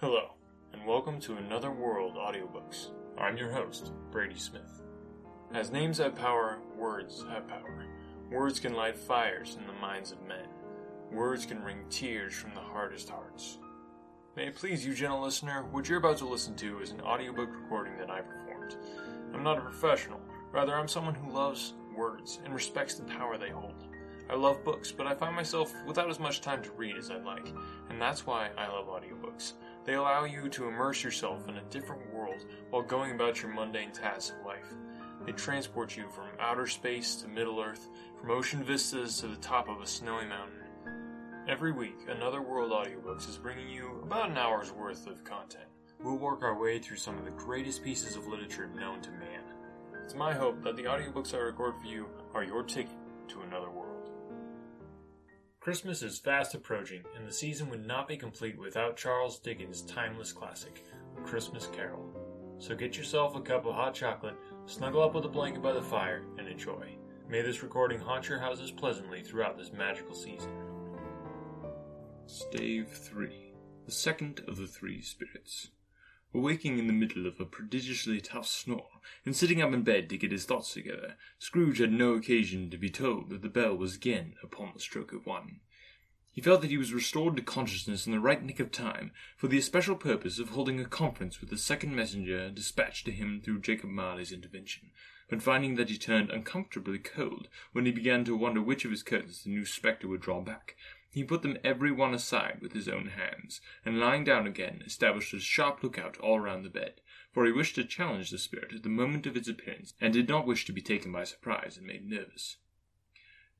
Hello, 0.00 0.30
and 0.72 0.86
welcome 0.86 1.20
to 1.20 1.36
Another 1.36 1.70
World 1.70 2.14
Audiobooks. 2.14 2.86
I'm 3.18 3.36
your 3.36 3.52
host, 3.52 3.92
Brady 4.10 4.38
Smith. 4.38 4.80
As 5.52 5.70
names 5.70 5.98
have 5.98 6.16
power, 6.16 6.56
words 6.74 7.22
have 7.28 7.46
power. 7.46 7.84
Words 8.30 8.60
can 8.60 8.72
light 8.72 8.96
fires 8.96 9.58
in 9.60 9.66
the 9.66 9.74
minds 9.74 10.10
of 10.10 10.26
men. 10.26 10.46
Words 11.12 11.44
can 11.44 11.62
wring 11.62 11.84
tears 11.90 12.32
from 12.32 12.54
the 12.54 12.62
hardest 12.62 13.10
hearts. 13.10 13.58
May 14.36 14.46
it 14.46 14.54
please 14.54 14.86
you, 14.86 14.94
gentle 14.94 15.20
listener, 15.20 15.66
what 15.70 15.86
you're 15.86 15.98
about 15.98 16.16
to 16.16 16.26
listen 16.26 16.56
to 16.56 16.80
is 16.80 16.92
an 16.92 17.02
audiobook 17.02 17.50
recording 17.50 17.98
that 17.98 18.08
I 18.08 18.22
performed. 18.22 18.76
I'm 19.34 19.42
not 19.42 19.58
a 19.58 19.60
professional, 19.60 20.22
rather, 20.50 20.74
I'm 20.74 20.88
someone 20.88 21.14
who 21.14 21.30
loves 21.30 21.74
words 21.94 22.40
and 22.42 22.54
respects 22.54 22.94
the 22.94 23.04
power 23.04 23.36
they 23.36 23.50
hold. 23.50 23.84
I 24.30 24.34
love 24.34 24.64
books, 24.64 24.92
but 24.92 25.06
I 25.06 25.14
find 25.14 25.36
myself 25.36 25.74
without 25.86 26.08
as 26.08 26.20
much 26.20 26.40
time 26.40 26.62
to 26.62 26.70
read 26.72 26.96
as 26.96 27.10
I'd 27.10 27.24
like, 27.24 27.52
and 27.90 28.00
that's 28.00 28.26
why 28.26 28.48
I 28.56 28.66
love 28.68 28.86
audiobooks. 28.86 29.54
They 29.84 29.94
allow 29.94 30.24
you 30.24 30.48
to 30.50 30.68
immerse 30.68 31.02
yourself 31.02 31.48
in 31.48 31.56
a 31.56 31.64
different 31.70 32.12
world 32.12 32.44
while 32.70 32.82
going 32.82 33.12
about 33.12 33.42
your 33.42 33.52
mundane 33.52 33.92
tasks 33.92 34.34
of 34.38 34.44
life. 34.44 34.74
They 35.24 35.32
transport 35.32 35.96
you 35.96 36.08
from 36.08 36.28
outer 36.38 36.66
space 36.66 37.16
to 37.16 37.28
Middle 37.28 37.60
Earth, 37.60 37.88
from 38.18 38.30
ocean 38.30 38.62
vistas 38.62 39.18
to 39.20 39.28
the 39.28 39.36
top 39.36 39.68
of 39.68 39.80
a 39.80 39.86
snowy 39.86 40.26
mountain. 40.26 40.56
Every 41.48 41.72
week, 41.72 41.96
Another 42.08 42.42
World 42.42 42.72
Audiobooks 42.72 43.28
is 43.28 43.38
bringing 43.38 43.68
you 43.68 44.00
about 44.02 44.30
an 44.30 44.38
hour's 44.38 44.72
worth 44.72 45.06
of 45.06 45.24
content. 45.24 45.64
We'll 46.02 46.16
work 46.16 46.42
our 46.42 46.58
way 46.58 46.78
through 46.78 46.98
some 46.98 47.18
of 47.18 47.24
the 47.24 47.30
greatest 47.32 47.82
pieces 47.82 48.16
of 48.16 48.26
literature 48.26 48.68
known 48.68 49.00
to 49.02 49.10
man. 49.10 49.42
It's 50.04 50.14
my 50.14 50.32
hope 50.32 50.62
that 50.64 50.76
the 50.76 50.84
audiobooks 50.84 51.34
I 51.34 51.38
record 51.38 51.74
for 51.80 51.86
you 51.86 52.06
are 52.34 52.44
your 52.44 52.62
ticket 52.62 52.96
to 53.28 53.42
another 53.42 53.70
world. 53.70 53.89
Christmas 55.60 56.02
is 56.02 56.18
fast 56.18 56.54
approaching, 56.54 57.02
and 57.14 57.26
the 57.26 57.32
season 57.32 57.68
would 57.68 57.86
not 57.86 58.08
be 58.08 58.16
complete 58.16 58.58
without 58.58 58.96
Charles 58.96 59.38
Dickens' 59.38 59.82
timeless 59.82 60.32
classic, 60.32 60.86
A 61.18 61.20
Christmas 61.20 61.66
Carol. 61.66 62.56
So 62.58 62.74
get 62.74 62.96
yourself 62.96 63.36
a 63.36 63.42
cup 63.42 63.66
of 63.66 63.74
hot 63.74 63.92
chocolate, 63.92 64.36
snuggle 64.64 65.02
up 65.02 65.14
with 65.14 65.26
a 65.26 65.28
blanket 65.28 65.62
by 65.62 65.72
the 65.72 65.82
fire, 65.82 66.22
and 66.38 66.48
enjoy. 66.48 66.96
May 67.28 67.42
this 67.42 67.62
recording 67.62 68.00
haunt 68.00 68.26
your 68.26 68.38
houses 68.38 68.70
pleasantly 68.70 69.22
throughout 69.22 69.58
this 69.58 69.70
magical 69.70 70.14
season. 70.14 70.50
Stave 72.24 72.88
3 72.88 73.52
The 73.84 73.92
second 73.92 74.40
of 74.48 74.56
the 74.56 74.66
three 74.66 75.02
spirits. 75.02 75.68
Awaking 76.32 76.78
in 76.78 76.86
the 76.86 76.92
middle 76.92 77.26
of 77.26 77.40
a 77.40 77.44
prodigiously 77.44 78.20
tough 78.20 78.46
snore, 78.46 79.00
and 79.24 79.34
sitting 79.34 79.60
up 79.60 79.72
in 79.72 79.82
bed 79.82 80.08
to 80.10 80.16
get 80.16 80.30
his 80.30 80.44
thoughts 80.44 80.72
together, 80.72 81.16
Scrooge 81.40 81.78
had 81.78 81.92
no 81.92 82.14
occasion 82.14 82.70
to 82.70 82.78
be 82.78 82.88
told 82.88 83.30
that 83.30 83.42
the 83.42 83.48
bell 83.48 83.76
was 83.76 83.96
again 83.96 84.36
upon 84.40 84.70
the 84.72 84.78
stroke 84.78 85.12
of 85.12 85.26
one. 85.26 85.58
He 86.30 86.40
felt 86.40 86.60
that 86.60 86.70
he 86.70 86.78
was 86.78 86.94
restored 86.94 87.34
to 87.34 87.42
consciousness 87.42 88.06
in 88.06 88.12
the 88.12 88.20
right 88.20 88.40
nick 88.40 88.60
of 88.60 88.70
time, 88.70 89.10
for 89.36 89.48
the 89.48 89.58
especial 89.58 89.96
purpose 89.96 90.38
of 90.38 90.50
holding 90.50 90.78
a 90.78 90.84
conference 90.84 91.40
with 91.40 91.50
the 91.50 91.58
second 91.58 91.96
messenger 91.96 92.48
dispatched 92.48 93.06
to 93.06 93.10
him 93.10 93.40
through 93.40 93.62
Jacob 93.62 93.90
Marley's 93.90 94.30
intervention, 94.30 94.92
but 95.28 95.42
finding 95.42 95.74
that 95.74 95.88
he 95.88 95.98
turned 95.98 96.30
uncomfortably 96.30 97.00
cold 97.00 97.48
when 97.72 97.86
he 97.86 97.90
began 97.90 98.24
to 98.24 98.36
wonder 98.36 98.62
which 98.62 98.84
of 98.84 98.92
his 98.92 99.02
curtains 99.02 99.42
the 99.42 99.50
new 99.50 99.64
spectre 99.64 100.06
would 100.06 100.20
draw 100.20 100.40
back, 100.40 100.76
he 101.10 101.24
put 101.24 101.42
them 101.42 101.58
every 101.64 101.90
one 101.90 102.14
aside 102.14 102.58
with 102.60 102.72
his 102.72 102.88
own 102.88 103.08
hands, 103.08 103.60
and 103.84 103.98
lying 103.98 104.22
down 104.22 104.46
again, 104.46 104.82
established 104.86 105.34
a 105.34 105.40
sharp 105.40 105.82
lookout 105.82 106.16
all 106.18 106.38
round 106.38 106.64
the 106.64 106.70
bed, 106.70 107.00
for 107.32 107.44
he 107.44 107.52
wished 107.52 107.74
to 107.74 107.84
challenge 107.84 108.30
the 108.30 108.38
spirit 108.38 108.72
at 108.72 108.82
the 108.84 108.88
moment 108.88 109.26
of 109.26 109.36
its 109.36 109.48
appearance, 109.48 109.94
and 110.00 110.12
did 110.12 110.28
not 110.28 110.46
wish 110.46 110.64
to 110.64 110.72
be 110.72 110.80
taken 110.80 111.10
by 111.10 111.24
surprise 111.24 111.76
and 111.76 111.86
made 111.86 112.08
nervous. 112.08 112.58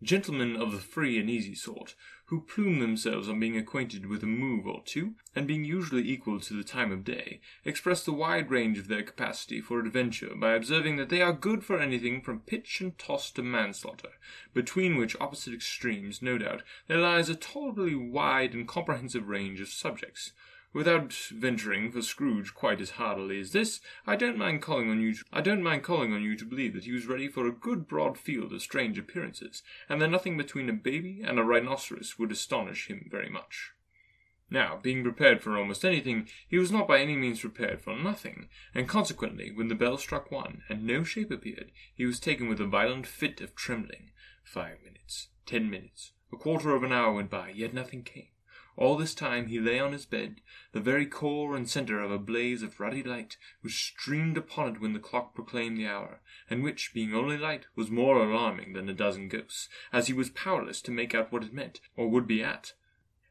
Gentlemen 0.03 0.57
of 0.57 0.73
the 0.73 0.79
free 0.79 1.19
and 1.19 1.29
easy 1.29 1.55
sort, 1.55 1.95
who 2.31 2.41
plume 2.41 2.79
themselves 2.79 3.29
on 3.29 3.41
being 3.41 3.57
acquainted 3.57 4.07
with 4.07 4.23
a 4.23 4.27
move 4.27 4.65
or 4.65 4.81
two, 4.85 5.15
and 5.35 5.49
being 5.49 5.65
usually 5.65 6.09
equal 6.09 6.39
to 6.39 6.55
the 6.55 6.63
time 6.63 6.93
of 6.93 7.03
day, 7.03 7.41
express 7.65 8.05
the 8.05 8.13
wide 8.13 8.49
range 8.53 8.79
of 8.79 8.87
their 8.87 9.03
capacity 9.03 9.61
for 9.61 9.81
adventure 9.81 10.33
by 10.37 10.55
observing 10.55 10.95
that 10.95 11.09
they 11.09 11.21
are 11.21 11.33
good 11.33 11.65
for 11.65 11.81
anything 11.81 12.23
from 12.23 12.39
pitch 12.39 12.81
and 12.81 12.97
toss 12.97 13.33
to 13.33 13.43
manslaughter, 13.43 14.11
between 14.55 14.97
which 14.97 15.17
opposite 15.21 15.53
extremes, 15.53 16.23
no 16.23 16.39
doubt, 16.39 16.63
there 16.87 16.99
lies 16.99 17.29
a 17.29 17.35
tolerably 17.35 17.97
wide 17.97 18.55
and 18.55 18.69
comprehensive 18.69 19.29
range 19.29 19.61
of 19.61 19.69
subjects. 19.69 20.31
Without 20.73 21.13
venturing 21.13 21.91
for 21.91 22.01
Scrooge 22.01 22.55
quite 22.55 22.81
as 22.81 22.91
hardily 22.91 23.41
as 23.41 23.51
this, 23.51 23.81
I 24.07 24.15
don't 24.15 24.39
mind 24.39 24.63
calling 24.63 24.89
on 24.89 25.01
you. 25.01 25.15
To, 25.15 25.25
I 25.33 25.41
don't 25.41 25.65
mind 25.65 25.83
calling 25.83 26.13
on 26.13 26.23
you 26.23 26.37
to 26.37 26.45
believe 26.45 26.75
that 26.75 26.85
he 26.85 26.93
was 26.93 27.07
ready 27.07 27.27
for 27.27 27.47
a 27.47 27.53
good 27.53 27.89
broad 27.89 28.17
field 28.17 28.53
of 28.53 28.63
strange 28.63 28.97
appearances, 28.97 29.65
and 29.89 30.01
that 30.01 30.09
nothing 30.09 30.37
between 30.37 30.69
a 30.69 30.73
baby 30.73 31.23
and 31.27 31.41
a 31.41 31.43
rhinoceros 31.43 32.21
would 32.21 32.31
astonish 32.31 32.87
him 32.87 33.09
very 33.11 33.29
much. 33.29 33.73
Now, 34.49 34.79
being 34.81 35.03
prepared 35.03 35.43
for 35.43 35.59
almost 35.59 35.85
anything, 35.85 36.29
he 36.47 36.59
was 36.59 36.71
not 36.71 36.87
by 36.87 37.01
any 37.01 37.17
means 37.17 37.41
prepared 37.41 37.81
for 37.81 37.97
nothing, 37.97 38.49
and 38.73 38.89
consequently, 38.89 39.51
when 39.51 39.69
the 39.69 39.75
bell 39.75 39.97
struck 39.97 40.31
one, 40.31 40.63
and 40.69 40.85
no 40.85 41.03
shape 41.03 41.33
appeared, 41.33 41.73
he 41.95 42.07
was 42.07 42.21
taken 42.21 42.49
with 42.49 42.61
a 42.61 42.67
violent 42.67 43.09
fit 43.09 43.41
of 43.41 43.57
trembling. 43.57 44.11
Five 44.45 44.79
minutes, 44.85 45.29
ten 45.47 45.69
minutes, 45.69 46.13
a 46.33 46.37
quarter 46.37 46.77
of 46.77 46.85
an 46.85 46.93
hour 46.93 47.13
went 47.13 47.31
by, 47.31 47.51
yet 47.51 47.75
nothing 47.75 48.05
came. 48.05 48.29
All 48.77 48.97
this 48.97 49.15
time 49.15 49.49
he 49.49 49.59
lay 49.59 49.79
on 49.79 49.93
his 49.93 50.07
bed, 50.07 50.41
the 50.73 50.81
very 50.81 51.05
core 51.05 51.57
and 51.57 51.69
centre 51.69 52.01
of 52.01 52.11
a 52.11 52.19
blaze 52.19 52.63
of 52.63 52.81
ruddy 52.81 53.03
light, 53.03 53.37
which 53.61 53.85
streamed 53.85 54.37
upon 54.37 54.75
it 54.75 54.81
when 54.81 54.93
the 54.93 54.99
clock 54.99 55.35
proclaimed 55.35 55.77
the 55.77 55.87
hour, 55.87 56.21
and 56.49 56.63
which, 56.63 56.95
being 56.95 57.15
only 57.15 57.37
light, 57.37 57.67
was 57.75 57.91
more 57.91 58.17
alarming 58.17 58.73
than 58.73 58.89
a 58.89 58.95
dozen 58.95 59.29
ghosts, 59.29 59.69
as 59.93 60.07
he 60.07 60.13
was 60.13 60.31
powerless 60.31 60.81
to 60.83 60.91
make 60.91 61.15
out 61.15 61.33
what 61.33 61.45
it 61.45 61.53
meant, 61.53 61.81
or 61.97 62.09
would 62.09 62.27
be 62.27 62.43
at, 62.43 62.73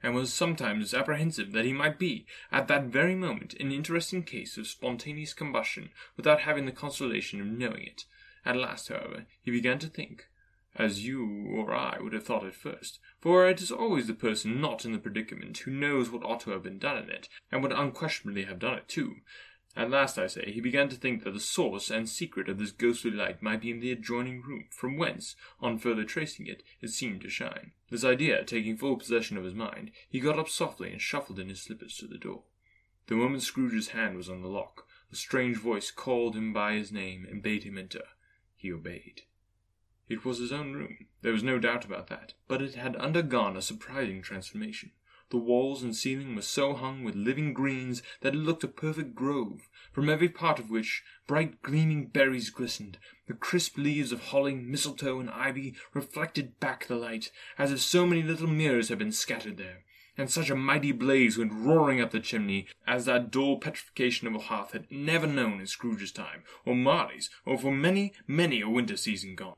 and 0.02 0.16
was 0.16 0.34
sometimes 0.34 0.94
apprehensive 0.94 1.52
that 1.52 1.66
he 1.66 1.74
might 1.74 2.00
be, 2.00 2.26
at 2.52 2.68
that 2.68 2.86
very 2.86 3.16
moment, 3.16 3.54
an 3.56 3.72
interesting 3.72 4.24
case 4.24 4.58
of 4.58 4.68
spontaneous 4.68 5.34
combustion, 5.34 5.90
without 6.16 6.42
having 6.42 6.66
the 6.66 6.72
consolation 6.72 7.42
of 7.42 7.48
knowing 7.48 7.84
it. 7.84 8.06
At 8.46 8.56
last, 8.56 8.88
however, 8.88 9.26
he 9.42 9.52
began 9.52 9.80
to 9.80 9.88
think, 9.88 10.29
as 10.80 11.06
you 11.06 11.46
or 11.54 11.76
I 11.76 12.00
would 12.00 12.14
have 12.14 12.24
thought 12.24 12.46
at 12.46 12.56
first, 12.56 13.00
for 13.20 13.48
it 13.50 13.62
is 13.62 13.70
always 13.70 14.08
the 14.08 14.14
person 14.14 14.62
not 14.62 14.86
in 14.86 14.94
the 14.94 14.98
predicament 14.98 15.58
who 15.58 15.72
knows 15.72 16.10
what 16.10 16.24
ought 16.24 16.40
to 16.42 16.52
have 16.52 16.64
been 16.64 16.80
done 16.80 16.98
in 17.04 17.10
it, 17.10 17.28
and 17.52 17.62
would 17.62 17.74
unquestionably 17.74 18.46
have 18.46 18.60
done 18.60 18.78
it 18.78 18.88
too. 18.88 19.18
At 19.76 19.92
last, 19.92 20.18
I 20.18 20.28
say, 20.28 20.52
he 20.52 20.62
began 20.62 20.88
to 20.90 20.96
think 20.96 21.24
that 21.24 21.34
the 21.34 21.40
source 21.40 21.92
and 21.92 22.08
secret 22.08 22.48
of 22.48 22.58
this 22.58 22.72
ghostly 22.72 23.12
light 23.12 23.44
might 23.44 23.62
be 23.62 23.72
in 23.72 23.82
the 23.82 23.92
adjoining 23.92 24.42
room, 24.42 24.68
from 24.72 24.98
whence, 24.98 25.36
on 25.60 25.78
further 25.78 26.06
tracing 26.06 26.48
it, 26.48 26.64
it 26.82 26.90
seemed 26.90 27.22
to 27.22 27.30
shine. 27.30 27.74
This 27.90 28.06
idea 28.06 28.44
taking 28.46 28.78
full 28.78 28.96
possession 28.96 29.38
of 29.38 29.44
his 29.44 29.54
mind, 29.54 29.92
he 30.10 30.22
got 30.22 30.40
up 30.40 30.48
softly 30.48 30.92
and 30.92 31.02
shuffled 31.02 31.40
in 31.40 31.50
his 31.50 31.62
slippers 31.62 31.98
to 31.98 32.08
the 32.08 32.18
door. 32.18 32.44
The 33.08 33.16
moment 33.16 33.44
Scrooge's 33.44 33.90
hand 33.90 34.16
was 34.16 34.30
on 34.30 34.42
the 34.42 34.48
lock, 34.48 34.88
a 35.12 35.16
strange 35.16 35.58
voice 35.58 35.92
called 35.92 36.36
him 36.36 36.54
by 36.54 36.74
his 36.76 36.92
name 36.92 37.28
and 37.30 37.44
bade 37.44 37.64
him 37.64 37.78
enter. 37.78 38.04
He 38.56 38.72
obeyed. 38.72 39.24
It 40.10 40.26
was 40.26 40.40
his 40.40 40.52
own 40.52 40.74
room, 40.74 41.06
there 41.22 41.32
was 41.32 41.44
no 41.44 41.60
doubt 41.60 41.86
about 41.86 42.08
that, 42.08 42.34
but 42.48 42.64
it 42.64 42.74
had 42.74 42.96
undergone 42.96 43.56
a 43.56 43.62
surprising 43.62 44.24
transformation. 44.24 44.92
The 45.30 45.38
walls 45.38 45.84
and 45.84 45.96
ceiling 45.96 46.36
were 46.36 46.42
so 46.42 46.74
hung 46.74 47.04
with 47.04 47.14
living 47.14 47.54
greens 47.54 48.02
that 48.22 48.34
it 48.34 48.40
looked 48.40 48.64
a 48.64 48.68
perfect 48.68 49.14
grove, 49.14 49.70
from 49.92 50.10
every 50.10 50.28
part 50.28 50.58
of 50.58 50.72
which 50.72 51.04
bright 51.28 51.62
gleaming 51.62 52.08
berries 52.08 52.50
glistened. 52.50 52.98
The 53.28 53.36
crisp 53.36 53.78
leaves 53.78 54.12
of 54.12 54.30
holly, 54.30 54.56
mistletoe, 54.56 55.20
and 55.20 55.30
ivy 55.30 55.76
reflected 55.94 56.60
back 56.60 56.88
the 56.88 56.96
light, 56.96 57.32
as 57.60 57.72
if 57.72 57.80
so 57.80 58.08
many 58.08 58.24
little 58.24 58.48
mirrors 58.48 58.90
had 58.90 58.98
been 58.98 59.12
scattered 59.12 59.58
there. 59.58 59.84
And 60.18 60.32
such 60.32 60.50
a 60.50 60.56
mighty 60.56 60.92
blaze 60.92 61.38
went 61.38 61.54
roaring 61.54 62.02
up 62.02 62.10
the 62.10 62.20
chimney 62.20 62.66
as 62.88 63.06
that 63.06 63.30
dull 63.30 63.60
petrification 63.60 64.28
of 64.28 64.34
a 64.34 64.40
hearth 64.40 64.72
had 64.72 64.92
never 64.92 65.28
known 65.28 65.60
in 65.60 65.68
Scrooge's 65.68 66.12
time, 66.12 66.44
or 66.66 66.74
Marley's, 66.74 67.30
or 67.46 67.60
for 67.60 67.72
many, 67.72 68.14
many 68.26 68.62
a 68.62 68.70
winter 68.70 68.98
season 68.98 69.36
gone 69.36 69.56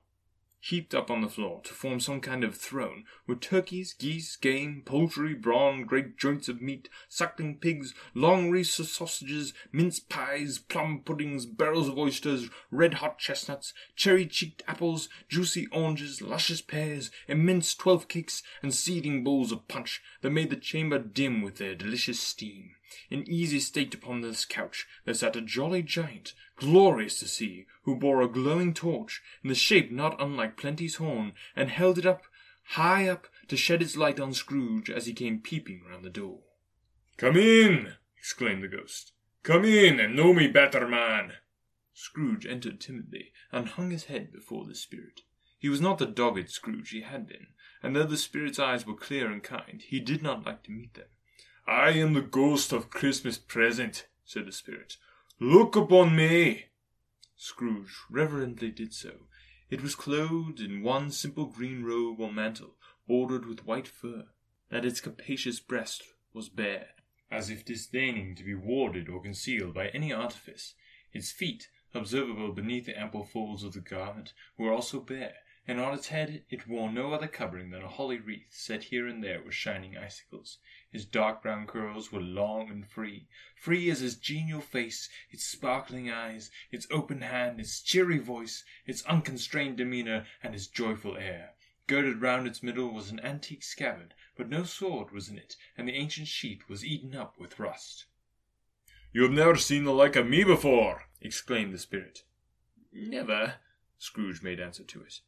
heaped 0.61 0.93
up 0.93 1.09
on 1.09 1.21
the 1.21 1.29
floor 1.29 1.59
to 1.63 1.73
form 1.73 1.99
some 1.99 2.21
kind 2.21 2.43
of 2.43 2.55
throne, 2.55 3.03
were 3.27 3.35
turkeys, 3.35 3.93
geese, 3.93 4.35
game, 4.35 4.83
poultry, 4.85 5.33
brawn, 5.33 5.83
great 5.83 6.17
joints 6.17 6.47
of 6.47 6.61
meat, 6.61 6.87
suckling 7.09 7.57
pigs, 7.57 7.95
long 8.13 8.51
wreaths 8.51 8.79
of 8.79 8.85
sausages, 8.85 9.53
mince 9.71 9.99
pies, 9.99 10.59
plum 10.59 11.01
puddings, 11.03 11.47
barrels 11.47 11.87
of 11.89 11.97
oysters, 11.97 12.49
red 12.69 12.95
hot 12.95 13.17
chestnuts, 13.17 13.73
cherry 13.95 14.25
cheeked 14.25 14.63
apples, 14.67 15.09
juicy 15.27 15.67
oranges, 15.71 16.21
luscious 16.21 16.61
pears, 16.61 17.09
immense 17.27 17.73
twelve 17.73 18.07
cakes, 18.07 18.43
and 18.61 18.73
seething 18.73 19.23
bowls 19.23 19.51
of 19.51 19.67
punch 19.67 20.01
that 20.21 20.29
made 20.29 20.51
the 20.51 20.55
chamber 20.55 20.99
dim 20.99 21.41
with 21.41 21.57
their 21.57 21.73
delicious 21.73 22.19
steam. 22.19 22.75
In 23.09 23.29
easy 23.29 23.61
state 23.61 23.93
upon 23.93 24.19
this 24.19 24.43
couch 24.43 24.85
there 25.05 25.13
sat 25.13 25.37
a 25.37 25.41
jolly 25.41 25.81
giant, 25.81 26.33
glorious 26.57 27.19
to 27.19 27.27
see, 27.27 27.65
who 27.83 27.95
bore 27.95 28.21
a 28.21 28.27
glowing 28.27 28.73
torch, 28.73 29.21
in 29.43 29.47
the 29.47 29.55
shape 29.55 29.91
not 29.91 30.19
unlike 30.19 30.57
Plenty's 30.57 30.95
horn, 30.95 31.31
and 31.55 31.69
held 31.69 31.97
it 31.97 32.05
up, 32.05 32.23
high 32.63 33.07
up, 33.07 33.27
to 33.47 33.55
shed 33.55 33.81
its 33.81 33.95
light 33.95 34.19
on 34.19 34.33
Scrooge 34.33 34.89
as 34.89 35.05
he 35.05 35.13
came 35.13 35.39
peeping 35.39 35.83
round 35.87 36.03
the 36.03 36.09
door. 36.09 36.39
Come 37.15 37.37
in! 37.37 37.93
exclaimed 38.17 38.63
the 38.63 38.67
ghost. 38.67 39.13
Come 39.43 39.63
in 39.63 39.99
and 39.99 40.15
know 40.15 40.33
me 40.33 40.47
better, 40.47 40.87
man. 40.87 41.33
Scrooge 41.93 42.45
entered 42.45 42.81
timidly, 42.81 43.31
and 43.51 43.69
hung 43.69 43.91
his 43.91 44.05
head 44.05 44.33
before 44.33 44.65
the 44.65 44.75
spirit. 44.75 45.21
He 45.57 45.69
was 45.69 45.79
not 45.79 45.97
the 45.97 46.05
dogged 46.05 46.49
Scrooge 46.49 46.89
he 46.89 47.01
had 47.01 47.27
been, 47.27 47.47
and 47.81 47.95
though 47.95 48.05
the 48.05 48.17
spirit's 48.17 48.59
eyes 48.59 48.85
were 48.85 48.95
clear 48.95 49.31
and 49.31 49.41
kind, 49.41 49.81
he 49.81 49.99
did 49.99 50.21
not 50.21 50.45
like 50.45 50.63
to 50.63 50.71
meet 50.71 50.95
them. 50.95 51.07
I 51.67 51.91
am 51.91 52.13
the 52.13 52.21
ghost 52.21 52.71
of 52.71 52.89
Christmas 52.89 53.37
present, 53.37 54.07
said 54.25 54.45
the 54.45 54.51
spirit. 54.51 54.97
Look 55.39 55.75
upon 55.75 56.15
me. 56.15 56.65
Scrooge 57.35 57.95
reverently 58.09 58.71
did 58.71 58.93
so. 58.93 59.27
It 59.69 59.81
was 59.81 59.95
clothed 59.95 60.59
in 60.59 60.83
one 60.83 61.11
simple 61.11 61.45
green 61.45 61.83
robe 61.83 62.19
or 62.19 62.31
mantle, 62.31 62.75
bordered 63.07 63.45
with 63.45 63.65
white 63.65 63.87
fur, 63.87 64.27
that 64.69 64.85
its 64.85 65.01
capacious 65.01 65.59
breast 65.59 66.03
was 66.33 66.49
bare, 66.49 66.89
as 67.31 67.49
if 67.49 67.65
disdaining 67.65 68.35
to 68.35 68.43
be 68.43 68.53
warded 68.53 69.07
or 69.07 69.21
concealed 69.21 69.73
by 69.73 69.87
any 69.89 70.11
artifice. 70.11 70.75
Its 71.13 71.31
feet, 71.31 71.69
observable 71.93 72.51
beneath 72.51 72.85
the 72.85 72.99
ample 72.99 73.23
folds 73.23 73.63
of 73.63 73.73
the 73.73 73.79
garment, 73.79 74.33
were 74.57 74.71
also 74.71 74.99
bare, 74.99 75.35
and 75.67 75.79
on 75.79 75.93
its 75.93 76.07
head 76.07 76.43
it 76.49 76.67
wore 76.67 76.91
no 76.91 77.13
other 77.13 77.27
covering 77.27 77.69
than 77.69 77.81
a 77.81 77.87
holly 77.87 78.19
wreath 78.19 78.47
set 78.49 78.85
here 78.85 79.07
and 79.07 79.23
there 79.23 79.41
with 79.41 79.53
shining 79.53 79.97
icicles. 79.97 80.57
His 80.91 81.05
dark 81.05 81.41
brown 81.41 81.67
curls 81.67 82.11
were 82.11 82.19
long 82.19 82.69
and 82.69 82.85
free, 82.85 83.27
free 83.55 83.89
as 83.89 84.01
his 84.01 84.17
genial 84.17 84.59
face, 84.59 85.09
its 85.29 85.45
sparkling 85.45 86.11
eyes, 86.11 86.51
its 86.69 86.85
open 86.91 87.21
hand, 87.21 87.61
its 87.61 87.81
cheery 87.81 88.17
voice, 88.17 88.65
its 88.85 89.05
unconstrained 89.05 89.77
demeanour, 89.77 90.25
and 90.43 90.53
its 90.53 90.67
joyful 90.67 91.15
air. 91.15 91.51
Girded 91.87 92.21
round 92.21 92.45
its 92.45 92.61
middle 92.61 92.93
was 92.93 93.09
an 93.09 93.21
antique 93.21 93.63
scabbard, 93.63 94.13
but 94.35 94.49
no 94.49 94.63
sword 94.63 95.11
was 95.11 95.29
in 95.29 95.37
it, 95.37 95.55
and 95.77 95.87
the 95.87 95.95
ancient 95.95 96.27
sheath 96.27 96.67
was 96.67 96.85
eaten 96.85 97.15
up 97.15 97.39
with 97.39 97.57
rust. 97.57 98.05
You 99.13 99.23
have 99.23 99.31
never 99.31 99.55
seen 99.55 99.85
the 99.85 99.93
like 99.93 100.17
of 100.17 100.27
me 100.27 100.43
before, 100.43 101.03
exclaimed 101.21 101.73
the 101.73 101.77
spirit. 101.77 102.23
Never, 102.91 103.55
Scrooge 103.97 104.41
made 104.41 104.59
answer 104.59 104.83
to 104.83 105.01
it. 105.03 105.21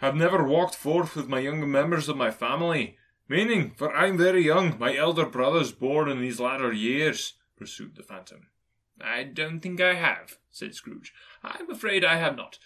I 0.00 0.06
have 0.06 0.14
never 0.14 0.44
walked 0.44 0.74
forth 0.74 1.16
with 1.16 1.28
my 1.28 1.40
younger 1.40 1.66
members 1.66 2.08
of 2.08 2.16
my 2.16 2.30
family, 2.30 2.96
meaning, 3.28 3.72
for 3.76 3.94
I 3.94 4.06
am 4.08 4.18
very 4.18 4.44
young, 4.44 4.78
my 4.78 4.96
elder 4.96 5.26
brothers 5.26 5.72
born 5.72 6.08
in 6.08 6.20
these 6.20 6.40
latter 6.40 6.72
years, 6.72 7.34
pursued 7.56 7.96
the 7.96 8.02
phantom. 8.02 8.48
I 9.00 9.24
don't 9.24 9.60
think 9.60 9.80
I 9.80 9.94
have, 9.94 10.38
said 10.50 10.74
Scrooge. 10.74 11.12
I'm 11.42 11.70
afraid 11.70 12.04
I 12.04 12.16
have 12.16 12.36
not. 12.36 12.58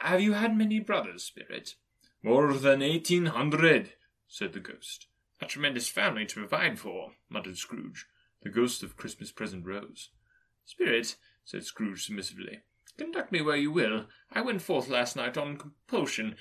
Have 0.00 0.20
you 0.20 0.34
had 0.34 0.56
many 0.56 0.78
brothers, 0.78 1.24
Spirit? 1.24 1.74
More 2.22 2.52
than 2.54 2.82
eighteen 2.82 3.26
hundred, 3.26 3.94
said 4.28 4.52
the 4.52 4.60
ghost. 4.60 5.06
A 5.40 5.46
tremendous 5.46 5.88
family 5.88 6.24
to 6.26 6.40
provide 6.40 6.78
for, 6.78 7.12
muttered 7.28 7.56
Scrooge. 7.58 8.06
The 8.42 8.48
ghost 8.50 8.82
of 8.82 8.96
Christmas 8.96 9.32
present 9.32 9.66
rose. 9.66 10.10
Spirit, 10.64 11.16
said 11.44 11.64
Scrooge 11.64 12.04
submissively, 12.06 12.60
conduct 12.96 13.32
me 13.32 13.42
where 13.42 13.56
you 13.56 13.72
will. 13.72 14.06
I 14.32 14.40
went 14.40 14.62
forth 14.62 14.88
last 14.88 15.16
night 15.16 15.36
on 15.36 15.56
compulsion, 15.56 16.36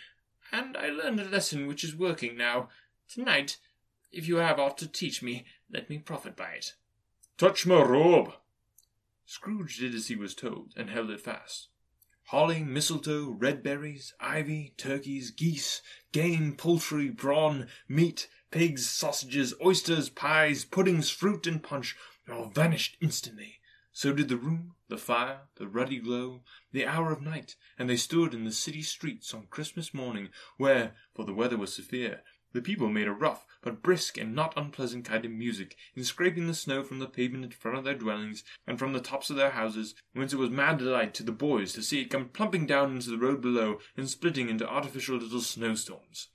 and 0.52 0.78
I 0.78 0.90
learned 0.90 1.20
a 1.20 1.26
lesson 1.26 1.66
which 1.66 1.84
is 1.84 1.96
working 1.96 2.38
now. 2.38 2.70
Tonight, 3.14 3.58
if 4.14 4.26
you 4.26 4.38
have 4.38 4.58
aught 4.58 4.78
to 4.78 4.88
teach 4.88 5.22
me, 5.22 5.46
let 5.70 5.90
me 5.90 5.98
profit 5.98 6.38
by 6.38 6.52
it. 6.52 6.76
Touch 7.38 7.66
my 7.66 7.82
robe. 7.82 8.32
Scrooge 9.26 9.80
did 9.80 9.94
as 9.94 10.08
he 10.08 10.16
was 10.16 10.34
told, 10.34 10.72
and 10.78 10.90
held 10.90 11.10
it 11.10 11.20
fast. 11.20 11.68
Holly, 12.28 12.64
mistletoe, 12.64 13.32
red 13.38 13.64
berries, 13.64 14.14
ivy, 14.22 14.74
turkeys, 14.78 15.32
geese, 15.32 15.82
game, 16.14 16.56
poultry, 16.56 17.10
brawn, 17.10 17.68
meat, 17.90 18.30
pigs, 18.50 18.90
sausages, 18.90 19.54
oysters, 19.62 20.08
pies, 20.08 20.64
puddings, 20.64 21.10
fruit, 21.10 21.46
and 21.46 21.62
punch 21.62 21.98
all 22.32 22.46
vanished 22.46 22.96
instantly. 23.02 23.60
So 23.92 24.14
did 24.14 24.30
the 24.30 24.38
room, 24.38 24.76
the 24.88 24.98
fire, 24.98 25.42
the 25.56 25.68
ruddy 25.68 26.00
glow, 26.00 26.44
the 26.72 26.86
hour 26.86 27.12
of 27.12 27.22
night, 27.22 27.58
and 27.78 27.90
they 27.90 27.98
stood 27.98 28.34
in 28.34 28.46
the 28.46 28.54
city 28.54 28.84
streets 28.84 29.34
on 29.34 29.48
Christmas 29.50 29.94
morning, 29.94 30.30
where, 30.56 30.94
for 31.14 31.26
the 31.26 31.34
weather 31.34 31.58
was 31.58 31.74
severe, 31.74 32.22
the 32.54 32.62
people 32.62 32.90
made 32.90 33.08
a 33.08 33.14
rough 33.14 33.46
but 33.62 33.82
brisk 33.82 34.18
and 34.18 34.34
not 34.34 34.58
unpleasant 34.58 35.06
kind 35.06 35.24
of 35.24 35.32
music 35.32 35.76
in 35.96 36.04
scraping 36.04 36.48
the 36.48 36.54
snow 36.54 36.84
from 36.84 37.00
the 37.00 37.08
pavement 37.08 37.46
in 37.46 37.52
front 37.52 37.78
of 37.78 37.84
their 37.84 37.96
dwellings 37.96 38.44
and 38.66 38.80
from 38.80 38.94
the 38.94 39.00
tops 39.00 39.30
of 39.30 39.36
their 39.36 39.52
houses, 39.52 39.96
whence 40.14 40.34
it 40.34 40.38
was 40.38 40.50
mad 40.50 40.78
delight 40.78 41.14
to 41.14 41.24
the 41.24 41.32
boys 41.32 41.74
to 41.74 41.82
see 41.82 42.02
it 42.02 42.10
come 42.10 42.30
plumping 42.30 42.66
down 42.66 42.92
into 42.92 43.10
the 43.10 43.18
road 43.18 43.42
below 43.42 43.80
and 43.96 44.10
splitting 44.10 44.50
into 44.50 44.68
artificial 44.68 45.18
little 45.18 45.42
snowstorms. 45.42 46.30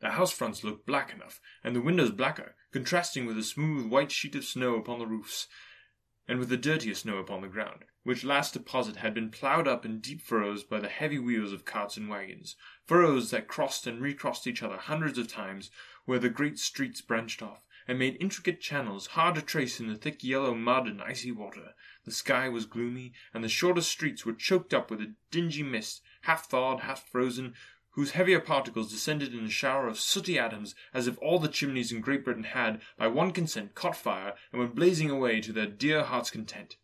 The 0.00 0.10
house 0.10 0.32
fronts 0.32 0.62
looked 0.62 0.86
black 0.86 1.14
enough, 1.14 1.40
and 1.62 1.74
the 1.74 1.80
windows 1.80 2.10
blacker, 2.10 2.54
contrasting 2.72 3.24
with 3.24 3.36
the 3.36 3.42
smooth 3.42 3.86
white 3.90 4.12
sheet 4.12 4.34
of 4.34 4.44
snow 4.44 4.74
upon 4.74 4.98
the 4.98 5.06
roofs, 5.06 5.46
and 6.28 6.38
with 6.38 6.50
the 6.50 6.58
dirtier 6.58 6.94
snow 6.94 7.16
upon 7.16 7.40
the 7.40 7.48
ground, 7.48 7.86
which 8.04 8.22
last 8.22 8.52
deposit 8.52 8.96
had 8.96 9.14
been 9.14 9.30
ploughed 9.30 9.66
up 9.66 9.84
in 9.84 9.98
deep 9.98 10.20
furrows 10.20 10.62
by 10.62 10.78
the 10.78 10.88
heavy 10.88 11.18
wheels 11.18 11.52
of 11.52 11.64
carts 11.64 11.96
and 11.96 12.08
wagons, 12.08 12.54
furrows 12.84 13.30
that 13.30 13.48
crossed 13.48 13.86
and 13.86 14.00
recrossed 14.00 14.46
each 14.46 14.62
other 14.62 14.76
hundreds 14.76 15.16
of 15.16 15.26
times, 15.26 15.70
where 16.04 16.18
the 16.18 16.28
great 16.28 16.58
streets 16.58 17.00
branched 17.00 17.42
off, 17.42 17.64
and 17.88 17.98
made 17.98 18.18
intricate 18.20 18.60
channels 18.60 19.08
hard 19.08 19.34
to 19.34 19.40
trace 19.42 19.80
in 19.80 19.88
the 19.88 19.96
thick 19.96 20.22
yellow 20.22 20.54
mud 20.54 20.86
and 20.86 21.00
icy 21.00 21.32
water. 21.32 21.74
The 22.04 22.12
sky 22.12 22.46
was 22.48 22.66
gloomy, 22.66 23.14
and 23.32 23.42
the 23.42 23.48
shortest 23.48 23.90
streets 23.90 24.26
were 24.26 24.34
choked 24.34 24.74
up 24.74 24.90
with 24.90 25.00
a 25.00 25.14
dingy 25.30 25.62
mist, 25.62 26.02
half 26.22 26.46
thawed, 26.46 26.80
half 26.80 27.08
frozen, 27.08 27.54
whose 27.92 28.10
heavier 28.10 28.40
particles 28.40 28.90
descended 28.90 29.32
in 29.32 29.46
a 29.46 29.50
shower 29.50 29.88
of 29.88 29.98
sooty 29.98 30.38
atoms, 30.38 30.74
as 30.92 31.06
if 31.06 31.16
all 31.18 31.38
the 31.38 31.48
chimneys 31.48 31.90
in 31.90 32.02
Great 32.02 32.22
Britain 32.24 32.44
had, 32.44 32.82
by 32.98 33.06
one 33.06 33.30
consent, 33.30 33.74
caught 33.74 33.96
fire, 33.96 34.34
and 34.52 34.60
were 34.60 34.68
blazing 34.68 35.08
away 35.08 35.40
to 35.40 35.52
their 35.52 35.66
dear 35.66 36.02
hearts' 36.02 36.30
content. 36.30 36.76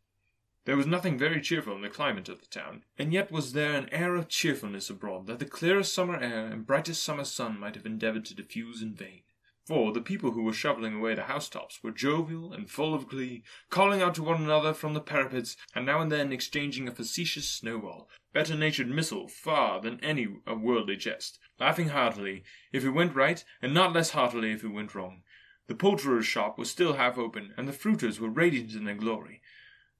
There 0.66 0.76
was 0.76 0.86
nothing 0.86 1.16
very 1.16 1.40
cheerful 1.40 1.74
in 1.74 1.80
the 1.80 1.88
climate 1.88 2.28
of 2.28 2.40
the 2.40 2.46
town, 2.46 2.84
and 2.98 3.14
yet 3.14 3.32
was 3.32 3.54
there 3.54 3.74
an 3.74 3.88
air 3.90 4.14
of 4.14 4.28
cheerfulness 4.28 4.90
abroad 4.90 5.26
that 5.26 5.38
the 5.38 5.46
clearest 5.46 5.94
summer 5.94 6.18
air 6.18 6.46
and 6.48 6.66
brightest 6.66 7.02
summer 7.02 7.24
sun 7.24 7.58
might 7.58 7.76
have 7.76 7.86
endeavoured 7.86 8.26
to 8.26 8.34
diffuse 8.34 8.82
in 8.82 8.94
vain. 8.94 9.22
For 9.64 9.92
the 9.92 10.02
people 10.02 10.32
who 10.32 10.42
were 10.42 10.52
shoveling 10.52 10.96
away 10.96 11.14
the 11.14 11.22
housetops 11.22 11.82
were 11.82 11.92
jovial 11.92 12.52
and 12.52 12.68
full 12.68 12.92
of 12.92 13.08
glee, 13.08 13.42
calling 13.70 14.02
out 14.02 14.14
to 14.16 14.22
one 14.22 14.42
another 14.42 14.74
from 14.74 14.92
the 14.92 15.00
parapets, 15.00 15.56
and 15.74 15.86
now 15.86 16.00
and 16.00 16.12
then 16.12 16.32
exchanging 16.32 16.88
a 16.88 16.92
facetious 16.92 17.48
snowball, 17.48 18.10
better 18.34 18.54
natured 18.54 18.88
missile 18.88 19.28
far 19.28 19.80
than 19.80 19.98
any 20.04 20.28
a 20.46 20.54
worldly 20.54 20.96
jest, 20.96 21.38
laughing 21.58 21.88
heartily 21.88 22.42
if 22.70 22.84
it 22.84 22.90
went 22.90 23.14
right, 23.14 23.44
and 23.62 23.72
not 23.72 23.94
less 23.94 24.10
heartily 24.10 24.52
if 24.52 24.62
it 24.62 24.68
went 24.68 24.94
wrong. 24.94 25.22
The 25.68 25.74
poulterer's 25.76 26.26
shop 26.26 26.58
was 26.58 26.68
still 26.68 26.94
half 26.94 27.16
open, 27.16 27.54
and 27.56 27.68
the 27.68 27.72
fruiters 27.72 28.18
were 28.18 28.28
radiant 28.28 28.74
in 28.74 28.84
their 28.84 28.94
glory. 28.96 29.39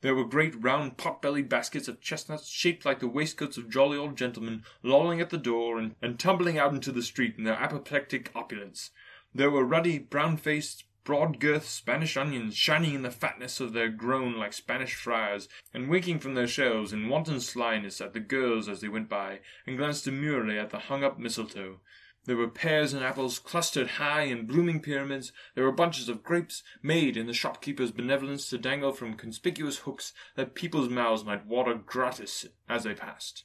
There 0.03 0.15
were 0.15 0.25
great 0.25 0.55
round 0.63 0.97
pot-bellied 0.97 1.51
baskets 1.51 1.87
of 1.87 2.01
chestnuts 2.01 2.49
shaped 2.49 2.87
like 2.87 3.01
the 3.01 3.09
waistcoats 3.09 3.59
of 3.59 3.69
jolly 3.69 3.99
old 3.99 4.17
gentlemen 4.17 4.63
lolling 4.83 5.21
at 5.21 5.29
the 5.29 5.37
door 5.37 5.79
and, 5.79 5.95
and 6.01 6.19
tumbling 6.19 6.59
out 6.59 6.73
into 6.73 6.91
the 6.91 7.03
street 7.03 7.35
in 7.37 7.45
their 7.45 7.61
apoplectic 7.61 8.31
opulence. 8.35 8.93
There 9.35 9.51
were 9.51 9.65
ruddy, 9.65 9.99
brown-faced, 9.99 10.85
broad-girthed 11.05 11.65
Spanish 11.65 12.17
onions 12.17 12.57
shining 12.57 12.95
in 12.95 13.03
the 13.03 13.11
fatness 13.11 13.61
of 13.61 13.73
their 13.75 13.91
grown 13.91 14.39
like 14.39 14.55
Spanish 14.55 14.95
friars, 14.95 15.49
and 15.75 15.89
winking 15.89 16.19
from 16.19 16.35
their 16.35 16.49
shelves 16.49 16.93
in 16.93 17.09
wanton 17.09 17.41
slyness 17.41 18.01
at 18.01 18.15
the 18.15 18.21
girls 18.21 18.69
as 18.69 18.81
they 18.81 18.89
went 18.89 19.09
by, 19.09 19.41
and 19.67 19.77
glanced 19.77 20.07
demurely 20.07 20.59
at 20.59 20.71
the 20.71 20.79
hung-up 20.79 21.19
mistletoe. 21.19 21.81
There 22.27 22.37
were 22.37 22.49
pears 22.49 22.93
and 22.93 23.03
apples 23.03 23.39
clustered 23.39 23.93
high 23.93 24.25
in 24.25 24.47
blooming 24.47 24.81
pyramids. 24.81 25.33
There 25.55 25.65
were 25.65 25.73
bunches 25.73 26.09
of 26.09 26.23
grapes, 26.23 26.63
made 26.83 27.17
in 27.17 27.27
the 27.27 27.33
shopkeeper's 27.33 27.93
benevolence 27.93 28.51
to 28.51 28.59
dangle 28.59 28.93
from 28.93 29.15
conspicuous 29.15 29.79
hooks 29.79 30.13
that 30.37 30.55
people's 30.55 30.91
mouths 30.91 31.25
might 31.25 31.47
water 31.47 31.75
gratis 31.75 32.47
as 32.69 32.85
they 32.85 32.95
passed. 32.95 33.45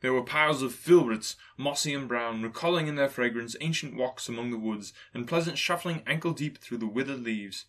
There 0.00 0.12
were 0.12 0.22
piles 0.22 0.60
of 0.60 0.74
filberts, 0.74 1.36
mossy 1.56 1.94
and 1.94 2.08
brown, 2.08 2.42
recalling 2.42 2.86
in 2.88 2.96
their 2.96 3.08
fragrance 3.08 3.56
ancient 3.60 3.94
walks 3.94 4.28
among 4.28 4.50
the 4.50 4.58
woods, 4.58 4.92
and 5.14 5.26
pleasant 5.26 5.56
shuffling 5.56 6.02
ankle 6.06 6.32
deep 6.32 6.58
through 6.58 6.78
the 6.78 6.86
withered 6.86 7.20
leaves. 7.20 7.64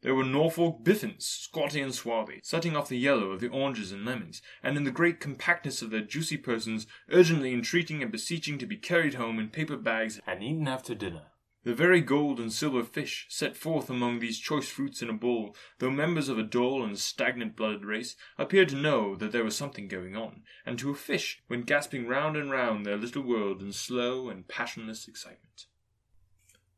There 0.00 0.14
were 0.14 0.24
Norfolk 0.24 0.84
biffins, 0.84 1.22
squatty 1.24 1.80
and 1.80 1.92
swarthy, 1.92 2.40
setting 2.44 2.76
off 2.76 2.88
the 2.88 2.96
yellow 2.96 3.32
of 3.32 3.40
the 3.40 3.48
oranges 3.48 3.90
and 3.90 4.04
lemons, 4.04 4.40
and 4.62 4.76
in 4.76 4.84
the 4.84 4.92
great 4.92 5.18
compactness 5.18 5.82
of 5.82 5.90
their 5.90 6.02
juicy 6.02 6.36
persons, 6.36 6.86
urgently 7.10 7.52
entreating 7.52 8.00
and 8.00 8.12
beseeching 8.12 8.58
to 8.58 8.66
be 8.66 8.76
carried 8.76 9.14
home 9.14 9.40
in 9.40 9.48
paper 9.48 9.76
bags 9.76 10.20
and 10.24 10.40
eaten 10.40 10.68
after 10.68 10.94
dinner. 10.94 11.32
The 11.64 11.74
very 11.74 12.00
gold 12.00 12.38
and 12.38 12.52
silver 12.52 12.84
fish 12.84 13.26
set 13.28 13.56
forth 13.56 13.90
among 13.90 14.20
these 14.20 14.38
choice 14.38 14.68
fruits 14.68 15.02
in 15.02 15.10
a 15.10 15.12
bowl, 15.12 15.56
though 15.80 15.90
members 15.90 16.28
of 16.28 16.38
a 16.38 16.44
dull 16.44 16.84
and 16.84 16.96
stagnant 16.96 17.56
blooded 17.56 17.84
race, 17.84 18.14
appeared 18.38 18.68
to 18.68 18.76
know 18.76 19.16
that 19.16 19.32
there 19.32 19.44
was 19.44 19.56
something 19.56 19.88
going 19.88 20.14
on, 20.14 20.44
and 20.64 20.78
to 20.78 20.90
a 20.90 20.94
fish 20.94 21.42
went 21.48 21.66
gasping 21.66 22.06
round 22.06 22.36
and 22.36 22.52
round 22.52 22.86
their 22.86 22.96
little 22.96 23.22
world 23.22 23.60
in 23.60 23.72
slow 23.72 24.28
and 24.28 24.46
passionless 24.46 25.08
excitement. 25.08 25.66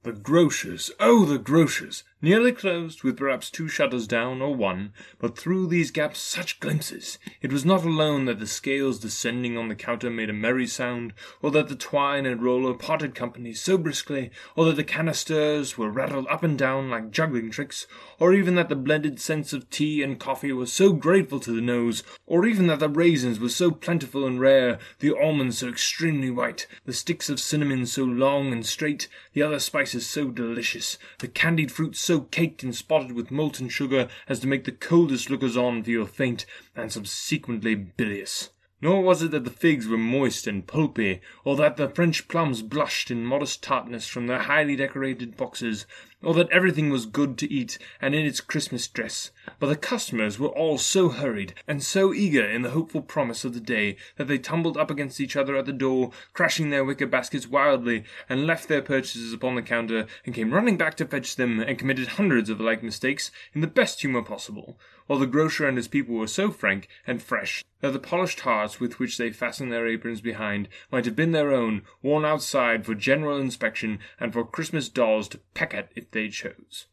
The 0.03 0.13
grocers, 0.13 0.91
oh, 0.99 1.27
the 1.27 1.37
grocers! 1.37 2.05
Nearly 2.23 2.53
closed, 2.53 3.03
with 3.03 3.19
perhaps 3.19 3.51
two 3.51 3.69
shutters 3.69 4.07
down, 4.07 4.41
or 4.41 4.55
one, 4.55 4.93
but 5.19 5.37
through 5.37 5.67
these 5.67 5.91
gaps 5.91 6.21
such 6.21 6.61
glimpses! 6.61 7.19
It 7.43 7.53
was 7.53 7.67
not 7.67 7.85
alone 7.85 8.25
that 8.25 8.39
the 8.39 8.47
scales 8.47 8.99
descending 8.99 9.59
on 9.59 9.69
the 9.69 9.75
counter 9.75 10.11
made 10.11 10.31
a 10.31 10.35
merry 10.35 10.67
sound, 10.67 11.13
or 11.43 11.51
that 11.51 11.69
the 11.69 11.77
twine 11.77 12.25
and 12.25 12.43
roller 12.43 12.73
parted 12.73 13.15
company 13.15 13.53
so 13.53 13.77
briskly, 13.77 14.31
or 14.57 14.67
that 14.67 14.77
the 14.77 14.85
canisters 14.85 15.77
were 15.77 15.91
rattled 15.91 16.27
up 16.29 16.43
and 16.43 16.59
down 16.59 16.89
like 16.89 17.11
juggling 17.11 17.51
tricks, 17.51 17.87
or 18.19 18.33
even 18.33 18.55
that 18.55 18.71
the 18.71 18.77
blended 18.77 19.21
scents 19.21 19.53
of 19.53 19.69
tea 19.69 20.03
and 20.03 20.19
coffee 20.21 20.53
were 20.53 20.67
so 20.67 20.93
grateful 20.93 21.41
to 21.41 21.53
the 21.53 21.63
nose, 21.63 22.03
or 22.27 22.47
even 22.47 22.67
that 22.69 22.81
the 22.81 22.89
raisins 22.89 23.41
were 23.41 23.49
so 23.51 23.71
plentiful 23.71 24.27
and 24.27 24.41
rare, 24.41 24.79
the 25.01 25.15
almonds 25.15 25.59
so 25.59 25.69
extremely 25.69 26.31
white, 26.31 26.67
the 26.85 26.93
sticks 26.93 27.31
of 27.31 27.41
cinnamon 27.41 27.85
so 27.87 28.05
long 28.05 28.53
and 28.53 28.65
straight, 28.65 29.09
the 29.33 29.43
other 29.43 29.59
spices 29.59 29.90
so 29.99 30.31
delicious, 30.31 30.99
the 31.19 31.29
candied 31.29 31.73
fruit 31.73 31.97
so 31.97 32.21
caked 32.21 32.63
and 32.63 32.75
spotted 32.75 33.13
with 33.13 33.31
molten 33.31 33.69
sugar 33.69 34.09
as 34.29 34.41
to 34.41 34.47
make 34.47 34.65
the 34.65 34.73
coldest 34.73 35.31
lookers 35.31 35.57
on 35.57 35.83
feel 35.83 36.07
faint 36.07 36.47
and 36.77 36.93
subsequently 36.93 37.75
bilious. 37.75 38.51
Nor 38.83 39.03
was 39.03 39.23
it 39.23 39.31
that 39.33 39.45
the 39.45 39.51
figs 39.51 39.87
were 39.87 39.99
moist 39.99 40.47
and 40.47 40.67
pulpy, 40.67 41.21
or 41.45 41.55
that 41.57 41.77
the 41.77 41.89
French 41.89 42.29
plums 42.29 42.63
blushed 42.63 43.11
in 43.11 43.27
modest 43.27 43.63
tartness 43.63 44.07
from 44.07 44.27
their 44.27 44.39
highly 44.39 44.75
decorated 44.77 45.37
boxes, 45.37 45.85
or 46.23 46.35
that 46.35 46.51
everything 46.51 46.91
was 46.91 47.07
good 47.07 47.39
to 47.39 47.51
eat 47.53 47.79
and 48.01 48.15
in 48.15 48.27
its 48.27 48.41
Christmas 48.41 48.87
dress, 48.87 49.31
but 49.59 49.69
the 49.69 49.77
customers 49.77 50.39
were 50.39 50.49
all 50.49 50.77
so 50.79 51.09
hurried 51.09 51.55
and 51.67 51.83
so 51.83 52.13
eager 52.13 52.45
in 52.45 52.63
the 52.63 52.71
hopeful 52.71 53.03
promise 53.03 53.45
of 53.45 53.55
the 53.55 53.61
day 53.61 53.97
that 54.17 54.29
they 54.29 54.39
tumbled 54.39 54.77
up 54.77 54.91
against 54.91 55.21
each 55.21 55.37
other 55.37 55.57
at 55.57 55.67
the 55.67 55.73
door, 55.73 56.11
crashing 56.33 56.71
their 56.71 56.85
wicker 56.85 57.07
baskets 57.07 57.47
wildly, 57.47 58.05
and 58.29 58.47
left 58.47 58.69
their 58.69 58.83
purchases 58.83 59.33
upon 59.33 59.55
the 59.55 59.63
counter, 59.63 60.07
and 60.27 60.35
came 60.35 60.53
running 60.53 60.77
back 60.77 60.97
to 60.97 61.07
fetch 61.07 61.37
them, 61.37 61.61
and 61.61 61.79
committed 61.79 62.09
hundreds 62.09 62.51
of 62.51 62.61
like 62.61 62.83
mistakes 62.83 63.31
in 63.55 63.61
the 63.61 63.67
best 63.67 64.01
humour 64.01 64.23
possible, 64.23 64.79
while 65.11 65.19
the 65.19 65.27
grocer 65.27 65.67
and 65.67 65.77
his 65.77 65.89
people 65.89 66.15
were 66.15 66.29
so 66.29 66.53
frank 66.53 66.87
and 67.05 67.21
fresh 67.21 67.65
that 67.81 67.93
the 67.93 67.99
polished 67.99 68.39
hearts 68.43 68.79
with 68.79 69.01
which 69.01 69.19
they 69.19 69.33
fastened 69.33 69.73
their 69.73 69.89
aprons 69.89 70.21
behind 70.21 70.69
might 70.93 71.05
have 71.05 71.17
been 71.17 71.33
their 71.33 71.51
own, 71.51 71.83
worn 72.01 72.25
outside 72.25 72.87
for 72.87 72.95
general 72.95 73.37
inspection 73.37 73.99
and 74.21 74.33
for 74.33 74.47
Christmas 74.47 74.89
dolls 74.89 75.27
to 75.27 75.39
peck 75.53 75.75
at 75.75 75.91
if 75.97 76.09
they 76.13 76.29
chose. 76.29 76.87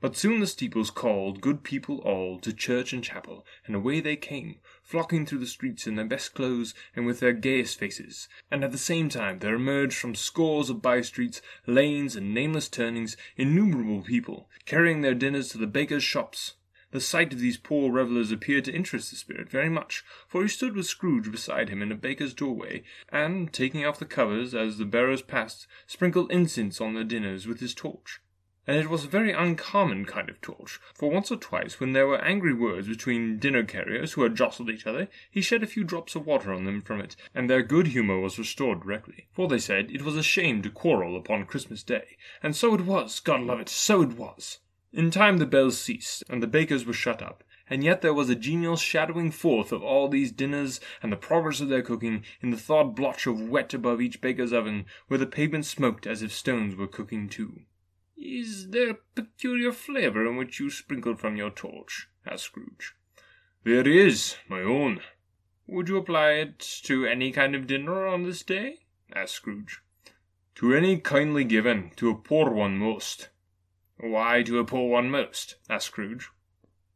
But 0.00 0.16
soon 0.16 0.40
the 0.40 0.48
steeples 0.48 0.90
called 0.90 1.40
good 1.40 1.62
people 1.62 1.98
all 1.98 2.40
to 2.40 2.52
church 2.52 2.92
and 2.92 3.04
chapel, 3.04 3.46
and 3.66 3.76
away 3.76 4.00
they 4.00 4.16
came, 4.16 4.56
flocking 4.82 5.24
through 5.24 5.38
the 5.38 5.46
streets 5.46 5.86
in 5.86 5.94
their 5.94 6.06
best 6.06 6.34
clothes 6.34 6.74
and 6.96 7.06
with 7.06 7.20
their 7.20 7.32
gayest 7.32 7.78
faces, 7.78 8.28
and 8.50 8.64
at 8.64 8.72
the 8.72 8.78
same 8.78 9.08
time 9.08 9.38
there 9.38 9.54
emerged 9.54 9.96
from 9.96 10.16
scores 10.16 10.70
of 10.70 10.82
by 10.82 11.02
streets, 11.02 11.40
lanes, 11.68 12.16
and 12.16 12.34
nameless 12.34 12.68
turnings 12.68 13.16
innumerable 13.36 14.02
people, 14.02 14.50
carrying 14.66 15.02
their 15.02 15.14
dinners 15.14 15.50
to 15.50 15.58
the 15.58 15.68
bakers' 15.68 16.02
shops, 16.02 16.54
the 16.90 17.00
sight 17.00 17.32
of 17.32 17.40
these 17.40 17.56
poor 17.58 17.92
revellers 17.92 18.32
appeared 18.32 18.64
to 18.64 18.74
interest 18.74 19.10
the 19.10 19.16
spirit 19.16 19.50
very 19.50 19.68
much, 19.68 20.04
for 20.26 20.42
he 20.42 20.48
stood 20.48 20.74
with 20.74 20.86
Scrooge 20.86 21.30
beside 21.30 21.68
him 21.68 21.82
in 21.82 21.92
a 21.92 21.94
baker's 21.94 22.32
doorway, 22.32 22.82
and, 23.10 23.52
taking 23.52 23.84
off 23.84 23.98
the 23.98 24.06
covers 24.06 24.54
as 24.54 24.78
the 24.78 24.84
bearers 24.84 25.20
passed, 25.20 25.66
sprinkled 25.86 26.32
incense 26.32 26.80
on 26.80 26.94
their 26.94 27.04
dinners 27.04 27.46
with 27.46 27.60
his 27.60 27.74
torch. 27.74 28.20
And 28.66 28.76
it 28.76 28.90
was 28.90 29.04
a 29.04 29.08
very 29.08 29.32
uncommon 29.32 30.04
kind 30.04 30.28
of 30.28 30.42
torch, 30.42 30.78
for 30.94 31.10
once 31.10 31.30
or 31.30 31.36
twice, 31.36 31.80
when 31.80 31.94
there 31.94 32.06
were 32.06 32.22
angry 32.22 32.52
words 32.52 32.86
between 32.86 33.38
dinner 33.38 33.64
carriers 33.64 34.12
who 34.12 34.22
had 34.22 34.34
jostled 34.34 34.68
each 34.68 34.86
other, 34.86 35.08
he 35.30 35.40
shed 35.40 35.62
a 35.62 35.66
few 35.66 35.84
drops 35.84 36.14
of 36.14 36.26
water 36.26 36.52
on 36.52 36.64
them 36.64 36.82
from 36.82 37.00
it, 37.00 37.16
and 37.34 37.48
their 37.48 37.62
good 37.62 37.88
humour 37.88 38.20
was 38.20 38.38
restored 38.38 38.82
directly. 38.82 39.26
For 39.32 39.48
they 39.48 39.58
said 39.58 39.90
it 39.90 40.02
was 40.02 40.16
a 40.16 40.22
shame 40.22 40.60
to 40.62 40.70
quarrel 40.70 41.16
upon 41.16 41.46
Christmas 41.46 41.82
Day, 41.82 42.18
and 42.42 42.54
so 42.54 42.74
it 42.74 42.82
was, 42.82 43.20
God 43.20 43.40
love 43.40 43.60
it, 43.60 43.70
so 43.70 44.02
it 44.02 44.18
was. 44.18 44.58
In 44.92 45.10
time 45.10 45.36
the 45.36 45.46
bells 45.46 45.78
ceased, 45.78 46.24
and 46.30 46.42
the 46.42 46.46
bakers 46.46 46.86
were 46.86 46.94
shut 46.94 47.20
up, 47.20 47.44
and 47.68 47.84
yet 47.84 48.00
there 48.00 48.14
was 48.14 48.30
a 48.30 48.34
genial 48.34 48.76
shadowing 48.76 49.30
forth 49.30 49.70
of 49.70 49.82
all 49.82 50.08
these 50.08 50.32
dinners 50.32 50.80
and 51.02 51.12
the 51.12 51.16
progress 51.16 51.60
of 51.60 51.68
their 51.68 51.82
cooking 51.82 52.24
in 52.40 52.50
the 52.50 52.56
thawed 52.56 52.96
blotch 52.96 53.26
of 53.26 53.48
wet 53.48 53.74
above 53.74 54.00
each 54.00 54.22
baker's 54.22 54.52
oven, 54.52 54.86
where 55.08 55.18
the 55.18 55.26
pavement 55.26 55.66
smoked 55.66 56.06
as 56.06 56.22
if 56.22 56.32
stones 56.32 56.74
were 56.74 56.86
cooking 56.86 57.28
too. 57.28 57.60
Is 58.16 58.70
there 58.70 58.90
a 58.90 58.98
peculiar 59.14 59.72
flavour 59.72 60.26
in 60.26 60.36
which 60.36 60.58
you 60.58 60.70
sprinkled 60.70 61.20
from 61.20 61.36
your 61.36 61.50
torch? 61.50 62.08
asked 62.26 62.44
Scrooge. 62.44 62.94
There 63.64 63.86
is, 63.86 64.36
my 64.48 64.62
own. 64.62 65.02
Would 65.66 65.90
you 65.90 65.98
apply 65.98 66.30
it 66.32 66.58
to 66.84 67.04
any 67.04 67.30
kind 67.30 67.54
of 67.54 67.66
dinner 67.66 68.06
on 68.06 68.22
this 68.22 68.42
day? 68.42 68.86
asked 69.12 69.34
Scrooge. 69.34 69.82
To 70.56 70.74
any 70.74 70.98
kindly 70.98 71.44
given, 71.44 71.92
to 71.96 72.08
a 72.08 72.14
poor 72.14 72.50
one 72.50 72.78
most. 72.78 73.28
Why 74.00 74.44
to 74.44 74.60
a 74.60 74.64
poor 74.64 74.88
one 74.88 75.10
most? 75.10 75.56
asked 75.68 75.86
Scrooge. 75.86 76.30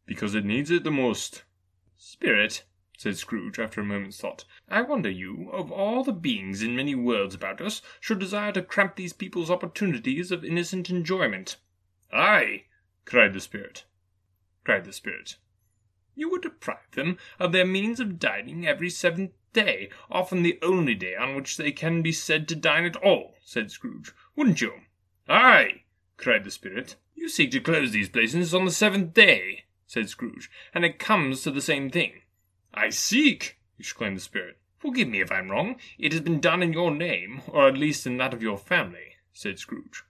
Because 0.06 0.36
it 0.36 0.44
needs 0.44 0.70
it 0.70 0.84
the 0.84 0.92
most. 0.92 1.42
Spirit, 1.96 2.64
said 2.96 3.18
Scrooge 3.18 3.58
after 3.58 3.80
a 3.80 3.84
moment's 3.84 4.20
thought, 4.20 4.44
I 4.68 4.82
wonder 4.82 5.10
you, 5.10 5.50
of 5.50 5.72
all 5.72 6.04
the 6.04 6.12
beings 6.12 6.62
in 6.62 6.76
many 6.76 6.94
worlds 6.94 7.34
about 7.34 7.60
us, 7.60 7.82
should 7.98 8.20
desire 8.20 8.52
to 8.52 8.62
cramp 8.62 8.94
these 8.94 9.12
people's 9.12 9.50
opportunities 9.50 10.30
of 10.30 10.44
innocent 10.44 10.90
enjoyment. 10.90 11.56
Ay, 12.12 12.66
cried 13.04 13.32
the 13.32 13.40
spirit. 13.40 13.84
Cried 14.62 14.84
the 14.84 14.92
spirit. 14.92 15.38
You 16.14 16.30
would 16.30 16.42
deprive 16.42 16.92
them 16.92 17.18
of 17.40 17.50
their 17.50 17.66
means 17.66 17.98
of 17.98 18.20
dining 18.20 18.64
every 18.64 18.90
seventh 18.90 19.32
day, 19.52 19.90
often 20.08 20.42
the 20.42 20.60
only 20.62 20.94
day 20.94 21.16
on 21.16 21.34
which 21.34 21.56
they 21.56 21.72
can 21.72 22.00
be 22.02 22.12
said 22.12 22.46
to 22.46 22.54
dine 22.54 22.84
at 22.84 22.94
all, 22.94 23.34
said 23.42 23.72
Scrooge, 23.72 24.12
wouldn't 24.36 24.60
you? 24.60 24.82
Ay, 25.28 25.82
cried 26.16 26.44
the 26.44 26.50
spirit. 26.50 26.96
You 27.14 27.28
seek 27.28 27.50
to 27.52 27.60
close 27.60 27.92
these 27.92 28.08
places 28.08 28.54
on 28.54 28.64
the 28.64 28.70
seventh 28.70 29.14
day, 29.14 29.64
said 29.86 30.08
Scrooge, 30.08 30.50
and 30.74 30.84
it 30.84 30.98
comes 30.98 31.42
to 31.42 31.50
the 31.50 31.60
same 31.60 31.90
thing. 31.90 32.22
I 32.74 32.90
seek, 32.90 33.58
exclaimed 33.78 34.16
the 34.16 34.20
spirit. 34.20 34.58
Forgive 34.78 35.08
me 35.08 35.20
if 35.20 35.30
I'm 35.30 35.50
wrong. 35.50 35.76
It 35.98 36.12
has 36.12 36.22
been 36.22 36.40
done 36.40 36.62
in 36.62 36.72
your 36.72 36.90
name, 36.90 37.42
or 37.46 37.68
at 37.68 37.78
least 37.78 38.06
in 38.06 38.16
that 38.16 38.34
of 38.34 38.42
your 38.42 38.58
family, 38.58 39.16
said 39.32 39.58
Scrooge. 39.58 40.04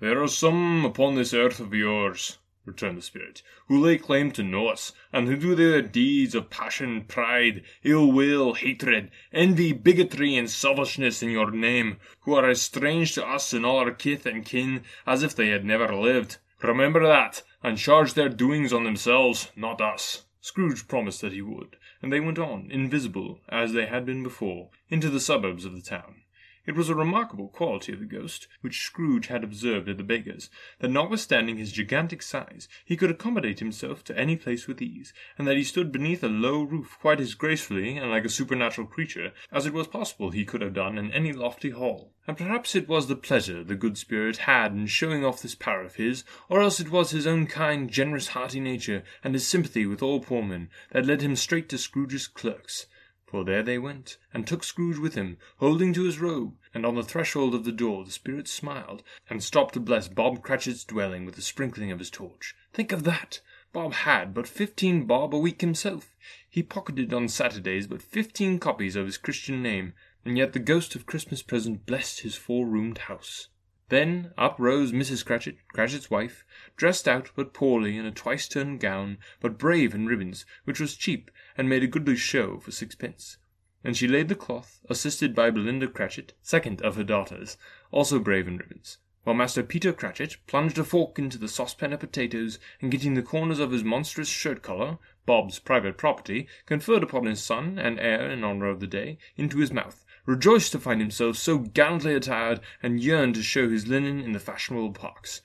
There 0.00 0.22
are 0.22 0.28
some 0.28 0.84
upon 0.84 1.14
this 1.14 1.32
earth 1.32 1.60
of 1.60 1.72
yours, 1.72 2.38
returned 2.64 2.98
the 2.98 3.02
spirit, 3.02 3.42
who 3.68 3.78
lay 3.78 3.98
claim 3.98 4.30
to 4.32 4.42
know 4.42 4.68
us, 4.68 4.92
and 5.12 5.26
who 5.26 5.36
do 5.36 5.54
their 5.54 5.82
deeds 5.82 6.34
of 6.34 6.50
passion, 6.50 7.04
pride, 7.04 7.62
ill 7.82 8.10
will, 8.10 8.54
hatred, 8.54 9.10
envy, 9.32 9.72
bigotry, 9.72 10.36
and 10.36 10.50
selfishness 10.50 11.22
in 11.22 11.30
your 11.30 11.50
name, 11.50 11.98
who 12.20 12.34
are 12.34 12.48
as 12.48 12.62
strange 12.62 13.14
to 13.14 13.26
us 13.26 13.52
and 13.52 13.66
all 13.66 13.78
our 13.78 13.90
kith 13.90 14.26
and 14.26 14.44
kin 14.44 14.82
as 15.06 15.22
if 15.22 15.36
they 15.36 15.48
had 15.48 15.64
never 15.64 15.94
lived. 15.94 16.38
Remember 16.62 17.06
that, 17.06 17.42
and 17.62 17.76
charge 17.76 18.14
their 18.14 18.28
doings 18.28 18.72
on 18.72 18.84
themselves, 18.84 19.50
not 19.54 19.80
us. 19.80 20.24
Scrooge 20.40 20.88
promised 20.88 21.20
that 21.20 21.32
he 21.32 21.42
would, 21.42 21.76
and 22.02 22.12
they 22.12 22.20
went 22.20 22.38
on, 22.38 22.70
invisible, 22.70 23.40
as 23.48 23.72
they 23.72 23.86
had 23.86 24.04
been 24.04 24.22
before, 24.22 24.70
into 24.88 25.08
the 25.08 25.20
suburbs 25.20 25.64
of 25.64 25.74
the 25.74 25.82
town. 25.82 26.23
It 26.66 26.76
was 26.76 26.88
a 26.88 26.94
remarkable 26.94 27.48
quality 27.48 27.92
of 27.92 27.98
the 27.98 28.06
ghost, 28.06 28.48
which 28.62 28.80
Scrooge 28.80 29.26
had 29.26 29.44
observed 29.44 29.86
at 29.86 29.98
the 29.98 30.02
baker's, 30.02 30.48
that 30.78 30.88
notwithstanding 30.88 31.58
his 31.58 31.72
gigantic 31.72 32.22
size, 32.22 32.68
he 32.86 32.96
could 32.96 33.10
accommodate 33.10 33.58
himself 33.58 34.02
to 34.04 34.18
any 34.18 34.34
place 34.34 34.66
with 34.66 34.80
ease, 34.80 35.12
and 35.36 35.46
that 35.46 35.58
he 35.58 35.62
stood 35.62 35.92
beneath 35.92 36.24
a 36.24 36.28
low 36.28 36.62
roof 36.62 36.96
quite 37.02 37.20
as 37.20 37.34
gracefully 37.34 37.98
and 37.98 38.10
like 38.10 38.24
a 38.24 38.30
supernatural 38.30 38.86
creature 38.86 39.34
as 39.52 39.66
it 39.66 39.74
was 39.74 39.86
possible 39.86 40.30
he 40.30 40.46
could 40.46 40.62
have 40.62 40.72
done 40.72 40.96
in 40.96 41.12
any 41.12 41.34
lofty 41.34 41.68
hall. 41.68 42.14
And 42.26 42.38
perhaps 42.38 42.74
it 42.74 42.88
was 42.88 43.08
the 43.08 43.16
pleasure 43.16 43.62
the 43.62 43.74
good 43.74 43.98
spirit 43.98 44.38
had 44.38 44.72
in 44.72 44.86
showing 44.86 45.22
off 45.22 45.42
this 45.42 45.54
power 45.54 45.82
of 45.82 45.96
his, 45.96 46.24
or 46.48 46.62
else 46.62 46.80
it 46.80 46.90
was 46.90 47.10
his 47.10 47.26
own 47.26 47.46
kind, 47.46 47.90
generous, 47.90 48.28
hearty 48.28 48.60
nature, 48.60 49.04
and 49.22 49.34
his 49.34 49.46
sympathy 49.46 49.84
with 49.84 50.02
all 50.02 50.20
poor 50.20 50.42
men, 50.42 50.70
that 50.92 51.04
led 51.04 51.20
him 51.20 51.36
straight 51.36 51.68
to 51.68 51.76
Scrooge's 51.76 52.26
clerks. 52.26 52.86
For 53.34 53.42
there 53.42 53.64
they 53.64 53.78
went, 53.78 54.16
and 54.32 54.46
took 54.46 54.62
Scrooge 54.62 54.98
with 54.98 55.16
him, 55.16 55.38
holding 55.56 55.92
to 55.94 56.04
his 56.04 56.20
robe, 56.20 56.54
and 56.72 56.86
on 56.86 56.94
the 56.94 57.02
threshold 57.02 57.52
of 57.52 57.64
the 57.64 57.72
door 57.72 58.04
the 58.04 58.12
spirit 58.12 58.46
smiled, 58.46 59.02
and 59.28 59.42
stopped 59.42 59.74
to 59.74 59.80
bless 59.80 60.06
Bob 60.06 60.40
Cratchit's 60.40 60.84
dwelling 60.84 61.24
with 61.24 61.34
the 61.34 61.42
sprinkling 61.42 61.90
of 61.90 61.98
his 61.98 62.10
torch. 62.10 62.54
Think 62.72 62.92
of 62.92 63.02
that! 63.02 63.40
Bob 63.72 63.92
had 63.92 64.34
but 64.34 64.46
fifteen 64.46 65.04
bob 65.04 65.34
a 65.34 65.38
week 65.38 65.62
himself. 65.62 66.14
He 66.48 66.62
pocketed 66.62 67.12
on 67.12 67.26
Saturdays 67.26 67.88
but 67.88 68.02
fifteen 68.02 68.60
copies 68.60 68.94
of 68.94 69.06
his 69.06 69.18
Christian 69.18 69.60
name, 69.60 69.94
and 70.24 70.38
yet 70.38 70.52
the 70.52 70.60
ghost 70.60 70.94
of 70.94 71.04
Christmas 71.04 71.42
present 71.42 71.86
blessed 71.86 72.20
his 72.20 72.36
four-roomed 72.36 72.98
house. 72.98 73.48
Then 73.90 74.32
up 74.38 74.58
rose 74.58 74.92
Mrs. 74.92 75.24
Cratchit, 75.26 75.58
Cratchit's 75.68 76.10
wife, 76.10 76.44
dressed 76.74 77.06
out 77.06 77.30
but 77.36 77.52
poorly 77.52 77.98
in 77.98 78.06
a 78.06 78.10
twice-turned 78.10 78.80
gown, 78.80 79.18
but 79.40 79.58
brave 79.58 79.94
in 79.94 80.06
ribbons, 80.06 80.46
which 80.64 80.80
was 80.80 80.96
cheap, 80.96 81.30
and 81.56 81.68
made 81.68 81.82
a 81.82 81.86
goodly 81.86 82.16
show 82.16 82.58
for 82.58 82.72
sixpence. 82.72 83.36
And 83.84 83.94
she 83.94 84.08
laid 84.08 84.28
the 84.28 84.34
cloth, 84.34 84.80
assisted 84.88 85.34
by 85.34 85.50
Belinda 85.50 85.86
Cratchit, 85.88 86.32
second 86.40 86.80
of 86.80 86.96
her 86.96 87.04
daughters, 87.04 87.58
also 87.90 88.18
brave 88.18 88.48
in 88.48 88.56
ribbons, 88.56 88.96
while 89.24 89.36
Master 89.36 89.62
Peter 89.62 89.92
Cratchit 89.92 90.38
plunged 90.46 90.78
a 90.78 90.84
fork 90.84 91.18
into 91.18 91.36
the 91.36 91.48
saucepan 91.48 91.92
of 91.92 92.00
potatoes, 92.00 92.58
and 92.80 92.90
getting 92.90 93.12
the 93.12 93.22
corners 93.22 93.58
of 93.58 93.70
his 93.70 93.84
monstrous 93.84 94.28
shirt 94.28 94.62
collar, 94.62 94.98
Bob's 95.26 95.58
private 95.58 95.98
property, 95.98 96.48
conferred 96.64 97.02
upon 97.02 97.26
his 97.26 97.42
son 97.42 97.78
and 97.78 98.00
heir 98.00 98.30
in 98.30 98.44
honour 98.44 98.68
of 98.68 98.80
the 98.80 98.86
day, 98.86 99.18
into 99.36 99.58
his 99.58 99.72
mouth, 99.72 100.03
rejoiced 100.26 100.72
to 100.72 100.78
find 100.78 101.00
himself 101.00 101.36
so 101.36 101.58
gallantly 101.58 102.14
attired, 102.14 102.60
and 102.82 103.02
yearned 103.02 103.34
to 103.34 103.42
show 103.42 103.68
his 103.68 103.86
linen 103.86 104.20
in 104.20 104.32
the 104.32 104.40
fashionable 104.40 104.92
parks. 104.92 105.42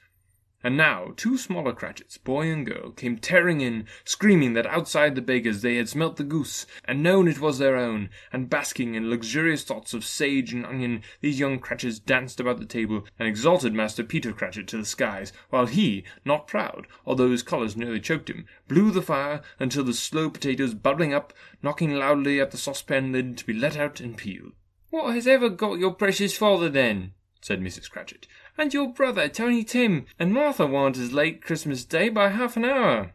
And 0.61 0.75
now 0.75 1.13
two 1.15 1.37
smaller 1.37 1.71
Cratchits, 1.71 2.17
boy 2.17 2.51
and 2.51 2.65
girl, 2.65 2.91
came 2.91 3.17
tearing 3.17 3.61
in, 3.61 3.87
screaming 4.03 4.55
that 4.55 4.65
outside 4.65 5.15
the 5.15 5.21
baker's 5.21 5.61
they 5.61 5.77
had 5.77 5.87
smelt 5.87 6.17
the 6.17 6.23
goose, 6.25 6.65
and 6.83 7.01
known 7.01 7.29
it 7.29 7.39
was 7.39 7.59
their 7.59 7.77
own, 7.77 8.09
and 8.33 8.49
basking 8.49 8.93
in 8.93 9.09
luxurious 9.09 9.63
thoughts 9.63 9.93
of 9.93 10.03
sage 10.03 10.51
and 10.51 10.65
onion, 10.65 11.01
these 11.21 11.39
young 11.39 11.59
Cratchits 11.59 11.97
danced 11.97 12.41
about 12.41 12.59
the 12.59 12.65
table, 12.65 13.05
and 13.17 13.25
exalted 13.25 13.73
Master 13.73 14.03
Peter 14.03 14.33
Cratchit 14.33 14.67
to 14.67 14.77
the 14.77 14.85
skies, 14.85 15.31
while 15.49 15.65
he, 15.65 16.03
not 16.25 16.45
proud, 16.45 16.87
although 17.05 17.31
his 17.31 17.41
colours 17.41 17.77
nearly 17.77 18.01
choked 18.01 18.29
him, 18.29 18.45
blew 18.67 18.91
the 18.91 19.01
fire 19.01 19.41
until 19.59 19.85
the 19.85 19.93
slow 19.93 20.29
potatoes 20.29 20.73
bubbling 20.73 21.13
up, 21.13 21.31
knocking 21.63 21.93
loudly 21.93 22.41
at 22.41 22.51
the 22.51 22.57
saucepan 22.57 23.13
lid 23.13 23.37
to 23.37 23.45
be 23.45 23.53
let 23.53 23.77
out 23.77 24.01
and 24.01 24.17
peeled. 24.17 24.51
What 24.89 25.13
has 25.13 25.27
ever 25.27 25.49
got 25.49 25.79
your 25.79 25.93
precious 25.93 26.35
father 26.35 26.69
then? 26.69 27.13
said 27.41 27.61
Mrs. 27.61 27.89
Cratchit 27.89 28.27
and 28.59 28.73
your 28.73 28.91
brother, 28.91 29.29
Tiny 29.29 29.63
Tim, 29.63 30.05
and 30.19 30.33
Martha 30.33 30.65
weren't 30.65 30.97
as 30.97 31.13
late 31.13 31.41
Christmas 31.41 31.85
Day 31.85 32.09
by 32.09 32.27
half 32.27 32.57
an 32.57 32.65
hour. 32.65 33.13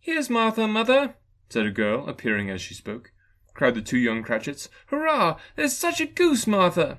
Here's 0.00 0.28
Martha, 0.28 0.66
mother, 0.66 1.14
said 1.48 1.66
a 1.66 1.70
girl, 1.70 2.08
appearing 2.08 2.50
as 2.50 2.60
she 2.60 2.74
spoke. 2.74 3.12
Cried 3.54 3.76
the 3.76 3.82
two 3.82 3.98
young 3.98 4.22
Cratchits. 4.24 4.68
Hurrah! 4.86 5.36
There's 5.54 5.76
such 5.76 6.00
a 6.00 6.06
goose, 6.06 6.46
Martha! 6.46 6.98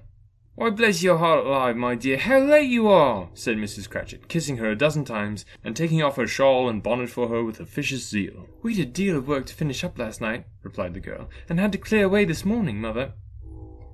Why, 0.56 0.70
bless 0.70 1.01
your 1.01 1.18
heart 1.18 1.46
alive, 1.46 1.75
my 1.75 1.96
dear, 1.96 2.18
how 2.18 2.40
late 2.40 2.70
you 2.70 2.88
are, 2.88 3.30
said 3.34 3.58
Mrs. 3.58 3.90
Cratchit, 3.90 4.28
kissing 4.28 4.58
her 4.58 4.70
a 4.70 4.75
dozen 4.75 5.04
times, 5.04 5.44
and 5.63 5.75
taking 5.75 6.01
off 6.01 6.18
her 6.18 6.28
shawl 6.28 6.70
and 6.70 6.84
bonnet 6.84 7.10
for 7.10 7.28
her 7.30 7.44
with 7.44 7.60
officious 7.60 8.08
zeal. 8.08 8.48
We'd 8.62 8.80
a 8.80 8.86
deal 8.86 9.18
of 9.18 9.28
work 9.28 9.48
to 9.48 9.56
finish 9.56 9.84
up 9.84 9.98
last 9.98 10.22
night, 10.22 10.46
replied 10.62 10.94
the 10.94 11.00
girl, 11.00 11.30
and 11.50 11.60
had 11.60 11.72
to 11.72 11.78
clear 11.78 12.06
away 12.06 12.25
this 12.25 12.46
morning, 12.46 12.80
mother. 12.80 13.13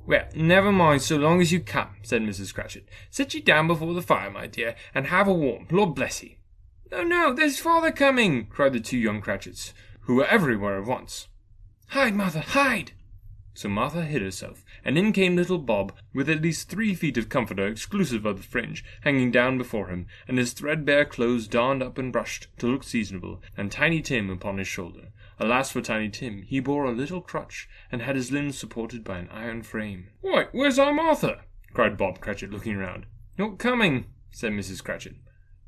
Well, 0.07 0.25
never 0.33 0.71
mind 0.71 1.01
so 1.01 1.17
long 1.17 1.41
as 1.41 1.51
you 1.51 1.59
come, 1.59 1.97
said 2.01 2.21
Mrs. 2.21 2.53
Cratchit. 2.53 2.87
Sit 3.09 3.33
ye 3.33 3.41
down 3.41 3.67
before 3.67 3.93
the 3.93 4.01
fire, 4.01 4.31
my 4.31 4.47
dear, 4.47 4.73
and 4.95 5.07
have 5.07 5.27
a 5.27 5.33
warm. 5.33 5.67
Lord 5.69 5.95
bless 5.95 6.23
ye. 6.23 6.37
No, 6.89 7.03
no, 7.03 7.33
there's 7.33 7.59
father 7.59 7.91
coming, 7.91 8.45
cried 8.45 8.71
the 8.71 8.79
two 8.79 8.97
young 8.97 9.19
Cratchits, 9.19 9.73
who 10.03 10.15
were 10.15 10.25
everywhere 10.27 10.79
at 10.79 10.87
once. 10.87 11.27
Hide, 11.87 12.15
Martha, 12.15 12.39
hide! 12.39 12.93
So 13.53 13.67
Martha 13.67 14.05
hid 14.05 14.21
herself, 14.21 14.63
and 14.85 14.97
in 14.97 15.11
came 15.11 15.35
little 15.35 15.57
Bob, 15.57 15.91
with 16.13 16.29
at 16.29 16.41
least 16.41 16.69
three 16.69 16.95
feet 16.95 17.17
of 17.17 17.27
comforter 17.27 17.67
exclusive 17.67 18.25
of 18.25 18.37
the 18.37 18.43
fringe, 18.43 18.85
hanging 19.01 19.29
down 19.29 19.57
before 19.57 19.87
him, 19.89 20.07
and 20.25 20.37
his 20.37 20.53
threadbare 20.53 21.03
clothes 21.03 21.49
darned 21.49 21.83
up 21.83 21.97
and 21.97 22.13
brushed 22.13 22.47
to 22.59 22.67
look 22.67 22.83
seasonable, 22.83 23.41
and 23.57 23.73
Tiny 23.73 24.01
Tim 24.01 24.29
upon 24.29 24.57
his 24.57 24.69
shoulder. 24.69 25.09
Alas 25.39 25.71
for 25.71 25.81
Tiny 25.81 26.09
Tim, 26.09 26.41
he 26.41 26.59
bore 26.59 26.85
a 26.85 26.91
little 26.91 27.21
crutch, 27.21 27.69
and 27.91 28.01
had 28.01 28.15
his 28.15 28.31
limbs 28.31 28.57
supported 28.57 29.03
by 29.03 29.19
an 29.19 29.29
iron 29.29 29.61
frame. 29.61 30.09
Why, 30.21 30.47
where's 30.51 30.79
our 30.79 30.93
Martha? 30.93 31.41
cried 31.73 31.97
Bob 31.97 32.19
Cratchit, 32.19 32.49
looking 32.49 32.77
round. 32.77 33.05
Not 33.37 33.59
coming, 33.59 34.05
said 34.31 34.51
Mrs. 34.51 34.83
Cratchit. 34.83 35.15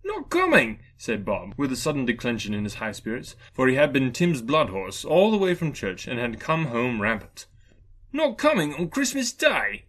Not 0.04 0.32
coming, 0.32 0.80
said 0.98 1.24
Bob, 1.24 1.54
with 1.56 1.72
a 1.72 1.76
sudden 1.76 2.06
declension 2.06 2.54
in 2.54 2.64
his 2.64 2.76
high 2.76 2.94
spirits, 2.94 3.36
for 3.54 3.68
he 3.68 3.76
had 3.76 3.94
been 3.94 4.12
Tim's 4.12 4.42
blood 4.42 4.70
horse 4.70 5.06
all 5.06 5.30
the 5.30 5.38
way 5.38 5.54
from 5.54 5.72
church, 5.72 6.08
and 6.08 6.20
had 6.20 6.40
come 6.40 6.66
home 6.66 7.00
rampant. 7.00 7.46
Not 8.12 8.40
coming 8.40 8.74
on 8.74 8.90
Christmas 8.90 9.32
Day? 9.32 9.86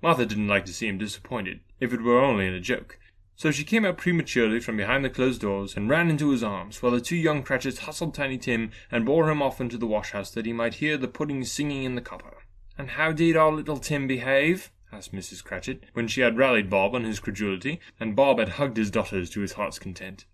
Martha 0.00 0.26
didn't 0.26 0.46
like 0.46 0.64
to 0.66 0.72
see 0.72 0.86
him 0.86 0.96
disappointed, 0.96 1.60
if 1.80 1.92
it 1.92 2.02
were 2.02 2.20
only 2.20 2.46
in 2.46 2.54
a 2.54 2.60
joke, 2.60 3.00
so 3.38 3.52
she 3.52 3.62
came 3.62 3.84
out 3.84 3.96
prematurely 3.96 4.58
from 4.58 4.76
behind 4.76 5.04
the 5.04 5.08
closed 5.08 5.40
doors 5.40 5.76
and 5.76 5.88
ran 5.88 6.10
into 6.10 6.30
his 6.30 6.42
arms, 6.42 6.82
while 6.82 6.90
the 6.90 7.00
two 7.00 7.14
young 7.14 7.40
Cratchits 7.40 7.78
hustled 7.78 8.12
Tiny 8.12 8.36
Tim 8.36 8.72
and 8.90 9.06
bore 9.06 9.30
him 9.30 9.40
off 9.40 9.60
into 9.60 9.78
the 9.78 9.86
wash-house 9.86 10.32
that 10.32 10.44
he 10.44 10.52
might 10.52 10.74
hear 10.74 10.96
the 10.96 11.06
pudding 11.06 11.44
singing 11.44 11.84
in 11.84 11.94
the 11.94 12.00
copper. 12.00 12.38
And 12.76 12.90
how 12.90 13.12
did 13.12 13.36
our 13.36 13.52
little 13.52 13.76
Tim 13.76 14.08
behave? 14.08 14.72
asked 14.90 15.14
Mrs. 15.14 15.44
Cratchit, 15.44 15.84
when 15.92 16.08
she 16.08 16.20
had 16.20 16.36
rallied 16.36 16.68
Bob 16.68 16.96
on 16.96 17.04
his 17.04 17.20
credulity, 17.20 17.78
and 18.00 18.16
Bob 18.16 18.40
had 18.40 18.48
hugged 18.48 18.76
his 18.76 18.90
daughters 18.90 19.30
to 19.30 19.40
his 19.40 19.52
heart's 19.52 19.78
content. 19.78 20.24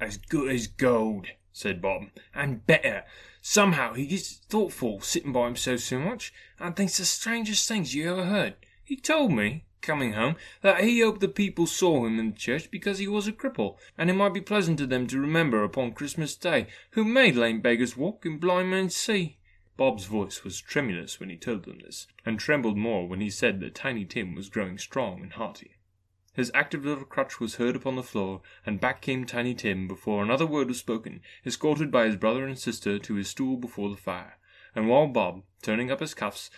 As 0.00 0.16
good 0.16 0.50
as 0.50 0.66
gold, 0.66 1.26
said 1.52 1.82
Bob, 1.82 2.04
and 2.34 2.66
better. 2.66 3.04
Somehow 3.42 3.92
he 3.92 4.06
gets 4.06 4.38
thoughtful 4.48 5.02
sitting 5.02 5.32
by 5.32 5.44
himself 5.44 5.80
so 5.80 5.98
much, 5.98 6.32
and 6.58 6.74
thinks 6.74 6.96
the 6.96 7.04
strangest 7.04 7.68
things 7.68 7.94
you 7.94 8.10
ever 8.10 8.24
heard. 8.24 8.54
He 8.82 8.96
told 8.96 9.30
me, 9.32 9.66
coming 9.80 10.12
home, 10.12 10.36
that 10.62 10.82
he 10.82 11.00
hoped 11.00 11.20
the 11.20 11.28
people 11.28 11.66
saw 11.66 12.04
him 12.04 12.18
in 12.18 12.30
the 12.30 12.36
church 12.36 12.70
because 12.70 12.98
he 12.98 13.08
was 13.08 13.26
a 13.26 13.32
cripple, 13.32 13.76
and 13.96 14.10
it 14.10 14.14
might 14.14 14.34
be 14.34 14.40
pleasant 14.40 14.78
to 14.78 14.86
them 14.86 15.06
to 15.06 15.20
remember 15.20 15.64
upon 15.64 15.92
Christmas 15.92 16.36
Day 16.36 16.66
who 16.90 17.04
made 17.04 17.36
lame 17.36 17.60
beggars 17.60 17.96
walk 17.96 18.24
and 18.24 18.40
blind 18.40 18.70
men 18.70 18.90
see. 18.90 19.38
Bob's 19.76 20.06
voice 20.06 20.42
was 20.42 20.60
tremulous 20.60 21.20
when 21.20 21.30
he 21.30 21.36
told 21.36 21.64
them 21.64 21.78
this, 21.78 22.08
and 22.26 22.38
trembled 22.38 22.76
more 22.76 23.06
when 23.06 23.20
he 23.20 23.30
said 23.30 23.60
that 23.60 23.76
Tiny 23.76 24.04
Tim 24.04 24.34
was 24.34 24.48
growing 24.48 24.76
strong 24.76 25.22
and 25.22 25.32
hearty. 25.32 25.76
His 26.34 26.52
active 26.54 26.84
little 26.84 27.04
crutch 27.04 27.40
was 27.40 27.56
heard 27.56 27.74
upon 27.74 27.96
the 27.96 28.02
floor, 28.02 28.42
and 28.64 28.80
back 28.80 29.02
came 29.02 29.24
Tiny 29.24 29.54
Tim 29.54 29.88
before 29.88 30.22
another 30.22 30.46
word 30.46 30.68
was 30.68 30.78
spoken, 30.78 31.20
escorted 31.44 31.90
by 31.90 32.06
his 32.06 32.16
brother 32.16 32.46
and 32.46 32.58
sister 32.58 32.98
to 32.98 33.14
his 33.14 33.28
stool 33.28 33.56
before 33.56 33.90
the 33.90 33.96
fire, 33.96 34.38
and 34.74 34.88
while 34.88 35.08
Bob, 35.08 35.42
turning 35.62 35.90
up 35.90 35.98
his 35.98 36.14
cuffs, 36.14 36.50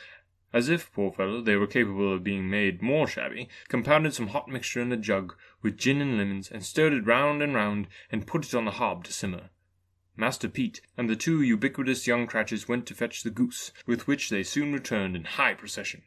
as 0.53 0.69
if, 0.69 0.93
poor 0.93 1.13
fellow, 1.13 1.41
they 1.41 1.57
were 1.57 1.67
capable 1.67 2.13
of 2.13 2.25
being 2.25 2.51
made 2.51 2.83
more 2.83 3.07
shabby, 3.07 3.49
compounded 3.69 4.15
some 4.15 4.29
hot 4.29 4.49
mixture 4.49 4.81
in 4.81 4.93
a 4.93 4.97
jug 4.97 5.37
with 5.63 5.77
gin 5.77 6.01
and 6.01 6.19
lemons, 6.19 6.51
and 6.51 6.65
stirred 6.65 6.93
it 6.93 7.07
round 7.07 7.43
and 7.43 7.55
round, 7.55 7.87
and 8.11 8.27
put 8.27 8.45
it 8.45 8.55
on 8.55 8.65
the 8.65 8.73
hob 8.73 9.05
to 9.05 9.13
simmer. 9.13 9.51
Master 10.17 10.49
Pete 10.49 10.81
and 10.97 11.09
the 11.09 11.17
two 11.17 11.41
ubiquitous 11.41 12.07
young 12.07 12.27
Cratchits 12.27 12.69
went 12.69 12.85
to 12.87 12.95
fetch 12.95 13.23
the 13.23 13.31
goose, 13.31 13.73
with 13.87 14.07
which 14.07 14.29
they 14.29 14.43
soon 14.43 14.73
returned 14.73 15.17
in 15.17 15.25
high 15.25 15.55
procession. 15.55 16.03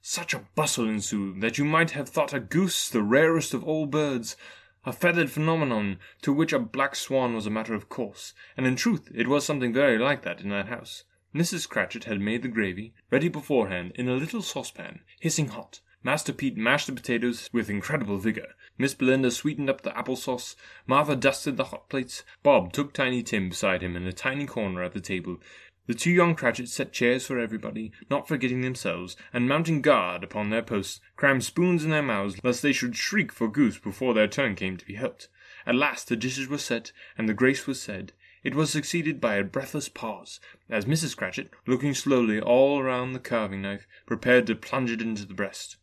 Such 0.00 0.34
a 0.34 0.46
bustle 0.54 0.88
ensued 0.88 1.40
that 1.40 1.56
you 1.56 1.64
might 1.64 1.92
have 1.92 2.08
thought 2.08 2.34
a 2.34 2.40
goose 2.40 2.88
the 2.88 3.02
rarest 3.02 3.54
of 3.54 3.62
all 3.62 3.86
birds, 3.86 4.36
a 4.84 4.92
feathered 4.92 5.30
phenomenon 5.30 5.98
to 6.22 6.32
which 6.32 6.52
a 6.52 6.58
black 6.58 6.94
swan 6.94 7.34
was 7.34 7.46
a 7.46 7.50
matter 7.50 7.74
of 7.74 7.88
course, 7.88 8.34
and 8.56 8.66
in 8.66 8.76
truth 8.76 9.10
it 9.14 9.28
was 9.28 9.44
something 9.44 9.72
very 9.72 9.98
like 9.98 10.22
that 10.22 10.40
in 10.40 10.50
that 10.50 10.68
house. 10.68 11.04
Mrs. 11.34 11.68
Cratchit 11.68 12.04
had 12.04 12.20
made 12.20 12.42
the 12.42 12.48
gravy, 12.48 12.94
ready 13.10 13.28
beforehand 13.28 13.90
in 13.96 14.08
a 14.08 14.14
little 14.14 14.40
saucepan, 14.40 15.00
hissing 15.18 15.48
hot. 15.48 15.80
Master 16.04 16.32
Pete 16.32 16.56
mashed 16.56 16.86
the 16.86 16.92
potatoes 16.92 17.50
with 17.52 17.68
incredible 17.68 18.18
vigor. 18.18 18.54
Miss 18.78 18.94
Belinda 18.94 19.32
sweetened 19.32 19.68
up 19.68 19.80
the 19.80 19.96
apple 19.98 20.14
sauce. 20.14 20.54
Martha 20.86 21.16
dusted 21.16 21.56
the 21.56 21.64
hot 21.64 21.88
plates. 21.88 22.22
Bob 22.42 22.72
took 22.72 22.92
Tiny 22.92 23.22
Tim 23.22 23.48
beside 23.48 23.82
him 23.82 23.96
in 23.96 24.06
a 24.06 24.12
tiny 24.12 24.46
corner 24.46 24.82
at 24.82 24.92
the 24.92 25.00
table. 25.00 25.40
The 25.86 25.94
two 25.94 26.10
young 26.10 26.34
Cratchits 26.34 26.72
set 26.72 26.92
chairs 26.92 27.26
for 27.26 27.38
everybody, 27.38 27.90
not 28.08 28.28
forgetting 28.28 28.60
themselves, 28.60 29.16
and 29.32 29.48
mounting 29.48 29.82
guard 29.82 30.22
upon 30.22 30.50
their 30.50 30.62
posts, 30.62 31.00
crammed 31.16 31.44
spoons 31.44 31.84
in 31.84 31.90
their 31.90 32.02
mouths 32.02 32.38
lest 32.44 32.62
they 32.62 32.72
should 32.72 32.96
shriek 32.96 33.32
for 33.32 33.48
goose 33.48 33.78
before 33.78 34.14
their 34.14 34.28
turn 34.28 34.54
came 34.54 34.76
to 34.76 34.86
be 34.86 34.94
helped. 34.94 35.28
At 35.66 35.74
last 35.74 36.08
the 36.08 36.16
dishes 36.16 36.48
were 36.48 36.58
set, 36.58 36.92
and 37.18 37.28
the 37.28 37.34
grace 37.34 37.66
was 37.66 37.82
said. 37.82 38.12
It 38.44 38.54
was 38.54 38.70
succeeded 38.70 39.22
by 39.22 39.36
a 39.36 39.42
breathless 39.42 39.88
pause, 39.88 40.38
as 40.68 40.84
Mrs. 40.84 41.16
Cratchit, 41.16 41.50
looking 41.66 41.94
slowly 41.94 42.38
all 42.38 42.82
round 42.82 43.14
the 43.14 43.18
carving 43.18 43.62
knife, 43.62 43.86
prepared 44.04 44.46
to 44.48 44.54
plunge 44.54 44.90
it 44.90 45.00
into 45.00 45.24
the 45.24 45.32
breast. 45.32 45.78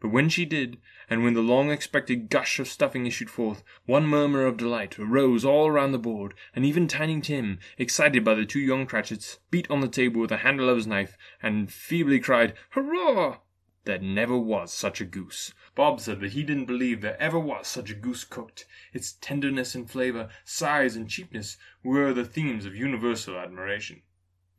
But 0.00 0.08
when 0.08 0.28
she 0.28 0.44
did, 0.44 0.78
and 1.08 1.22
when 1.22 1.34
the 1.34 1.40
long 1.40 1.70
expected 1.70 2.28
gush 2.28 2.58
of 2.58 2.66
stuffing 2.66 3.06
issued 3.06 3.30
forth, 3.30 3.62
one 3.86 4.08
murmur 4.08 4.44
of 4.44 4.56
delight 4.56 4.98
arose 4.98 5.44
all 5.44 5.70
round 5.70 5.94
the 5.94 5.98
board, 5.98 6.34
and 6.52 6.66
even 6.66 6.88
Tiny 6.88 7.20
Tim, 7.20 7.60
excited 7.78 8.24
by 8.24 8.34
the 8.34 8.44
two 8.44 8.58
young 8.58 8.86
Cratchits, 8.86 9.38
beat 9.52 9.70
on 9.70 9.80
the 9.80 9.86
table 9.86 10.20
with 10.20 10.30
the 10.30 10.38
handle 10.38 10.68
of 10.68 10.78
his 10.78 10.88
knife, 10.88 11.16
and 11.40 11.72
feebly 11.72 12.18
cried, 12.18 12.54
Hurrah! 12.70 13.38
There 13.84 14.00
never 14.00 14.36
was 14.36 14.72
such 14.72 15.00
a 15.00 15.04
goose. 15.04 15.54
Bob 15.80 15.98
said 15.98 16.20
that 16.20 16.32
he 16.32 16.42
didn't 16.42 16.66
believe 16.66 17.00
there 17.00 17.18
ever 17.18 17.38
was 17.38 17.66
such 17.66 17.88
a 17.88 17.94
goose 17.94 18.22
cooked. 18.22 18.66
Its 18.92 19.14
tenderness 19.14 19.74
and 19.74 19.90
flavour, 19.90 20.28
size 20.44 20.94
and 20.94 21.08
cheapness, 21.08 21.56
were 21.82 22.12
the 22.12 22.22
themes 22.22 22.66
of 22.66 22.76
universal 22.76 23.38
admiration. 23.38 24.02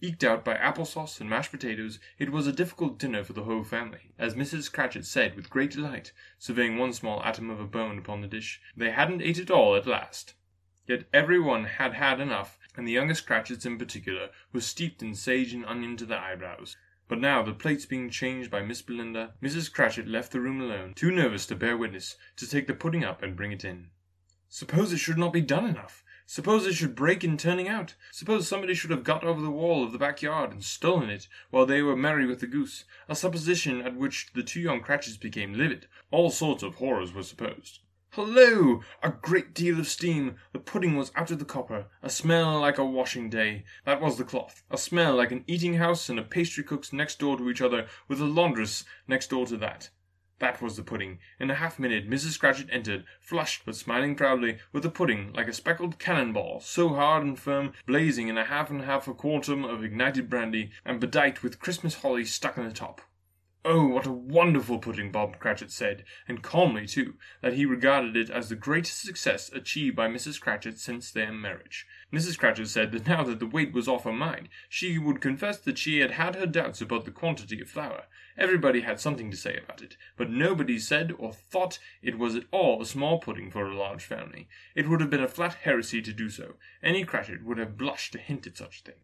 Eked 0.01 0.23
out 0.23 0.43
by 0.43 0.55
apple 0.55 0.84
sauce 0.84 1.21
and 1.21 1.29
mashed 1.29 1.51
potatoes, 1.51 1.99
it 2.17 2.31
was 2.31 2.47
a 2.47 2.51
difficult 2.51 2.97
dinner 2.97 3.23
for 3.23 3.34
the 3.34 3.43
whole 3.43 3.63
family, 3.63 4.15
as 4.17 4.34
Mrs. 4.34 4.73
Cratchit 4.73 5.05
said 5.05 5.36
with 5.36 5.51
great 5.51 5.69
delight, 5.69 6.12
surveying 6.39 6.79
one 6.79 6.91
small 6.91 7.21
atom 7.21 7.51
of 7.51 7.60
a 7.60 7.67
bone 7.67 7.99
upon 7.99 8.21
the 8.21 8.27
dish. 8.27 8.60
They 8.75 8.89
hadn't 8.89 9.21
ate 9.21 9.38
it 9.38 9.51
all 9.51 9.75
at 9.75 9.86
last. 9.86 10.34
Yet 10.88 11.07
every 11.13 11.39
one 11.39 11.65
had 11.65 11.93
had 11.93 12.19
enough, 12.19 12.57
and 12.75 12.88
the 12.88 12.93
youngest 12.93 13.27
Cratchits 13.27 13.63
in 13.63 13.77
particular 13.77 14.31
were 14.51 14.62
steeped 14.62 15.03
in 15.03 15.13
sage 15.13 15.53
and 15.53 15.67
onion 15.67 15.97
to 15.97 16.05
the 16.07 16.17
eyebrows. 16.17 16.77
But 17.12 17.19
now, 17.19 17.43
the 17.43 17.52
plates 17.52 17.86
being 17.86 18.10
changed 18.10 18.50
by 18.50 18.62
Miss 18.62 18.82
Belinda, 18.82 19.34
Mrs. 19.43 19.69
Cratchit 19.69 20.08
left 20.08 20.32
the 20.32 20.39
room 20.39 20.62
alone, 20.62 20.93
too 20.93 21.12
nervous 21.12 21.45
to 21.47 21.58
bear 21.58 21.76
witness, 21.76 22.15
to 22.38 22.50
take 22.50 22.67
the 22.67 22.74
pudding 22.74 23.04
up 23.04 23.21
and 23.21 23.36
bring 23.36 23.52
it 23.52 23.65
in. 23.65 23.89
Suppose 24.47 24.93
it 24.93 25.00
should 25.00 25.17
not 25.17 25.34
be 25.34 25.41
done 25.41 25.65
enough? 25.65 26.06
Suppose 26.26 26.65
it 26.65 26.74
should 26.76 26.95
break 26.95 27.26
in 27.26 27.36
turning 27.36 27.67
out? 27.67 27.95
Suppose 28.13 28.47
somebody 28.47 28.74
should 28.74 28.91
have 28.91 29.04
got 29.04 29.26
over 29.26 29.41
the 29.41 29.52
wall 29.52 29.84
of 29.84 29.91
the 29.91 29.97
backyard 29.97 30.54
and 30.54 30.63
stolen 30.63 31.10
it 31.10 31.28
while 31.50 31.65
they 31.65 31.82
were 31.82 31.97
merry 31.97 32.26
with 32.26 32.39
the 32.39 32.47
goose? 32.47 32.86
A 33.10 33.15
supposition 33.17 33.82
at 33.82 33.97
which 33.97 34.32
the 34.32 34.41
two 34.41 34.62
young 34.62 34.80
Cratchits 34.80 35.17
became 35.17 35.52
livid. 35.52 35.88
All 36.12 36.30
sorts 36.30 36.63
of 36.63 36.76
horrors 36.76 37.12
were 37.12 37.24
supposed. 37.24 37.80
Hello! 38.15 38.82
A 39.02 39.10
great 39.10 39.54
deal 39.54 39.80
of 39.80 39.88
steam. 39.88 40.36
The 40.52 40.60
pudding 40.60 40.97
was 40.97 41.13
out 41.15 41.32
of 41.32 41.39
the 41.39 41.45
copper. 41.45 41.86
A 42.04 42.10
smell 42.10 42.60
like 42.60 42.78
a 42.78 42.84
washing 42.84 43.30
day. 43.30 43.63
That 43.86 44.02
was 44.02 44.17
the 44.17 44.26
cloth. 44.26 44.63
A 44.69 44.78
smell 44.78 45.15
like 45.15 45.32
an 45.32 45.45
eating 45.47 45.76
house 45.76 46.10
and 46.10 46.19
a 46.19 46.24
pastry 46.24 46.65
cook's 46.65 46.91
next 46.91 47.19
door 47.19 47.38
to 47.38 47.50
each 47.50 47.62
other, 47.62 47.88
with 48.10 48.19
a 48.19 48.26
laundress 48.26 48.84
next 49.08 49.30
door 49.30 49.45
to 49.45 49.56
that. 49.60 49.91
That 50.39 50.62
was 50.62 50.76
the 50.76 50.84
pudding. 50.84 51.19
In 51.39 51.50
a 51.50 51.56
half 51.56 51.80
minute, 51.80 52.10
Mrs. 52.10 52.38
Cratchit 52.38 52.67
entered, 52.69 53.06
flushed 53.21 53.62
but 53.63 53.78
smiling 53.78 54.15
proudly, 54.15 54.58
with 54.74 54.84
the 54.84 54.89
pudding 54.89 55.32
like 55.32 55.47
a 55.47 55.54
speckled 55.54 55.97
cannon 55.97 56.34
ball, 56.34 56.60
so 56.60 56.89
hard 56.89 57.24
and 57.24 57.39
firm, 57.39 57.71
blazing 57.86 58.28
in 58.28 58.38
a 58.38 58.43
half 58.43 58.69
and 58.69 58.82
half 58.82 59.08
a 59.08 59.13
quartern 59.13 59.63
of 59.63 59.86
ignited 59.86 60.30
brandy, 60.30 60.71
and 60.84 61.00
bedight 61.00 61.43
with 61.43 61.62
Christmas 61.62 62.02
holly 62.02 62.26
stuck 62.26 62.58
in 62.58 62.65
the 62.65 62.74
top. 62.74 63.00
Oh, 63.63 63.86
what 63.86 64.08
a 64.08 64.12
wonderful 64.12 64.80
pudding, 64.80 65.12
Bob 65.12 65.38
Cratchit 65.38 65.71
said, 65.71 66.04
and 66.28 66.41
calmly 66.41 66.88
too, 66.88 67.19
that 67.41 67.54
he 67.54 67.63
regarded 67.63 68.17
it 68.17 68.32
as 68.32 68.50
the 68.50 68.56
greatest 68.56 69.00
success 69.04 69.52
achieved 69.54 69.95
by 69.95 70.08
Mrs. 70.08 70.41
Cratchit 70.41 70.80
since 70.80 71.12
their 71.12 71.32
marriage. 71.32 71.86
Mrs. 72.12 72.39
Cratchit 72.39 72.69
said 72.69 72.91
that 72.91 73.06
now 73.06 73.24
that 73.24 73.38
the 73.38 73.45
weight 73.45 73.71
was 73.71 73.88
off 73.88 74.06
her 74.06 74.12
mind, 74.12 74.50
she 74.67 74.97
would 74.97 75.21
confess 75.21 75.60
that 75.60 75.78
she 75.78 76.00
had 76.00 76.10
had 76.10 76.34
her 76.34 76.47
doubts 76.47 76.82
about 76.82 77.06
the 77.06 77.12
quantity 77.12 77.62
of 77.62 77.69
flour. 77.69 78.06
Everybody 78.36 78.82
had 78.82 79.00
something 79.00 79.30
to 79.30 79.38
say 79.38 79.60
about 79.63 79.84
it, 79.84 79.95
but 80.17 80.32
nobody 80.32 80.80
said 80.80 81.13
or 81.19 81.32
thought 81.32 81.78
it 82.02 82.17
was 82.17 82.34
at 82.36 82.45
all 82.50 82.82
a 82.82 82.86
small 82.88 83.19
pudding 83.19 83.52
for 83.52 83.67
a 83.67 83.78
large 83.78 84.04
family. 84.04 84.50
It 84.74 84.89
would 84.89 85.02
have 85.02 85.12
been 85.12 85.21
a 85.21 85.28
flat 85.28 85.54
heresy 85.54 86.02
to 86.02 86.13
do 86.13 86.32
so. 86.32 86.56
Any 86.82 87.06
Cratchit 87.06 87.43
would 87.43 87.60
have 87.60 87.78
blushed 87.78 88.13
to 88.13 88.17
hint 88.17 88.47
at 88.47 88.58
such 88.58 88.80
a 88.80 88.84
thing. 88.86 89.02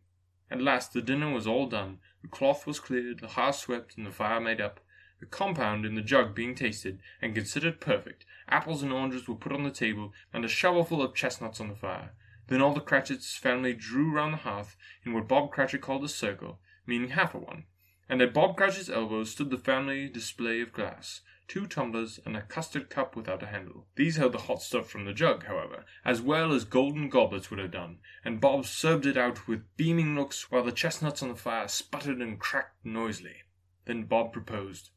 At 0.50 0.62
last 0.62 0.94
the 0.94 1.02
dinner 1.02 1.30
was 1.30 1.46
all 1.46 1.68
done, 1.68 2.00
the 2.30 2.36
cloth 2.36 2.68
was 2.68 2.82
cleared, 2.82 3.22
the 3.22 3.28
hearth 3.28 3.56
swept, 3.56 3.96
and 3.96 4.06
the 4.06 4.12
fire 4.12 4.42
made 4.42 4.60
up. 4.60 4.82
The 5.22 5.26
compound 5.26 5.86
in 5.86 5.96
the 5.96 6.02
jug 6.02 6.36
being 6.36 6.56
tasted 6.56 7.00
and 7.22 7.34
considered 7.34 7.80
perfect, 7.80 8.26
apples 8.50 8.84
and 8.84 8.92
oranges 8.92 9.30
were 9.30 9.36
put 9.36 9.54
on 9.54 9.64
the 9.64 9.72
table, 9.72 10.14
and 10.34 10.44
a 10.44 10.50
shovelful 10.50 11.02
of 11.02 11.16
chestnuts 11.16 11.62
on 11.62 11.70
the 11.70 11.76
fire. 11.76 12.12
Then 12.48 12.62
all 12.62 12.74
the 12.74 12.82
Cratchits 12.82 13.38
family 13.38 13.74
drew 13.74 14.12
round 14.12 14.34
the 14.34 14.38
hearth 14.40 14.76
in 15.06 15.14
what 15.14 15.30
Bob 15.30 15.52
Cratchit 15.52 15.80
called 15.80 16.04
a 16.04 16.10
circle, 16.10 16.60
meaning 16.86 17.12
half 17.12 17.34
a 17.34 17.38
one, 17.38 17.64
and 18.10 18.22
at 18.22 18.34
Bob 18.34 18.58
Cratchit's 18.58 18.90
elbow 18.90 19.24
stood 19.24 19.50
the 19.50 19.58
family 19.58 20.10
display 20.10 20.60
of 20.60 20.74
glass, 20.74 21.22
two 21.48 21.68
tumblers, 21.68 22.20
and 22.26 22.36
a 22.36 22.42
custard 22.42 22.90
cup 22.90 23.16
without 23.16 23.44
a 23.44 23.48
handle. 23.48 23.88
These 23.96 24.18
held 24.18 24.34
the 24.34 24.40
hot 24.40 24.62
stuff 24.62 24.90
from 24.90 25.06
the 25.06 25.14
jug, 25.14 25.46
however, 25.46 25.86
as 26.04 26.22
well 26.22 26.52
as 26.52 26.66
golden 26.66 27.10
goblets 27.10 27.50
would 27.50 27.60
have 27.60 27.72
done, 27.72 28.00
and 28.26 28.42
Bob 28.42 28.66
served 28.66 29.06
it 29.06 29.18
out 29.18 29.48
with 29.48 29.76
beaming 29.78 30.16
looks 30.16 30.52
while 30.52 30.64
the 30.64 30.72
chestnuts 30.72 31.24
on 31.24 31.30
the 31.30 31.36
fire 31.36 31.68
sputtered 31.68 32.22
and 32.22 32.40
cracked 32.40 32.86
noisily. 32.86 33.44
Then 33.86 34.04
Bob 34.04 34.34
proposed, 34.34 34.90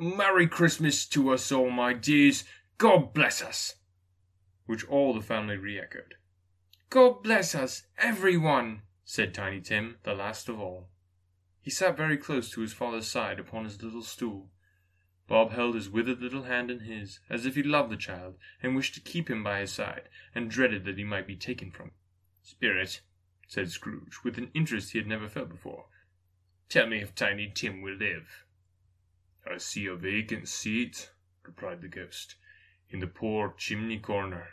Merry 0.00 0.48
Christmas 0.48 1.06
to 1.06 1.32
us 1.32 1.52
all, 1.52 1.70
my 1.70 1.92
dears. 1.92 2.44
God 2.78 3.14
bless 3.14 3.42
us. 3.42 3.76
Which 4.66 4.84
all 4.88 5.14
the 5.14 5.20
family 5.20 5.56
re 5.56 5.78
echoed. 5.78 6.14
God 6.90 7.22
bless 7.22 7.54
us, 7.54 7.84
every 7.98 8.36
one, 8.36 8.82
said 9.04 9.34
Tiny 9.34 9.60
Tim, 9.60 9.98
the 10.02 10.14
last 10.14 10.48
of 10.48 10.58
all. 10.58 10.88
He 11.60 11.70
sat 11.70 11.96
very 11.96 12.16
close 12.16 12.50
to 12.50 12.60
his 12.60 12.72
father's 12.72 13.06
side 13.06 13.38
upon 13.38 13.64
his 13.64 13.82
little 13.82 14.02
stool, 14.02 14.50
Bob 15.26 15.52
held 15.52 15.74
his 15.74 15.88
withered 15.88 16.20
little 16.20 16.42
hand 16.42 16.70
in 16.70 16.80
his, 16.80 17.20
as 17.30 17.46
if 17.46 17.54
he 17.54 17.62
loved 17.62 17.90
the 17.90 17.96
child, 17.96 18.36
and 18.62 18.76
wished 18.76 18.94
to 18.94 19.00
keep 19.00 19.30
him 19.30 19.42
by 19.42 19.60
his 19.60 19.72
side, 19.72 20.08
and 20.34 20.50
dreaded 20.50 20.84
that 20.84 20.98
he 20.98 21.04
might 21.04 21.26
be 21.26 21.36
taken 21.36 21.70
from 21.70 21.86
him. 21.86 21.94
Spirit, 22.42 23.00
said 23.48 23.70
Scrooge, 23.70 24.22
with 24.22 24.36
an 24.36 24.50
interest 24.52 24.92
he 24.92 24.98
had 24.98 25.06
never 25.06 25.28
felt 25.28 25.48
before, 25.48 25.86
tell 26.68 26.86
me 26.86 26.98
if 27.00 27.14
Tiny 27.14 27.50
Tim 27.54 27.80
will 27.80 27.94
live. 27.94 28.44
I 29.50 29.56
see 29.56 29.86
a 29.86 29.94
vacant 29.94 30.48
seat, 30.48 31.10
replied 31.42 31.80
the 31.80 31.88
ghost, 31.88 32.36
in 32.90 33.00
the 33.00 33.06
poor 33.06 33.54
chimney 33.56 33.98
corner, 33.98 34.50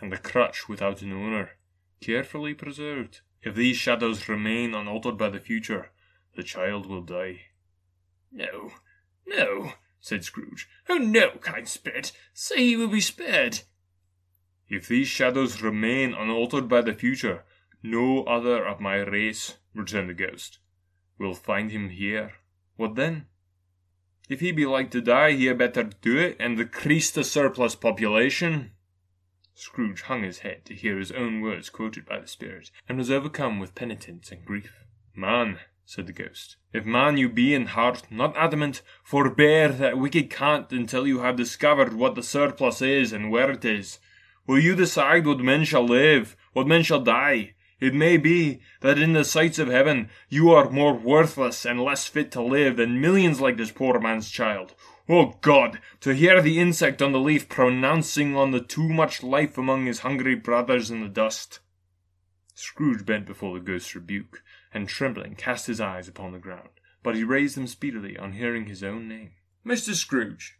and 0.00 0.12
the 0.12 0.18
crutch 0.18 0.68
without 0.68 1.02
an 1.02 1.12
owner, 1.12 1.56
carefully 2.00 2.54
preserved. 2.54 3.22
If 3.42 3.56
these 3.56 3.76
shadows 3.76 4.28
remain 4.28 4.72
unaltered 4.72 5.18
by 5.18 5.30
the 5.30 5.40
future, 5.40 5.90
the 6.36 6.44
child 6.44 6.86
will 6.86 7.02
die. 7.02 7.46
No, 8.30 8.72
no, 9.26 9.74
said 10.02 10.24
Scrooge. 10.24 10.68
Oh 10.88 10.98
no, 10.98 11.30
kind 11.40 11.66
spirit, 11.66 12.12
say 12.34 12.56
he 12.56 12.76
will 12.76 12.88
be 12.88 13.00
spared. 13.00 13.60
If 14.68 14.88
these 14.88 15.08
shadows 15.08 15.62
remain 15.62 16.12
unaltered 16.12 16.68
by 16.68 16.82
the 16.82 16.92
future, 16.92 17.44
no 17.82 18.24
other 18.24 18.66
of 18.66 18.80
my 18.80 18.96
race, 18.96 19.56
returned 19.74 20.10
the 20.10 20.14
ghost, 20.14 20.58
will 21.18 21.34
find 21.34 21.70
him 21.70 21.88
here. 21.88 22.32
What 22.76 22.96
then? 22.96 23.26
If 24.28 24.40
he 24.40 24.50
be 24.50 24.66
like 24.66 24.90
to 24.90 25.00
die, 25.00 25.32
he 25.32 25.46
had 25.46 25.58
better 25.58 25.84
do 25.84 26.18
it 26.18 26.36
and 26.40 26.56
decrease 26.56 27.10
the 27.10 27.24
surplus 27.24 27.74
population. 27.74 28.72
Scrooge 29.54 30.02
hung 30.02 30.22
his 30.22 30.40
head 30.40 30.64
to 30.64 30.74
hear 30.74 30.98
his 30.98 31.12
own 31.12 31.40
words 31.40 31.70
quoted 31.70 32.06
by 32.06 32.18
the 32.18 32.26
spirit, 32.26 32.70
and 32.88 32.98
was 32.98 33.10
overcome 33.10 33.60
with 33.60 33.74
penitence 33.74 34.32
and 34.32 34.44
grief. 34.44 34.72
Man, 35.14 35.60
said 35.84 36.06
the 36.06 36.12
ghost. 36.12 36.56
If 36.72 36.86
man 36.86 37.16
you 37.16 37.28
be 37.28 37.54
in 37.54 37.66
heart, 37.66 38.04
not 38.10 38.36
adamant, 38.36 38.82
forbear 39.02 39.68
that 39.68 39.98
wicked 39.98 40.30
cant 40.30 40.72
until 40.72 41.06
you 41.06 41.20
have 41.20 41.36
discovered 41.36 41.92
what 41.92 42.14
the 42.14 42.22
surplus 42.22 42.80
is 42.80 43.12
and 43.12 43.30
where 43.30 43.50
it 43.50 43.64
is. 43.64 43.98
Will 44.46 44.58
you 44.58 44.74
decide 44.74 45.26
what 45.26 45.40
men 45.40 45.64
shall 45.64 45.84
live, 45.84 46.36
what 46.52 46.66
men 46.66 46.82
shall 46.82 47.00
die? 47.00 47.54
It 47.80 47.94
may 47.94 48.16
be 48.16 48.60
that 48.80 48.98
in 48.98 49.12
the 49.12 49.24
sights 49.24 49.58
of 49.58 49.66
heaven 49.66 50.08
you 50.28 50.50
are 50.50 50.70
more 50.70 50.94
worthless 50.94 51.66
and 51.66 51.80
less 51.80 52.06
fit 52.06 52.30
to 52.30 52.40
live 52.40 52.76
than 52.76 53.00
millions 53.00 53.40
like 53.40 53.56
this 53.56 53.72
poor 53.72 53.98
man's 53.98 54.30
child. 54.30 54.74
Oh 55.08 55.34
God, 55.40 55.80
to 56.00 56.14
hear 56.14 56.40
the 56.40 56.60
insect 56.60 57.02
on 57.02 57.10
the 57.10 57.18
leaf 57.18 57.48
pronouncing 57.48 58.36
on 58.36 58.52
the 58.52 58.60
too 58.60 58.88
much 58.88 59.24
life 59.24 59.58
among 59.58 59.86
his 59.86 60.00
hungry 60.00 60.36
brothers 60.36 60.92
in 60.92 61.00
the 61.00 61.08
dust. 61.08 61.58
Scrooge 62.54 63.04
bent 63.04 63.26
before 63.26 63.58
the 63.58 63.64
ghost's 63.64 63.96
rebuke, 63.96 64.44
and 64.74 64.88
trembling 64.88 65.34
cast 65.34 65.66
his 65.66 65.80
eyes 65.80 66.08
upon 66.08 66.32
the 66.32 66.38
ground, 66.38 66.70
but 67.02 67.16
he 67.16 67.24
raised 67.24 67.56
them 67.56 67.66
speedily 67.66 68.16
on 68.16 68.32
hearing 68.32 68.66
his 68.66 68.82
own 68.82 69.08
name. 69.08 69.32
Mr. 69.66 69.94
Scrooge, 69.94 70.58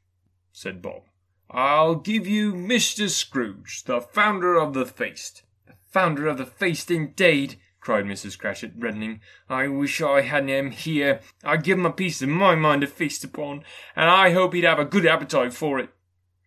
said 0.53 0.83
Bob, 0.83 1.03
I'll 1.51 1.97
give 1.97 2.27
you 2.27 2.55
Mr. 2.55 3.11
Scrooge, 3.11 3.85
the 3.85 4.01
founder 4.01 4.57
of 4.57 4.75
the 4.75 4.87
feast. 4.87 5.43
The 5.67 5.75
founder 5.91 6.27
of 6.27 6.39
the 6.39 6.47
feast, 6.47 6.91
indeed, 6.91 7.59
cried 7.81 8.05
Mrs. 8.05 8.39
Cratchit, 8.39 8.73
reddening. 8.79 9.21
I 9.49 9.69
wish 9.69 10.01
I 10.01 10.23
hadn't 10.23 10.49
him 10.49 10.71
here. 10.71 11.21
I'd 11.45 11.65
give 11.65 11.79
him 11.79 11.87
a 11.87 11.93
piece 11.93 12.23
of 12.23 12.29
my 12.29 12.55
mind 12.55 12.81
to 12.83 12.87
feast 12.87 13.25
upon, 13.25 13.65
and 13.95 14.09
I 14.09 14.31
hope 14.31 14.55
he'd 14.55 14.65
have 14.65 14.79
a 14.79 14.85
good 14.85 15.05
appetite 15.05 15.53
for 15.53 15.79
it. 15.79 15.91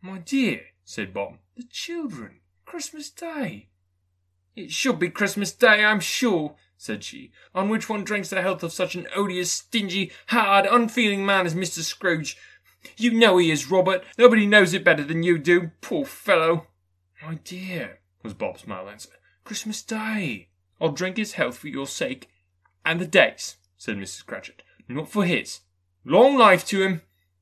My 0.01 0.19
dear, 0.19 0.61
said 0.83 1.13
Bob, 1.13 1.37
the 1.55 1.63
children, 1.63 2.39
Christmas 2.65 3.09
Day. 3.09 3.69
It 4.55 4.71
should 4.71 4.97
be 4.97 5.09
Christmas 5.09 5.51
Day, 5.51 5.83
I'm 5.83 5.99
sure, 5.99 6.55
said 6.77 7.03
she, 7.03 7.31
on 7.53 7.69
which 7.69 7.89
one 7.89 8.03
drinks 8.03 8.29
the 8.29 8.41
health 8.41 8.63
of 8.63 8.73
such 8.73 8.95
an 8.95 9.07
odious, 9.15 9.51
stingy, 9.51 10.11
hard, 10.27 10.65
unfeeling 10.65 11.25
man 11.25 11.45
as 11.45 11.55
Mr. 11.55 11.79
Scrooge. 11.79 12.37
You 12.97 13.11
know 13.11 13.37
he 13.37 13.51
is, 13.51 13.71
Robert. 13.71 14.03
Nobody 14.17 14.45
knows 14.45 14.73
it 14.73 14.83
better 14.83 15.03
than 15.03 15.23
you 15.23 15.37
do. 15.37 15.71
Poor 15.81 16.05
fellow. 16.05 16.67
My 17.23 17.35
dear, 17.43 17.99
was 18.21 18.33
Bob's 18.33 18.67
mild 18.67 18.89
answer. 18.89 19.09
Christmas 19.43 19.81
Day. 19.81 20.49
I'll 20.79 20.91
drink 20.91 21.17
his 21.17 21.33
health 21.33 21.57
for 21.57 21.67
your 21.67 21.87
sake. 21.87 22.29
And 22.85 22.99
the 22.99 23.07
day's, 23.07 23.57
said 23.77 23.97
Mrs. 23.97 24.25
Cratchit. 24.25 24.63
Not 24.87 25.09
for 25.09 25.25
his. 25.25 25.61
Long 26.03 26.37
life 26.37 26.65
to 26.67 26.83
him. 26.83 27.01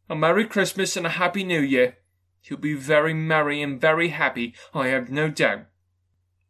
A 0.10 0.16
Merry 0.16 0.46
Christmas 0.46 0.96
and 0.96 1.06
a 1.06 1.12
Happy 1.12 1.44
New 1.44 1.62
Year. 1.62 1.98
He'll 2.42 2.58
be 2.58 2.74
very 2.74 3.14
merry 3.14 3.62
and 3.62 3.80
very 3.80 4.10
happy, 4.10 4.54
I 4.74 4.88
have 4.88 5.10
no 5.10 5.30
doubt. 5.30 5.66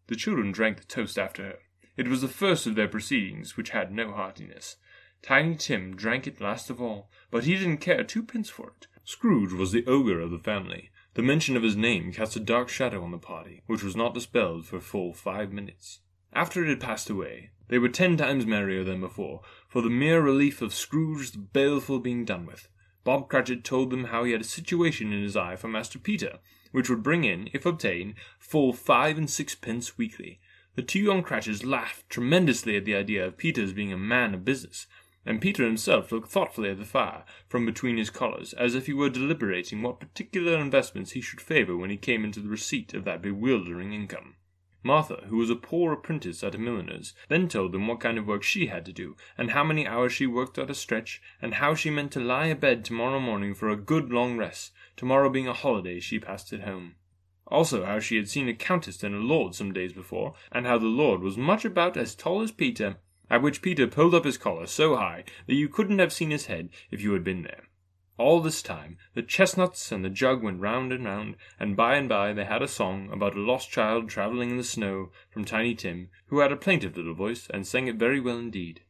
The 0.08 0.15
children 0.15 0.52
drank 0.52 0.78
the 0.78 0.86
toast 0.86 1.17
after 1.19 1.43
her. 1.43 1.60
It 1.96 2.08
was 2.08 2.22
the 2.22 2.28
first 2.28 2.66
of 2.66 2.76
their 2.76 2.88
proceedings 2.88 3.56
which 3.56 3.70
had 3.70 3.92
no 3.92 4.12
heartiness. 4.12 4.78
Tiny 5.22 5.56
Tim 5.56 5.96
drank 5.96 6.26
it 6.28 6.42
last 6.42 6.70
of 6.70 6.82
all, 6.82 7.10
but 7.30 7.44
he 7.44 7.56
didn't 7.56 7.78
care 7.78 8.04
twopence 8.04 8.50
for 8.50 8.70
it. 8.70 8.88
Scrooge 9.04 9.54
was 9.54 9.72
the 9.72 9.86
ogre 9.86 10.20
of 10.20 10.32
the 10.32 10.40
family. 10.40 10.90
The 11.14 11.22
mention 11.22 11.56
of 11.56 11.64
his 11.64 11.76
name 11.76 12.12
cast 12.12 12.36
a 12.36 12.40
dark 12.40 12.70
shadow 12.70 13.04
on 13.04 13.12
the 13.12 13.18
party, 13.18 13.62
which 13.68 13.84
was 13.84 13.96
not 13.96 14.14
dispelled 14.14 14.66
for 14.66 14.80
full 14.80 15.14
five 15.14 15.54
minutes. 15.54 16.00
After 16.34 16.64
it 16.64 16.70
had 16.70 16.80
passed 16.80 17.10
away, 17.10 17.52
they 17.68 17.78
were 17.78 17.90
ten 17.90 18.18
times 18.18 18.46
merrier 18.46 18.84
than 18.84 19.00
before, 19.00 19.42
for 19.68 19.82
the 19.82 19.90
mere 19.90 20.22
relief 20.22 20.62
of 20.62 20.74
Scrooge 20.74 21.32
the 21.32 21.38
baleful 21.38 22.00
being 22.00 22.26
done 22.26 22.48
with. 22.48 22.68
Bob 23.04 23.30
Cratchit 23.30 23.64
told 23.64 23.92
them 23.92 24.06
how 24.06 24.24
he 24.24 24.32
had 24.32 24.42
a 24.42 24.46
situation 24.46 25.14
in 25.14 25.22
his 25.22 25.38
eye 25.38 25.56
for 25.56 25.68
Master 25.68 26.00
Peter, 26.00 26.40
which 26.72 26.90
would 26.90 27.04
bring 27.04 27.24
in, 27.24 27.50
if 27.54 27.66
obtained, 27.66 28.16
full 28.40 28.74
five 28.74 29.18
and 29.18 29.30
sixpence 29.30 29.98
weekly, 29.98 30.40
the 30.76 30.82
two 30.82 31.00
young 31.00 31.22
Cratchits 31.22 31.64
laughed 31.64 32.10
tremendously 32.10 32.76
at 32.76 32.86
the 32.86 32.96
idea 32.96 33.26
of 33.26 33.38
Peter's 33.38 33.74
being 33.74 33.94
a 33.94 33.98
man 33.98 34.34
of 34.34 34.46
business, 34.46 34.88
and 35.26 35.42
Peter 35.42 35.64
himself 35.64 36.12
looked 36.12 36.30
thoughtfully 36.30 36.70
at 36.70 36.78
the 36.78 36.86
fire 36.86 37.24
from 37.48 37.66
between 37.66 37.98
his 37.98 38.10
collars, 38.10 38.54
as 38.54 38.76
if 38.76 38.88
he 38.88 38.94
were 38.94 39.10
deliberating 39.10 39.82
what 39.82 40.00
particular 40.00 40.58
investments 40.58 41.12
he 41.12 41.22
should 41.22 41.40
favour 41.40 41.78
when 41.78 41.90
he 41.90 41.98
came 41.98 42.24
into 42.26 42.40
the 42.40 42.50
receipt 42.50 42.94
of 42.94 43.06
that 43.06 43.22
bewildering 43.22 43.94
income. 43.94 44.36
Martha, 44.86 45.24
who 45.28 45.38
was 45.38 45.50
a 45.50 45.56
poor 45.56 45.94
apprentice 45.94 46.44
at 46.44 46.56
a 46.56 46.58
milliner's, 46.58 47.14
then 47.30 47.48
told 47.48 47.72
them 47.72 47.88
what 47.88 48.02
kind 48.02 48.18
of 48.18 48.28
work 48.28 48.44
she 48.44 48.68
had 48.68 48.86
to 48.86 48.92
do, 48.92 49.16
and 49.38 49.52
how 49.52 49.64
many 49.64 49.88
hours 49.88 50.12
she 50.12 50.28
worked 50.28 50.58
at 50.58 50.70
a 50.70 50.76
stretch, 50.76 51.22
and 51.42 51.54
how 51.54 51.74
she 51.74 51.90
meant 51.90 52.12
to 52.12 52.20
lie 52.20 52.48
abed 52.48 52.84
tomorrow 52.84 53.20
morning 53.20 53.54
for 53.54 53.70
a 53.70 53.78
good 53.78 54.12
long 54.12 54.38
rest, 54.38 54.74
tomorrow 54.98 55.30
being 55.30 55.48
a 55.48 55.54
holiday 55.54 56.02
she 56.02 56.20
passed 56.20 56.52
at 56.52 56.64
home. 56.64 56.96
Also, 57.48 57.86
how 57.86 58.00
she 58.00 58.16
had 58.16 58.30
seen 58.30 58.48
a 58.48 58.54
countess 58.54 59.04
and 59.04 59.14
a 59.14 59.20
lord 59.20 59.54
some 59.54 59.74
days 59.74 59.94
before, 59.94 60.34
and 60.52 60.66
how 60.66 60.78
the 60.78 60.86
lord 60.86 61.22
was 61.22 61.38
much 61.38 61.66
about 61.66 61.98
as 61.98 62.16
tall 62.16 62.42
as 62.42 62.52
Peter, 62.52 62.98
at 63.30 63.42
which 63.42 63.62
Peter 63.62 63.88
pulled 63.88 64.16
up 64.16 64.26
his 64.26 64.38
collar 64.38 64.66
so 64.66 64.96
high 64.96 65.24
that 65.48 65.56
you 65.56 65.68
couldn't 65.68 66.00
have 66.00 66.14
seen 66.14 66.32
his 66.32 66.46
head 66.46 66.70
if 66.90 67.02
you 67.02 67.14
had 67.14 67.24
been 67.24 67.44
there. 67.44 67.68
All 68.18 68.42
this 68.42 68.62
time 68.62 68.98
the 69.16 69.24
chestnuts 69.24 69.92
and 69.92 70.06
the 70.06 70.10
jug 70.10 70.44
went 70.44 70.62
round 70.62 70.94
and 70.94 71.04
round, 71.04 71.36
and 71.60 71.76
by 71.76 71.96
and 71.96 72.08
by 72.08 72.32
they 72.32 72.46
had 72.46 72.62
a 72.62 72.68
song 72.68 73.10
about 73.12 73.36
a 73.36 73.40
lost 73.40 73.72
child 73.72 74.08
travelling 74.08 74.52
in 74.52 74.58
the 74.58 74.64
snow 74.64 75.12
from 75.30 75.46
Tiny 75.46 75.74
Tim, 75.74 76.10
who 76.28 76.40
had 76.40 76.52
a 76.52 76.56
plaintive 76.56 76.96
little 76.96 77.16
voice 77.16 77.48
and 77.50 77.66
sang 77.66 77.88
it 77.88 77.96
very 77.96 78.20
well 78.20 78.38
indeed. 78.38 78.82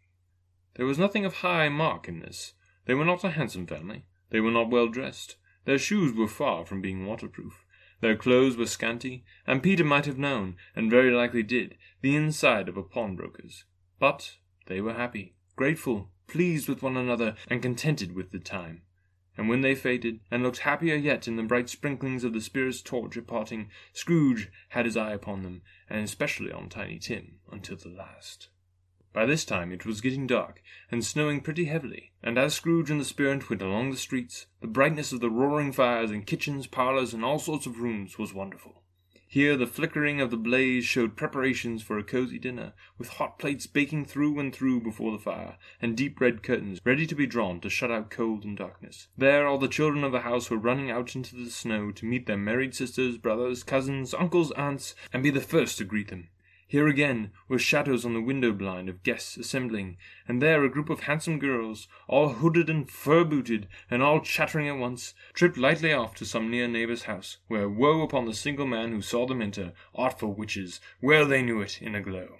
There 0.76 0.86
was 0.86 1.00
nothing 1.00 1.24
of 1.24 1.36
high 1.36 1.70
mark 1.70 2.08
in 2.08 2.20
this. 2.20 2.54
They 2.86 2.94
were 2.94 3.06
not 3.06 3.24
a 3.24 3.32
handsome 3.32 3.66
family. 3.66 4.06
They 4.30 4.42
were 4.42 4.52
not 4.52 4.70
well 4.70 4.90
dressed. 4.90 5.38
Their 5.66 5.78
shoes 5.78 6.14
were 6.14 6.28
far 6.28 6.66
from 6.66 6.82
being 6.82 7.06
waterproof. 7.06 7.63
Their 8.02 8.16
clothes 8.16 8.58
were 8.58 8.66
scanty, 8.66 9.24
and 9.46 9.64
Peter 9.64 9.84
might 9.84 10.06
have 10.06 10.18
known, 10.18 10.58
and 10.76 10.90
very 10.90 11.12
likely 11.12 11.44
did, 11.44 11.78
the 12.02 12.16
inside 12.16 12.68
of 12.68 12.78
a 12.78 12.84
pawnbroker's. 12.84 13.66
But 14.00 14.38
they 14.66 14.82
were 14.82 14.94
happy, 14.94 15.36
grateful, 15.56 16.12
pleased 16.28 16.68
with 16.68 16.82
one 16.82 16.98
another, 16.98 17.36
and 17.48 17.62
contented 17.62 18.14
with 18.14 18.32
the 18.32 18.40
time. 18.40 18.82
And 19.38 19.50
when 19.50 19.62
they 19.62 19.74
faded, 19.74 20.20
and 20.30 20.44
looked 20.44 20.60
happier 20.60 20.96
yet 20.96 21.28
in 21.28 21.38
the 21.38 21.44
bright 21.44 21.70
sprinklings 21.70 22.24
of 22.24 22.34
the 22.34 22.42
spirit's 22.42 22.82
torch 22.82 23.18
at 23.18 23.28
parting, 23.28 23.70
Scrooge 23.92 24.52
had 24.70 24.86
his 24.86 24.98
eye 24.98 25.14
upon 25.14 25.44
them, 25.44 25.62
and 25.90 26.04
especially 26.04 26.52
on 26.52 26.70
Tiny 26.70 27.00
Tim, 27.00 27.40
until 27.52 27.78
the 27.78 27.90
last. 27.90 28.50
By 29.14 29.28
this 29.28 29.46
time 29.46 29.72
it 29.72 29.86
was 29.86 30.02
getting 30.02 30.26
dark, 30.26 30.64
and 30.90 31.06
snowing 31.06 31.42
pretty 31.42 31.66
heavily, 31.66 32.14
and 32.24 32.36
as 32.38 32.56
Scrooge 32.56 32.90
and 32.90 33.00
the 33.00 33.06
spirit 33.06 33.48
went 33.48 33.62
along 33.62 33.92
the 33.92 33.98
streets, 33.98 34.48
the 34.60 34.68
brightness 34.68 35.14
of 35.14 35.20
the 35.20 35.30
roaring 35.30 35.72
fires 35.72 36.10
in 36.10 36.24
kitchens, 36.24 36.66
parlours, 36.66 37.14
and 37.14 37.24
all 37.24 37.38
sorts 37.38 37.68
of 37.68 37.80
rooms 37.80 38.18
was 38.18 38.34
wonderful. 38.34 38.82
Here 39.28 39.58
the 39.58 39.66
flickering 39.66 40.22
of 40.22 40.30
the 40.30 40.38
blaze 40.38 40.86
showed 40.86 41.16
preparations 41.16 41.82
for 41.82 41.98
a 41.98 42.04
cosy 42.04 42.38
dinner, 42.38 42.74
with 42.98 43.10
hot 43.10 43.40
plates 43.40 43.66
baking 43.66 44.06
through 44.06 44.40
and 44.40 44.54
through 44.54 44.82
before 44.82 45.12
the 45.12 45.18
fire, 45.18 45.58
and 45.82 45.98
deep 45.98 46.20
red 46.22 46.44
curtains 46.44 46.80
ready 46.84 47.08
to 47.08 47.16
be 47.16 47.26
drawn 47.26 47.60
to 47.62 47.70
shut 47.70 47.92
out 47.92 48.12
cold 48.12 48.44
and 48.44 48.58
darkness. 48.58 49.08
There 49.18 49.48
all 49.48 49.58
the 49.58 49.68
children 49.68 50.04
of 50.04 50.12
the 50.12 50.20
house 50.22 50.50
were 50.50 50.58
running 50.58 50.92
out 50.92 51.16
into 51.16 51.36
the 51.36 51.50
snow 51.50 51.92
to 51.92 52.06
meet 52.06 52.26
their 52.26 52.38
married 52.38 52.76
sisters, 52.76 53.18
brothers, 53.18 53.64
cousins, 53.64 54.14
uncles, 54.14 54.52
aunts, 54.52 54.94
and 55.12 55.22
be 55.22 55.30
the 55.30 55.42
first 55.42 55.80
to 55.80 55.84
greet 55.84 56.10
them. 56.10 56.30
Here 56.74 56.88
again 56.88 57.30
were 57.48 57.60
shadows 57.60 58.04
on 58.04 58.16
the 58.16 58.20
window 58.20 58.52
blind 58.52 58.90
of 58.90 59.04
guests 59.04 59.38
assembling, 59.38 59.96
and 60.28 60.42
there 60.42 60.64
a 60.64 60.72
group 60.72 60.90
of 60.90 61.02
handsome 61.02 61.38
girls, 61.38 61.88
all 62.08 62.30
hooded 62.30 62.68
and 62.68 62.90
fur 62.90 63.24
booted, 63.24 63.68
and 63.92 64.02
all 64.02 64.22
chattering 64.22 64.68
at 64.68 64.80
once, 64.80 65.14
tripped 65.36 65.56
lightly 65.56 65.94
off 65.94 66.16
to 66.16 66.26
some 66.26 66.50
near 66.50 66.68
neighbour's 66.68 67.04
house, 67.04 67.38
where 67.48 67.70
woe 67.70 68.02
upon 68.02 68.26
the 68.26 68.34
single 68.34 68.66
man 68.66 68.92
who 68.92 69.04
saw 69.04 69.28
them 69.28 69.40
enter, 69.40 69.74
artful 69.94 70.34
witches, 70.34 70.82
well 71.00 71.28
they 71.28 71.44
knew 71.44 71.62
it 71.62 71.80
in 71.80 71.94
a 71.94 72.02
glow. 72.02 72.40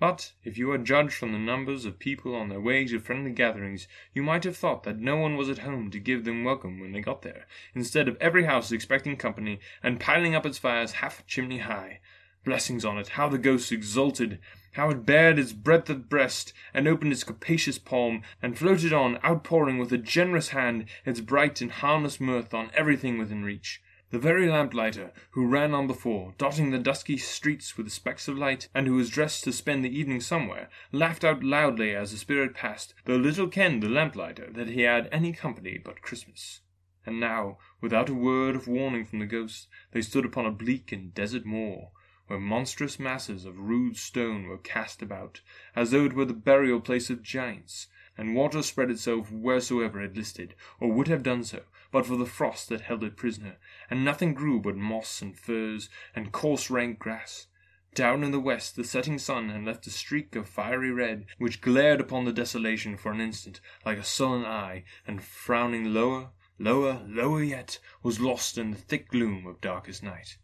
But 0.00 0.32
if 0.42 0.56
you 0.56 0.70
had 0.70 0.86
judged 0.86 1.12
from 1.12 1.32
the 1.32 1.38
numbers 1.38 1.84
of 1.84 1.98
people 1.98 2.34
on 2.34 2.48
their 2.48 2.58
way 2.58 2.86
to 2.86 3.00
friendly 3.00 3.32
gatherings, 3.32 3.86
you 4.14 4.22
might 4.22 4.44
have 4.44 4.56
thought 4.56 4.84
that 4.84 4.98
no 4.98 5.16
one 5.16 5.36
was 5.36 5.50
at 5.50 5.58
home 5.58 5.90
to 5.90 5.98
give 5.98 6.24
them 6.24 6.42
welcome 6.42 6.80
when 6.80 6.92
they 6.92 7.02
got 7.02 7.20
there, 7.20 7.46
instead 7.74 8.08
of 8.08 8.16
every 8.18 8.44
house 8.44 8.72
expecting 8.72 9.18
company, 9.18 9.60
and 9.82 10.00
piling 10.00 10.34
up 10.34 10.46
its 10.46 10.56
fires 10.56 10.92
half 10.92 11.26
chimney 11.26 11.58
high. 11.58 12.00
Blessings 12.44 12.84
on 12.84 12.98
it! 12.98 13.10
How 13.10 13.28
the 13.28 13.38
ghost 13.38 13.70
exulted! 13.70 14.40
How 14.72 14.90
it 14.90 15.06
bared 15.06 15.38
its 15.38 15.52
breadth 15.52 15.88
of 15.88 16.08
breast, 16.08 16.52
and 16.74 16.88
opened 16.88 17.12
its 17.12 17.22
capacious 17.22 17.78
palm, 17.78 18.22
and 18.42 18.58
floated 18.58 18.92
on, 18.92 19.18
outpouring 19.24 19.78
with 19.78 19.92
a 19.92 19.98
generous 19.98 20.48
hand 20.48 20.86
its 21.06 21.20
bright 21.20 21.60
and 21.60 21.70
harmless 21.70 22.18
mirth 22.18 22.52
on 22.52 22.72
everything 22.74 23.16
within 23.16 23.44
reach. 23.44 23.80
The 24.10 24.18
very 24.18 24.48
lamplighter, 24.48 25.12
who 25.30 25.46
ran 25.46 25.72
on 25.72 25.86
before, 25.86 26.34
dotting 26.36 26.70
the 26.70 26.80
dusky 26.80 27.16
streets 27.16 27.78
with 27.78 27.92
specks 27.92 28.26
of 28.26 28.36
light, 28.36 28.68
and 28.74 28.88
who 28.88 28.96
was 28.96 29.08
dressed 29.08 29.44
to 29.44 29.52
spend 29.52 29.84
the 29.84 29.96
evening 29.96 30.20
somewhere, 30.20 30.68
laughed 30.90 31.22
out 31.24 31.44
loudly 31.44 31.94
as 31.94 32.10
the 32.10 32.18
spirit 32.18 32.54
passed, 32.54 32.92
though 33.04 33.14
little 33.14 33.46
kenned 33.46 33.84
the 33.84 33.88
lamplighter 33.88 34.50
that 34.52 34.68
he 34.68 34.82
had 34.82 35.08
any 35.12 35.32
company 35.32 35.78
but 35.78 36.02
Christmas. 36.02 36.60
And 37.06 37.20
now, 37.20 37.58
without 37.80 38.08
a 38.08 38.14
word 38.14 38.56
of 38.56 38.66
warning 38.66 39.04
from 39.04 39.20
the 39.20 39.26
ghost, 39.26 39.68
they 39.92 40.02
stood 40.02 40.24
upon 40.24 40.44
a 40.44 40.50
bleak 40.50 40.90
and 40.90 41.14
desert 41.14 41.46
moor, 41.46 41.92
where 42.32 42.40
monstrous 42.40 42.98
masses 42.98 43.44
of 43.44 43.58
rude 43.58 43.94
stone 43.94 44.46
were 44.46 44.56
cast 44.56 45.02
about, 45.02 45.42
as 45.76 45.90
though 45.90 46.06
it 46.06 46.14
were 46.14 46.24
the 46.24 46.32
burial 46.32 46.80
place 46.80 47.10
of 47.10 47.22
giants, 47.22 47.88
and 48.16 48.34
water 48.34 48.62
spread 48.62 48.90
itself 48.90 49.30
wheresoever 49.30 50.00
it 50.00 50.16
listed, 50.16 50.54
or 50.80 50.90
would 50.90 51.08
have 51.08 51.22
done 51.22 51.44
so, 51.44 51.60
but 51.90 52.06
for 52.06 52.16
the 52.16 52.24
frost 52.24 52.70
that 52.70 52.80
held 52.80 53.04
it 53.04 53.18
prisoner, 53.18 53.58
and 53.90 54.02
nothing 54.02 54.32
grew 54.32 54.58
but 54.58 54.76
moss 54.76 55.20
and 55.20 55.38
furze, 55.38 55.90
and 56.16 56.32
coarse 56.32 56.70
rank 56.70 56.98
grass. 56.98 57.48
Down 57.94 58.24
in 58.24 58.30
the 58.30 58.40
west 58.40 58.76
the 58.76 58.84
setting 58.84 59.18
sun 59.18 59.50
had 59.50 59.66
left 59.66 59.86
a 59.86 59.90
streak 59.90 60.34
of 60.34 60.48
fiery 60.48 60.90
red, 60.90 61.26
which 61.36 61.60
glared 61.60 62.00
upon 62.00 62.24
the 62.24 62.32
desolation 62.32 62.96
for 62.96 63.12
an 63.12 63.20
instant 63.20 63.60
like 63.84 63.98
a 63.98 64.04
sullen 64.04 64.46
eye, 64.46 64.84
and 65.06 65.22
frowning 65.22 65.92
lower, 65.92 66.30
lower, 66.58 67.04
lower 67.06 67.42
yet, 67.42 67.78
was 68.02 68.20
lost 68.20 68.56
in 68.56 68.70
the 68.70 68.78
thick 68.78 69.10
gloom 69.10 69.46
of 69.46 69.60
darkest 69.60 70.02
night. 70.02 70.38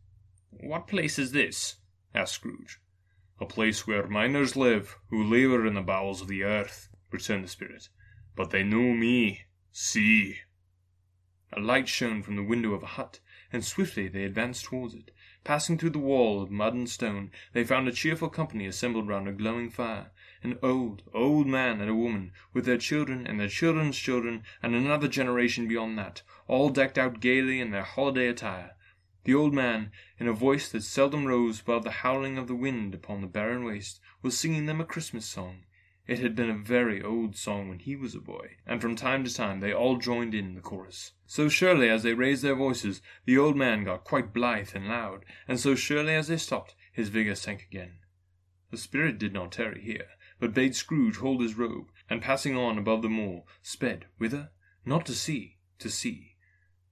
"What 0.50 0.86
place 0.86 1.18
is 1.18 1.32
this?" 1.32 1.76
Asked 2.14 2.36
Scrooge. 2.36 2.80
"A 3.38 3.44
place 3.44 3.86
where 3.86 4.06
miners 4.08 4.56
live, 4.56 4.96
who 5.10 5.22
labour 5.22 5.66
in 5.66 5.74
the 5.74 5.82
bowels 5.82 6.22
of 6.22 6.28
the 6.28 6.42
earth," 6.42 6.88
returned 7.10 7.44
the 7.44 7.48
spirit. 7.48 7.90
"But 8.34 8.48
they 8.48 8.62
know 8.62 8.94
me. 8.94 9.42
See!" 9.72 10.38
A 11.52 11.60
light 11.60 11.86
shone 11.86 12.22
from 12.22 12.36
the 12.36 12.42
window 12.42 12.72
of 12.72 12.82
a 12.82 12.86
hut, 12.96 13.20
and 13.52 13.62
swiftly 13.62 14.08
they 14.08 14.24
advanced 14.24 14.64
towards 14.64 14.94
it. 14.94 15.10
Passing 15.44 15.76
through 15.76 15.90
the 15.90 15.98
wall 15.98 16.40
of 16.40 16.50
mud 16.50 16.72
and 16.72 16.88
stone, 16.88 17.30
they 17.52 17.62
found 17.62 17.88
a 17.88 17.92
cheerful 17.92 18.30
company 18.30 18.64
assembled 18.64 19.06
round 19.06 19.28
a 19.28 19.32
glowing 19.32 19.68
fire. 19.68 20.10
An 20.42 20.58
old, 20.62 21.02
old 21.12 21.46
man 21.46 21.82
and 21.82 21.90
a 21.90 21.94
woman, 21.94 22.32
with 22.54 22.64
their 22.64 22.78
children 22.78 23.26
and 23.26 23.38
their 23.38 23.48
children's 23.48 23.98
children, 23.98 24.44
and 24.62 24.74
another 24.74 25.08
generation 25.08 25.68
beyond 25.68 25.98
that, 25.98 26.22
all 26.46 26.70
decked 26.70 26.96
out 26.96 27.20
gaily 27.20 27.60
in 27.60 27.70
their 27.70 27.82
holiday 27.82 28.28
attire. 28.28 28.76
The 29.24 29.34
old 29.34 29.52
man, 29.52 29.90
in 30.18 30.28
a 30.28 30.32
voice 30.32 30.68
that 30.70 30.82
seldom 30.82 31.26
rose 31.26 31.60
above 31.60 31.84
the 31.84 31.90
howling 31.90 32.38
of 32.38 32.46
the 32.46 32.54
wind 32.54 32.94
upon 32.94 33.20
the 33.20 33.26
barren 33.26 33.64
waste, 33.64 34.00
was 34.22 34.38
singing 34.38 34.66
them 34.66 34.80
a 34.80 34.84
Christmas 34.84 35.26
song. 35.26 35.64
It 36.06 36.20
had 36.20 36.34
been 36.34 36.48
a 36.48 36.56
very 36.56 37.02
old 37.02 37.36
song 37.36 37.68
when 37.68 37.80
he 37.80 37.94
was 37.94 38.14
a 38.14 38.20
boy, 38.20 38.56
and 38.66 38.80
from 38.80 38.96
time 38.96 39.24
to 39.24 39.34
time 39.34 39.60
they 39.60 39.74
all 39.74 39.98
joined 39.98 40.34
in 40.34 40.54
the 40.54 40.62
chorus. 40.62 41.12
So 41.26 41.50
surely 41.50 41.90
as 41.90 42.02
they 42.02 42.14
raised 42.14 42.42
their 42.42 42.54
voices, 42.54 43.02
the 43.26 43.36
old 43.36 43.56
man 43.56 43.84
got 43.84 44.04
quite 44.04 44.32
blithe 44.32 44.70
and 44.74 44.88
loud, 44.88 45.26
and 45.46 45.60
so 45.60 45.74
surely 45.74 46.14
as 46.14 46.28
they 46.28 46.38
stopped, 46.38 46.74
his 46.92 47.10
vigour 47.10 47.34
sank 47.34 47.62
again. 47.62 47.98
The 48.70 48.78
spirit 48.78 49.18
did 49.18 49.34
not 49.34 49.52
tarry 49.52 49.82
here, 49.82 50.08
but 50.40 50.54
bade 50.54 50.74
Scrooge 50.74 51.16
hold 51.16 51.42
his 51.42 51.58
robe, 51.58 51.88
and 52.08 52.22
passing 52.22 52.56
on 52.56 52.78
above 52.78 53.02
the 53.02 53.10
moor, 53.10 53.44
sped 53.60 54.06
whither? 54.16 54.52
Not 54.86 55.04
to 55.06 55.14
sea, 55.14 55.58
to 55.78 55.90
sea. 55.90 56.27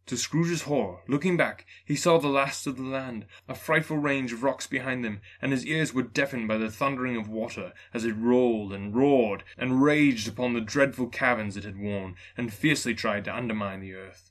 To 0.06 0.16
Scrooge's 0.16 0.62
horror, 0.62 1.00
looking 1.08 1.36
back, 1.36 1.66
he 1.84 1.96
saw 1.96 2.18
the 2.18 2.28
last 2.28 2.68
of 2.68 2.76
the 2.76 2.84
land, 2.84 3.26
a 3.48 3.56
frightful 3.56 3.98
range 3.98 4.32
of 4.32 4.44
rocks 4.44 4.68
behind 4.68 5.04
them, 5.04 5.20
and 5.42 5.50
his 5.50 5.66
ears 5.66 5.92
were 5.92 6.04
deafened 6.04 6.46
by 6.46 6.58
the 6.58 6.70
thundering 6.70 7.16
of 7.16 7.28
water 7.28 7.72
as 7.92 8.04
it 8.04 8.12
rolled 8.12 8.72
and 8.72 8.94
roared 8.94 9.42
and 9.58 9.82
raged 9.82 10.28
upon 10.28 10.52
the 10.52 10.60
dreadful 10.60 11.08
caverns 11.08 11.56
it 11.56 11.64
had 11.64 11.76
worn, 11.76 12.14
and 12.36 12.54
fiercely 12.54 12.94
tried 12.94 13.24
to 13.24 13.34
undermine 13.34 13.80
the 13.80 13.94
earth. 13.94 14.30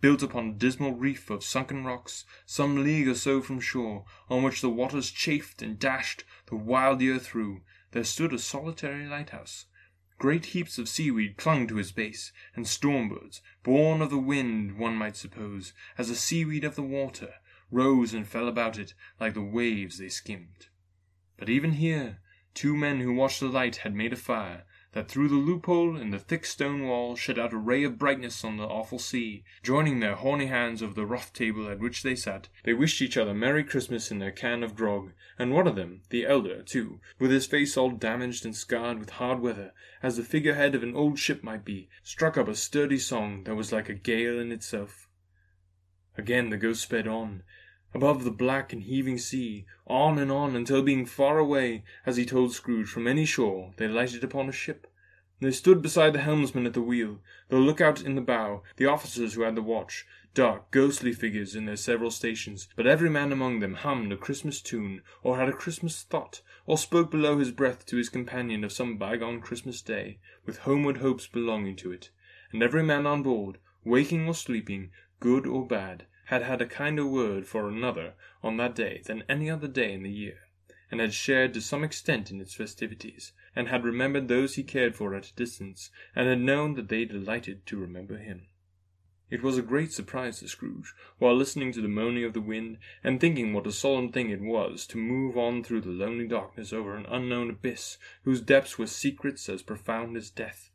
Built 0.00 0.22
upon 0.22 0.48
a 0.48 0.52
dismal 0.52 0.92
reef 0.92 1.28
of 1.28 1.44
sunken 1.44 1.84
rocks, 1.84 2.24
some 2.46 2.82
league 2.82 3.08
or 3.08 3.14
so 3.14 3.42
from 3.42 3.60
shore, 3.60 4.06
on 4.30 4.42
which 4.42 4.62
the 4.62 4.70
waters 4.70 5.10
chafed 5.10 5.60
and 5.60 5.78
dashed 5.78 6.24
the 6.46 6.56
wild 6.56 7.02
year 7.02 7.18
through, 7.18 7.60
there 7.90 8.04
stood 8.04 8.32
a 8.32 8.38
solitary 8.38 9.06
lighthouse. 9.06 9.66
Great 10.18 10.46
heaps 10.46 10.78
of 10.78 10.88
seaweed 10.88 11.36
clung 11.36 11.66
to 11.66 11.78
its 11.78 11.90
base, 11.90 12.32
and 12.54 12.68
storm 12.68 13.08
birds, 13.08 13.42
born 13.64 14.00
of 14.00 14.10
the 14.10 14.18
wind 14.18 14.78
one 14.78 14.94
might 14.94 15.16
suppose, 15.16 15.72
as 15.98 16.08
the 16.08 16.14
seaweed 16.14 16.62
of 16.62 16.76
the 16.76 16.82
water, 16.82 17.34
rose 17.70 18.14
and 18.14 18.28
fell 18.28 18.46
about 18.46 18.78
it 18.78 18.94
like 19.18 19.34
the 19.34 19.42
waves 19.42 19.98
they 19.98 20.08
skimmed. 20.08 20.68
But 21.36 21.48
even 21.48 21.72
here 21.72 22.20
two 22.54 22.76
men 22.76 23.00
who 23.00 23.12
watched 23.12 23.40
the 23.40 23.48
light 23.48 23.76
had 23.76 23.94
made 23.94 24.12
a 24.12 24.16
fire, 24.16 24.64
that 24.94 25.08
through 25.08 25.28
the 25.28 25.34
loophole 25.34 25.96
in 25.96 26.10
the 26.10 26.18
thick 26.18 26.46
stone 26.46 26.86
wall 26.86 27.16
shed 27.16 27.36
out 27.36 27.52
a 27.52 27.56
ray 27.56 27.82
of 27.82 27.98
brightness 27.98 28.44
on 28.44 28.56
the 28.56 28.64
awful 28.64 28.98
sea. 28.98 29.42
Joining 29.62 29.98
their 29.98 30.14
horny 30.14 30.46
hands 30.46 30.82
over 30.82 30.94
the 30.94 31.04
rough 31.04 31.32
table 31.32 31.68
at 31.68 31.80
which 31.80 32.04
they 32.04 32.14
sat, 32.14 32.48
they 32.62 32.72
wished 32.72 33.02
each 33.02 33.16
other 33.16 33.34
Merry 33.34 33.64
Christmas 33.64 34.12
in 34.12 34.20
their 34.20 34.30
can 34.30 34.62
of 34.62 34.76
grog, 34.76 35.12
and 35.36 35.52
one 35.52 35.66
of 35.66 35.74
them, 35.74 36.02
the 36.10 36.24
elder, 36.24 36.62
too, 36.62 37.00
with 37.18 37.32
his 37.32 37.44
face 37.44 37.76
all 37.76 37.90
damaged 37.90 38.44
and 38.44 38.54
scarred 38.54 39.00
with 39.00 39.10
hard 39.10 39.40
weather, 39.40 39.72
as 40.00 40.16
the 40.16 40.22
figurehead 40.22 40.76
of 40.76 40.84
an 40.84 40.94
old 40.94 41.18
ship 41.18 41.42
might 41.42 41.64
be, 41.64 41.88
struck 42.04 42.38
up 42.38 42.46
a 42.46 42.54
sturdy 42.54 42.98
song 42.98 43.42
that 43.44 43.56
was 43.56 43.72
like 43.72 43.88
a 43.88 43.94
gale 43.94 44.38
in 44.38 44.52
itself. 44.52 45.08
Again 46.16 46.50
the 46.50 46.56
ghost 46.56 46.82
sped 46.82 47.08
on, 47.08 47.42
above 47.94 48.24
the 48.24 48.30
black 48.30 48.72
and 48.72 48.82
heaving 48.82 49.16
sea, 49.16 49.64
on 49.86 50.18
and 50.18 50.32
on 50.32 50.56
until 50.56 50.82
being 50.82 51.06
far 51.06 51.38
away, 51.38 51.84
as 52.04 52.16
he 52.16 52.26
told 52.26 52.52
Scrooge, 52.52 52.88
from 52.88 53.06
any 53.06 53.24
shore, 53.24 53.72
they 53.76 53.86
lighted 53.86 54.24
upon 54.24 54.48
a 54.48 54.52
ship. 54.52 54.92
They 55.40 55.52
stood 55.52 55.80
beside 55.80 56.12
the 56.12 56.20
helmsman 56.20 56.66
at 56.66 56.72
the 56.72 56.82
wheel, 56.82 57.20
the 57.48 57.56
lookout 57.56 58.02
in 58.02 58.16
the 58.16 58.20
bow, 58.20 58.62
the 58.76 58.86
officers 58.86 59.34
who 59.34 59.42
had 59.42 59.54
the 59.54 59.62
watch, 59.62 60.04
dark, 60.34 60.72
ghostly 60.72 61.12
figures 61.12 61.54
in 61.54 61.66
their 61.66 61.76
several 61.76 62.10
stations, 62.10 62.66
but 62.74 62.86
every 62.86 63.08
man 63.08 63.30
among 63.30 63.60
them 63.60 63.74
hummed 63.74 64.12
a 64.12 64.16
Christmas 64.16 64.60
tune, 64.60 65.00
or 65.22 65.36
had 65.36 65.48
a 65.48 65.52
Christmas 65.52 66.02
thought, 66.02 66.42
or 66.66 66.76
spoke 66.76 67.10
below 67.10 67.38
his 67.38 67.52
breath 67.52 67.86
to 67.86 67.96
his 67.96 68.08
companion 68.08 68.64
of 68.64 68.72
some 68.72 68.96
bygone 68.96 69.40
Christmas 69.40 69.80
day, 69.80 70.18
with 70.44 70.58
homeward 70.58 70.96
hopes 70.96 71.28
belonging 71.28 71.76
to 71.76 71.92
it, 71.92 72.10
and 72.50 72.60
every 72.60 72.82
man 72.82 73.06
on 73.06 73.22
board, 73.22 73.58
waking 73.84 74.26
or 74.26 74.34
sleeping, 74.34 74.90
good 75.20 75.46
or 75.46 75.64
bad, 75.64 76.06
had 76.34 76.42
had 76.42 76.60
a 76.60 76.66
kinder 76.66 77.06
word 77.06 77.46
for 77.46 77.68
another 77.68 78.14
on 78.42 78.56
that 78.56 78.74
day 78.74 79.00
than 79.06 79.22
any 79.28 79.48
other 79.48 79.68
day 79.68 79.92
in 79.92 80.02
the 80.02 80.10
year, 80.10 80.48
and 80.90 81.00
had 81.00 81.14
shared 81.14 81.54
to 81.54 81.60
some 81.60 81.84
extent 81.84 82.28
in 82.28 82.40
its 82.40 82.56
festivities, 82.56 83.32
and 83.54 83.68
had 83.68 83.84
remembered 83.84 84.26
those 84.26 84.56
he 84.56 84.64
cared 84.64 84.96
for 84.96 85.14
at 85.14 85.30
a 85.30 85.34
distance, 85.36 85.92
and 86.12 86.26
had 86.26 86.40
known 86.40 86.74
that 86.74 86.88
they 86.88 87.04
delighted 87.04 87.64
to 87.64 87.78
remember 87.78 88.16
him. 88.16 88.48
It 89.30 89.44
was 89.44 89.56
a 89.56 89.62
great 89.62 89.92
surprise 89.92 90.40
to 90.40 90.48
Scrooge, 90.48 90.92
while 91.18 91.36
listening 91.36 91.70
to 91.70 91.80
the 91.80 91.86
moaning 91.86 92.24
of 92.24 92.32
the 92.32 92.40
wind, 92.40 92.78
and 93.04 93.20
thinking 93.20 93.52
what 93.52 93.68
a 93.68 93.70
solemn 93.70 94.10
thing 94.10 94.30
it 94.30 94.40
was 94.40 94.88
to 94.88 94.98
move 94.98 95.38
on 95.38 95.62
through 95.62 95.82
the 95.82 95.90
lonely 95.90 96.26
darkness 96.26 96.72
over 96.72 96.96
an 96.96 97.06
unknown 97.06 97.48
abyss, 97.48 97.96
whose 98.24 98.40
depths 98.40 98.76
were 98.76 98.88
secrets 98.88 99.48
as 99.48 99.62
profound 99.62 100.16
as 100.16 100.30
death. 100.30 100.72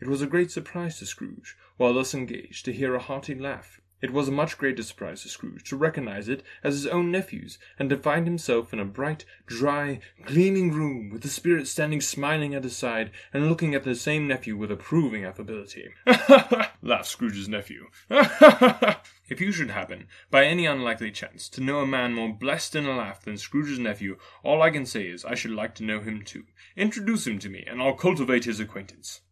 It 0.00 0.06
was 0.06 0.20
a 0.20 0.26
great 0.26 0.50
surprise 0.50 0.98
to 0.98 1.06
Scrooge, 1.06 1.56
while 1.78 1.94
thus 1.94 2.12
engaged, 2.12 2.66
to 2.66 2.74
hear 2.74 2.94
a 2.94 3.00
hearty 3.00 3.34
laugh 3.34 3.80
it 4.04 4.12
was 4.12 4.28
a 4.28 4.32
much 4.32 4.58
greater 4.58 4.82
surprise 4.82 5.22
to 5.22 5.30
Scrooge 5.30 5.64
to 5.64 5.76
recognize 5.76 6.28
it 6.28 6.42
as 6.62 6.74
his 6.74 6.86
own 6.86 7.10
nephew's, 7.10 7.56
and 7.78 7.88
to 7.88 7.96
find 7.96 8.26
himself 8.26 8.70
in 8.74 8.78
a 8.78 8.84
bright, 8.84 9.24
dry, 9.46 9.98
gleaming 10.26 10.72
room, 10.72 11.08
with 11.08 11.22
the 11.22 11.28
spirit 11.28 11.66
standing 11.66 12.02
smiling 12.02 12.54
at 12.54 12.64
his 12.64 12.76
side, 12.76 13.10
and 13.32 13.48
looking 13.48 13.74
at 13.74 13.82
the 13.82 13.94
same 13.94 14.28
nephew 14.28 14.58
with 14.58 14.70
approving 14.70 15.24
affability. 15.24 15.88
Ha 16.06 16.74
laughed 16.82 17.06
Scrooge's 17.06 17.48
nephew. 17.48 17.86
if 18.10 19.40
you 19.40 19.50
should 19.50 19.70
happen, 19.70 20.06
by 20.30 20.44
any 20.44 20.66
unlikely 20.66 21.10
chance, 21.10 21.48
to 21.48 21.62
know 21.62 21.80
a 21.80 21.86
man 21.86 22.12
more 22.12 22.28
blessed 22.30 22.76
in 22.76 22.84
a 22.84 22.94
laugh 22.94 23.22
than 23.22 23.38
Scrooge's 23.38 23.78
nephew, 23.78 24.18
all 24.42 24.60
I 24.60 24.68
can 24.68 24.84
say 24.84 25.06
is 25.06 25.24
I 25.24 25.34
should 25.34 25.52
like 25.52 25.74
to 25.76 25.82
know 25.82 26.00
him 26.00 26.20
too. 26.20 26.44
Introduce 26.76 27.26
him 27.26 27.38
to 27.38 27.48
me, 27.48 27.64
and 27.66 27.80
I'll 27.80 27.94
cultivate 27.94 28.44
his 28.44 28.60
acquaintance. 28.60 29.22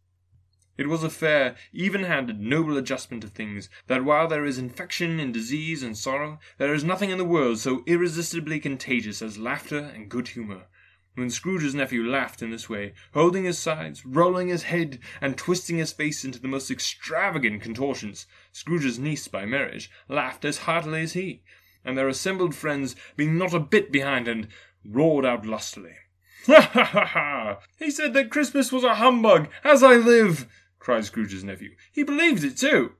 It 0.75 0.89
was 0.89 1.03
a 1.03 1.09
fair, 1.09 1.55
even 1.71 2.03
handed, 2.03 2.39
noble 2.39 2.77
adjustment 2.77 3.23
of 3.23 3.31
things, 3.31 3.69
that 3.85 4.03
while 4.03 4.27
there 4.27 4.43
is 4.43 4.57
infection 4.57 5.19
in 5.19 5.31
disease 5.31 5.83
and 5.83 5.95
sorrow, 5.95 6.39
there 6.57 6.73
is 6.73 6.83
nothing 6.83 7.11
in 7.11 7.19
the 7.19 7.23
world 7.23 7.59
so 7.59 7.83
irresistibly 7.85 8.59
contagious 8.59 9.21
as 9.21 9.37
laughter 9.37 9.77
and 9.77 10.09
good 10.09 10.29
humour. 10.29 10.65
When 11.13 11.29
Scrooge's 11.29 11.75
nephew 11.75 12.03
laughed 12.03 12.41
in 12.41 12.49
this 12.49 12.71
way, 12.71 12.95
holding 13.13 13.43
his 13.43 13.59
sides, 13.59 14.03
rolling 14.03 14.47
his 14.47 14.63
head, 14.63 14.97
and 15.21 15.37
twisting 15.37 15.77
his 15.77 15.93
face 15.93 16.25
into 16.25 16.39
the 16.39 16.47
most 16.47 16.71
extravagant 16.71 17.61
contortions, 17.61 18.25
Scrooge's 18.51 18.97
niece 18.97 19.27
by 19.27 19.45
marriage 19.45 19.91
laughed 20.09 20.43
as 20.43 20.59
heartily 20.59 21.03
as 21.03 21.13
he, 21.13 21.43
and 21.85 21.95
their 21.95 22.07
assembled 22.07 22.55
friends, 22.55 22.95
being 23.15 23.37
not 23.37 23.53
a 23.53 23.59
bit 23.59 23.91
behindhand, 23.91 24.47
roared 24.83 25.23
out 25.23 25.45
lustily. 25.45 25.93
Ha 26.47 26.59
ha 26.61 26.83
ha 26.83 27.05
ha! 27.05 27.59
He 27.77 27.91
said 27.91 28.13
that 28.15 28.31
Christmas 28.31 28.71
was 28.71 28.83
a 28.83 28.95
humbug, 28.95 29.49
as 29.63 29.83
I 29.83 29.93
live! 29.93 30.47
Cried 30.83 31.05
Scrooge's 31.05 31.45
nephew. 31.45 31.77
He 31.93 32.03
believed 32.03 32.43
it 32.43 32.57
too. 32.57 32.95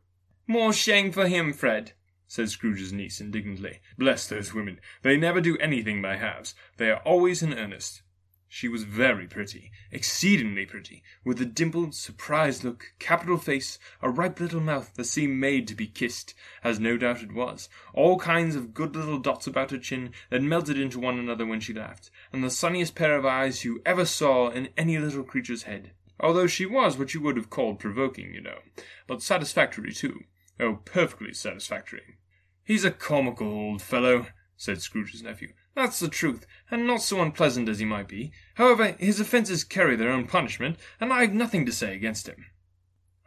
More 0.48 0.72
shame 0.72 1.12
for 1.12 1.28
him, 1.28 1.52
Fred, 1.52 1.92
said 2.28 2.50
Scrooge's 2.50 2.94
niece 2.94 3.20
indignantly. 3.20 3.82
Bless 3.98 4.26
those 4.26 4.54
women. 4.54 4.80
They 5.02 5.18
never 5.18 5.42
do 5.42 5.58
anything 5.58 6.02
by 6.02 6.16
halves. 6.16 6.56
They 6.78 6.90
are 6.90 7.02
always 7.04 7.44
in 7.44 7.54
earnest. 7.54 8.02
She 8.48 8.70
was 8.70 8.84
very 8.84 9.28
pretty, 9.28 9.70
exceedingly 9.92 10.66
pretty, 10.66 11.04
with 11.26 11.42
a 11.42 11.46
dimpled, 11.46 11.94
surprised 11.94 12.64
look, 12.64 12.94
capital 13.00 13.38
face, 13.38 13.80
a 14.02 14.10
ripe 14.10 14.40
little 14.40 14.62
mouth 14.62 14.94
that 14.94 15.04
seemed 15.04 15.42
made 15.42 15.68
to 15.68 15.76
be 15.76 15.88
kissed, 15.88 16.34
as 16.64 16.80
no 16.80 16.96
doubt 16.96 17.22
it 17.22 17.34
was, 17.34 17.68
all 17.94 18.18
kinds 18.18 18.56
of 18.56 18.74
good 18.74 18.96
little 18.96 19.20
dots 19.20 19.46
about 19.46 19.72
her 19.72 19.78
chin 19.78 20.14
that 20.30 20.42
melted 20.42 20.80
into 20.80 21.02
one 21.02 21.20
another 21.20 21.46
when 21.46 21.60
she 21.60 21.74
laughed, 21.74 22.12
and 22.32 22.46
the 22.46 22.50
sunniest 22.50 22.96
pair 22.96 23.18
of 23.18 23.26
eyes 23.26 23.66
you 23.66 23.82
ever 23.86 24.06
saw 24.06 24.50
in 24.50 24.70
any 24.78 24.98
little 24.98 25.24
creature's 25.24 25.64
head 25.64 25.92
although 26.20 26.48
she 26.48 26.66
was 26.66 26.98
what 26.98 27.14
you 27.14 27.22
would 27.22 27.38
have 27.38 27.50
called 27.50 27.80
provoking, 27.80 28.34
you 28.34 28.42
know, 28.42 28.60
but 29.08 29.22
satisfactory 29.22 29.92
too. 29.92 30.22
Oh, 30.60 30.80
perfectly 30.86 31.34
satisfactory. 31.34 32.18
He's 32.64 32.86
a 32.86 32.92
comical 32.92 33.48
old 33.48 33.82
fellow, 33.82 34.28
said 34.56 34.82
Scrooge's 34.82 35.24
nephew. 35.24 35.54
That's 35.76 36.00
the 36.00 36.08
truth, 36.08 36.46
and 36.70 36.86
not 36.86 37.02
so 37.02 37.22
unpleasant 37.22 37.68
as 37.68 37.80
he 37.80 37.86
might 37.86 38.08
be. 38.08 38.32
However, 38.56 38.96
his 39.00 39.20
offences 39.20 39.64
carry 39.64 39.96
their 39.96 40.12
own 40.12 40.28
punishment, 40.28 40.78
and 41.00 41.12
I've 41.12 41.34
nothing 41.34 41.66
to 41.66 41.72
say 41.72 41.96
against 41.96 42.28
him. 42.28 42.46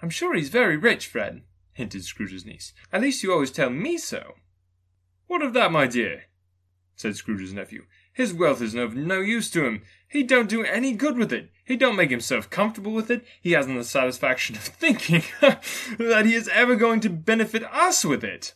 I'm 0.00 0.10
sure 0.10 0.34
he's 0.34 0.48
very 0.48 0.76
rich, 0.76 1.06
Fred, 1.06 1.42
hinted 1.72 2.04
Scrooge's 2.04 2.46
niece. 2.46 2.72
At 2.92 3.02
least 3.02 3.22
you 3.22 3.32
always 3.32 3.50
tell 3.50 3.70
me 3.70 3.98
so. 3.98 4.34
What 5.26 5.42
of 5.42 5.52
that, 5.54 5.72
my 5.72 5.86
dear? 5.86 6.24
said 6.94 7.16
Scrooge's 7.16 7.52
nephew. 7.52 7.84
His 8.16 8.32
wealth 8.32 8.62
is 8.62 8.74
of 8.74 8.96
no 8.96 9.20
use 9.20 9.50
to 9.50 9.66
him. 9.66 9.82
He 10.08 10.22
don't 10.22 10.48
do 10.48 10.64
any 10.64 10.94
good 10.94 11.18
with 11.18 11.34
it. 11.34 11.50
He 11.62 11.76
don't 11.76 11.96
make 11.96 12.08
himself 12.08 12.48
comfortable 12.48 12.92
with 12.92 13.10
it. 13.10 13.26
He 13.42 13.52
hasn't 13.52 13.76
the 13.76 13.84
satisfaction 13.84 14.56
of 14.56 14.62
thinking 14.62 15.22
that 15.98 16.24
he 16.24 16.32
is 16.32 16.48
ever 16.48 16.76
going 16.76 17.00
to 17.00 17.10
benefit 17.10 17.62
us 17.64 18.06
with 18.06 18.24
it. 18.24 18.54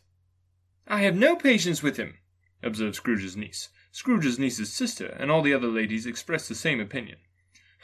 I 0.88 1.02
have 1.02 1.14
no 1.14 1.36
patience 1.36 1.82
with 1.82 1.98
him, 1.98 2.14
observed 2.62 2.96
Scrooge's 2.96 3.36
niece. 3.36 3.68
Scrooge's 3.92 4.38
niece's 4.38 4.72
sister 4.72 5.14
and 5.20 5.30
all 5.30 5.42
the 5.42 5.52
other 5.52 5.68
ladies 5.68 6.06
expressed 6.06 6.48
the 6.48 6.54
same 6.54 6.80
opinion. 6.80 7.18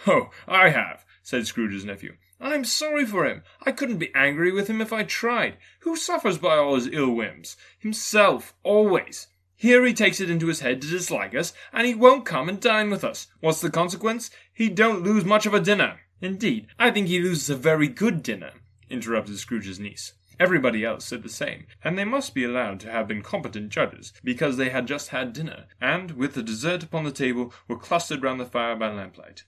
Oh, 0.07 0.31
I 0.49 0.71
have, 0.71 1.05
said 1.23 1.47
Scrooge's 1.47 1.85
nephew. 1.85 2.17
I'm 2.41 2.65
sorry 2.65 3.05
for 3.05 3.27
him. 3.27 3.43
I 3.67 3.73
couldn't 3.73 3.99
be 3.99 4.15
angry 4.15 4.51
with 4.51 4.69
him 4.69 4.81
if 4.81 4.95
I 4.95 5.03
tried. 5.03 5.59
Who 5.81 5.95
suffers 5.95 6.39
by 6.39 6.57
all 6.57 6.77
his 6.77 6.89
ill 6.91 7.11
whims? 7.11 7.55
Himself, 7.79 8.55
always. 8.63 9.27
Here 9.57 9.85
he 9.87 9.95
takes 9.95 10.21
it 10.21 10.31
into 10.31 10.49
his 10.49 10.61
head 10.61 10.83
to 10.83 10.89
dislike 10.89 11.35
us, 11.35 11.55
and 11.73 11.87
he 11.87 11.95
won't 11.95 12.27
come 12.27 12.49
and 12.49 12.61
dine 12.61 12.91
with 12.91 13.03
us. 13.03 13.27
What's 13.41 13.63
the 13.63 13.71
consequence? 13.71 14.31
He 14.53 14.69
don't 14.69 15.03
lose 15.03 15.25
much 15.25 15.47
of 15.47 15.55
a 15.55 15.61
dinner. 15.61 16.01
Indeed, 16.21 16.67
I 16.79 16.91
think 16.91 17.09
he 17.09 17.21
loses 17.21 17.49
a 17.51 17.57
very 17.57 17.89
good 17.89 18.23
dinner, 18.23 18.53
interrupted 18.91 19.39
Scrooge's 19.39 19.81
niece. 19.81 20.13
Everybody 20.39 20.85
else 20.85 21.07
said 21.07 21.23
the 21.23 21.31
same, 21.31 21.67
and 21.83 21.97
they 21.97 22.05
must 22.05 22.35
be 22.35 22.45
allowed 22.45 22.81
to 22.81 22.91
have 22.91 23.09
been 23.09 23.23
competent 23.23 23.71
judges, 23.71 24.13
because 24.23 24.59
they 24.59 24.69
had 24.69 24.87
just 24.87 25.09
had 25.09 25.33
dinner, 25.33 25.65
and, 25.81 26.11
with 26.11 26.35
the 26.35 26.43
dessert 26.43 26.83
upon 26.83 27.05
the 27.05 27.11
table, 27.11 27.55
were 27.67 27.79
clustered 27.79 28.23
round 28.23 28.39
the 28.39 28.45
fire 28.45 28.77
by 28.77 28.93
lamplight. 28.93 29.45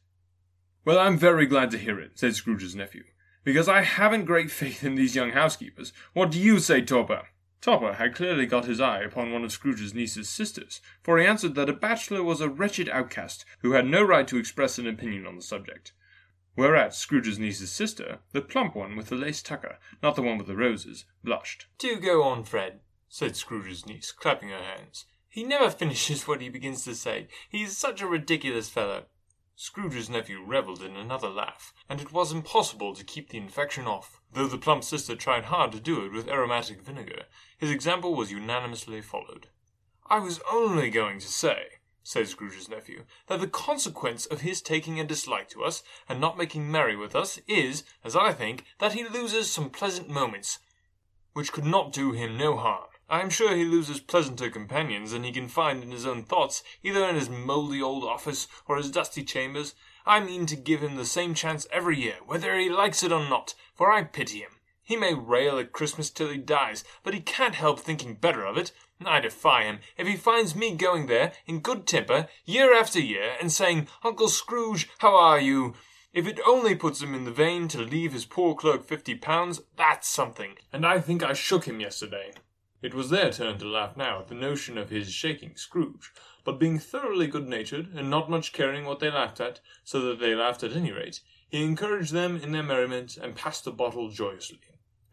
Well, 0.87 0.99
I'm 0.99 1.18
very 1.18 1.44
glad 1.44 1.71
to 1.73 1.79
hear 1.79 2.01
it, 2.01 2.12
said 2.14 2.35
Scrooge's 2.35 2.75
nephew, 2.75 3.05
because 3.44 3.68
I 3.68 3.83
haven't 3.83 4.25
great 4.25 4.51
faith 4.51 4.83
in 4.83 4.94
these 4.94 5.14
young 5.14 5.33
housekeepers. 5.33 5.92
What 6.14 6.31
do 6.31 6.40
you 6.40 6.59
say, 6.59 6.81
Topper? 6.81 7.27
Topper 7.61 7.94
had 7.94 8.14
clearly 8.14 8.47
got 8.47 8.66
his 8.66 8.81
eye 8.81 9.01
upon 9.01 9.33
one 9.33 9.42
of 9.44 9.51
Scrooge's 9.51 9.92
niece's 9.92 10.29
sisters, 10.29 10.81
for 11.03 11.18
he 11.18 11.27
answered 11.27 11.55
that 11.57 11.68
a 11.68 11.73
bachelor 11.73 12.23
was 12.23 12.40
a 12.40 12.49
wretched 12.49 12.88
outcast 12.88 13.44
who 13.61 13.73
had 13.73 13.87
no 13.87 14.03
right 14.03 14.29
to 14.29 14.38
express 14.38 14.79
an 14.79 14.87
opinion 14.87 15.27
on 15.27 15.35
the 15.37 15.42
subject. 15.42 15.92
Whereat 16.57 16.94
Scrooge's 16.94 17.38
niece's 17.38 17.71
sister, 17.71 18.21
the 18.33 18.42
plump 18.42 18.75
one 18.75 18.97
with 18.97 19.09
the 19.09 19.16
lace 19.16 19.42
tucker, 19.42 19.79
not 20.03 20.16
the 20.16 20.23
one 20.23 20.38
with 20.38 20.47
the 20.47 20.57
roses, 20.57 21.05
blushed. 21.23 21.66
Do 21.79 22.01
go 22.01 22.23
on, 22.23 22.44
Fred, 22.44 22.81
said 23.09 23.37
Scrooge's 23.37 23.87
niece, 23.87 24.12
clapping 24.12 24.49
her 24.51 24.62
hands. 24.62 25.07
He 25.29 25.44
never 25.44 25.71
finishes 25.79 26.27
what 26.27 26.40
he 26.40 26.49
begins 26.49 26.85
to 26.85 26.94
say. 26.94 27.29
He's 27.49 27.77
such 27.77 28.01
a 28.03 28.09
ridiculous 28.09 28.68
fellow. 28.68 29.07
Scrooge's 29.55 30.09
nephew 30.09 30.42
revelled 30.44 30.83
in 30.83 30.97
another 30.97 31.29
laugh, 31.29 31.73
and 31.88 32.01
it 32.01 32.12
was 32.12 32.33
impossible 32.33 32.94
to 32.94 33.05
keep 33.05 33.31
the 33.31 33.38
infection 33.38 33.87
off. 33.87 34.17
Though 34.32 34.46
the 34.46 34.58
plump 34.58 34.84
sister 34.84 35.16
tried 35.16 35.44
hard 35.44 35.72
to 35.72 35.80
do 35.80 36.04
it 36.04 36.12
with 36.12 36.28
aromatic 36.28 36.82
vinegar, 36.82 37.24
his 37.56 37.70
example 37.70 38.14
was 38.14 38.30
unanimously 38.30 39.00
followed. 39.00 39.48
I 40.06 40.18
was 40.18 40.40
only 40.50 40.90
going 40.90 41.18
to 41.20 41.28
say, 41.28 41.78
said 42.02 42.28
Scrooge's 42.28 42.68
nephew, 42.68 43.04
that 43.26 43.40
the 43.40 43.48
consequence 43.48 44.26
of 44.26 44.40
his 44.40 44.62
taking 44.62 44.98
a 44.98 45.04
dislike 45.04 45.48
to 45.50 45.64
us, 45.64 45.82
and 46.08 46.20
not 46.20 46.38
making 46.38 46.70
merry 46.70 46.96
with 46.96 47.14
us, 47.14 47.38
is, 47.46 47.84
as 48.04 48.16
I 48.16 48.32
think, 48.32 48.64
that 48.78 48.94
he 48.94 49.06
loses 49.06 49.50
some 49.50 49.70
pleasant 49.70 50.08
moments, 50.08 50.58
which 51.32 51.52
could 51.52 51.66
not 51.66 51.92
do 51.92 52.12
him 52.12 52.36
no 52.36 52.56
harm. 52.56 52.88
I 53.10 53.22
am 53.22 53.30
sure 53.30 53.56
he 53.56 53.64
loses 53.64 54.00
pleasanter 54.00 54.50
companions 54.50 55.12
than 55.12 55.24
he 55.24 55.32
can 55.32 55.48
find 55.48 55.82
in 55.82 55.90
his 55.90 56.04
own 56.04 56.24
thoughts, 56.24 56.62
either 56.82 57.08
in 57.08 57.14
his 57.14 57.30
mouldy 57.30 57.80
old 57.80 58.04
office 58.04 58.48
or 58.66 58.76
his 58.76 58.90
dusty 58.90 59.24
chambers. 59.24 59.74
I 60.04 60.20
mean 60.20 60.44
to 60.46 60.56
give 60.56 60.82
him 60.82 60.96
the 60.96 61.06
same 61.06 61.32
chance 61.34 61.66
every 61.70 61.98
year, 61.98 62.16
whether 62.26 62.58
he 62.58 62.68
likes 62.68 63.02
it 63.02 63.12
or 63.12 63.26
not, 63.26 63.54
for 63.78 63.90
I 63.90 64.02
pity 64.02 64.40
him. 64.40 64.50
He 64.82 64.96
may 64.96 65.14
rail 65.14 65.58
at 65.58 65.72
Christmas 65.72 66.10
till 66.10 66.31
he 66.31 66.38
dies, 66.38 66.83
but 67.02 67.14
he 67.14 67.20
can't 67.20 67.54
help 67.54 67.79
thinking 67.79 68.14
better 68.14 68.44
of 68.44 68.58
it. 68.58 68.72
I 69.04 69.20
defy 69.20 69.64
him, 69.64 69.79
if 69.96 70.06
he 70.06 70.16
finds 70.16 70.56
me 70.56 70.74
going 70.74 71.06
there, 71.06 71.33
in 71.46 71.60
good 71.60 71.87
temper, 71.87 72.26
year 72.44 72.74
after 72.74 72.98
year, 72.98 73.37
and 73.40 73.52
saying, 73.52 73.87
Uncle 74.02 74.29
Scrooge, 74.29 74.88
how 74.98 75.14
are 75.14 75.38
you? 75.38 75.74
If 76.12 76.26
it 76.26 76.40
only 76.46 76.74
puts 76.74 77.00
him 77.00 77.14
in 77.14 77.24
the 77.24 77.31
vein 77.31 77.68
to 77.68 77.79
leave 77.79 78.12
his 78.12 78.24
poor 78.24 78.54
clerk 78.54 78.83
fifty 78.83 79.14
pounds, 79.14 79.60
that's 79.76 80.08
something. 80.08 80.54
And 80.72 80.85
I 80.85 81.00
think 81.00 81.22
I 81.22 81.35
shook 81.35 81.66
him 81.66 81.81
yesterday. 81.81 82.33
It 82.81 82.94
was 82.94 83.10
their 83.10 83.31
turn 83.31 83.58
to 83.58 83.66
laugh 83.66 83.96
now 83.96 84.20
at 84.20 84.29
the 84.29 84.35
notion 84.35 84.79
of 84.79 84.90
his 84.90 85.12
shaking 85.12 85.54
Scrooge, 85.56 86.12
but 86.44 86.58
being 86.58 86.79
thoroughly 86.79 87.26
good 87.26 87.46
natured, 87.46 87.92
and 87.94 88.08
not 88.08 88.31
much 88.31 88.52
caring 88.52 88.85
what 88.85 89.00
they 89.00 89.10
laughed 89.10 89.40
at, 89.40 89.60
so 89.85 90.00
that 90.00 90.18
they 90.18 90.35
laughed 90.35 90.62
at 90.62 90.72
any 90.72 90.92
rate, 90.92 91.20
he 91.49 91.65
encouraged 91.65 92.13
them 92.13 92.37
in 92.37 92.53
their 92.53 92.63
merriment, 92.63 93.17
and 93.17 93.35
passed 93.35 93.65
the 93.65 93.71
bottle 93.71 94.11
joyously. 94.11 94.61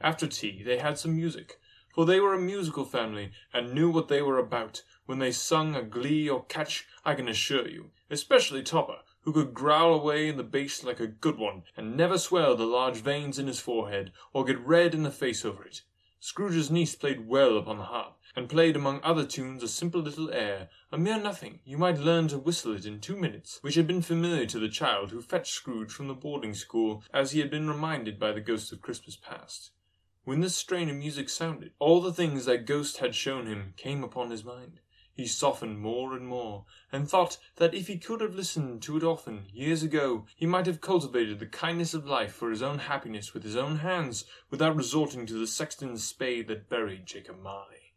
After 0.01 0.27
tea 0.27 0.63
they 0.63 0.77
had 0.77 0.99
some 0.99 1.15
music, 1.15 1.59
for 1.93 2.05
they 2.05 2.19
were 2.19 2.33
a 2.33 2.39
musical 2.39 2.83
family 2.83 3.31
and 3.53 3.73
knew 3.73 3.89
what 3.89 4.09
they 4.09 4.21
were 4.21 4.37
about 4.37 4.83
when 5.05 5.19
they 5.19 5.31
sung 5.31 5.75
a 5.75 5.81
glee 5.81 6.27
or 6.27 6.43
catch, 6.45 6.85
I 7.05 7.15
can 7.15 7.29
assure 7.29 7.67
you, 7.67 7.91
especially 8.09 8.63
Topper, 8.63 8.99
who 9.21 9.31
could 9.31 9.53
growl 9.53 9.93
away 9.93 10.27
in 10.27 10.37
the 10.37 10.43
bass 10.43 10.83
like 10.83 10.99
a 10.99 11.07
good 11.07 11.37
one, 11.37 11.63
and 11.77 11.95
never 11.95 12.17
swell 12.17 12.55
the 12.55 12.65
large 12.65 12.97
veins 12.97 13.39
in 13.39 13.47
his 13.47 13.59
forehead, 13.59 14.11
or 14.33 14.43
get 14.43 14.59
red 14.59 14.93
in 14.93 15.03
the 15.03 15.11
face 15.11 15.45
over 15.45 15.63
it. 15.63 15.81
Scrooge's 16.27 16.71
niece 16.71 16.95
played 16.95 17.27
well 17.27 17.55
upon 17.55 17.77
the 17.77 17.83
harp, 17.83 18.17
and 18.35 18.49
played 18.49 18.75
among 18.75 18.99
other 19.03 19.27
tunes 19.27 19.61
a 19.61 19.67
simple 19.67 20.01
little 20.01 20.31
air, 20.31 20.69
a 20.91 20.97
mere 20.97 21.19
nothing, 21.21 21.59
you 21.63 21.77
might 21.77 21.99
learn 21.99 22.27
to 22.27 22.39
whistle 22.39 22.73
it 22.73 22.83
in 22.83 22.99
two 22.99 23.15
minutes, 23.15 23.59
which 23.61 23.75
had 23.75 23.85
been 23.85 24.01
familiar 24.01 24.47
to 24.47 24.57
the 24.57 24.67
child 24.67 25.11
who 25.11 25.21
fetched 25.21 25.53
Scrooge 25.53 25.91
from 25.91 26.07
the 26.07 26.15
boarding 26.15 26.55
school, 26.55 27.03
as 27.13 27.33
he 27.33 27.41
had 27.41 27.51
been 27.51 27.69
reminded 27.69 28.17
by 28.19 28.31
the 28.31 28.41
ghost 28.41 28.71
of 28.71 28.81
Christmas 28.81 29.15
past. 29.15 29.69
When 30.23 30.41
this 30.41 30.55
strain 30.55 30.89
of 30.89 30.95
music 30.95 31.29
sounded, 31.29 31.73
all 31.77 32.01
the 32.01 32.11
things 32.11 32.45
that 32.45 32.65
ghost 32.65 32.97
had 32.97 33.13
shown 33.13 33.45
him 33.45 33.75
came 33.77 34.03
upon 34.03 34.31
his 34.31 34.43
mind. 34.43 34.79
He 35.15 35.27
softened 35.27 35.79
more 35.79 36.13
and 36.13 36.27
more, 36.27 36.65
and 36.91 37.09
thought 37.09 37.37
that 37.55 37.73
if 37.73 37.87
he 37.87 37.97
could 37.97 38.19
have 38.19 38.35
listened 38.35 38.81
to 38.81 38.97
it 38.97 39.03
often, 39.03 39.45
years 39.53 39.81
ago, 39.81 40.25
he 40.35 40.45
might 40.45 40.65
have 40.65 40.81
cultivated 40.81 41.39
the 41.39 41.45
kindness 41.45 41.93
of 41.93 42.05
life 42.05 42.33
for 42.33 42.49
his 42.49 42.61
own 42.61 42.79
happiness 42.79 43.33
with 43.33 43.43
his 43.43 43.55
own 43.55 43.77
hands, 43.77 44.25
without 44.49 44.75
resorting 44.75 45.25
to 45.25 45.35
the 45.35 45.47
sexton's 45.47 46.05
spade 46.05 46.49
that 46.49 46.67
buried 46.67 47.05
Jacob 47.05 47.41
Marley. 47.41 47.93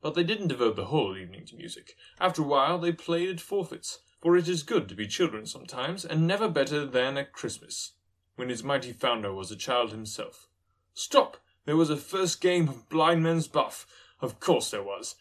But 0.00 0.14
they 0.14 0.24
didn't 0.24 0.48
devote 0.48 0.74
the 0.74 0.86
whole 0.86 1.16
evening 1.16 1.46
to 1.46 1.56
music. 1.56 1.94
After 2.18 2.42
a 2.42 2.46
while 2.46 2.80
they 2.80 2.90
played 2.90 3.28
at 3.28 3.40
forfeits, 3.40 4.00
for 4.20 4.36
it 4.36 4.48
is 4.48 4.64
good 4.64 4.88
to 4.88 4.96
be 4.96 5.06
children 5.06 5.46
sometimes, 5.46 6.04
and 6.04 6.26
never 6.26 6.48
better 6.48 6.84
than 6.84 7.16
at 7.16 7.32
Christmas, 7.32 7.92
when 8.34 8.50
its 8.50 8.64
mighty 8.64 8.92
founder 8.92 9.32
was 9.32 9.52
a 9.52 9.56
child 9.56 9.92
himself. 9.92 10.48
Stop! 10.94 11.36
There 11.64 11.76
was 11.76 11.90
a 11.90 11.96
first 11.96 12.40
game 12.40 12.68
of 12.68 12.88
blind 12.88 13.22
men's 13.22 13.46
buff. 13.46 13.86
Of 14.20 14.40
course 14.40 14.72
there 14.72 14.82
was 14.82 15.14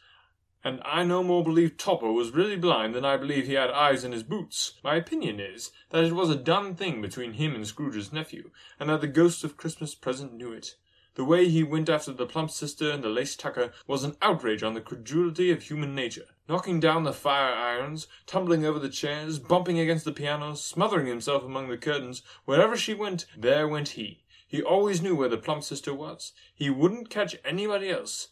and 0.63 0.81
I 0.83 1.03
no 1.03 1.23
more 1.23 1.43
believe 1.43 1.77
Topper 1.77 2.11
was 2.11 2.31
really 2.31 2.57
blind 2.57 2.93
than 2.93 3.05
I 3.05 3.15
believe 3.15 3.47
he 3.47 3.53
had 3.53 3.69
eyes 3.69 4.03
in 4.03 4.11
his 4.11 4.23
boots. 4.23 4.73
My 4.83 4.95
opinion 4.95 5.39
is 5.39 5.71
that 5.91 6.03
it 6.03 6.13
was 6.13 6.29
a 6.29 6.35
done 6.35 6.75
thing 6.75 7.01
between 7.01 7.33
him 7.33 7.55
and 7.55 7.65
Scrooge's 7.65 8.11
nephew, 8.11 8.51
and 8.79 8.89
that 8.89 9.01
the 9.01 9.07
ghost 9.07 9.43
of 9.43 9.55
Christmas 9.55 9.95
present 9.95 10.33
knew 10.33 10.51
it. 10.51 10.75
The 11.15 11.23
way 11.25 11.47
he 11.47 11.63
went 11.63 11.89
after 11.89 12.13
the 12.13 12.25
plump 12.25 12.51
sister 12.51 12.91
and 12.91 13.03
the 13.03 13.09
lace 13.09 13.35
tucker 13.35 13.71
was 13.87 14.03
an 14.03 14.15
outrage 14.21 14.63
on 14.63 14.73
the 14.73 14.81
credulity 14.81 15.49
of 15.51 15.63
human 15.63 15.95
nature, 15.95 16.27
knocking 16.47 16.79
down 16.79 17.03
the 17.03 17.13
fire 17.13 17.53
irons, 17.53 18.07
tumbling 18.25 18.65
over 18.65 18.79
the 18.79 18.89
chairs, 18.89 19.39
bumping 19.39 19.79
against 19.79 20.05
the 20.05 20.11
piano, 20.11 20.55
smothering 20.55 21.07
himself 21.07 21.43
among 21.43 21.69
the 21.69 21.77
curtains. 21.77 22.21
Wherever 22.45 22.77
she 22.77 22.93
went, 22.93 23.25
there 23.37 23.67
went 23.67 23.89
he. 23.89 24.23
He 24.47 24.61
always 24.61 25.01
knew 25.01 25.15
where 25.15 25.29
the 25.29 25.37
plump 25.37 25.63
sister 25.63 25.93
was. 25.93 26.31
He 26.53 26.69
wouldn't 26.69 27.09
catch 27.09 27.35
anybody 27.43 27.89
else. 27.89 28.29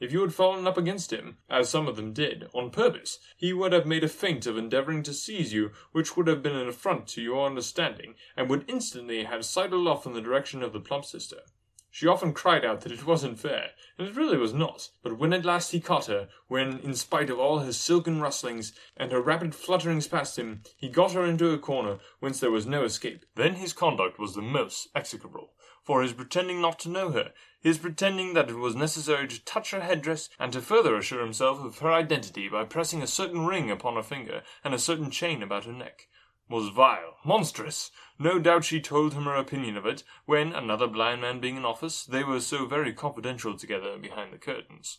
If 0.00 0.12
you 0.12 0.22
had 0.22 0.32
fallen 0.32 0.66
up 0.66 0.78
against 0.78 1.12
him, 1.12 1.36
as 1.50 1.68
some 1.68 1.86
of 1.86 1.96
them 1.96 2.14
did, 2.14 2.48
on 2.54 2.70
purpose, 2.70 3.18
he 3.36 3.52
would 3.52 3.74
have 3.74 3.84
made 3.84 4.02
a 4.02 4.08
feint 4.08 4.46
of 4.46 4.56
endeavouring 4.56 5.02
to 5.02 5.12
seize 5.12 5.52
you, 5.52 5.72
which 5.92 6.16
would 6.16 6.26
have 6.26 6.42
been 6.42 6.56
an 6.56 6.68
affront 6.68 7.06
to 7.08 7.20
your 7.20 7.46
understanding, 7.46 8.14
and 8.34 8.48
would 8.48 8.64
instantly 8.66 9.24
have 9.24 9.44
sidled 9.44 9.86
off 9.86 10.06
in 10.06 10.14
the 10.14 10.22
direction 10.22 10.62
of 10.62 10.72
the 10.72 10.80
plump 10.80 11.04
sister. 11.04 11.42
She 11.90 12.06
often 12.06 12.32
cried 12.32 12.64
out 12.64 12.80
that 12.80 12.92
it 12.92 13.04
wasn't 13.04 13.40
fair, 13.40 13.72
and 13.98 14.08
it 14.08 14.16
really 14.16 14.38
was 14.38 14.54
not. 14.54 14.88
But 15.02 15.18
when 15.18 15.34
at 15.34 15.44
last 15.44 15.72
he 15.72 15.80
caught 15.80 16.06
her, 16.06 16.30
when, 16.48 16.78
in 16.78 16.94
spite 16.94 17.28
of 17.28 17.38
all 17.38 17.58
her 17.58 17.72
silken 17.72 18.22
rustlings 18.22 18.72
and 18.96 19.12
her 19.12 19.20
rapid 19.20 19.54
flutterings 19.54 20.08
past 20.08 20.38
him, 20.38 20.62
he 20.78 20.88
got 20.88 21.12
her 21.12 21.26
into 21.26 21.50
a 21.50 21.58
corner 21.58 21.98
whence 22.20 22.40
there 22.40 22.50
was 22.50 22.64
no 22.64 22.84
escape, 22.84 23.26
then 23.34 23.56
his 23.56 23.74
conduct 23.74 24.18
was 24.18 24.34
the 24.34 24.40
most 24.40 24.88
execrable 24.94 25.52
for 25.82 26.02
his 26.02 26.12
pretending 26.12 26.60
not 26.60 26.78
to 26.78 26.88
know 26.88 27.10
her, 27.10 27.32
his 27.62 27.76
pretending 27.76 28.32
that 28.32 28.48
it 28.48 28.56
was 28.56 28.74
necessary 28.74 29.28
to 29.28 29.44
touch 29.44 29.70
her 29.70 29.80
headdress, 29.80 30.30
and 30.38 30.52
to 30.52 30.62
further 30.62 30.96
assure 30.96 31.20
himself 31.20 31.62
of 31.62 31.78
her 31.80 31.92
identity 31.92 32.48
by 32.48 32.64
pressing 32.64 33.02
a 33.02 33.06
certain 33.06 33.44
ring 33.46 33.70
upon 33.70 33.96
her 33.96 34.02
finger 34.02 34.42
and 34.64 34.72
a 34.72 34.78
certain 34.78 35.10
chain 35.10 35.42
about 35.42 35.66
her 35.66 35.72
neck, 35.72 36.08
was 36.48 36.70
vile, 36.70 37.16
monstrous. 37.24 37.90
No 38.18 38.38
doubt 38.38 38.64
she 38.64 38.80
told 38.80 39.12
him 39.12 39.24
her 39.24 39.36
opinion 39.36 39.76
of 39.76 39.84
it, 39.84 40.02
when, 40.24 40.52
another 40.52 40.86
blind 40.86 41.20
man 41.20 41.38
being 41.38 41.56
in 41.56 41.64
office, 41.64 42.04
they 42.04 42.24
were 42.24 42.40
so 42.40 42.66
very 42.66 42.94
confidential 42.94 43.56
together 43.56 43.98
behind 43.98 44.32
the 44.32 44.38
curtains. 44.38 44.98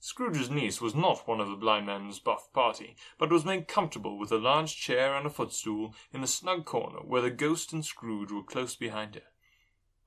Scrooge's 0.00 0.50
niece 0.50 0.80
was 0.80 0.96
not 0.96 1.28
one 1.28 1.40
of 1.40 1.48
the 1.48 1.56
blind 1.56 1.86
man's 1.86 2.18
buff 2.18 2.52
party, 2.52 2.96
but 3.18 3.30
was 3.30 3.44
made 3.44 3.68
comfortable 3.68 4.18
with 4.18 4.32
a 4.32 4.38
large 4.38 4.74
chair 4.76 5.14
and 5.14 5.24
a 5.24 5.30
footstool 5.30 5.94
in 6.12 6.24
a 6.24 6.26
snug 6.26 6.64
corner 6.64 6.98
where 6.98 7.22
the 7.22 7.30
ghost 7.30 7.72
and 7.72 7.84
Scrooge 7.84 8.32
were 8.32 8.42
close 8.42 8.74
behind 8.74 9.14
her 9.14 9.22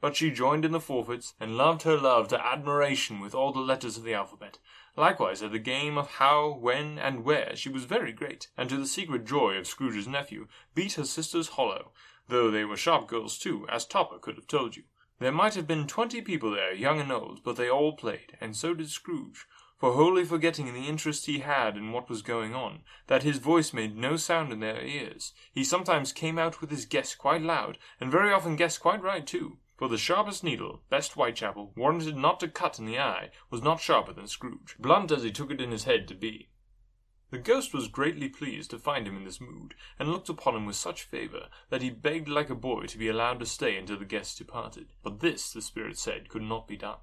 but 0.02 0.16
she 0.16 0.30
joined 0.30 0.66
in 0.66 0.72
the 0.72 0.80
forfeits, 0.80 1.34
and 1.40 1.58
loved 1.58 1.84
her 1.84 1.98
love 1.98 2.28
to 2.28 2.46
admiration 2.46 3.20
with 3.20 3.34
all 3.34 3.52
the 3.52 3.60
letters 3.60 3.98
of 3.98 4.04
the 4.04 4.14
alphabet. 4.14 4.58
Likewise 4.98 5.42
at 5.44 5.52
the 5.52 5.60
game 5.60 5.98
of 5.98 6.12
how, 6.12 6.54
when, 6.54 6.98
and 6.98 7.26
where 7.26 7.56
she 7.56 7.70
was 7.70 7.86
very 7.86 8.12
great, 8.12 8.48
and 8.58 8.70
to 8.70 8.78
the 8.78 8.88
secret 8.88 9.26
joy 9.26 9.56
of 9.56 9.68
Scrooge's 9.68 10.08
nephew, 10.08 10.48
beat 10.74 10.94
her 10.94 11.06
sisters 11.06 11.50
hollow, 11.50 11.92
though 12.28 12.50
they 12.50 12.66
were 12.66 12.78
sharp 12.78 13.08
girls 13.08 13.38
too, 13.38 13.68
as 13.70 13.86
Topper 13.86 14.20
could 14.20 14.36
have 14.36 14.48
told 14.48 14.76
you. 14.76 14.84
There 15.20 15.32
might 15.32 15.56
have 15.56 15.68
been 15.68 15.88
twenty 15.88 16.22
people 16.22 16.52
there, 16.52 16.74
young 16.74 17.00
and 17.00 17.12
old, 17.12 17.44
but 17.44 17.56
they 17.56 17.70
all 17.70 17.94
played, 17.94 18.38
and 18.42 18.56
so 18.56 18.74
did 18.74 18.90
Scrooge, 18.90 19.46
for 19.78 19.94
wholly 19.94 20.24
forgetting 20.24 20.74
the 20.74 20.88
interest 20.88 21.26
he 21.26 21.40
had 21.40 21.76
in 21.76 21.92
what 21.92 22.10
was 22.10 22.22
going 22.22 22.56
on, 22.56 22.80
that 23.08 23.24
his 23.24 23.38
voice 23.38 23.74
made 23.74 23.98
no 23.98 24.16
sound 24.16 24.52
in 24.52 24.60
their 24.60 24.82
ears, 24.82 25.34
he 25.54 25.64
sometimes 25.64 26.14
came 26.14 26.40
out 26.40 26.62
with 26.62 26.70
his 26.70 26.86
guess 26.86 27.16
quite 27.16 27.42
loud, 27.42 27.78
and 28.00 28.12
very 28.12 28.32
often 28.32 28.56
guessed 28.56 28.80
quite 28.80 29.02
right 29.02 29.28
too. 29.28 29.58
For 29.78 29.90
the 29.90 29.98
sharpest 29.98 30.44
needle, 30.44 30.84
best 30.90 31.14
Whitechapel, 31.14 31.74
warranted 31.76 32.16
not 32.16 32.40
to 32.40 32.48
cut 32.48 32.80
in 32.80 32.86
the 32.86 33.00
eye, 33.00 33.32
was 33.50 33.62
not 33.62 33.82
sharper 33.82 34.14
than 34.14 34.28
Scrooge, 34.28 34.78
blunt 34.80 35.12
as 35.12 35.24
he 35.24 35.32
took 35.32 35.52
it 35.52 35.60
in 35.60 35.72
his 35.72 35.84
head 35.84 36.08
to 36.08 36.16
be. 36.16 36.50
The 37.32 37.38
ghost 37.38 37.74
was 37.74 37.90
greatly 37.90 38.30
pleased 38.30 38.70
to 38.70 38.80
find 38.80 39.06
him 39.06 39.18
in 39.18 39.26
this 39.26 39.42
mood, 39.42 39.76
and 40.00 40.10
looked 40.10 40.30
upon 40.30 40.56
him 40.56 40.66
with 40.66 40.78
such 40.78 41.04
favour 41.04 41.50
that 41.70 41.82
he 41.82 41.90
begged 41.90 42.30
like 42.30 42.50
a 42.50 42.56
boy 42.56 42.86
to 42.86 42.98
be 42.98 43.10
allowed 43.10 43.40
to 43.40 43.46
stay 43.46 43.76
until 43.76 43.98
the 43.98 44.06
guests 44.06 44.38
departed. 44.38 44.94
But 45.04 45.20
this, 45.20 45.52
the 45.52 45.62
spirit 45.62 45.98
said, 45.98 46.30
could 46.30 46.44
not 46.44 46.68
be 46.68 46.78
done. 46.78 47.00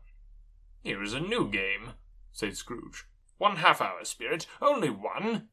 Here 0.82 1.02
is 1.02 1.12
a 1.12 1.20
new 1.20 1.50
game, 1.50 1.92
said 2.32 2.56
Scrooge. 2.56 3.04
One 3.36 3.56
half 3.56 3.82
hour, 3.82 4.04
spirit, 4.04 4.46
only 4.62 4.88
one. 4.88 5.48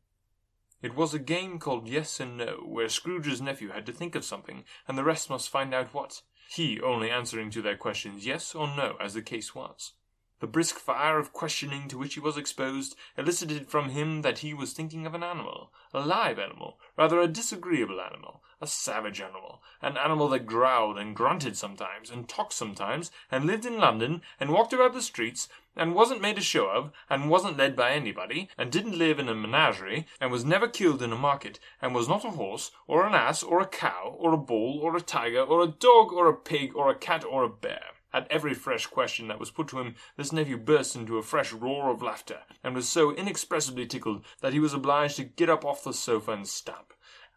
It 0.82 0.95
was 0.95 1.13
a 1.13 1.20
game 1.20 1.59
called 1.59 1.89
Yes 1.89 2.22
and 2.22 2.38
No, 2.38 2.63
where 2.65 2.88
Scrooge's 2.88 3.41
nephew 3.41 3.72
had 3.72 3.86
to 3.88 3.91
think 3.91 4.15
of 4.15 4.24
something, 4.24 4.63
and 4.88 4.97
the 4.97 5.03
rest 5.03 5.30
must 5.30 5.49
find 5.49 5.74
out 5.74 5.93
what 5.93 6.22
he 6.52 6.82
only 6.82 7.12
answering 7.12 7.52
to 7.52 7.62
their 7.62 7.78
questions 7.78 8.26
yes 8.26 8.56
or 8.56 8.68
no 8.68 8.97
as 9.00 9.14
the 9.14 9.22
case 9.22 9.54
was. 9.54 9.93
The 10.39 10.47
brisk 10.47 10.80
fire 10.80 11.20
of 11.20 11.34
questioning 11.34 11.88
to 11.89 11.97
which 11.97 12.14
he 12.14 12.20
was 12.20 12.38
exposed 12.38 12.95
elicited 13.18 13.68
from 13.68 13.89
him 13.89 14.22
that 14.22 14.39
he 14.39 14.54
was 14.54 14.74
thinking 14.74 15.06
of 15.06 15.14
an 15.14 15.22
animal, 15.22 15.72
a 15.93 16.00
live 16.00 16.39
animal, 16.39 16.80
rather 16.97 17.20
a 17.20 17.28
disagreeable 17.28 18.00
animal, 18.02 18.41
a 18.62 18.66
savage 18.66 19.22
animal, 19.22 19.62
an 19.82 19.97
animal 19.97 20.30
that 20.30 20.45
growled 20.45 20.97
and 20.97 21.16
grunted 21.16 21.56
sometimes, 21.56 22.10
and 22.10 22.28
talked 22.28 22.54
sometimes, 22.54 23.12
and 23.30 23.45
lived 23.45 23.66
in 23.66 23.78
London, 23.78 24.22
and 24.39 24.50
walked 24.50 24.74
about 24.74 24.93
the 24.93 25.02
streets, 25.02 25.50
and 25.80 25.95
wasn't 25.95 26.21
made 26.21 26.38
a 26.38 26.41
show 26.41 26.69
of, 26.69 26.91
and 27.09 27.30
wasn't 27.30 27.57
led 27.57 27.75
by 27.75 27.91
anybody, 27.91 28.49
and 28.57 28.71
didn't 28.71 28.97
live 28.97 29.17
in 29.17 29.30
a 29.30 29.34
menagerie, 29.34 30.05
and 30.19 30.30
was 30.30 30.43
never 30.43 30.67
killed 30.67 31.01
in 31.01 31.13
a 31.13 31.17
market, 31.17 31.59
and 31.82 31.95
was 31.95 32.09
not 32.09 32.25
a 32.25 32.32
horse, 32.32 32.71
or 32.86 33.07
an 33.07 33.15
ass, 33.15 33.41
or 33.41 33.61
a 33.61 33.65
cow, 33.65 34.15
or 34.19 34.34
a 34.34 34.38
bull, 34.38 34.80
or 34.82 34.97
a 34.97 35.01
tiger, 35.01 35.41
or 35.41 35.63
a 35.63 35.67
dog, 35.67 36.11
or 36.11 36.27
a 36.27 36.36
pig, 36.36 36.75
or 36.75 36.89
a 36.89 36.95
cat, 36.95 37.23
or 37.23 37.43
a 37.43 37.49
bear. 37.49 37.82
At 38.11 38.27
every 38.30 38.53
fresh 38.53 38.88
question 38.88 39.27
that 39.27 39.39
was 39.39 39.51
put 39.51 39.67
to 39.69 39.80
him, 39.80 39.95
this 40.17 40.34
nephew 40.34 40.57
burst 40.57 40.95
into 40.95 41.17
a 41.17 41.23
fresh 41.23 41.53
roar 41.53 41.89
of 41.89 42.01
laughter, 42.01 42.39
and 42.63 42.75
was 42.75 42.89
so 42.89 43.13
inexpressibly 43.13 43.86
tickled 43.86 44.25
that 44.41 44.53
he 44.53 44.59
was 44.59 44.73
obliged 44.73 45.15
to 45.17 45.23
get 45.23 45.49
up 45.49 45.63
off 45.63 45.84
the 45.84 45.93
sofa 45.93 46.32
and 46.32 46.47
stamp. 46.47 46.93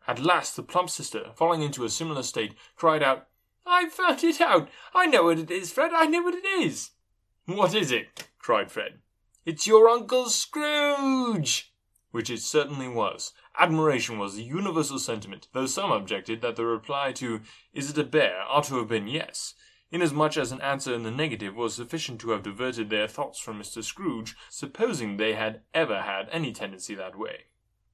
At 0.09 0.19
last 0.19 0.57
the 0.57 0.63
plump 0.63 0.91
sister, 0.91 1.31
falling 1.37 1.63
into 1.63 1.85
a 1.85 1.91
similar 1.91 2.23
state, 2.23 2.55
cried 2.75 3.03
out, 3.03 3.29
I've 3.65 3.93
found 3.93 4.25
it 4.25 4.41
out! 4.41 4.69
I 4.95 5.07
know 5.07 5.25
what 5.25 5.39
it 5.39 5.51
is, 5.51 5.71
Fred, 5.71 5.93
I 5.95 6.07
know 6.07 6.23
what 6.23 6.35
it 6.35 6.45
is! 6.45 6.91
What 7.47 7.75
is 7.75 7.91
it? 7.91 8.29
Cried 8.43 8.71
Fred. 8.71 8.99
It's 9.47 9.67
your 9.67 9.89
Uncle 9.89 10.29
Scrooge! 10.29 11.73
Which 12.11 12.29
it 12.29 12.41
certainly 12.41 12.89
was. 12.89 13.33
Admiration 13.59 14.19
was 14.19 14.35
the 14.35 14.43
universal 14.43 14.99
sentiment, 14.99 15.47
though 15.53 15.67
some 15.67 15.93
objected 15.93 16.41
that 16.43 16.57
the 16.57 16.67
reply 16.67 17.13
to 17.13 17.41
Is 17.73 17.89
it 17.89 17.99
a 17.99 18.05
bear 18.05 18.43
ought 18.43 18.65
to 18.65 18.79
have 18.79 18.89
been 18.89 19.07
yes, 19.07 19.55
inasmuch 19.93 20.37
as 20.37 20.51
an 20.51 20.61
answer 20.61 20.93
in 20.93 21.05
the 21.05 21.11
negative 21.11 21.55
was 21.55 21.75
sufficient 21.75 22.21
to 22.21 22.31
have 22.31 22.43
diverted 22.43 22.91
their 22.91 23.07
thoughts 23.07 23.39
from 23.39 23.61
Mr. 23.61 23.83
Scrooge, 23.83 24.35
supposing 24.51 25.17
they 25.17 25.35
had 25.35 25.63
ever 25.73 26.03
had 26.03 26.29
any 26.33 26.53
tendency 26.53 26.95
that 26.97 27.17
way. 27.17 27.45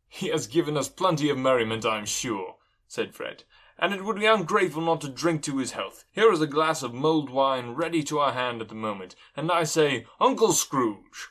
He 0.09 0.29
has 0.29 0.47
given 0.47 0.77
us 0.79 0.89
plenty 0.89 1.29
of 1.29 1.37
merriment, 1.37 1.85
I'm 1.85 2.07
sure, 2.07 2.57
said 2.87 3.15
Fred, 3.15 3.45
and 3.79 3.95
it 3.95 4.05
would 4.05 4.19
be 4.19 4.27
ungrateful 4.27 4.83
not 4.83 5.01
to 5.01 5.09
drink 5.09 5.43
to 5.43 5.59
his 5.59 5.73
health. 5.73 6.05
Here 6.13 6.33
is 6.33 6.41
a 6.41 6.47
glass 6.47 6.83
of 6.83 6.93
mulled 6.93 7.31
wine 7.31 7.71
ready 7.71 8.03
to 8.05 8.19
our 8.19 8.33
hand 8.33 8.61
at 8.61 8.69
the 8.69 8.75
moment, 8.75 9.15
and 9.37 9.53
I 9.53 9.65
say, 9.65 10.07
Uncle 10.21 10.53
Scrooge! 10.53 11.29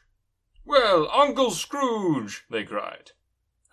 Well, 0.66 1.10
Uncle 1.12 1.52
Scrooge! 1.52 2.45
they 2.50 2.64
cried. 2.64 3.12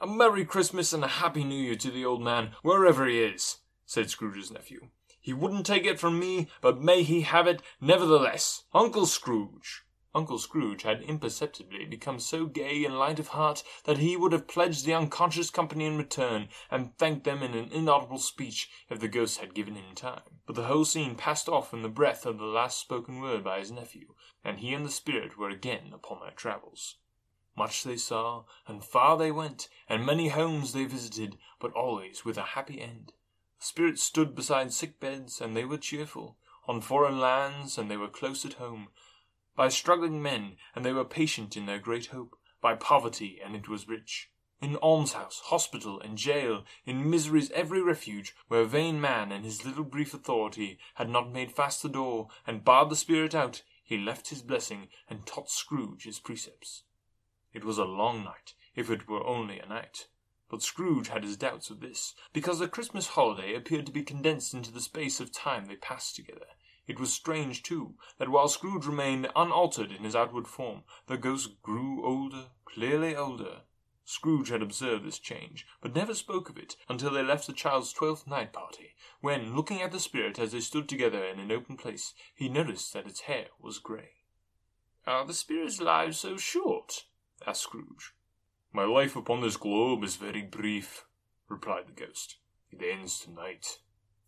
A 0.00 0.06
Merry 0.06 0.44
Christmas 0.44 0.92
and 0.92 1.04
a 1.04 1.08
Happy 1.08 1.44
New 1.44 1.60
Year 1.60 1.76
to 1.76 1.90
the 1.90 2.04
old 2.04 2.22
man, 2.22 2.50
wherever 2.62 3.06
he 3.06 3.20
is, 3.22 3.58
said 3.86 4.10
Scrooge's 4.10 4.50
nephew. 4.50 4.88
He 5.20 5.32
wouldn't 5.32 5.64
take 5.64 5.86
it 5.86 6.00
from 6.00 6.18
me, 6.18 6.48
but 6.60 6.82
may 6.82 7.02
he 7.02 7.22
have 7.22 7.46
it 7.46 7.62
nevertheless. 7.80 8.64
Uncle 8.74 9.06
Scrooge! 9.06 9.83
Uncle 10.16 10.38
Scrooge 10.38 10.82
had 10.82 11.02
imperceptibly 11.02 11.84
become 11.84 12.20
so 12.20 12.46
gay 12.46 12.84
and 12.84 12.96
light 12.96 13.18
of 13.18 13.28
heart 13.28 13.64
that 13.82 13.98
he 13.98 14.16
would 14.16 14.30
have 14.30 14.46
pledged 14.46 14.84
the 14.84 14.94
unconscious 14.94 15.50
company 15.50 15.86
in 15.86 15.98
return, 15.98 16.48
and 16.70 16.96
thanked 16.98 17.24
them 17.24 17.42
in 17.42 17.52
an 17.52 17.68
inaudible 17.72 18.20
speech 18.20 18.70
if 18.88 19.00
the 19.00 19.08
ghost 19.08 19.38
had 19.38 19.54
given 19.54 19.74
him 19.74 19.92
time. 19.96 20.38
But 20.46 20.54
the 20.54 20.66
whole 20.66 20.84
scene 20.84 21.16
passed 21.16 21.48
off 21.48 21.74
in 21.74 21.82
the 21.82 21.88
breath 21.88 22.26
of 22.26 22.38
the 22.38 22.44
last 22.44 22.78
spoken 22.78 23.18
word 23.20 23.42
by 23.42 23.58
his 23.58 23.72
nephew, 23.72 24.14
and 24.44 24.60
he 24.60 24.72
and 24.72 24.86
the 24.86 24.90
spirit 24.90 25.36
were 25.36 25.50
again 25.50 25.90
upon 25.92 26.20
their 26.20 26.30
travels. 26.30 26.98
Much 27.56 27.82
they 27.82 27.96
saw, 27.96 28.44
and 28.68 28.84
far 28.84 29.16
they 29.16 29.32
went, 29.32 29.68
and 29.88 30.06
many 30.06 30.28
homes 30.28 30.74
they 30.74 30.84
visited, 30.84 31.38
but 31.58 31.72
always 31.72 32.24
with 32.24 32.38
a 32.38 32.54
happy 32.54 32.80
end. 32.80 33.12
The 33.58 33.66
spirits 33.66 34.04
stood 34.04 34.36
beside 34.36 34.72
sick 34.72 35.00
beds, 35.00 35.40
and 35.40 35.56
they 35.56 35.64
were 35.64 35.76
cheerful; 35.76 36.38
on 36.68 36.80
foreign 36.80 37.18
lands, 37.18 37.76
and 37.76 37.90
they 37.90 37.96
were 37.96 38.06
close 38.06 38.44
at 38.44 38.54
home 38.54 38.90
by 39.56 39.68
struggling 39.68 40.20
men, 40.20 40.56
and 40.74 40.84
they 40.84 40.92
were 40.92 41.04
patient 41.04 41.56
in 41.56 41.66
their 41.66 41.78
great 41.78 42.06
hope; 42.06 42.36
by 42.60 42.74
poverty, 42.74 43.40
and 43.40 43.54
it 43.54 43.68
was 43.68 43.86
rich; 43.86 44.28
in 44.60 44.76
almshouse, 44.78 45.38
hospital, 45.44 46.00
and 46.00 46.18
jail, 46.18 46.64
in 46.84 47.08
misery's 47.08 47.52
every 47.52 47.80
refuge, 47.80 48.34
where 48.48 48.64
vain 48.64 49.00
man 49.00 49.30
in 49.30 49.44
his 49.44 49.64
little 49.64 49.84
brief 49.84 50.12
authority 50.12 50.78
had 50.94 51.08
not 51.08 51.30
made 51.30 51.52
fast 51.52 51.82
the 51.82 51.88
door, 51.88 52.28
and 52.46 52.64
barred 52.64 52.90
the 52.90 52.96
spirit 52.96 53.32
out, 53.32 53.62
he 53.84 53.96
left 53.96 54.30
his 54.30 54.42
blessing, 54.42 54.88
and 55.08 55.24
taught 55.24 55.48
Scrooge 55.48 56.02
his 56.02 56.18
precepts. 56.18 56.82
It 57.52 57.62
was 57.62 57.78
a 57.78 57.84
long 57.84 58.24
night, 58.24 58.54
if 58.74 58.90
it 58.90 59.06
were 59.06 59.24
only 59.24 59.60
a 59.60 59.66
night. 59.66 60.08
But 60.48 60.62
Scrooge 60.62 61.08
had 61.08 61.22
his 61.22 61.36
doubts 61.36 61.70
of 61.70 61.78
this, 61.78 62.14
because 62.32 62.58
the 62.58 62.66
Christmas 62.66 63.08
holiday 63.08 63.54
appeared 63.54 63.86
to 63.86 63.92
be 63.92 64.02
condensed 64.02 64.52
into 64.52 64.72
the 64.72 64.80
space 64.80 65.20
of 65.20 65.30
time 65.30 65.66
they 65.66 65.76
passed 65.76 66.16
together. 66.16 66.46
It 66.86 67.00
was 67.00 67.12
strange, 67.12 67.62
too, 67.62 67.94
that 68.18 68.28
while 68.28 68.48
Scrooge 68.48 68.84
remained 68.86 69.30
unaltered 69.34 69.90
in 69.90 70.04
his 70.04 70.14
outward 70.14 70.46
form, 70.46 70.84
the 71.06 71.16
ghost 71.16 71.62
grew 71.62 72.04
older, 72.04 72.50
clearly 72.66 73.16
older. 73.16 73.62
Scrooge 74.04 74.50
had 74.50 74.60
observed 74.60 75.02
this 75.04 75.18
change, 75.18 75.66
but 75.80 75.94
never 75.94 76.14
spoke 76.14 76.50
of 76.50 76.58
it 76.58 76.76
until 76.90 77.10
they 77.10 77.22
left 77.22 77.46
the 77.46 77.54
child's 77.54 77.90
twelfth 77.90 78.26
night 78.26 78.52
party, 78.52 78.94
when, 79.22 79.56
looking 79.56 79.80
at 79.80 79.92
the 79.92 79.98
spirit 79.98 80.38
as 80.38 80.52
they 80.52 80.60
stood 80.60 80.86
together 80.86 81.24
in 81.24 81.40
an 81.40 81.50
open 81.50 81.78
place, 81.78 82.12
he 82.34 82.50
noticed 82.50 82.92
that 82.92 83.06
its 83.06 83.22
hair 83.22 83.48
was 83.58 83.78
grey. 83.78 84.24
"Are 85.06 85.24
the 85.24 85.32
spirits' 85.32 85.80
lives 85.80 86.20
so 86.20 86.36
short?" 86.36 87.06
asked 87.46 87.62
Scrooge. 87.62 88.12
"My 88.74 88.84
life 88.84 89.16
upon 89.16 89.40
this 89.40 89.56
globe 89.56 90.04
is 90.04 90.16
very 90.16 90.42
brief," 90.42 91.06
replied 91.48 91.86
the 91.86 91.92
ghost. 91.92 92.36
"It 92.70 92.82
ends 92.82 93.20
to-night." 93.20 93.78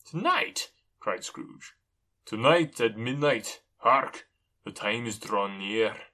"To-night!" 0.07 0.71
cried 1.01 1.23
Scrooge. 1.23 1.75
"To-night 2.27 2.81
at 2.81 2.99
midnight. 2.99 3.63
Hark! 3.77 4.29
The 4.65 4.73
time 4.73 5.07
is 5.07 5.17
drawing 5.17 5.61
near." 5.61 6.09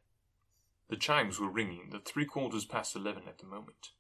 The 0.89 0.99
chimes 0.99 1.41
were 1.41 1.49
ringing 1.49 1.89
the 1.89 2.01
three 2.01 2.27
quarters 2.27 2.67
past 2.67 2.95
eleven 2.95 3.27
at 3.27 3.39
the 3.39 3.47
moment. 3.47 3.93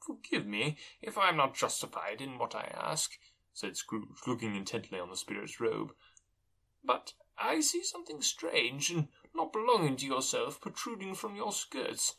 "Forgive 0.00 0.46
me 0.46 0.78
if 1.02 1.18
I 1.18 1.28
am 1.28 1.36
not 1.36 1.54
justified 1.54 2.22
in 2.22 2.38
what 2.38 2.54
I 2.54 2.72
ask," 2.72 3.18
said 3.52 3.76
Scrooge, 3.76 4.26
looking 4.26 4.56
intently 4.56 4.98
on 4.98 5.10
the 5.10 5.16
spirit's 5.16 5.60
robe, 5.60 5.94
"but 6.82 7.12
I 7.36 7.60
see 7.60 7.84
something 7.84 8.22
strange 8.22 8.90
and 8.90 9.08
not 9.34 9.52
belonging 9.52 9.96
to 9.96 10.06
yourself 10.06 10.58
protruding 10.58 11.14
from 11.14 11.36
your 11.36 11.52
skirts. 11.52 12.16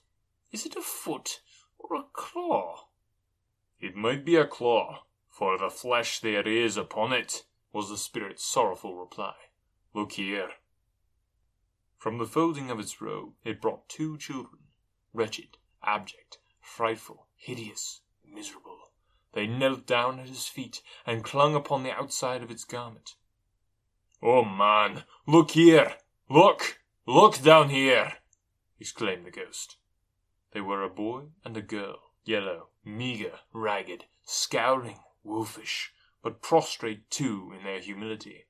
Is 0.51 0.63
it 0.63 0.75
a 0.75 0.81
foot 0.83 1.41
or 1.79 1.95
a 1.95 2.03
claw?" 2.03 2.87
"It 3.79 3.95
might 3.95 4.25
be 4.25 4.35
a 4.35 4.45
claw, 4.45 5.05
for 5.27 5.57
the 5.57 5.71
flesh 5.71 6.19
there 6.19 6.47
is 6.47 6.77
upon 6.77 7.13
it 7.13 7.47
was 7.73 7.89
the 7.89 7.97
spirit's 7.97 8.45
sorrowful 8.45 8.95
reply. 8.95 9.33
Look 9.95 10.13
here. 10.13 10.49
From 11.97 12.19
the 12.19 12.27
folding 12.27 12.69
of 12.69 12.79
its 12.79 13.01
robe 13.01 13.33
it 13.43 13.59
brought 13.59 13.89
two 13.89 14.17
children, 14.17 14.61
wretched, 15.11 15.57
abject, 15.83 16.37
frightful, 16.61 17.27
hideous, 17.35 18.01
miserable. 18.23 18.77
They 19.33 19.47
knelt 19.47 19.87
down 19.87 20.19
at 20.19 20.29
his 20.29 20.47
feet 20.47 20.83
and 21.05 21.23
clung 21.23 21.55
upon 21.55 21.81
the 21.81 21.91
outside 21.91 22.43
of 22.43 22.51
its 22.51 22.63
garment. 22.63 23.15
Oh, 24.21 24.45
man, 24.45 25.03
look 25.25 25.51
here! 25.51 25.95
Look! 26.29 26.79
Look 27.07 27.41
down 27.41 27.69
here! 27.69 28.13
exclaimed 28.79 29.25
the 29.25 29.31
ghost. 29.31 29.77
They 30.51 30.61
were 30.61 30.83
a 30.83 30.89
boy 30.89 31.23
and 31.43 31.57
a 31.57 31.61
girl, 31.61 31.97
yellow, 32.23 32.69
meagre, 32.85 33.39
ragged, 33.51 34.05
scowling, 34.23 34.99
wolfish 35.23 35.92
but 36.23 36.41
prostrate 36.41 37.09
too 37.11 37.53
in 37.55 37.63
their 37.63 37.79
humility. 37.79 38.45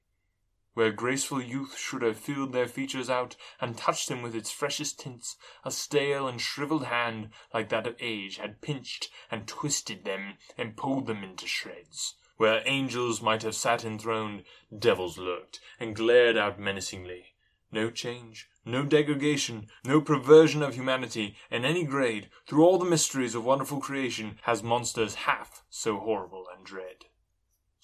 Where 0.76 0.92
graceful 0.92 1.42
youth 1.42 1.78
should 1.78 2.02
have 2.02 2.18
filled 2.18 2.52
their 2.52 2.68
features 2.68 3.10
out, 3.10 3.36
and 3.60 3.78
touched 3.78 4.10
them 4.10 4.22
with 4.22 4.34
its 4.36 4.52
freshest 4.52 5.00
tints, 5.00 5.36
a 5.64 5.70
stale 5.70 6.28
and 6.28 6.42
shrivelled 6.42 6.86
hand, 6.86 7.30
like 7.54 7.70
that 7.70 7.86
of 7.86 7.96
age, 8.00 8.38
had 8.38 8.62
pinched 8.62 9.12
and 9.30 9.48
twisted 9.48 10.04
them, 10.04 10.38
and 10.58 10.78
pulled 10.78 11.06
them 11.06 11.24
into 11.24 11.46
shreds. 11.46 12.16
Where 12.38 12.64
angels 12.66 13.22
might 13.22 13.44
have 13.44 13.54
sat 13.54 13.86
enthroned, 13.86 14.46
devils 14.76 15.18
lurked, 15.20 15.60
and 15.80 15.96
glared 15.96 16.38
out 16.38 16.60
menacingly. 16.60 17.36
No 17.72 17.92
change, 17.92 18.50
no 18.66 18.84
degradation, 18.84 19.68
no 19.86 20.02
perversion 20.02 20.64
of 20.64 20.74
humanity 20.74 21.36
in 21.52 21.66
any 21.66 21.84
grade, 21.84 22.30
through 22.48 22.64
all 22.64 22.80
the 22.80 22.86
mysteries 22.86 23.36
of 23.36 23.46
wonderful 23.46 23.80
creation, 23.80 24.40
has 24.44 24.64
monsters 24.64 25.16
half 25.16 25.64
so 25.70 26.00
horrible 26.00 26.48
and 26.56 26.66
dread. 26.66 27.06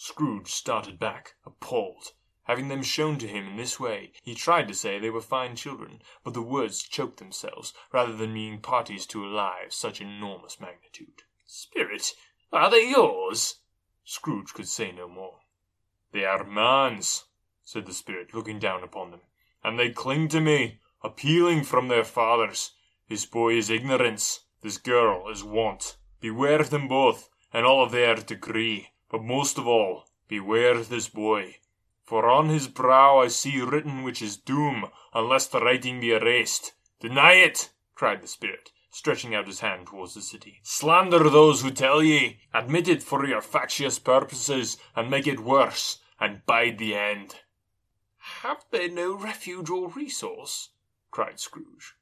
Scrooge 0.02 0.48
started 0.48 0.98
back, 0.98 1.36
appalled. 1.46 2.14
Having 2.44 2.70
them 2.70 2.84
shown 2.84 3.18
to 3.18 3.28
him 3.28 3.50
in 3.50 3.58
this 3.58 3.82
way, 3.82 4.14
he 4.24 4.34
tried 4.34 4.70
to 4.70 4.74
say 4.74 4.98
they 4.98 5.10
were 5.10 5.20
fine 5.20 5.58
children, 5.58 6.02
but 6.24 6.34
the 6.34 6.42
words 6.42 6.82
choked 6.82 7.18
themselves, 7.18 7.74
rather 7.92 8.16
than 8.16 8.34
being 8.34 8.62
parties 8.62 9.06
to 9.08 9.26
a 9.26 9.28
lie 9.28 9.64
of 9.66 9.74
such 9.74 10.00
enormous 10.00 10.58
magnitude. 10.58 11.24
"Spirit, 11.46 12.16
are 12.54 12.70
they 12.70 12.90
yours?" 12.90 13.60
Scrooge 14.06 14.54
could 14.54 14.70
say 14.70 14.94
no 14.94 15.10
more. 15.10 15.42
"They 16.14 16.24
are 16.24 16.46
man's," 16.46 17.26
said 17.66 17.86
the 17.86 17.94
spirit, 17.94 18.34
looking 18.34 18.58
down 18.58 18.84
upon 18.84 19.12
them, 19.12 19.24
"and 19.66 19.78
they 19.78 19.92
cling 19.92 20.30
to 20.30 20.40
me, 20.40 20.80
appealing 21.04 21.66
from 21.66 21.90
their 21.90 22.06
fathers. 22.06 22.72
This 23.10 23.26
boy 23.26 23.58
is 23.58 23.70
ignorance, 23.70 24.46
this 24.62 24.78
girl 24.78 25.28
is 25.28 25.44
want. 25.44 25.98
Beware 26.22 26.62
of 26.62 26.70
them 26.70 26.88
both, 26.88 27.30
and 27.52 27.66
all 27.66 27.84
of 27.84 27.92
their 27.92 28.16
degree. 28.16 28.94
But 29.10 29.24
most 29.24 29.58
of 29.58 29.68
all, 29.68 30.06
beware 30.28 30.84
this 30.84 31.10
boy, 31.10 31.58
for 32.04 32.30
on 32.30 32.50
his 32.50 32.68
brow 32.68 33.20
I 33.20 33.28
see 33.28 33.60
written 33.60 34.04
which 34.04 34.22
is 34.22 34.38
doom, 34.38 34.90
unless 35.14 35.48
the 35.48 35.60
writing 35.60 36.00
be 36.00 36.12
erased. 36.12 36.74
Deny 37.00 37.34
it, 37.34 37.72
cried 37.96 38.22
the 38.22 38.28
spirit, 38.28 38.72
stretching 38.92 39.34
out 39.34 39.48
his 39.48 39.62
hand 39.62 39.88
towards 39.88 40.14
the 40.14 40.22
city. 40.22 40.60
Slander 40.64 41.30
those 41.30 41.62
who 41.62 41.72
tell 41.72 42.04
ye, 42.04 42.42
admit 42.54 42.88
it 42.88 43.02
for 43.02 43.26
your 43.26 43.42
factious 43.42 43.98
purposes, 43.98 44.78
and 44.96 45.10
make 45.10 45.26
it 45.26 45.40
worse, 45.40 46.00
and 46.20 46.46
bide 46.46 46.78
the 46.78 46.96
end. 46.96 47.42
Have 48.44 48.66
they 48.70 48.90
no 48.90 49.16
refuge 49.16 49.70
or 49.70 49.90
resource? 49.90 50.70
cried 51.10 51.40
Scrooge. 51.40 51.96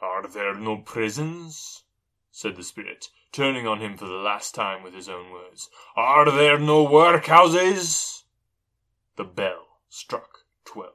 Are 0.00 0.26
there 0.26 0.54
no 0.54 0.78
prisons? 0.78 1.84
said 2.30 2.56
the 2.56 2.62
spirit, 2.64 3.10
turning 3.34 3.66
on 3.66 3.80
him 3.80 3.96
for 3.96 4.06
the 4.06 4.12
last 4.12 4.54
time 4.54 4.82
with 4.84 4.94
his 4.94 5.08
own 5.08 5.32
words. 5.32 5.68
Are 5.96 6.30
there 6.30 6.58
no 6.58 6.86
workhouses? 6.86 8.22
The 9.16 9.24
bell 9.24 9.80
struck 9.88 10.44
twelve. 10.64 10.92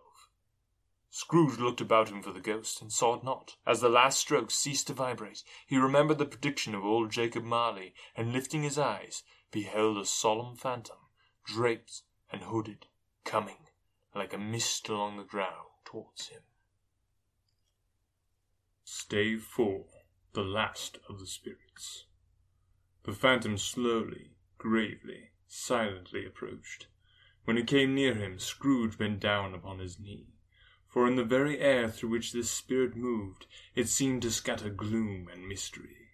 Scrooge 1.09 1.59
looked 1.59 1.81
about 1.81 2.07
him 2.07 2.23
for 2.23 2.31
the 2.31 2.39
ghost, 2.39 2.81
and 2.81 2.93
saw 2.93 3.15
it 3.15 3.25
not. 3.25 3.57
As 3.67 3.81
the 3.81 3.89
last 3.89 4.19
strokes 4.19 4.53
ceased 4.53 4.87
to 4.87 4.93
vibrate, 4.93 5.43
he 5.67 5.77
remembered 5.77 6.17
the 6.17 6.25
prediction 6.25 6.73
of 6.73 6.85
old 6.85 7.11
Jacob 7.11 7.43
Marley, 7.43 7.93
and 8.15 8.31
lifting 8.31 8.63
his 8.63 8.79
eyes, 8.79 9.23
beheld 9.51 9.97
a 9.97 10.05
solemn 10.05 10.55
phantom, 10.55 10.97
draped 11.43 12.03
and 12.31 12.43
hooded, 12.43 12.85
coming, 13.25 13.67
like 14.15 14.33
a 14.33 14.37
mist 14.37 14.87
along 14.87 15.17
the 15.17 15.23
ground, 15.23 15.67
towards 15.83 16.27
him. 16.29 16.41
Stave 18.85 19.43
4 19.43 19.83
the 20.33 20.41
last 20.41 20.99
of 21.09 21.19
the 21.19 21.25
spirits. 21.25 22.05
The 23.09 23.15
phantom 23.15 23.57
slowly, 23.57 24.35
gravely, 24.59 25.31
silently 25.47 26.27
approached. 26.27 26.85
When 27.43 27.57
it 27.57 27.65
came 27.65 27.95
near 27.95 28.13
him, 28.13 28.37
Scrooge 28.37 28.99
bent 28.99 29.19
down 29.19 29.55
upon 29.55 29.79
his 29.79 29.99
knee, 29.99 30.35
for 30.87 31.07
in 31.07 31.15
the 31.15 31.23
very 31.23 31.57
air 31.57 31.89
through 31.89 32.09
which 32.09 32.33
this 32.33 32.51
spirit 32.51 32.95
moved, 32.95 33.47
it 33.73 33.89
seemed 33.89 34.21
to 34.21 34.29
scatter 34.29 34.69
gloom 34.69 35.27
and 35.27 35.47
mystery. 35.47 36.11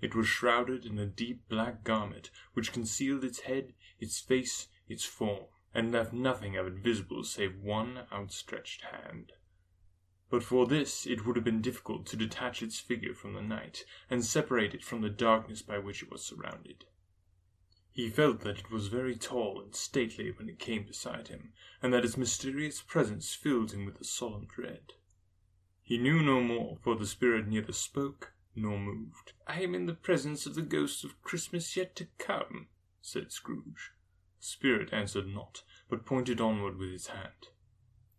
It 0.00 0.14
was 0.14 0.26
shrouded 0.26 0.86
in 0.86 0.98
a 0.98 1.04
deep 1.04 1.46
black 1.46 1.84
garment 1.84 2.30
which 2.54 2.72
concealed 2.72 3.22
its 3.22 3.40
head, 3.40 3.74
its 4.00 4.18
face, 4.18 4.68
its 4.88 5.04
form, 5.04 5.44
and 5.74 5.92
left 5.92 6.14
nothing 6.14 6.56
of 6.56 6.66
it 6.66 6.82
visible 6.82 7.22
save 7.22 7.60
one 7.60 8.06
outstretched 8.10 8.80
hand. 8.80 9.32
But 10.30 10.42
for 10.42 10.66
this 10.66 11.06
it 11.06 11.24
would 11.24 11.36
have 11.36 11.44
been 11.44 11.62
difficult 11.62 12.04
to 12.06 12.16
detach 12.16 12.62
its 12.62 12.78
figure 12.78 13.14
from 13.14 13.32
the 13.32 13.42
night, 13.42 13.84
and 14.10 14.24
separate 14.24 14.74
it 14.74 14.84
from 14.84 15.00
the 15.00 15.08
darkness 15.08 15.62
by 15.62 15.78
which 15.78 16.02
it 16.02 16.10
was 16.10 16.22
surrounded. 16.22 16.84
He 17.90 18.10
felt 18.10 18.40
that 18.40 18.58
it 18.58 18.70
was 18.70 18.88
very 18.88 19.16
tall 19.16 19.60
and 19.60 19.74
stately 19.74 20.30
when 20.30 20.48
it 20.48 20.58
came 20.58 20.84
beside 20.84 21.28
him, 21.28 21.52
and 21.82 21.92
that 21.92 22.04
its 22.04 22.16
mysterious 22.16 22.82
presence 22.82 23.34
filled 23.34 23.72
him 23.72 23.86
with 23.86 24.00
a 24.00 24.04
solemn 24.04 24.46
dread. 24.46 24.92
He 25.82 25.96
knew 25.96 26.22
no 26.22 26.42
more, 26.42 26.78
for 26.82 26.94
the 26.94 27.06
spirit 27.06 27.48
neither 27.48 27.72
spoke 27.72 28.34
nor 28.54 28.78
moved. 28.78 29.32
I 29.46 29.62
am 29.62 29.74
in 29.74 29.86
the 29.86 29.94
presence 29.94 30.44
of 30.44 30.54
the 30.54 30.62
ghost 30.62 31.04
of 31.04 31.20
Christmas 31.22 31.76
yet 31.76 31.96
to 31.96 32.08
come, 32.18 32.68
said 33.00 33.32
Scrooge. 33.32 33.92
The 34.38 34.46
spirit 34.46 34.92
answered 34.92 35.26
not, 35.26 35.62
but 35.88 36.04
pointed 36.04 36.40
onward 36.40 36.76
with 36.76 36.92
his 36.92 37.06
hand. 37.06 37.48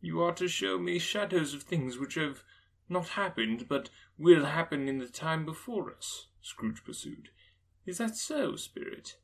You 0.02 0.22
are 0.22 0.34
to 0.36 0.48
show 0.48 0.80
me 0.80 0.98
shadows 0.98 1.54
of 1.54 1.64
things 1.64 1.98
which 1.98 2.16
have 2.16 2.46
not 2.88 3.10
happened, 3.10 3.68
but 3.68 3.90
will 4.18 4.46
happen 4.46 4.88
in 4.88 5.00
the 5.00 5.10
time 5.10 5.44
before 5.44 5.94
us, 5.94 6.28
Scrooge 6.42 6.86
pursued. 6.86 7.32
Is 7.86 7.98
that 7.98 8.16
so, 8.16 8.56
spirit? 8.56 9.18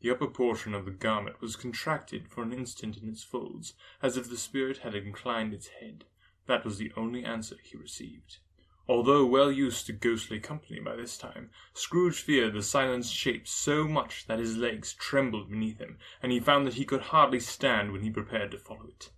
The 0.00 0.10
upper 0.10 0.26
portion 0.26 0.74
of 0.74 0.84
the 0.84 0.90
garment 0.90 1.40
was 1.40 1.56
contracted 1.56 2.28
for 2.28 2.42
an 2.42 2.52
instant 2.52 2.98
in 2.98 3.08
its 3.08 3.22
folds, 3.22 3.72
as 4.02 4.18
if 4.18 4.28
the 4.28 4.36
spirit 4.36 4.78
had 4.78 4.94
inclined 4.94 5.54
its 5.54 5.68
head. 5.68 6.04
That 6.46 6.66
was 6.66 6.76
the 6.76 6.92
only 6.94 7.24
answer 7.24 7.56
he 7.62 7.78
received. 7.78 8.38
Although 8.86 9.24
well 9.24 9.50
used 9.50 9.86
to 9.86 9.94
ghostly 9.94 10.38
company 10.38 10.80
by 10.80 10.96
this 10.96 11.16
time, 11.16 11.50
Scrooge 11.72 12.20
feared 12.20 12.52
the 12.52 12.62
silent 12.62 13.06
shape 13.06 13.48
so 13.48 13.88
much 13.88 14.26
that 14.26 14.38
his 14.38 14.58
legs 14.58 14.92
trembled 14.92 15.48
beneath 15.48 15.78
him, 15.78 15.96
and 16.22 16.30
he 16.30 16.40
found 16.40 16.66
that 16.66 16.74
he 16.74 16.84
could 16.84 17.00
hardly 17.00 17.40
stand 17.40 17.90
when 17.90 18.02
he 18.02 18.10
prepared 18.10 18.50
to 18.50 18.58
follow 18.58 18.86
it. 18.86 19.10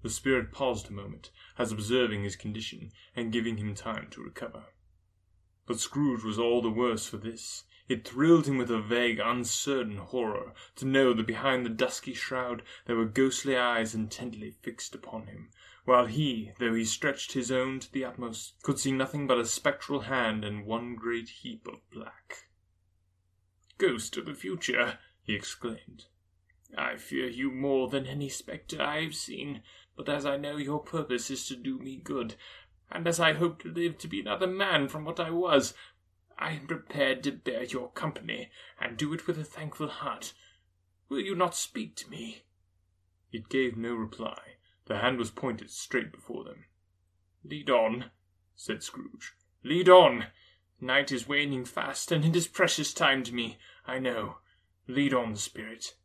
The 0.00 0.10
spirit 0.10 0.52
paused 0.52 0.88
a 0.88 0.92
moment, 0.92 1.30
as 1.58 1.72
observing 1.72 2.22
his 2.22 2.36
condition, 2.36 2.92
and 3.16 3.32
giving 3.32 3.56
him 3.56 3.74
time 3.74 4.08
to 4.10 4.22
recover. 4.22 4.66
But 5.66 5.80
Scrooge 5.80 6.22
was 6.22 6.38
all 6.38 6.62
the 6.62 6.70
worse 6.70 7.06
for 7.06 7.16
this. 7.16 7.64
It 7.88 8.06
thrilled 8.06 8.46
him 8.46 8.58
with 8.58 8.70
a 8.70 8.80
vague, 8.80 9.18
uncertain 9.18 9.96
horror 9.96 10.54
to 10.76 10.86
know 10.86 11.12
that 11.14 11.26
behind 11.26 11.66
the 11.66 11.70
dusky 11.70 12.14
shroud 12.14 12.62
there 12.86 12.96
were 12.96 13.06
ghostly 13.06 13.56
eyes 13.56 13.94
intently 13.94 14.50
fixed 14.50 14.94
upon 14.94 15.26
him, 15.26 15.50
while 15.84 16.06
he, 16.06 16.52
though 16.58 16.74
he 16.74 16.84
stretched 16.84 17.32
his 17.32 17.50
own 17.50 17.80
to 17.80 17.90
the 17.90 18.04
utmost, 18.04 18.54
could 18.62 18.78
see 18.78 18.92
nothing 18.92 19.26
but 19.26 19.38
a 19.38 19.46
spectral 19.46 20.00
hand 20.00 20.44
and 20.44 20.64
one 20.64 20.94
great 20.94 21.28
heap 21.28 21.66
of 21.66 21.80
black. 21.90 22.48
Ghost 23.78 24.16
of 24.16 24.26
the 24.26 24.34
future, 24.34 24.98
he 25.22 25.34
exclaimed, 25.34 26.06
I 26.76 26.96
fear 26.96 27.26
you 27.26 27.50
more 27.50 27.88
than 27.88 28.06
any 28.06 28.28
spectre 28.28 28.82
I 28.82 29.02
have 29.02 29.14
seen, 29.14 29.62
but 29.98 30.08
as 30.08 30.24
I 30.24 30.36
know 30.36 30.56
your 30.56 30.78
purpose 30.78 31.28
is 31.28 31.44
to 31.48 31.56
do 31.56 31.76
me 31.80 31.96
good, 31.96 32.36
and 32.88 33.06
as 33.08 33.18
I 33.18 33.32
hope 33.32 33.60
to 33.62 33.68
live 33.68 33.98
to 33.98 34.06
be 34.06 34.20
another 34.20 34.46
man 34.46 34.86
from 34.86 35.04
what 35.04 35.18
I 35.18 35.30
was, 35.30 35.74
I 36.38 36.52
am 36.52 36.68
prepared 36.68 37.24
to 37.24 37.32
bear 37.32 37.64
your 37.64 37.90
company, 37.90 38.48
and 38.80 38.96
do 38.96 39.12
it 39.12 39.26
with 39.26 39.40
a 39.40 39.44
thankful 39.44 39.88
heart. 39.88 40.34
Will 41.08 41.18
you 41.18 41.34
not 41.34 41.56
speak 41.56 41.96
to 41.96 42.08
me? 42.08 42.44
It 43.32 43.48
gave 43.48 43.76
no 43.76 43.92
reply. 43.94 44.38
The 44.86 44.98
hand 44.98 45.18
was 45.18 45.32
pointed 45.32 45.68
straight 45.72 46.12
before 46.12 46.44
them. 46.44 46.66
Lead 47.42 47.68
on, 47.68 48.12
said 48.54 48.84
Scrooge. 48.84 49.34
Lead 49.64 49.88
on. 49.88 50.26
Night 50.80 51.10
is 51.10 51.26
waning 51.26 51.64
fast, 51.64 52.12
and 52.12 52.24
it 52.24 52.36
is 52.36 52.46
precious 52.46 52.94
time 52.94 53.24
to 53.24 53.34
me, 53.34 53.58
I 53.84 53.98
know. 53.98 54.36
Lead 54.86 55.12
on, 55.12 55.34
spirit. 55.34 55.96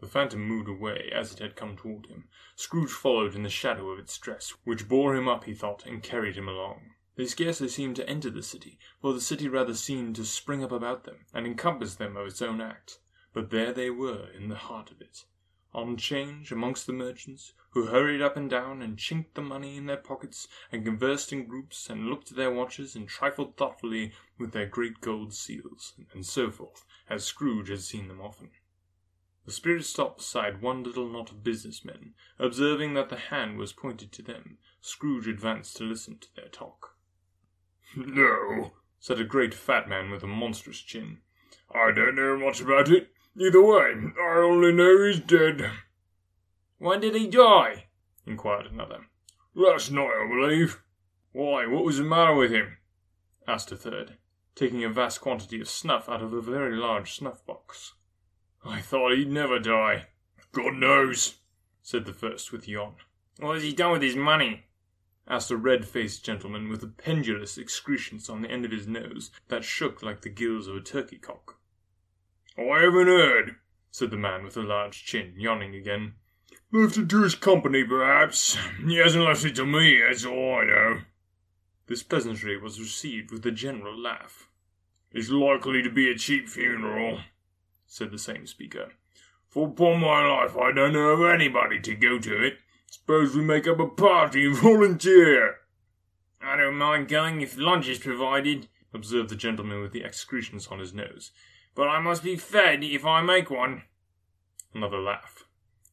The 0.00 0.06
phantom 0.06 0.46
moved 0.46 0.68
away 0.68 1.10
as 1.12 1.32
it 1.32 1.40
had 1.40 1.56
come 1.56 1.76
toward 1.76 2.06
him. 2.06 2.28
Scrooge 2.54 2.92
followed 2.92 3.34
in 3.34 3.42
the 3.42 3.48
shadow 3.48 3.90
of 3.90 3.98
its 3.98 4.16
dress, 4.16 4.54
which 4.62 4.88
bore 4.88 5.16
him 5.16 5.26
up, 5.26 5.42
he 5.42 5.54
thought, 5.54 5.84
and 5.84 6.02
carried 6.02 6.36
him 6.36 6.46
along. 6.46 6.94
They 7.16 7.26
scarcely 7.26 7.66
seemed 7.66 7.96
to 7.96 8.08
enter 8.08 8.30
the 8.30 8.44
city, 8.44 8.78
for 9.00 9.12
the 9.12 9.20
city 9.20 9.48
rather 9.48 9.74
seemed 9.74 10.14
to 10.14 10.24
spring 10.24 10.62
up 10.62 10.70
about 10.70 11.02
them, 11.02 11.26
and 11.34 11.46
encompass 11.46 11.96
them 11.96 12.16
of 12.16 12.28
its 12.28 12.40
own 12.40 12.60
act. 12.60 13.00
But 13.32 13.50
there 13.50 13.72
they 13.72 13.90
were, 13.90 14.30
in 14.30 14.48
the 14.48 14.54
heart 14.54 14.92
of 14.92 15.00
it, 15.00 15.24
on 15.74 15.96
change 15.96 16.52
amongst 16.52 16.86
the 16.86 16.92
merchants, 16.92 17.52
who 17.70 17.86
hurried 17.86 18.22
up 18.22 18.36
and 18.36 18.48
down, 18.48 18.82
and 18.82 19.00
chinked 19.00 19.34
the 19.34 19.42
money 19.42 19.76
in 19.76 19.86
their 19.86 19.96
pockets, 19.96 20.46
and 20.70 20.84
conversed 20.84 21.32
in 21.32 21.46
groups, 21.46 21.90
and 21.90 22.06
looked 22.06 22.30
at 22.30 22.36
their 22.36 22.52
watches, 22.52 22.94
and 22.94 23.08
trifled 23.08 23.56
thoughtfully 23.56 24.12
with 24.38 24.52
their 24.52 24.66
great 24.66 25.00
gold 25.00 25.34
seals, 25.34 25.94
and 26.12 26.24
so 26.24 26.52
forth, 26.52 26.84
as 27.10 27.24
Scrooge 27.24 27.68
had 27.68 27.80
seen 27.80 28.06
them 28.06 28.20
often. 28.20 28.52
The 29.48 29.54
spirit 29.54 29.86
stopped 29.86 30.18
beside 30.18 30.60
one 30.60 30.82
little 30.82 31.08
knot 31.08 31.30
of 31.30 31.42
business 31.42 31.82
men. 31.82 32.12
Observing 32.38 32.92
that 32.92 33.08
the 33.08 33.16
hand 33.16 33.56
was 33.56 33.72
pointed 33.72 34.12
to 34.12 34.20
them, 34.20 34.58
Scrooge 34.82 35.26
advanced 35.26 35.78
to 35.78 35.84
listen 35.84 36.18
to 36.18 36.28
their 36.36 36.48
talk. 36.48 36.98
No, 37.96 38.74
said 39.00 39.18
a 39.18 39.24
great 39.24 39.54
fat 39.54 39.88
man 39.88 40.10
with 40.10 40.22
a 40.22 40.26
monstrous 40.26 40.82
chin. 40.82 41.20
I 41.74 41.92
don't 41.92 42.16
know 42.16 42.36
much 42.36 42.60
about 42.60 42.90
it. 42.90 43.10
Either 43.40 43.62
way, 43.62 43.94
I 44.20 44.36
only 44.36 44.70
know 44.70 45.06
he's 45.06 45.18
dead. 45.18 45.70
When 46.76 47.00
did 47.00 47.14
he 47.14 47.26
die? 47.26 47.86
inquired 48.26 48.66
another. 48.66 49.06
Last 49.54 49.90
night, 49.90 50.12
I 50.12 50.28
believe. 50.28 50.82
Why, 51.32 51.66
what 51.66 51.84
was 51.84 51.96
the 51.96 52.04
matter 52.04 52.34
with 52.34 52.50
him? 52.50 52.76
asked 53.46 53.72
a 53.72 53.76
third, 53.76 54.18
taking 54.54 54.84
a 54.84 54.90
vast 54.90 55.22
quantity 55.22 55.58
of 55.58 55.70
snuff 55.70 56.06
out 56.06 56.22
of 56.22 56.34
a 56.34 56.42
very 56.42 56.76
large 56.76 57.14
snuff 57.14 57.46
box. 57.46 57.94
I 58.64 58.80
thought 58.80 59.16
he'd 59.16 59.30
never 59.30 59.58
die. 59.58 60.06
God 60.52 60.74
knows, 60.74 61.36
said 61.82 62.04
the 62.04 62.12
first 62.12 62.52
with 62.52 62.66
a 62.66 62.70
yawn. 62.70 62.96
What 63.38 63.54
has 63.54 63.62
he 63.62 63.72
done 63.72 63.92
with 63.92 64.02
his 64.02 64.16
money? 64.16 64.64
asked 65.28 65.50
a 65.50 65.56
red-faced 65.56 66.24
gentleman 66.24 66.68
with 66.68 66.82
a 66.82 66.86
pendulous 66.86 67.58
excrescence 67.58 68.28
on 68.28 68.42
the 68.42 68.50
end 68.50 68.64
of 68.64 68.70
his 68.70 68.86
nose 68.86 69.30
that 69.48 69.62
shook 69.62 70.02
like 70.02 70.22
the 70.22 70.30
gills 70.30 70.66
of 70.66 70.76
a 70.76 70.80
turkey 70.80 71.18
cock. 71.18 71.58
I 72.56 72.80
haven't 72.80 73.06
heard, 73.06 73.56
said 73.90 74.10
the 74.10 74.16
man 74.16 74.42
with 74.42 74.54
the 74.54 74.62
large 74.62 75.04
chin, 75.04 75.34
yawning 75.36 75.74
again. 75.74 76.14
Left 76.72 76.96
it 76.96 77.08
to 77.10 77.22
his 77.22 77.34
company, 77.34 77.84
perhaps. 77.84 78.58
He 78.86 78.96
hasn't 78.96 79.24
left 79.24 79.44
it 79.44 79.54
to 79.56 79.66
me, 79.66 80.00
that's 80.00 80.24
all 80.24 80.56
I 80.56 80.64
know. 80.64 81.00
This 81.86 82.02
pleasantry 82.02 82.58
was 82.58 82.80
received 82.80 83.30
with 83.30 83.46
a 83.46 83.50
general 83.50 83.98
laugh. 83.98 84.48
It's 85.12 85.30
likely 85.30 85.82
to 85.82 85.90
be 85.90 86.10
a 86.10 86.18
cheap 86.18 86.48
funeral, 86.48 87.20
said 87.88 88.12
the 88.12 88.18
same 88.18 88.46
speaker. 88.46 88.92
For 89.48 89.66
upon 89.66 90.00
my 90.00 90.24
life 90.24 90.56
I 90.56 90.70
don't 90.72 90.92
know 90.92 91.08
of 91.08 91.34
anybody 91.34 91.80
to 91.80 91.94
go 91.94 92.18
to 92.18 92.44
it. 92.44 92.58
Suppose 92.86 93.34
we 93.34 93.42
make 93.42 93.66
up 93.66 93.80
a 93.80 93.88
party 93.88 94.46
and 94.46 94.56
volunteer. 94.62 95.56
I 96.40 96.56
don't 96.56 96.76
mind 96.76 97.08
going 97.08 97.40
if 97.40 97.58
lunch 97.58 97.88
is 97.88 97.98
provided, 97.98 98.68
observed 98.94 99.30
the 99.30 99.36
gentleman 99.36 99.80
with 99.80 99.92
the 99.92 100.04
excretions 100.04 100.68
on 100.68 100.78
his 100.78 100.94
nose. 100.94 101.32
But 101.74 101.88
I 101.88 101.98
must 102.00 102.22
be 102.22 102.36
fed 102.36 102.84
if 102.84 103.04
I 103.04 103.22
make 103.22 103.50
one. 103.50 103.82
Another 104.74 104.98
laugh. 104.98 105.44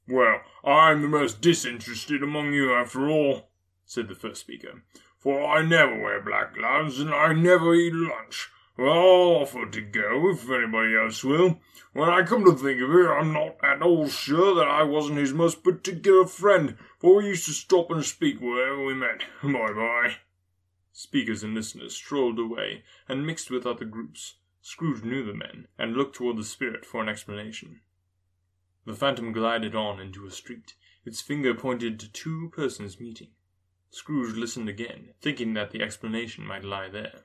Well, 0.07 0.41
I'm 0.63 1.01
the 1.01 1.07
most 1.07 1.41
disinterested 1.41 2.21
among 2.21 2.53
you 2.53 2.73
after 2.73 3.09
all, 3.09 3.49
said 3.85 4.07
the 4.07 4.15
first 4.15 4.41
speaker, 4.41 4.83
for 5.17 5.43
I 5.43 5.63
never 5.63 5.99
wear 5.99 6.21
black 6.21 6.53
gloves 6.53 6.99
and 6.99 7.09
I 7.11 7.33
never 7.33 7.73
eat 7.73 7.93
lunch. 7.93 8.49
I'll 8.77 9.41
offer 9.41 9.65
to 9.65 9.81
go 9.81 10.29
if 10.29 10.49
anybody 10.49 10.97
else 10.97 11.23
will. 11.23 11.59
When 11.93 12.09
I 12.09 12.23
come 12.23 12.43
to 12.43 12.51
think 12.51 12.81
of 12.81 12.89
it, 12.89 13.07
I'm 13.07 13.31
not 13.31 13.55
at 13.63 13.81
all 13.81 14.09
sure 14.09 14.53
that 14.55 14.67
I 14.67 14.83
wasn't 14.83 15.19
his 15.19 15.33
most 15.33 15.63
particular 15.63 16.25
friend, 16.25 16.77
for 16.99 17.15
we 17.15 17.27
used 17.27 17.45
to 17.45 17.53
stop 17.53 17.89
and 17.89 18.03
speak 18.03 18.41
wherever 18.41 18.83
we 18.83 18.93
met. 18.93 19.21
Bye 19.43 19.73
bye. 19.73 20.15
Speakers 20.91 21.41
and 21.41 21.53
listeners 21.53 21.95
strolled 21.95 22.37
away 22.37 22.83
and 23.07 23.25
mixed 23.25 23.49
with 23.49 23.65
other 23.65 23.85
groups. 23.85 24.35
Scrooge 24.61 25.03
knew 25.03 25.23
the 25.23 25.33
men, 25.33 25.67
and 25.77 25.95
looked 25.95 26.15
toward 26.15 26.37
the 26.37 26.43
spirit 26.43 26.85
for 26.85 27.01
an 27.01 27.07
explanation. 27.07 27.81
The 28.85 28.93
phantom 28.93 29.31
glided 29.31 29.75
on 29.75 29.99
into 30.01 30.25
a 30.25 30.31
street. 30.31 30.75
Its 31.05 31.21
finger 31.21 31.53
pointed 31.53 31.99
to 31.99 32.11
two 32.11 32.49
persons 32.53 32.99
meeting. 32.99 33.29
Scrooge 33.89 34.35
listened 34.35 34.67
again, 34.67 35.13
thinking 35.21 35.53
that 35.53 35.71
the 35.71 35.81
explanation 35.81 36.45
might 36.45 36.63
lie 36.63 36.89
there. 36.89 37.23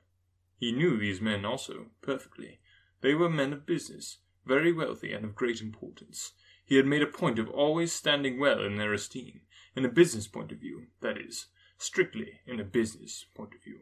He 0.61 0.73
knew 0.73 0.99
these 0.99 1.23
men 1.23 1.47
also, 1.47 1.87
perfectly. 2.03 2.61
They 3.01 3.15
were 3.15 3.31
men 3.31 3.55
of 3.55 3.65
business, 3.65 4.19
very 4.45 4.75
wealthy 4.75 5.11
and 5.15 5.25
of 5.25 5.35
great 5.35 5.63
importance. 5.63 6.33
He 6.67 6.77
had 6.77 6.85
made 6.85 7.01
a 7.01 7.07
point 7.07 7.39
of 7.39 7.49
always 7.49 7.95
standing 7.95 8.39
well 8.39 8.63
in 8.63 8.77
their 8.77 8.93
esteem, 8.93 9.41
in 9.75 9.87
a 9.87 9.89
business 9.89 10.29
point 10.29 10.53
of 10.53 10.59
view, 10.59 10.89
that 11.01 11.17
is, 11.17 11.47
strictly 11.79 12.41
in 12.47 12.61
a 12.61 12.65
business 12.65 13.25
point 13.35 13.55
of 13.55 13.63
view. 13.63 13.81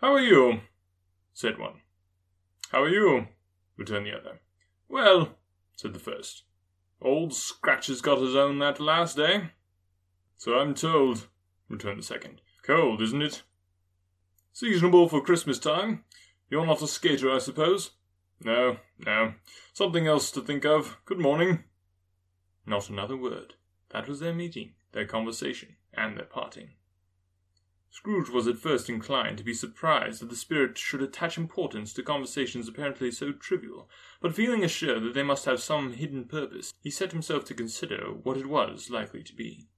How 0.00 0.14
are 0.14 0.20
you? 0.20 0.62
said 1.32 1.58
one. 1.58 1.82
How 2.72 2.82
are 2.82 2.88
you? 2.88 3.28
returned 3.76 4.06
the 4.06 4.18
other. 4.18 4.40
Well, 4.88 5.38
said 5.76 5.92
the 5.92 6.00
first. 6.00 6.42
Old 7.00 7.32
Scratch 7.34 7.86
has 7.86 8.00
got 8.00 8.18
his 8.18 8.34
own 8.34 8.58
that 8.58 8.80
last 8.80 9.16
day. 9.16 9.52
So 10.36 10.58
I'm 10.58 10.74
told, 10.74 11.28
returned 11.68 12.00
the 12.00 12.02
second. 12.02 12.40
Cold, 12.64 13.00
isn't 13.00 13.22
it? 13.22 13.42
Seasonable 14.52 15.08
for 15.08 15.22
Christmas 15.22 15.58
time. 15.58 16.04
You're 16.50 16.66
not 16.66 16.82
a 16.82 16.88
skater, 16.88 17.30
I 17.30 17.38
suppose? 17.38 17.92
No, 18.42 18.78
no. 18.98 19.34
Something 19.72 20.06
else 20.06 20.30
to 20.32 20.40
think 20.40 20.64
of. 20.64 20.98
Good 21.04 21.18
morning. 21.18 21.64
Not 22.66 22.90
another 22.90 23.16
word. 23.16 23.54
That 23.90 24.08
was 24.08 24.20
their 24.20 24.34
meeting, 24.34 24.74
their 24.92 25.06
conversation, 25.06 25.76
and 25.94 26.16
their 26.16 26.26
parting. 26.26 26.70
Scrooge 27.90 28.28
was 28.28 28.46
at 28.46 28.58
first 28.58 28.88
inclined 28.88 29.38
to 29.38 29.44
be 29.44 29.54
surprised 29.54 30.20
that 30.20 30.30
the 30.30 30.36
spirit 30.36 30.78
should 30.78 31.02
attach 31.02 31.36
importance 31.36 31.92
to 31.92 32.02
conversations 32.02 32.68
apparently 32.68 33.10
so 33.10 33.32
trivial, 33.32 33.88
but 34.20 34.34
feeling 34.34 34.62
assured 34.62 35.02
that 35.02 35.14
they 35.14 35.22
must 35.22 35.44
have 35.44 35.60
some 35.60 35.92
hidden 35.94 36.24
purpose, 36.24 36.72
he 36.82 36.90
set 36.90 37.12
himself 37.12 37.44
to 37.46 37.54
consider 37.54 38.12
what 38.12 38.36
it 38.36 38.46
was 38.46 38.90
likely 38.90 39.22
to 39.22 39.34
be. 39.34 39.68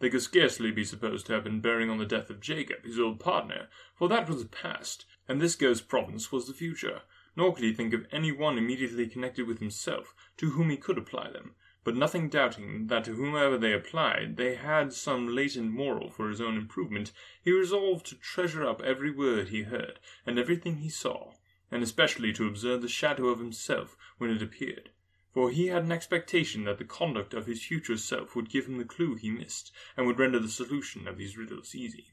They 0.00 0.08
could 0.08 0.22
scarcely 0.22 0.70
be 0.70 0.84
supposed 0.84 1.26
to 1.26 1.34
have 1.34 1.44
been 1.44 1.60
bearing 1.60 1.90
on 1.90 1.98
the 1.98 2.06
death 2.06 2.30
of 2.30 2.40
Jacob, 2.40 2.84
his 2.84 2.98
old 2.98 3.20
partner, 3.20 3.68
for 3.94 4.08
that 4.08 4.28
was 4.28 4.42
the 4.42 4.48
past, 4.48 5.04
and 5.28 5.40
this 5.40 5.56
ghost's 5.56 5.86
province 5.86 6.32
was 6.32 6.46
the 6.46 6.54
future. 6.54 7.02
Nor 7.36 7.54
could 7.54 7.64
he 7.64 7.74
think 7.74 7.92
of 7.92 8.06
any 8.10 8.32
one 8.32 8.56
immediately 8.56 9.06
connected 9.06 9.46
with 9.46 9.58
himself 9.58 10.14
to 10.38 10.52
whom 10.52 10.70
he 10.70 10.78
could 10.78 10.96
apply 10.96 11.30
them, 11.30 11.54
but 11.84 11.96
nothing 11.96 12.30
doubting 12.30 12.86
that 12.86 13.04
to 13.04 13.14
whomever 13.14 13.58
they 13.58 13.74
applied 13.74 14.38
they 14.38 14.54
had 14.54 14.94
some 14.94 15.34
latent 15.34 15.70
moral 15.70 16.10
for 16.10 16.30
his 16.30 16.40
own 16.40 16.56
improvement, 16.56 17.12
he 17.42 17.52
resolved 17.52 18.06
to 18.06 18.14
treasure 18.14 18.64
up 18.64 18.80
every 18.80 19.10
word 19.10 19.48
he 19.48 19.64
heard 19.64 20.00
and 20.24 20.38
everything 20.38 20.78
he 20.78 20.88
saw, 20.88 21.34
and 21.70 21.82
especially 21.82 22.32
to 22.32 22.46
observe 22.46 22.80
the 22.80 22.88
shadow 22.88 23.28
of 23.28 23.38
himself 23.38 23.98
when 24.16 24.30
it 24.30 24.40
appeared, 24.40 24.90
for 25.32 25.50
he 25.50 25.68
had 25.68 25.84
an 25.84 25.92
expectation 25.92 26.64
that 26.64 26.78
the 26.78 26.84
conduct 26.84 27.34
of 27.34 27.46
his 27.46 27.62
future 27.62 27.96
self 27.96 28.34
would 28.34 28.50
give 28.50 28.66
him 28.66 28.78
the 28.78 28.84
clue 28.84 29.14
he 29.14 29.30
missed, 29.30 29.70
and 29.96 30.06
would 30.06 30.18
render 30.18 30.38
the 30.38 30.48
solution 30.48 31.06
of 31.06 31.16
these 31.16 31.36
riddles 31.36 31.74
easy. 31.74 32.12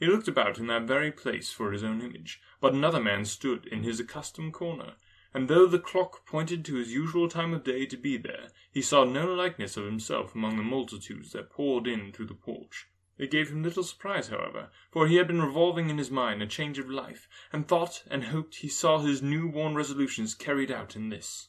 He 0.00 0.06
looked 0.06 0.26
about 0.26 0.58
in 0.58 0.66
that 0.66 0.82
very 0.82 1.12
place 1.12 1.52
for 1.52 1.70
his 1.70 1.84
own 1.84 2.00
image, 2.00 2.40
but 2.60 2.74
another 2.74 3.00
man 3.00 3.24
stood 3.24 3.66
in 3.66 3.84
his 3.84 4.00
accustomed 4.00 4.52
corner, 4.52 4.94
and 5.32 5.48
though 5.48 5.66
the 5.66 5.78
clock 5.78 6.26
pointed 6.26 6.64
to 6.64 6.74
his 6.74 6.92
usual 6.92 7.28
time 7.28 7.54
of 7.54 7.62
day 7.62 7.86
to 7.86 7.96
be 7.96 8.16
there, 8.16 8.48
he 8.72 8.82
saw 8.82 9.04
no 9.04 9.32
likeness 9.32 9.76
of 9.76 9.84
himself 9.84 10.34
among 10.34 10.56
the 10.56 10.62
multitudes 10.62 11.32
that 11.32 11.50
poured 11.50 11.86
in 11.86 12.12
through 12.12 12.26
the 12.26 12.34
porch. 12.34 12.88
It 13.16 13.30
gave 13.30 13.50
him 13.50 13.62
little 13.62 13.84
surprise, 13.84 14.28
however, 14.28 14.70
for 14.90 15.06
he 15.06 15.16
had 15.16 15.28
been 15.28 15.40
revolving 15.40 15.88
in 15.88 15.98
his 15.98 16.10
mind 16.10 16.42
a 16.42 16.46
change 16.48 16.80
of 16.80 16.90
life, 16.90 17.28
and 17.52 17.68
thought 17.68 18.02
and 18.10 18.24
hoped 18.24 18.56
he 18.56 18.68
saw 18.68 18.98
his 18.98 19.22
new 19.22 19.48
born 19.48 19.76
resolutions 19.76 20.34
carried 20.34 20.72
out 20.72 20.96
in 20.96 21.10
this. 21.10 21.48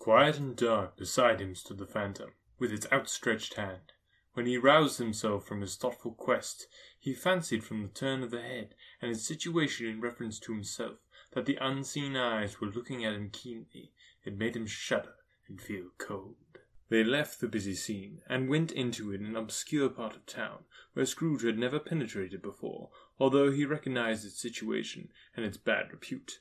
Quiet 0.00 0.38
and 0.38 0.56
dark 0.56 0.96
beside 0.96 1.40
him 1.40 1.54
stood 1.54 1.76
the 1.76 1.84
phantom, 1.84 2.32
with 2.58 2.72
its 2.72 2.90
outstretched 2.90 3.52
hand. 3.52 3.92
When 4.32 4.46
he 4.46 4.56
roused 4.56 4.96
himself 4.96 5.46
from 5.46 5.60
his 5.60 5.76
thoughtful 5.76 6.12
quest, 6.12 6.68
he 6.98 7.12
fancied 7.12 7.62
from 7.62 7.82
the 7.82 7.88
turn 7.88 8.22
of 8.22 8.30
the 8.30 8.40
head 8.40 8.74
and 9.02 9.10
its 9.10 9.26
situation 9.26 9.86
in 9.86 10.00
reference 10.00 10.38
to 10.40 10.54
himself 10.54 11.00
that 11.32 11.44
the 11.44 11.58
unseen 11.60 12.16
eyes 12.16 12.62
were 12.62 12.68
looking 12.68 13.04
at 13.04 13.12
him 13.12 13.28
keenly, 13.28 13.92
it 14.24 14.38
made 14.38 14.56
him 14.56 14.66
shudder 14.66 15.16
and 15.46 15.60
feel 15.60 15.90
cold. 15.98 16.60
They 16.88 17.04
left 17.04 17.38
the 17.38 17.46
busy 17.46 17.74
scene 17.74 18.22
and 18.26 18.48
went 18.48 18.72
into 18.72 19.12
an 19.12 19.36
obscure 19.36 19.90
part 19.90 20.16
of 20.16 20.24
town 20.24 20.64
where 20.94 21.04
Scrooge 21.04 21.42
had 21.42 21.58
never 21.58 21.78
penetrated 21.78 22.40
before, 22.40 22.88
although 23.18 23.50
he 23.50 23.66
recognized 23.66 24.24
its 24.24 24.40
situation 24.40 25.12
and 25.36 25.44
its 25.44 25.58
bad 25.58 25.92
repute. 25.92 26.40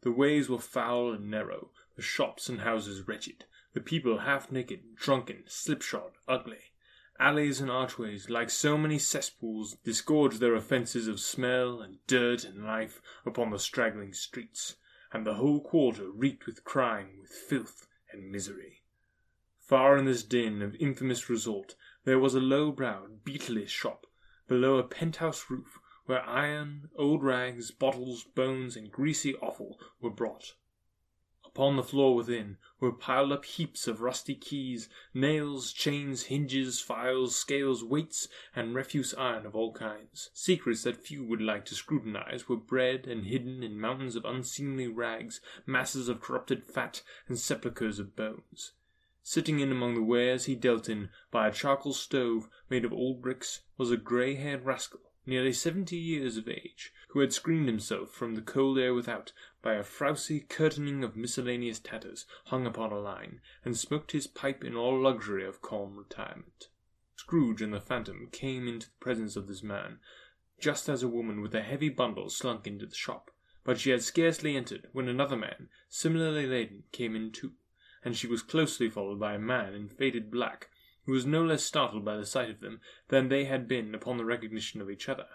The 0.00 0.10
ways 0.10 0.48
were 0.48 0.58
foul 0.58 1.12
and 1.12 1.30
narrow, 1.30 1.70
the 1.96 2.02
shops 2.02 2.48
and 2.48 2.60
houses 2.60 3.06
wretched, 3.06 3.44
the 3.72 3.80
people 3.80 4.18
half 4.18 4.50
naked, 4.50 4.94
drunken, 4.96 5.44
slipshod, 5.46 6.12
ugly. 6.26 6.72
Alleys 7.20 7.60
and 7.60 7.70
archways, 7.70 8.28
like 8.28 8.50
so 8.50 8.76
many 8.76 8.98
cesspools, 8.98 9.76
disgorged 9.84 10.40
their 10.40 10.54
offences 10.54 11.06
of 11.06 11.20
smell 11.20 11.80
and 11.80 11.98
dirt 12.08 12.44
and 12.44 12.64
life 12.64 13.00
upon 13.24 13.50
the 13.50 13.58
straggling 13.58 14.12
streets, 14.12 14.76
and 15.12 15.24
the 15.24 15.34
whole 15.34 15.60
quarter 15.60 16.10
reeked 16.10 16.46
with 16.46 16.64
crime, 16.64 17.18
with 17.20 17.30
filth 17.30 17.86
and 18.12 18.32
misery. 18.32 18.82
Far 19.60 19.96
in 19.96 20.04
this 20.04 20.24
din 20.24 20.60
of 20.60 20.74
infamous 20.76 21.30
resort 21.30 21.76
there 22.04 22.18
was 22.18 22.34
a 22.34 22.40
low-browed, 22.40 23.24
beetlish 23.24 23.70
shop, 23.70 24.06
below 24.48 24.76
a 24.78 24.82
penthouse 24.82 25.46
roof, 25.48 25.78
where 26.06 26.22
iron, 26.28 26.90
old 26.96 27.22
rags, 27.22 27.70
bottles, 27.70 28.24
bones, 28.24 28.76
and 28.76 28.90
greasy 28.90 29.34
offal 29.36 29.78
were 30.00 30.10
brought. 30.10 30.54
Upon 31.54 31.76
the 31.76 31.84
floor 31.84 32.16
within 32.16 32.56
were 32.80 32.90
piled 32.90 33.30
up 33.30 33.44
heaps 33.44 33.86
of 33.86 34.00
rusty 34.00 34.34
keys, 34.34 34.88
nails, 35.14 35.72
chains, 35.72 36.24
hinges, 36.24 36.80
files, 36.80 37.36
scales, 37.36 37.84
weights, 37.84 38.26
and 38.56 38.74
refuse 38.74 39.14
iron 39.14 39.46
of 39.46 39.54
all 39.54 39.72
kinds. 39.72 40.30
Secrets 40.34 40.82
that 40.82 40.96
few 40.96 41.22
would 41.24 41.40
like 41.40 41.64
to 41.66 41.76
scrutinize 41.76 42.48
were 42.48 42.56
bred 42.56 43.06
and 43.06 43.26
hidden 43.26 43.62
in 43.62 43.78
mountains 43.78 44.16
of 44.16 44.24
unseemly 44.24 44.88
rags, 44.88 45.40
masses 45.64 46.08
of 46.08 46.20
corrupted 46.20 46.64
fat, 46.64 47.02
and 47.28 47.38
sepulchres 47.38 48.00
of 48.00 48.16
bones. 48.16 48.72
Sitting 49.22 49.60
in 49.60 49.70
among 49.70 49.94
the 49.94 50.02
wares 50.02 50.46
he 50.46 50.56
dealt 50.56 50.88
in, 50.88 51.08
by 51.30 51.46
a 51.46 51.52
charcoal 51.52 51.92
stove 51.92 52.48
made 52.68 52.84
of 52.84 52.92
old 52.92 53.22
bricks, 53.22 53.60
was 53.78 53.92
a 53.92 53.96
grey-haired 53.96 54.64
rascal, 54.64 55.12
nearly 55.24 55.52
seventy 55.52 55.98
years 55.98 56.36
of 56.36 56.48
age, 56.48 56.92
who 57.10 57.20
had 57.20 57.32
screened 57.32 57.68
himself 57.68 58.10
from 58.10 58.34
the 58.34 58.42
cold 58.42 58.76
air 58.76 58.92
without 58.92 59.32
by 59.64 59.74
a 59.76 59.82
frowsy 59.82 60.40
curtaining 60.40 61.02
of 61.02 61.16
miscellaneous 61.16 61.78
tatters 61.78 62.26
hung 62.48 62.66
upon 62.66 62.92
a 62.92 63.00
line, 63.00 63.40
and 63.64 63.78
smoked 63.78 64.12
his 64.12 64.26
pipe 64.26 64.62
in 64.62 64.76
all 64.76 65.00
luxury 65.00 65.42
of 65.42 65.62
calm 65.62 65.96
retirement. 65.96 66.68
Scrooge 67.16 67.62
and 67.62 67.72
the 67.72 67.80
Phantom 67.80 68.28
came 68.30 68.68
into 68.68 68.88
the 68.88 68.96
presence 69.00 69.36
of 69.36 69.48
this 69.48 69.62
man, 69.62 70.00
just 70.60 70.86
as 70.90 71.02
a 71.02 71.08
woman 71.08 71.40
with 71.40 71.54
a 71.54 71.62
heavy 71.62 71.88
bundle 71.88 72.28
slunk 72.28 72.66
into 72.66 72.84
the 72.84 72.94
shop, 72.94 73.30
but 73.64 73.80
she 73.80 73.88
had 73.88 74.02
scarcely 74.02 74.54
entered 74.54 74.88
when 74.92 75.08
another 75.08 75.36
man, 75.36 75.70
similarly 75.88 76.46
laden, 76.46 76.84
came 76.92 77.16
in 77.16 77.32
too, 77.32 77.52
and 78.04 78.18
she 78.18 78.26
was 78.26 78.42
closely 78.42 78.90
followed 78.90 79.18
by 79.18 79.32
a 79.32 79.38
man 79.38 79.72
in 79.72 79.88
faded 79.88 80.30
black, 80.30 80.68
who 81.06 81.12
was 81.12 81.24
no 81.24 81.42
less 81.42 81.64
startled 81.64 82.04
by 82.04 82.18
the 82.18 82.26
sight 82.26 82.50
of 82.50 82.60
them 82.60 82.82
than 83.08 83.28
they 83.28 83.46
had 83.46 83.66
been 83.66 83.94
upon 83.94 84.18
the 84.18 84.26
recognition 84.26 84.82
of 84.82 84.90
each 84.90 85.08
other. 85.08 85.26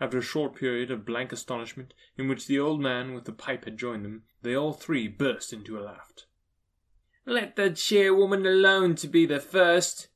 After 0.00 0.18
a 0.18 0.22
short 0.22 0.56
period 0.56 0.90
of 0.90 1.06
blank 1.06 1.32
astonishment, 1.32 1.94
in 2.16 2.28
which 2.28 2.46
the 2.46 2.58
old 2.58 2.80
man 2.80 3.14
with 3.14 3.24
the 3.24 3.32
pipe 3.32 3.64
had 3.64 3.78
joined 3.78 4.04
them, 4.04 4.24
they 4.42 4.54
all 4.54 4.72
three 4.72 5.06
burst 5.08 5.52
into 5.52 5.78
a 5.78 5.82
laugh. 5.82 6.12
Let 7.26 7.56
the 7.56 7.70
chairwoman 7.70 8.44
alone 8.44 8.96
to 8.96 9.08
be 9.08 9.24
the 9.24 9.40
first, 9.40 10.08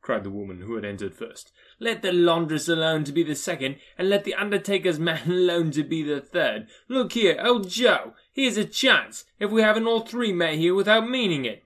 cried 0.00 0.24
the 0.24 0.30
woman 0.30 0.62
who 0.62 0.74
had 0.74 0.84
entered 0.84 1.14
first. 1.14 1.52
Let 1.78 2.02
the 2.02 2.12
laundress 2.12 2.68
alone 2.68 3.04
to 3.04 3.12
be 3.12 3.22
the 3.22 3.34
second, 3.34 3.76
and 3.98 4.08
let 4.08 4.24
the 4.24 4.34
undertaker's 4.34 4.98
man 4.98 5.22
alone 5.30 5.70
to 5.72 5.84
be 5.84 6.02
the 6.02 6.20
third. 6.20 6.68
Look 6.88 7.12
here, 7.12 7.38
old 7.40 7.68
Joe, 7.68 8.14
here's 8.32 8.56
a 8.56 8.64
chance, 8.64 9.26
if 9.38 9.50
we 9.50 9.62
haven't 9.62 9.86
all 9.86 10.00
three 10.00 10.32
met 10.32 10.54
here 10.54 10.74
without 10.74 11.08
meaning 11.08 11.44
it. 11.44 11.62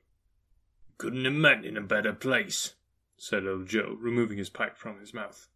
Couldn't 0.99 1.25
imagine 1.25 1.77
a 1.77 1.83
better 1.83 2.13
place, 2.13 2.75
said 3.17 3.47
old 3.47 3.69
Joe, 3.69 3.97
removing 3.99 4.39
his 4.39 4.51
pipe 4.51 4.77
from 4.77 5.01
his 5.01 5.15
mouth. 5.15 5.49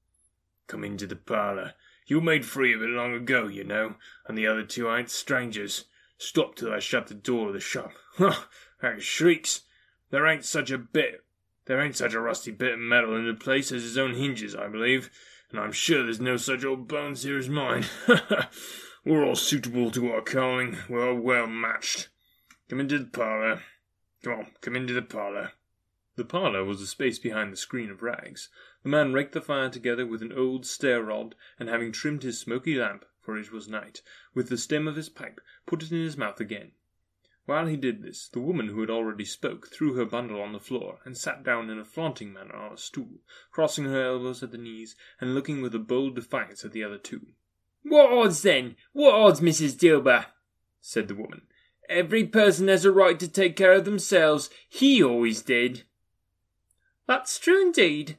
Come 0.66 0.84
into 0.84 1.06
the 1.06 1.16
parlour. 1.16 1.74
You 2.06 2.20
made 2.20 2.44
free 2.44 2.74
of 2.74 2.82
it 2.82 2.90
long 2.90 3.14
ago, 3.14 3.48
you 3.48 3.64
know, 3.64 3.96
and 4.26 4.36
the 4.36 4.46
other 4.46 4.62
two 4.62 4.90
ain't 4.90 5.10
strangers. 5.10 5.86
Stop 6.18 6.54
till 6.54 6.72
I 6.72 6.78
shut 6.78 7.06
the 7.06 7.14
door 7.14 7.48
of 7.48 7.54
the 7.54 7.60
shop. 7.60 7.92
Ha! 8.18 8.48
How 8.80 8.98
shrieks! 8.98 9.62
There 10.10 10.26
ain't 10.26 10.44
such 10.44 10.70
a 10.70 10.78
bit, 10.78 11.24
there 11.64 11.80
ain't 11.80 11.96
such 11.96 12.14
a 12.14 12.20
rusty 12.20 12.52
bit 12.52 12.74
of 12.74 12.78
metal 12.78 13.16
in 13.16 13.26
the 13.26 13.34
place 13.34 13.72
as 13.72 13.82
his 13.82 13.98
own 13.98 14.14
hinges, 14.14 14.54
I 14.54 14.68
believe, 14.68 15.10
and 15.50 15.58
I'm 15.58 15.72
sure 15.72 16.02
there's 16.02 16.20
no 16.20 16.36
such 16.36 16.64
old 16.64 16.86
bones 16.86 17.22
here 17.22 17.38
as 17.38 17.48
mine. 17.48 17.84
Ha! 18.06 18.50
We're 19.04 19.24
all 19.24 19.36
suitable 19.36 19.90
to 19.90 20.12
our 20.12 20.22
calling. 20.22 20.78
We're 20.88 21.12
well 21.14 21.46
matched. 21.46 22.08
Come 22.70 22.80
into 22.80 22.98
the 22.98 23.06
parlour. 23.06 23.62
Come 24.22 24.32
on, 24.32 24.46
come 24.60 24.76
into 24.76 24.94
the 24.94 25.02
parlour. 25.02 25.52
The 26.16 26.24
parlour 26.24 26.64
was 26.64 26.80
a 26.80 26.86
space 26.86 27.18
behind 27.18 27.52
the 27.52 27.56
screen 27.56 27.90
of 27.90 28.02
rags. 28.02 28.48
The 28.84 28.90
man 28.90 29.14
raked 29.14 29.32
the 29.32 29.40
fire 29.40 29.70
together 29.70 30.06
with 30.06 30.20
an 30.20 30.34
old 30.34 30.66
stair 30.66 31.02
rod, 31.02 31.34
and 31.58 31.70
having 31.70 31.90
trimmed 31.90 32.22
his 32.22 32.38
smoky 32.38 32.74
lamp, 32.74 33.06
for 33.18 33.38
it 33.38 33.50
was 33.50 33.66
night, 33.66 34.02
with 34.34 34.50
the 34.50 34.58
stem 34.58 34.86
of 34.86 34.96
his 34.96 35.08
pipe, 35.08 35.40
put 35.64 35.82
it 35.82 35.90
in 35.90 36.02
his 36.02 36.18
mouth 36.18 36.38
again. 36.38 36.72
While 37.46 37.66
he 37.66 37.78
did 37.78 38.02
this, 38.02 38.28
the 38.28 38.40
woman 38.40 38.68
who 38.68 38.82
had 38.82 38.90
already 38.90 39.24
spoke 39.24 39.68
threw 39.68 39.94
her 39.94 40.04
bundle 40.04 40.38
on 40.38 40.52
the 40.52 40.60
floor, 40.60 41.00
and 41.06 41.16
sat 41.16 41.42
down 41.42 41.70
in 41.70 41.78
a 41.78 41.84
flaunting 41.84 42.30
manner 42.30 42.54
on 42.54 42.74
a 42.74 42.76
stool, 42.76 43.22
crossing 43.50 43.86
her 43.86 44.02
elbows 44.02 44.42
at 44.42 44.50
the 44.50 44.58
knees, 44.58 44.96
and 45.18 45.34
looking 45.34 45.62
with 45.62 45.74
a 45.74 45.78
bold 45.78 46.14
defiance 46.14 46.62
at 46.62 46.72
the 46.72 46.84
other 46.84 46.98
two. 46.98 47.28
What 47.84 48.12
odds 48.12 48.42
then? 48.42 48.76
What 48.92 49.14
odds, 49.14 49.40
Mrs. 49.40 49.78
Dilber? 49.78 50.26
said 50.82 51.08
the 51.08 51.14
woman. 51.14 51.46
Every 51.88 52.26
person 52.26 52.68
has 52.68 52.84
a 52.84 52.92
right 52.92 53.18
to 53.18 53.28
take 53.28 53.56
care 53.56 53.72
of 53.72 53.86
themselves. 53.86 54.50
He 54.68 55.02
always 55.02 55.40
did. 55.40 55.84
That's 57.06 57.38
true 57.38 57.62
indeed, 57.62 58.18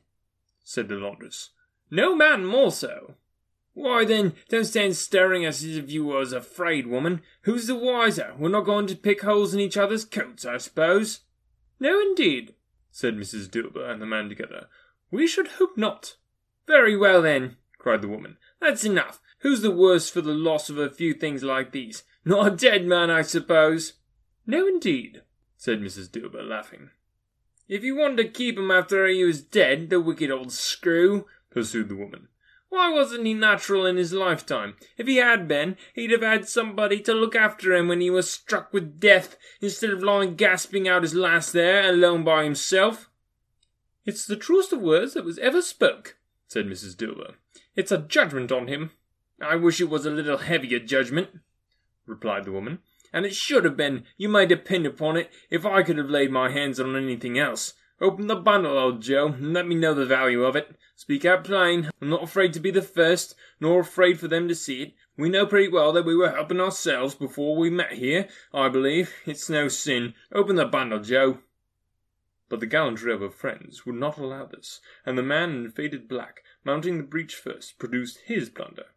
said 0.66 0.90
the 0.90 0.96
laundress. 0.96 1.52
No 1.90 2.14
man 2.14 2.46
more 2.46 2.72
so. 2.72 3.16
Why 3.74 4.04
then, 4.04 4.34
don't 4.50 4.66
stand 4.66 4.96
staring 4.96 5.46
at 5.46 5.50
us 5.50 5.64
as 5.64 5.78
if 5.78 5.92
you 5.92 6.06
was 6.06 6.34
afraid, 6.34 6.88
woman. 6.88 7.22
Who's 7.42 7.68
the 7.68 7.76
wiser? 7.76 8.34
We're 8.38 8.50
not 8.50 8.66
going 8.66 8.88
to 8.88 8.96
pick 8.96 9.22
holes 9.22 9.54
in 9.54 9.60
each 9.60 9.78
other's 9.78 10.04
coats, 10.06 10.46
I 10.46 10.58
suppose. 10.58 11.22
No, 11.80 12.00
indeed, 12.00 12.56
said 12.92 13.16
Mrs. 13.16 13.48
Dilber 13.48 13.90
and 13.90 14.02
the 14.02 14.06
man 14.06 14.28
together. 14.28 14.68
We 15.12 15.28
should 15.28 15.48
hope 15.48 15.78
not. 15.78 16.16
Very 16.68 16.98
well 16.98 17.22
then, 17.22 17.58
cried 17.78 18.02
the 18.02 18.08
woman. 18.08 18.38
That's 18.60 18.86
enough. 18.86 19.22
Who's 19.40 19.62
the 19.62 19.72
worse 19.72 20.10
for 20.10 20.22
the 20.22 20.34
loss 20.34 20.70
of 20.70 20.78
a 20.78 20.90
few 20.90 21.14
things 21.14 21.44
like 21.44 21.72
these? 21.72 22.04
Not 22.24 22.48
a 22.48 22.56
dead 22.56 22.88
man, 22.88 23.12
I 23.12 23.22
suppose. 23.22 23.94
No, 24.48 24.68
indeed, 24.68 25.22
said 25.58 25.82
Mrs. 25.82 26.10
Dilber, 26.10 26.48
laughing. 26.48 26.90
If 27.68 27.84
you 27.84 27.96
wanted 27.96 28.18
to 28.18 28.30
keep 28.30 28.58
him 28.58 28.70
after 28.72 29.08
he 29.08 29.24
was 29.24 29.42
dead, 29.42 29.90
the 29.90 30.00
wicked 30.00 30.30
old 30.30 30.52
screw, 30.52 31.26
pursued 31.50 31.90
the 31.90 31.96
woman, 31.96 32.28
why 32.70 32.92
wasn't 32.92 33.26
he 33.26 33.34
natural 33.34 33.86
in 33.86 33.96
his 33.96 34.12
lifetime? 34.12 34.76
If 34.98 35.08
he 35.08 35.16
had 35.16 35.48
been, 35.48 35.78
he'd 35.94 36.12
have 36.12 36.22
had 36.22 36.48
somebody 36.48 37.00
to 37.02 37.14
look 37.14 37.36
after 37.36 37.74
him 37.74 37.88
when 37.88 38.02
he 38.02 38.10
was 38.10 38.30
struck 38.30 38.74
with 38.74 39.00
death, 39.00 39.38
instead 39.62 39.92
of 39.92 40.04
lying 40.04 40.36
gasping 40.36 40.88
out 40.88 41.04
his 41.04 41.16
last 41.16 41.54
there, 41.54 41.90
alone 41.90 42.24
by 42.24 42.44
himself. 42.44 43.10
It's 44.04 44.26
the 44.26 44.36
truest 44.36 44.74
of 44.74 44.82
words 44.82 45.14
that 45.14 45.24
was 45.24 45.40
ever 45.40 45.62
spoke, 45.62 46.18
said 46.48 46.66
Mrs. 46.66 46.96
Dilber. 46.96 47.36
It's 47.76 47.92
a 47.92 47.98
judgment 47.98 48.52
on 48.52 48.68
him. 48.68 48.92
I 49.42 49.56
wish 49.56 49.80
it 49.80 49.90
was 49.90 50.06
a 50.06 50.12
little 50.12 50.38
heavier 50.38 50.80
judgment, 50.80 51.30
replied 52.06 52.44
the 52.44 52.52
woman. 52.52 52.80
And 53.16 53.26
it 53.26 53.34
should 53.34 53.64
have 53.64 53.78
been, 53.78 54.04
you 54.18 54.28
may 54.28 54.46
depend 54.46 54.86
upon 54.86 55.16
it, 55.16 55.32
if 55.50 55.66
I 55.66 55.84
could 55.84 55.98
have 55.98 56.10
laid 56.10 56.34
my 56.34 56.52
hands 56.52 56.82
on 56.82 56.98
anything 56.98 57.40
else. 57.40 57.74
Open 58.02 58.28
the 58.28 58.36
bundle, 58.36 58.78
old 58.78 59.02
Joe, 59.02 59.28
and 59.28 59.54
let 59.54 59.66
me 59.66 59.74
know 59.74 59.94
the 59.94 60.06
value 60.06 60.44
of 60.44 60.58
it. 60.58 60.76
Speak 60.98 61.24
out 61.24 61.46
plain. 61.46 61.90
I'm 62.02 62.10
not 62.10 62.24
afraid 62.24 62.52
to 62.52 62.60
be 62.60 62.72
the 62.72 62.82
first, 62.82 63.34
nor 63.62 63.80
afraid 63.80 64.20
for 64.20 64.28
them 64.28 64.50
to 64.50 64.54
see 64.54 64.82
it. 64.82 64.94
We 65.16 65.30
know 65.30 65.46
pretty 65.46 65.70
well 65.70 65.94
that 65.94 66.04
we 66.04 66.14
were 66.14 66.32
helping 66.32 66.60
ourselves 66.60 67.16
before 67.16 67.56
we 67.56 67.70
met 67.70 67.94
here, 67.94 68.28
I 68.54 68.68
believe. 68.68 69.14
It's 69.26 69.50
no 69.50 69.70
sin. 69.70 70.14
Open 70.34 70.58
the 70.58 70.66
bundle, 70.66 71.00
Joe. 71.00 71.40
But 72.50 72.60
the 72.60 72.66
gallantry 72.66 73.14
of 73.14 73.22
her 73.22 73.30
friends 73.30 73.86
would 73.86 73.96
not 73.96 74.18
allow 74.18 74.46
this, 74.46 74.82
and 75.06 75.18
the 75.18 75.24
man 75.24 75.52
in 75.52 75.72
faded 75.72 76.10
black, 76.10 76.42
mounting 76.66 76.98
the 76.98 77.04
breach 77.04 77.36
first, 77.36 77.80
produced 77.80 78.20
his 78.26 78.50
plunder. 78.50 78.88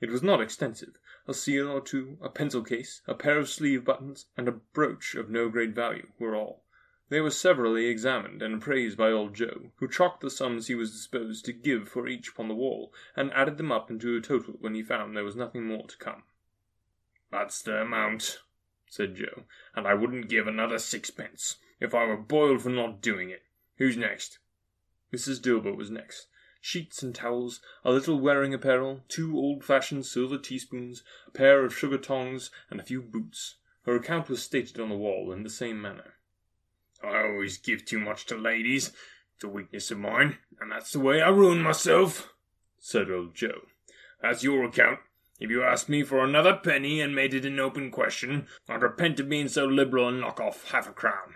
It 0.00 0.10
was 0.10 0.22
not 0.22 0.40
extensive. 0.40 0.96
A 1.26 1.32
seal 1.34 1.68
or 1.68 1.80
two, 1.80 2.18
a 2.20 2.28
pencil 2.28 2.62
case, 2.62 3.00
a 3.06 3.14
pair 3.14 3.38
of 3.38 3.48
sleeve 3.48 3.84
buttons, 3.84 4.26
and 4.36 4.46
a 4.46 4.52
brooch 4.52 5.14
of 5.14 5.30
no 5.30 5.48
great 5.48 5.74
value 5.74 6.08
were 6.18 6.36
all. 6.36 6.64
They 7.08 7.20
were 7.20 7.30
severally 7.30 7.86
examined 7.86 8.42
and 8.42 8.54
appraised 8.54 8.98
by 8.98 9.10
old 9.10 9.34
Joe, 9.34 9.70
who 9.76 9.88
chalked 9.88 10.20
the 10.20 10.30
sums 10.30 10.66
he 10.66 10.74
was 10.74 10.92
disposed 10.92 11.44
to 11.44 11.52
give 11.52 11.88
for 11.88 12.08
each 12.08 12.28
upon 12.28 12.48
the 12.48 12.54
wall, 12.54 12.92
and 13.16 13.32
added 13.32 13.56
them 13.56 13.72
up 13.72 13.90
into 13.90 14.16
a 14.16 14.20
total 14.20 14.54
when 14.60 14.74
he 14.74 14.82
found 14.82 15.16
there 15.16 15.24
was 15.24 15.36
nothing 15.36 15.64
more 15.64 15.86
to 15.86 15.96
come. 15.96 16.24
That's 17.30 17.62
the 17.62 17.80
amount, 17.80 18.40
said 18.86 19.16
Joe, 19.16 19.44
and 19.74 19.86
I 19.86 19.94
wouldn't 19.94 20.28
give 20.28 20.46
another 20.46 20.78
sixpence, 20.78 21.56
if 21.80 21.94
I 21.94 22.04
were 22.04 22.16
boiled 22.16 22.62
for 22.62 22.70
not 22.70 23.00
doing 23.00 23.30
it. 23.30 23.42
Who's 23.76 23.96
next? 23.96 24.38
Mrs. 25.12 25.40
Dilber 25.40 25.76
was 25.76 25.90
next. 25.90 26.26
Sheets 26.66 27.02
and 27.02 27.14
towels, 27.14 27.60
a 27.84 27.92
little 27.92 28.18
wearing 28.18 28.54
apparel, 28.54 29.02
two 29.06 29.36
old-fashioned 29.36 30.06
silver 30.06 30.38
teaspoons, 30.38 31.02
a 31.26 31.30
pair 31.30 31.62
of 31.62 31.76
sugar 31.76 31.98
tongs, 31.98 32.50
and 32.70 32.80
a 32.80 32.82
few 32.82 33.02
boots. 33.02 33.56
Her 33.84 33.96
account 33.96 34.30
was 34.30 34.42
stated 34.42 34.80
on 34.80 34.88
the 34.88 34.96
wall 34.96 35.30
in 35.30 35.42
the 35.42 35.50
same 35.50 35.78
manner. 35.78 36.14
I 37.02 37.18
always 37.18 37.58
give 37.58 37.84
too 37.84 38.00
much 38.00 38.24
to 38.26 38.34
ladies. 38.34 38.92
It's 39.34 39.44
a 39.44 39.48
weakness 39.48 39.90
of 39.90 39.98
mine, 39.98 40.38
and 40.58 40.72
that's 40.72 40.90
the 40.90 41.00
way 41.00 41.20
I 41.20 41.28
ruin 41.28 41.60
myself, 41.60 42.32
said 42.78 43.10
old 43.10 43.34
Joe. 43.34 43.66
That's 44.22 44.42
your 44.42 44.64
account. 44.64 45.00
If 45.38 45.50
you 45.50 45.62
asked 45.62 45.90
me 45.90 46.02
for 46.02 46.24
another 46.24 46.54
penny 46.54 46.98
and 47.02 47.14
made 47.14 47.34
it 47.34 47.44
an 47.44 47.60
open 47.60 47.90
question, 47.90 48.46
I'd 48.70 48.80
repent 48.80 49.20
of 49.20 49.28
being 49.28 49.48
so 49.48 49.66
liberal 49.66 50.08
and 50.08 50.18
knock 50.18 50.40
off 50.40 50.70
half 50.70 50.88
a 50.88 50.92
crown. 50.92 51.34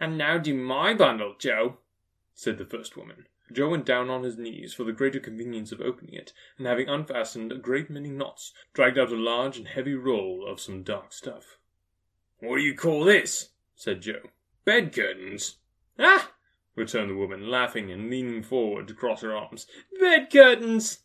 And 0.00 0.18
now 0.18 0.36
do 0.38 0.52
my 0.52 0.94
bundle, 0.94 1.36
Joe, 1.38 1.76
said 2.34 2.58
the 2.58 2.64
first 2.64 2.96
woman. 2.96 3.26
Joe 3.52 3.68
went 3.68 3.86
down 3.86 4.10
on 4.10 4.24
his 4.24 4.36
knees 4.36 4.74
for 4.74 4.82
the 4.82 4.92
greater 4.92 5.20
convenience 5.20 5.70
of 5.70 5.80
opening 5.80 6.14
it, 6.14 6.32
and 6.58 6.66
having 6.66 6.88
unfastened 6.88 7.52
a 7.52 7.58
great 7.58 7.88
many 7.88 8.10
knots, 8.10 8.52
dragged 8.72 8.98
out 8.98 9.12
a 9.12 9.16
large 9.16 9.56
and 9.56 9.68
heavy 9.68 9.94
roll 9.94 10.44
of 10.46 10.60
some 10.60 10.82
dark 10.82 11.12
stuff. 11.12 11.58
What 12.40 12.56
do 12.56 12.62
you 12.62 12.74
call 12.74 13.04
this? 13.04 13.50
said 13.74 14.02
Joe. 14.02 14.30
Bed 14.64 14.92
curtains. 14.92 15.58
Ah! 15.98 16.32
returned 16.74 17.10
the 17.10 17.16
woman, 17.16 17.48
laughing 17.48 17.90
and 17.90 18.10
leaning 18.10 18.42
forward 18.42 18.88
to 18.88 18.94
cross 18.94 19.22
her 19.22 19.34
arms. 19.34 19.66
Bed 19.98 20.28
curtains! 20.30 21.04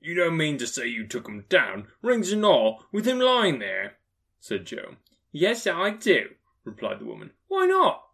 You 0.00 0.14
don't 0.14 0.36
mean 0.36 0.56
to 0.58 0.66
say 0.66 0.86
you 0.86 1.06
took 1.06 1.28
'em 1.28 1.46
down, 1.48 1.88
rings 2.00 2.32
and 2.32 2.44
all, 2.44 2.86
with 2.92 3.06
him 3.06 3.18
lying 3.18 3.58
there? 3.58 3.98
said 4.38 4.64
Joe. 4.64 4.96
Yes, 5.32 5.66
I 5.66 5.90
do, 5.90 6.36
replied 6.64 7.00
the 7.00 7.04
woman. 7.04 7.32
Why 7.48 7.66
not? 7.66 8.09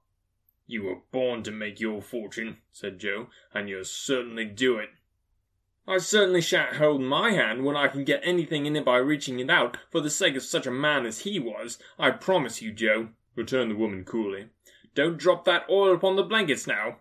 You 0.66 0.82
were 0.82 0.98
born 1.12 1.42
to 1.44 1.50
make 1.52 1.78
your 1.78 2.02
fortune, 2.02 2.58
said 2.72 2.98
Joe, 2.98 3.28
and 3.54 3.68
you'll 3.68 3.84
certainly 3.84 4.44
do 4.44 4.78
it. 4.78 4.90
I 5.86 5.98
certainly 5.98 6.40
shan't 6.40 6.76
hold 6.76 7.00
my 7.00 7.30
hand 7.30 7.64
when 7.64 7.76
I 7.76 7.86
can 7.86 8.02
get 8.02 8.20
anything 8.24 8.66
in 8.66 8.74
it 8.74 8.84
by 8.84 8.96
reaching 8.96 9.38
it 9.38 9.48
out 9.48 9.76
for 9.90 10.00
the 10.00 10.10
sake 10.10 10.34
of 10.34 10.42
such 10.42 10.66
a 10.66 10.72
man 10.72 11.06
as 11.06 11.20
he 11.20 11.38
was. 11.38 11.78
I 11.98 12.10
promise 12.10 12.60
you, 12.60 12.72
Joe 12.72 13.10
returned 13.36 13.70
the 13.70 13.76
woman 13.76 14.04
coolly. 14.04 14.48
Don't 14.96 15.18
drop 15.18 15.44
that 15.44 15.66
oil 15.70 15.94
upon 15.94 16.16
the 16.16 16.24
blankets 16.24 16.66
now. 16.66 16.96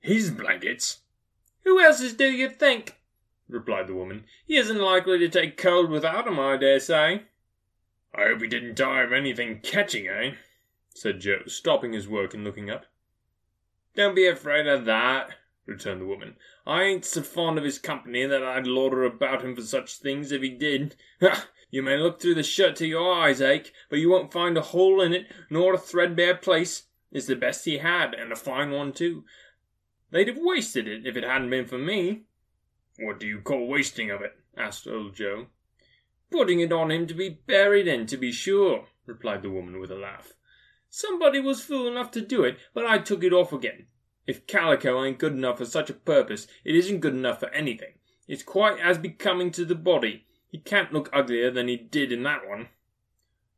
His 0.00 0.30
blankets? 0.30 0.98
Who 1.62 1.80
else's 1.80 2.12
do 2.12 2.30
you 2.30 2.50
think? 2.50 2.98
replied 3.48 3.86
the 3.86 3.94
woman. 3.94 4.24
He 4.46 4.58
isn't 4.58 4.78
likely 4.78 5.18
to 5.20 5.28
take 5.28 5.56
cold 5.56 5.88
without 5.88 6.26
'em, 6.26 6.38
I 6.38 6.58
dare 6.58 6.80
say. 6.80 7.22
I 8.14 8.24
hope 8.24 8.42
he 8.42 8.48
didn't 8.48 8.76
die 8.76 9.02
of 9.02 9.12
anything 9.12 9.60
catching, 9.60 10.08
eh? 10.08 10.34
Said 10.94 11.20
Joe, 11.20 11.42
stopping 11.46 11.92
his 11.92 12.08
work 12.08 12.32
and 12.34 12.44
looking 12.44 12.70
up. 12.70 12.86
Don't 13.96 14.14
be 14.14 14.26
afraid 14.26 14.66
of 14.66 14.84
that, 14.86 15.34
returned 15.66 16.00
the 16.00 16.06
woman. 16.06 16.36
I 16.66 16.84
ain't 16.84 17.04
so 17.04 17.22
fond 17.22 17.58
of 17.58 17.64
his 17.64 17.78
company 17.78 18.24
that 18.26 18.42
I'd 18.42 18.66
loiter 18.66 19.02
about 19.02 19.44
him 19.44 19.56
for 19.56 19.62
such 19.62 19.98
things 19.98 20.32
if 20.32 20.40
he 20.40 20.50
did. 20.50 20.96
Ha! 21.20 21.48
You 21.70 21.82
may 21.82 21.96
look 21.96 22.20
through 22.20 22.36
the 22.36 22.44
shirt 22.44 22.76
till 22.76 22.86
your 22.86 23.12
eyes 23.12 23.40
ache, 23.40 23.72
but 23.88 23.98
you 23.98 24.08
won't 24.08 24.32
find 24.32 24.56
a 24.56 24.62
hole 24.62 25.00
in 25.00 25.12
it, 25.12 25.26
nor 25.50 25.74
a 25.74 25.78
threadbare 25.78 26.36
place. 26.36 26.84
It's 27.10 27.26
the 27.26 27.34
best 27.34 27.64
he 27.64 27.78
had, 27.78 28.14
and 28.14 28.30
a 28.30 28.36
fine 28.36 28.70
one 28.70 28.92
too. 28.92 29.24
They'd 30.12 30.28
have 30.28 30.38
wasted 30.38 30.86
it 30.86 31.04
if 31.04 31.16
it 31.16 31.24
hadn't 31.24 31.50
been 31.50 31.66
for 31.66 31.78
me. 31.78 32.26
What 33.00 33.18
do 33.18 33.26
you 33.26 33.40
call 33.40 33.66
wasting 33.66 34.12
of 34.12 34.22
it? 34.22 34.38
asked 34.56 34.86
old 34.86 35.16
Joe. 35.16 35.48
Putting 36.30 36.60
it 36.60 36.72
on 36.72 36.92
him 36.92 37.08
to 37.08 37.14
be 37.14 37.28
buried 37.28 37.88
in, 37.88 38.06
to 38.06 38.16
be 38.16 38.30
sure, 38.30 38.86
replied 39.06 39.42
the 39.42 39.50
woman 39.50 39.80
with 39.80 39.90
a 39.90 39.96
laugh. 39.96 40.33
Somebody 40.96 41.40
was 41.40 41.60
fool 41.60 41.88
enough 41.88 42.12
to 42.12 42.20
do 42.20 42.44
it, 42.44 42.56
but 42.72 42.86
I 42.86 42.98
took 42.98 43.24
it 43.24 43.32
off 43.32 43.52
again. 43.52 43.88
If 44.28 44.46
calico 44.46 45.02
ain't 45.02 45.18
good 45.18 45.32
enough 45.32 45.58
for 45.58 45.66
such 45.66 45.90
a 45.90 45.92
purpose, 45.94 46.46
it 46.62 46.76
isn't 46.76 47.00
good 47.00 47.14
enough 47.14 47.40
for 47.40 47.48
anything. 47.48 47.94
It's 48.28 48.44
quite 48.44 48.78
as 48.78 48.96
becoming 48.96 49.50
to 49.50 49.64
the 49.64 49.74
body. 49.74 50.24
He 50.46 50.58
can't 50.58 50.92
look 50.92 51.10
uglier 51.12 51.50
than 51.50 51.66
he 51.66 51.76
did 51.76 52.12
in 52.12 52.22
that 52.22 52.46
one. 52.46 52.68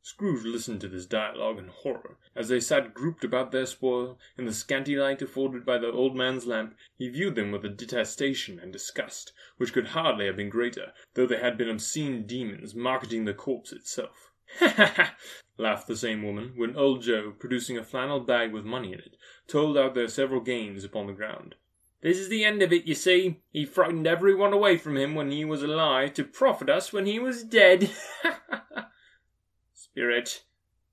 Scrooge 0.01 0.47
listened 0.47 0.81
to 0.81 0.89
this 0.89 1.05
dialogue 1.05 1.59
in 1.59 1.69
horror. 1.69 2.17
As 2.35 2.49
they 2.49 2.59
sat 2.59 2.95
grouped 2.95 3.23
about 3.23 3.53
their 3.53 3.67
spoil, 3.67 4.19
in 4.39 4.47
the 4.47 4.55
scanty 4.55 4.97
light 4.97 5.21
afforded 5.21 5.67
by 5.67 5.77
the 5.77 5.93
old 5.93 6.17
man's 6.17 6.47
lamp, 6.47 6.75
he 6.97 7.11
viewed 7.11 7.35
them 7.35 7.53
with 7.53 7.67
a 7.67 7.69
detestation 7.69 8.59
and 8.59 8.73
disgust, 8.73 9.35
which 9.59 9.75
could 9.75 9.89
hardly 9.89 10.25
have 10.25 10.37
been 10.37 10.49
greater, 10.49 10.95
though 11.13 11.27
they 11.27 11.39
had 11.39 11.59
been 11.59 11.69
obscene 11.69 12.27
demons 12.27 12.75
marketing 12.75 13.27
the 13.27 13.35
corpse 13.35 13.73
itself. 13.73 14.31
Ha 14.61 14.69
ha 14.69 14.93
ha! 14.97 15.17
Laughed 15.59 15.87
the 15.87 15.97
same 15.97 16.23
woman, 16.23 16.53
when 16.57 16.77
old 16.77 17.03
Joe, 17.03 17.33
producing 17.39 17.79
a 17.79 17.85
flannel 17.85 18.21
bag 18.21 18.53
with 18.53 18.65
money 18.65 18.93
in 18.93 18.99
it, 18.99 19.17
told 19.47 19.77
out 19.77 19.95
their 19.95 20.09
several 20.09 20.41
gains 20.41 20.85
upon 20.85 21.07
the 21.07 21.13
ground. 21.13 21.55
This 22.03 22.19
is 22.19 22.29
the 22.29 22.45
end 22.45 22.63
of 22.63 22.73
it, 22.73 22.87
you 22.87 22.95
see. 22.95 23.41
He 23.51 23.65
frightened 23.65 24.07
everyone 24.07 24.53
away 24.53 24.77
from 24.77 24.97
him 24.97 25.15
when 25.15 25.31
he 25.31 25.45
was 25.45 25.63
alive 25.63 26.15
to 26.15 26.25
profit 26.25 26.69
us 26.69 26.93
when 26.93 27.07
he 27.07 27.19
was 27.19 27.43
dead. 27.43 27.91
Spirit, 29.75 30.45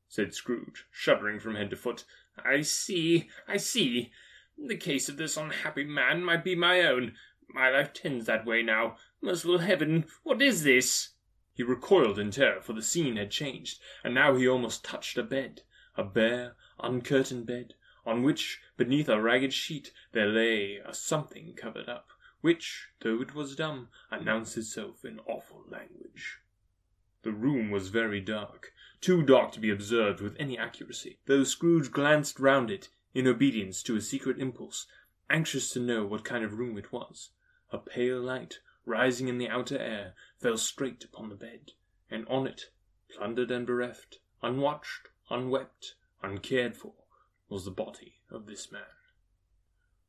said 0.07 0.33
Scrooge, 0.33 0.85
shuddering 0.91 1.39
from 1.39 1.55
head 1.55 1.69
to 1.71 1.75
foot. 1.75 2.05
I 2.43 2.61
see, 2.61 3.29
I 3.47 3.57
see. 3.57 4.11
The 4.57 4.77
case 4.77 5.09
of 5.09 5.17
this 5.17 5.37
unhappy 5.37 5.83
man 5.83 6.23
might 6.23 6.43
be 6.43 6.55
my 6.55 6.81
own. 6.81 7.13
My 7.49 7.69
life 7.69 7.93
tends 7.93 8.25
that 8.25 8.45
way 8.45 8.63
now. 8.63 8.95
Merciful 9.21 9.59
heaven, 9.59 10.05
what 10.23 10.41
is 10.41 10.63
this? 10.63 11.09
He 11.55 11.61
recoiled 11.61 12.17
in 12.17 12.31
terror, 12.31 12.61
for 12.61 12.73
the 12.73 12.81
scene 12.81 13.15
had 13.15 13.29
changed, 13.29 13.79
and 14.03 14.15
now 14.15 14.35
he 14.35 14.47
almost 14.47 14.83
touched 14.83 15.17
a 15.19 15.23
bed, 15.23 15.61
a 15.95 16.03
bare, 16.03 16.55
uncurtained 16.79 17.45
bed, 17.45 17.75
on 18.05 18.23
which, 18.23 18.59
beneath 18.75 19.07
a 19.07 19.21
ragged 19.21 19.53
sheet, 19.53 19.93
there 20.13 20.27
lay 20.27 20.77
a 20.77 20.93
something 20.93 21.53
covered 21.53 21.87
up, 21.87 22.09
which, 22.41 22.89
though 23.01 23.21
it 23.21 23.35
was 23.35 23.55
dumb, 23.55 23.89
announced 24.09 24.57
itself 24.57 25.05
in 25.05 25.19
awful 25.27 25.63
language. 25.69 26.39
The 27.21 27.31
room 27.31 27.69
was 27.69 27.89
very 27.89 28.19
dark, 28.19 28.73
too 28.99 29.21
dark 29.21 29.51
to 29.51 29.59
be 29.59 29.69
observed 29.69 30.21
with 30.21 30.35
any 30.39 30.57
accuracy, 30.57 31.19
though 31.25 31.43
Scrooge 31.43 31.91
glanced 31.91 32.39
round 32.39 32.71
it, 32.71 32.89
in 33.13 33.27
obedience 33.27 33.83
to 33.83 33.95
a 33.95 34.01
secret 34.01 34.39
impulse, 34.39 34.87
anxious 35.29 35.69
to 35.69 35.79
know 35.79 36.03
what 36.03 36.25
kind 36.25 36.43
of 36.43 36.57
room 36.57 36.79
it 36.79 36.91
was. 36.91 37.29
A 37.71 37.77
pale 37.77 38.19
light, 38.19 38.59
rising 38.85 39.27
in 39.27 39.37
the 39.37 39.49
outer 39.49 39.77
air, 39.77 40.13
fell 40.37 40.57
straight 40.57 41.03
upon 41.03 41.29
the 41.29 41.35
bed, 41.35 41.71
and 42.09 42.27
on 42.27 42.47
it, 42.47 42.69
plundered 43.09 43.51
and 43.51 43.65
bereft, 43.65 44.19
unwatched, 44.41 45.09
unwept, 45.29 45.95
uncared 46.21 46.75
for, 46.75 46.93
was 47.49 47.65
the 47.65 47.71
body 47.71 48.21
of 48.29 48.45
this 48.45 48.71
man. 48.71 48.81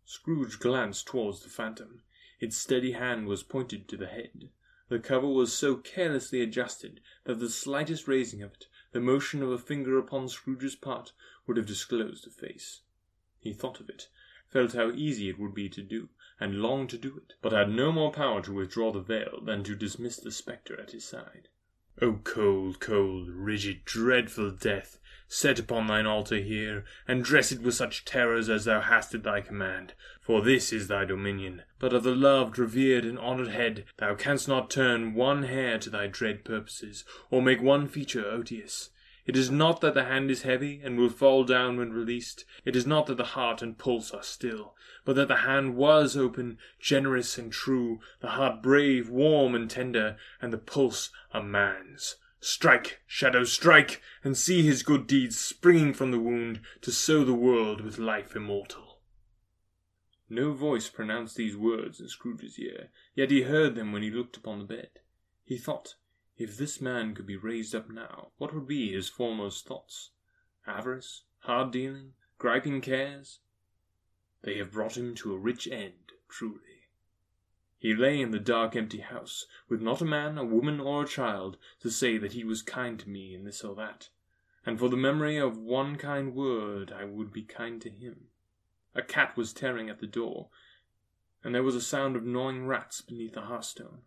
Scrooge 0.04 0.58
glanced 0.58 1.06
towards 1.06 1.42
the 1.42 1.48
phantom. 1.48 2.02
Its 2.40 2.56
steady 2.56 2.92
hand 2.92 3.26
was 3.26 3.42
pointed 3.42 3.88
to 3.88 3.96
the 3.96 4.06
head. 4.06 4.50
The 4.88 4.98
cover 4.98 5.28
was 5.28 5.52
so 5.52 5.76
carelessly 5.76 6.42
adjusted 6.42 7.00
that 7.24 7.38
the 7.38 7.48
slightest 7.48 8.06
raising 8.06 8.42
of 8.42 8.52
it, 8.52 8.66
the 8.92 9.00
motion 9.00 9.42
of 9.42 9.50
a 9.50 9.58
finger 9.58 9.98
upon 9.98 10.28
Scrooge's 10.28 10.76
part, 10.76 11.12
would 11.46 11.56
have 11.56 11.66
disclosed 11.66 12.26
the 12.26 12.30
face. 12.30 12.82
He 13.38 13.52
thought 13.52 13.80
of 13.80 13.88
it, 13.88 14.08
felt 14.48 14.74
how 14.74 14.90
easy 14.90 15.28
it 15.28 15.38
would 15.38 15.54
be 15.54 15.68
to 15.70 15.82
do, 15.82 16.10
and 16.40 16.60
longed 16.60 16.90
to 16.90 16.98
do 16.98 17.16
it, 17.16 17.34
but 17.42 17.52
had 17.52 17.70
no 17.70 17.92
more 17.92 18.12
power 18.12 18.42
to 18.42 18.52
withdraw 18.52 18.92
the 18.92 19.00
veil 19.00 19.40
than 19.42 19.62
to 19.64 19.74
dismiss 19.74 20.16
the 20.16 20.32
spectre 20.32 20.78
at 20.80 20.90
his 20.90 21.04
side. 21.04 21.48
O 22.02 22.14
cold, 22.24 22.80
cold, 22.80 23.28
rigid, 23.28 23.84
dreadful 23.84 24.50
death, 24.50 24.98
set 25.28 25.60
upon 25.60 25.86
thine 25.86 26.06
altar 26.06 26.38
here, 26.38 26.84
and 27.06 27.24
dress 27.24 27.52
it 27.52 27.60
with 27.62 27.74
such 27.74 28.04
terrors 28.04 28.48
as 28.48 28.64
thou 28.64 28.80
hast 28.80 29.14
at 29.14 29.22
thy 29.22 29.40
command. 29.40 29.94
For 30.20 30.42
this 30.42 30.72
is 30.72 30.88
thy 30.88 31.04
dominion. 31.04 31.62
But 31.78 31.92
of 31.92 32.02
the 32.02 32.14
loved, 32.14 32.58
revered, 32.58 33.04
and 33.04 33.18
honoured 33.18 33.48
head, 33.48 33.84
thou 33.98 34.16
canst 34.16 34.48
not 34.48 34.70
turn 34.70 35.14
one 35.14 35.44
hair 35.44 35.78
to 35.78 35.90
thy 35.90 36.08
dread 36.08 36.44
purposes, 36.44 37.04
or 37.30 37.40
make 37.40 37.62
one 37.62 37.86
feature 37.86 38.26
odious. 38.26 38.90
It 39.26 39.36
is 39.36 39.50
not 39.50 39.80
that 39.80 39.94
the 39.94 40.04
hand 40.04 40.30
is 40.30 40.42
heavy, 40.42 40.82
and 40.84 40.98
will 40.98 41.08
fall 41.08 41.44
down 41.44 41.78
when 41.78 41.92
released. 41.92 42.44
It 42.64 42.76
is 42.76 42.86
not 42.86 43.06
that 43.06 43.16
the 43.16 43.24
heart 43.24 43.62
and 43.62 43.78
pulse 43.78 44.10
are 44.10 44.22
still, 44.22 44.76
but 45.04 45.16
that 45.16 45.28
the 45.28 45.36
hand 45.36 45.76
was 45.76 46.16
open, 46.16 46.58
generous 46.78 47.38
and 47.38 47.50
true, 47.50 48.00
the 48.20 48.30
heart 48.30 48.62
brave, 48.62 49.08
warm, 49.08 49.54
and 49.54 49.70
tender, 49.70 50.18
and 50.42 50.52
the 50.52 50.58
pulse 50.58 51.10
a 51.32 51.42
man's. 51.42 52.16
Strike, 52.40 53.00
shadow, 53.06 53.44
strike, 53.44 54.02
and 54.22 54.36
see 54.36 54.62
his 54.62 54.82
good 54.82 55.06
deeds 55.06 55.38
springing 55.38 55.94
from 55.94 56.10
the 56.10 56.20
wound 56.20 56.60
to 56.82 56.92
sow 56.92 57.24
the 57.24 57.32
world 57.32 57.80
with 57.80 57.96
life 57.96 58.36
immortal. 58.36 59.00
No 60.28 60.52
voice 60.52 60.90
pronounced 60.90 61.36
these 61.36 61.56
words 61.56 62.00
in 62.00 62.08
Scrooge's 62.08 62.58
ear, 62.58 62.90
yet 63.14 63.30
he 63.30 63.42
heard 63.42 63.74
them 63.74 63.92
when 63.92 64.02
he 64.02 64.10
looked 64.10 64.36
upon 64.36 64.58
the 64.58 64.66
bed. 64.66 64.90
He 65.44 65.56
thought, 65.56 65.94
if 66.36 66.56
this 66.56 66.80
man 66.80 67.14
could 67.14 67.26
be 67.26 67.36
raised 67.36 67.74
up 67.74 67.88
now, 67.88 68.32
what 68.38 68.52
would 68.52 68.66
be 68.66 68.92
his 68.92 69.08
foremost 69.08 69.66
thoughts? 69.66 70.10
Avarice, 70.66 71.22
hard 71.40 71.70
dealing, 71.70 72.14
griping 72.38 72.80
cares? 72.80 73.40
They 74.42 74.58
have 74.58 74.72
brought 74.72 74.96
him 74.96 75.14
to 75.16 75.32
a 75.32 75.38
rich 75.38 75.68
end, 75.68 76.12
truly. 76.28 76.88
He 77.78 77.94
lay 77.94 78.20
in 78.20 78.30
the 78.30 78.38
dark, 78.38 78.74
empty 78.74 79.00
house, 79.00 79.46
with 79.68 79.80
not 79.80 80.00
a 80.00 80.06
man, 80.06 80.38
a 80.38 80.44
woman, 80.44 80.80
or 80.80 81.04
a 81.04 81.06
child 81.06 81.58
to 81.80 81.90
say 81.90 82.18
that 82.18 82.32
he 82.32 82.42
was 82.42 82.62
kind 82.62 82.98
to 82.98 83.08
me 83.08 83.34
in 83.34 83.44
this 83.44 83.62
or 83.62 83.74
that, 83.76 84.08
and 84.66 84.78
for 84.78 84.88
the 84.88 84.96
memory 84.96 85.36
of 85.36 85.58
one 85.58 85.96
kind 85.96 86.34
word 86.34 86.92
I 86.92 87.04
would 87.04 87.32
be 87.32 87.42
kind 87.42 87.80
to 87.82 87.90
him. 87.90 88.28
A 88.94 89.02
cat 89.02 89.36
was 89.36 89.52
tearing 89.52 89.90
at 89.90 90.00
the 90.00 90.06
door, 90.06 90.48
and 91.42 91.54
there 91.54 91.62
was 91.62 91.74
a 91.74 91.82
sound 91.82 92.16
of 92.16 92.24
gnawing 92.24 92.66
rats 92.66 93.02
beneath 93.02 93.34
the 93.34 93.42
hearthstone. 93.42 94.02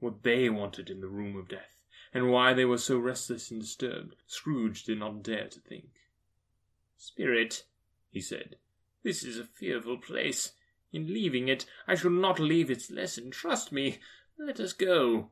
What 0.00 0.22
they 0.22 0.48
wanted 0.48 0.90
in 0.90 1.00
the 1.00 1.08
room 1.08 1.36
of 1.36 1.48
death, 1.48 1.76
and 2.12 2.30
why 2.30 2.52
they 2.52 2.64
were 2.64 2.78
so 2.78 2.98
restless 2.98 3.50
and 3.50 3.60
disturbed, 3.60 4.16
Scrooge 4.26 4.84
did 4.84 4.98
not 4.98 5.22
dare 5.22 5.48
to 5.48 5.60
think. 5.60 5.90
Spirit, 6.96 7.64
he 8.10 8.20
said, 8.20 8.56
this 9.04 9.22
is 9.22 9.38
a 9.38 9.44
fearful 9.44 9.98
place. 9.98 10.52
In 10.90 11.12
leaving 11.12 11.48
it, 11.48 11.66
I 11.86 11.94
shall 11.94 12.10
not 12.10 12.40
leave 12.40 12.70
its 12.70 12.90
lesson. 12.90 13.30
Trust 13.30 13.70
me. 13.70 13.98
Let 14.38 14.58
us 14.58 14.72
go. 14.72 15.28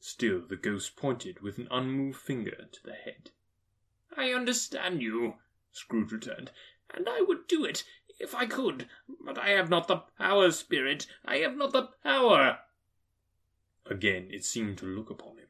Still 0.00 0.40
the 0.40 0.56
ghost 0.56 0.96
pointed 0.96 1.40
with 1.40 1.58
an 1.58 1.68
unmoved 1.70 2.18
finger 2.18 2.66
to 2.72 2.82
the 2.82 2.94
head. 2.94 3.30
I 4.16 4.32
understand 4.32 5.02
you, 5.02 5.34
Scrooge 5.70 6.10
returned, 6.10 6.50
and 6.92 7.08
I 7.08 7.20
would 7.20 7.46
do 7.46 7.64
it 7.64 7.84
if 8.18 8.34
I 8.34 8.46
could, 8.46 8.88
but 9.24 9.38
I 9.38 9.50
have 9.50 9.70
not 9.70 9.86
the 9.86 10.02
power, 10.18 10.50
Spirit. 10.50 11.06
I 11.24 11.36
have 11.36 11.56
not 11.56 11.72
the 11.72 11.90
power. 12.02 12.58
Again 13.90 14.28
it 14.30 14.44
seemed 14.44 14.78
to 14.78 14.86
look 14.86 15.10
upon 15.10 15.36
him. 15.38 15.48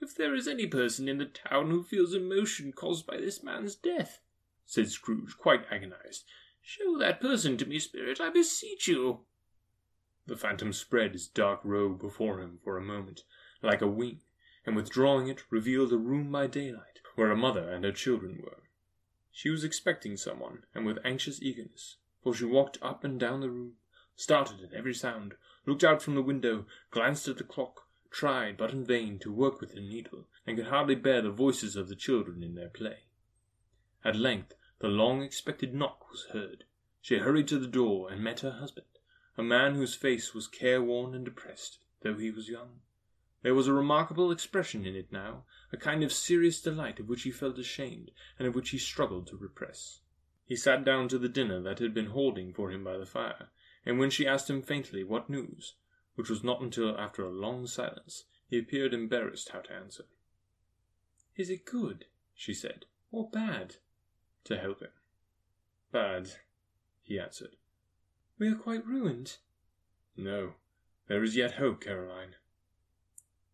If 0.00 0.14
there 0.14 0.34
is 0.34 0.46
any 0.46 0.66
person 0.66 1.08
in 1.08 1.18
the 1.18 1.24
town 1.24 1.70
who 1.70 1.82
feels 1.82 2.14
emotion 2.14 2.72
caused 2.72 3.06
by 3.06 3.16
this 3.16 3.42
man's 3.42 3.74
death, 3.74 4.20
said 4.66 4.90
Scrooge, 4.90 5.36
quite 5.36 5.64
agonized, 5.70 6.24
Show 6.60 6.98
that 6.98 7.20
person 7.20 7.56
to 7.56 7.66
me, 7.66 7.78
Spirit, 7.78 8.20
I 8.20 8.28
beseech 8.28 8.86
you. 8.86 9.24
The 10.26 10.36
phantom 10.36 10.74
spread 10.74 11.12
his 11.12 11.26
dark 11.26 11.60
robe 11.64 11.98
before 11.98 12.40
him 12.40 12.60
for 12.62 12.76
a 12.76 12.82
moment, 12.82 13.24
like 13.62 13.80
a 13.80 13.88
wing, 13.88 14.20
and 14.66 14.76
withdrawing 14.76 15.28
it, 15.28 15.44
revealed 15.50 15.92
a 15.92 15.98
room 15.98 16.30
by 16.30 16.46
daylight, 16.46 17.00
where 17.14 17.30
a 17.30 17.36
mother 17.36 17.70
and 17.70 17.84
her 17.84 17.92
children 17.92 18.42
were. 18.42 18.62
She 19.32 19.48
was 19.48 19.64
expecting 19.64 20.16
someone, 20.18 20.64
and 20.74 20.84
with 20.84 20.98
anxious 21.04 21.40
eagerness, 21.40 21.96
for 22.22 22.34
she 22.34 22.44
walked 22.44 22.76
up 22.82 23.04
and 23.04 23.18
down 23.18 23.40
the 23.40 23.50
room, 23.50 23.76
started 24.20 24.60
at 24.60 24.74
every 24.74 24.92
sound, 24.92 25.34
looked 25.64 25.82
out 25.82 26.02
from 26.02 26.14
the 26.14 26.22
window, 26.22 26.66
glanced 26.90 27.26
at 27.26 27.38
the 27.38 27.44
clock, 27.44 27.86
tried, 28.10 28.56
but 28.56 28.70
in 28.70 28.84
vain, 28.84 29.18
to 29.18 29.32
work 29.32 29.60
with 29.60 29.72
the 29.72 29.80
needle, 29.80 30.26
and 30.46 30.58
could 30.58 30.66
hardly 30.66 30.94
bear 30.94 31.22
the 31.22 31.30
voices 31.30 31.74
of 31.74 31.88
the 31.88 31.96
children 31.96 32.42
in 32.42 32.54
their 32.54 32.68
play. 32.68 33.04
At 34.04 34.16
length 34.16 34.54
the 34.80 34.88
long 34.88 35.22
expected 35.22 35.74
knock 35.74 36.10
was 36.10 36.26
heard. 36.32 36.64
She 37.00 37.18
hurried 37.18 37.48
to 37.48 37.58
the 37.58 37.66
door 37.66 38.10
and 38.10 38.22
met 38.22 38.40
her 38.40 38.50
husband, 38.50 38.86
a 39.38 39.42
man 39.42 39.74
whose 39.74 39.94
face 39.94 40.34
was 40.34 40.46
careworn 40.46 41.14
and 41.14 41.24
depressed, 41.24 41.78
though 42.02 42.16
he 42.16 42.30
was 42.30 42.48
young. 42.48 42.80
There 43.42 43.54
was 43.54 43.68
a 43.68 43.72
remarkable 43.72 44.30
expression 44.30 44.84
in 44.84 44.94
it 44.94 45.10
now, 45.10 45.46
a 45.72 45.78
kind 45.78 46.02
of 46.02 46.12
serious 46.12 46.60
delight 46.60 47.00
of 47.00 47.08
which 47.08 47.22
he 47.22 47.30
felt 47.30 47.58
ashamed, 47.58 48.10
and 48.38 48.46
of 48.46 48.54
which 48.54 48.68
he 48.68 48.78
struggled 48.78 49.26
to 49.28 49.36
repress. 49.38 50.00
He 50.44 50.56
sat 50.56 50.84
down 50.84 51.08
to 51.08 51.18
the 51.18 51.28
dinner 51.28 51.60
that 51.62 51.78
had 51.78 51.94
been 51.94 52.10
holding 52.10 52.52
for 52.52 52.70
him 52.70 52.84
by 52.84 52.98
the 52.98 53.06
fire, 53.06 53.48
and 53.84 53.98
when 53.98 54.10
she 54.10 54.26
asked 54.26 54.50
him 54.50 54.62
faintly 54.62 55.02
what 55.02 55.30
news, 55.30 55.74
which 56.14 56.28
was 56.28 56.44
not 56.44 56.60
until 56.60 56.98
after 56.98 57.24
a 57.24 57.30
long 57.30 57.66
silence, 57.66 58.24
he 58.48 58.58
appeared 58.58 58.92
embarrassed 58.92 59.50
how 59.50 59.60
to 59.60 59.72
answer. 59.72 60.04
Is 61.36 61.50
it 61.50 61.64
good, 61.64 62.06
she 62.34 62.52
said, 62.52 62.86
or 63.10 63.30
bad? 63.30 63.76
to 64.44 64.58
help 64.58 64.80
him. 64.80 64.90
Bad, 65.92 66.30
he 67.02 67.18
answered. 67.18 67.56
We 68.38 68.48
are 68.48 68.54
quite 68.54 68.86
ruined. 68.86 69.36
No, 70.16 70.54
there 71.08 71.22
is 71.22 71.36
yet 71.36 71.52
hope, 71.52 71.82
Caroline. 71.82 72.36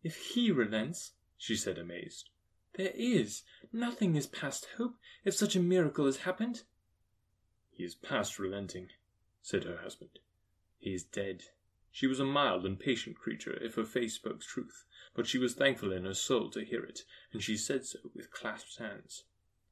If 0.03 0.15
he 0.15 0.51
relents, 0.51 1.11
she 1.37 1.55
said, 1.55 1.77
amazed. 1.77 2.29
There 2.75 2.93
is. 2.95 3.43
Nothing 3.73 4.15
is 4.15 4.27
past 4.27 4.67
hope, 4.77 4.95
if 5.25 5.33
such 5.35 5.55
a 5.55 5.59
miracle 5.59 6.05
has 6.05 6.17
happened. 6.17 6.63
He 7.71 7.83
is 7.83 7.95
past 7.95 8.39
relenting, 8.39 8.89
said 9.49 9.63
her 9.63 9.77
husband. 9.77 10.19
He 10.77 10.93
is 10.93 11.05
dead. 11.05 11.43
She 11.89 12.05
was 12.05 12.19
a 12.19 12.25
mild 12.25 12.65
and 12.65 12.77
patient 12.77 13.15
creature, 13.15 13.57
if 13.63 13.75
her 13.75 13.85
face 13.85 14.15
spoke 14.15 14.41
truth, 14.41 14.83
but 15.15 15.25
she 15.25 15.37
was 15.37 15.53
thankful 15.53 15.93
in 15.93 16.03
her 16.03 16.13
soul 16.13 16.49
to 16.49 16.65
hear 16.65 16.83
it, 16.83 17.05
and 17.31 17.41
she 17.41 17.55
said 17.55 17.85
so 17.85 17.99
with 18.13 18.29
clasped 18.29 18.77
hands. 18.77 19.23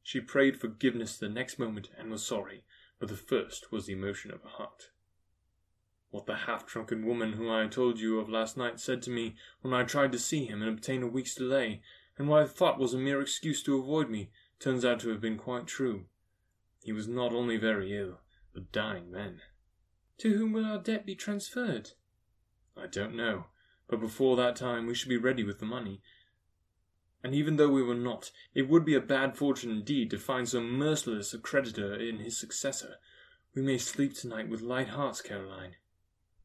She 0.02 0.22
prayed 0.22 0.58
forgiveness 0.62 1.18
the 1.18 1.28
next 1.28 1.60
moment 1.60 1.90
and 1.98 2.10
was 2.10 2.26
sorry, 2.26 2.64
but 3.00 3.10
the 3.10 3.18
first 3.18 3.70
was 3.70 3.86
the 3.86 3.92
emotion 3.92 4.32
of 4.32 4.44
her 4.44 4.50
heart. 4.50 4.92
What 6.10 6.26
the 6.26 6.36
half 6.48 6.66
drunken 6.66 7.06
woman 7.06 7.34
whom 7.34 7.52
I 7.52 7.68
told 7.68 8.00
you 8.00 8.18
of 8.22 8.30
last 8.30 8.56
night 8.56 8.80
said 8.80 9.02
to 9.02 9.10
me 9.10 9.36
when 9.60 9.74
I 9.74 9.84
tried 9.84 10.14
to 10.14 10.20
see 10.20 10.46
him 10.46 10.62
and 10.62 10.72
obtain 10.72 11.04
a 11.04 11.08
week's 11.08 11.36
delay, 11.36 11.82
and 12.18 12.30
what 12.30 12.42
I 12.42 12.48
thought 12.48 12.80
was 12.80 12.94
a 12.94 12.98
mere 12.98 13.20
excuse 13.20 13.62
to 13.64 13.78
avoid 13.78 14.10
me, 14.10 14.32
turns 14.58 14.86
out 14.86 15.02
to 15.02 15.10
have 15.10 15.20
been 15.20 15.38
quite 15.38 15.68
true. 15.68 16.06
He 16.82 16.94
was 16.94 17.10
not 17.10 17.34
only 17.34 17.58
very 17.58 17.94
ill, 17.94 18.22
but 18.54 18.72
dying 18.72 19.12
then. 19.12 19.42
To 20.20 20.38
whom 20.38 20.54
will 20.54 20.66
our 20.66 20.80
debt 20.80 21.06
be 21.06 21.16
transferred? 21.16 21.92
I 22.78 22.88
don't 22.88 23.16
know, 23.16 23.46
but 23.88 24.00
before 24.00 24.36
that 24.38 24.56
time 24.56 24.86
we 24.86 24.96
should 24.96 25.10
be 25.10 25.18
ready 25.18 25.44
with 25.44 25.60
the 25.60 25.66
money, 25.66 26.02
and 27.26 27.34
even 27.34 27.56
though 27.56 27.70
we 27.70 27.82
were 27.82 27.96
not, 27.96 28.30
it 28.54 28.70
would 28.70 28.86
be 28.86 28.94
a 28.94 29.02
bad 29.02 29.36
fortune 29.36 29.72
indeed 29.72 30.12
to 30.12 30.20
find 30.20 30.48
so 30.48 30.62
merciless 30.62 31.34
a 31.34 31.40
creditor 31.40 31.96
in 31.96 32.20
his 32.20 32.38
successor. 32.38 32.98
We 33.56 33.64
may 33.64 33.80
sleep 33.80 34.14
tonight 34.14 34.48
with 34.48 34.62
light 34.62 34.90
hearts, 34.90 35.22
Caroline. 35.22 35.76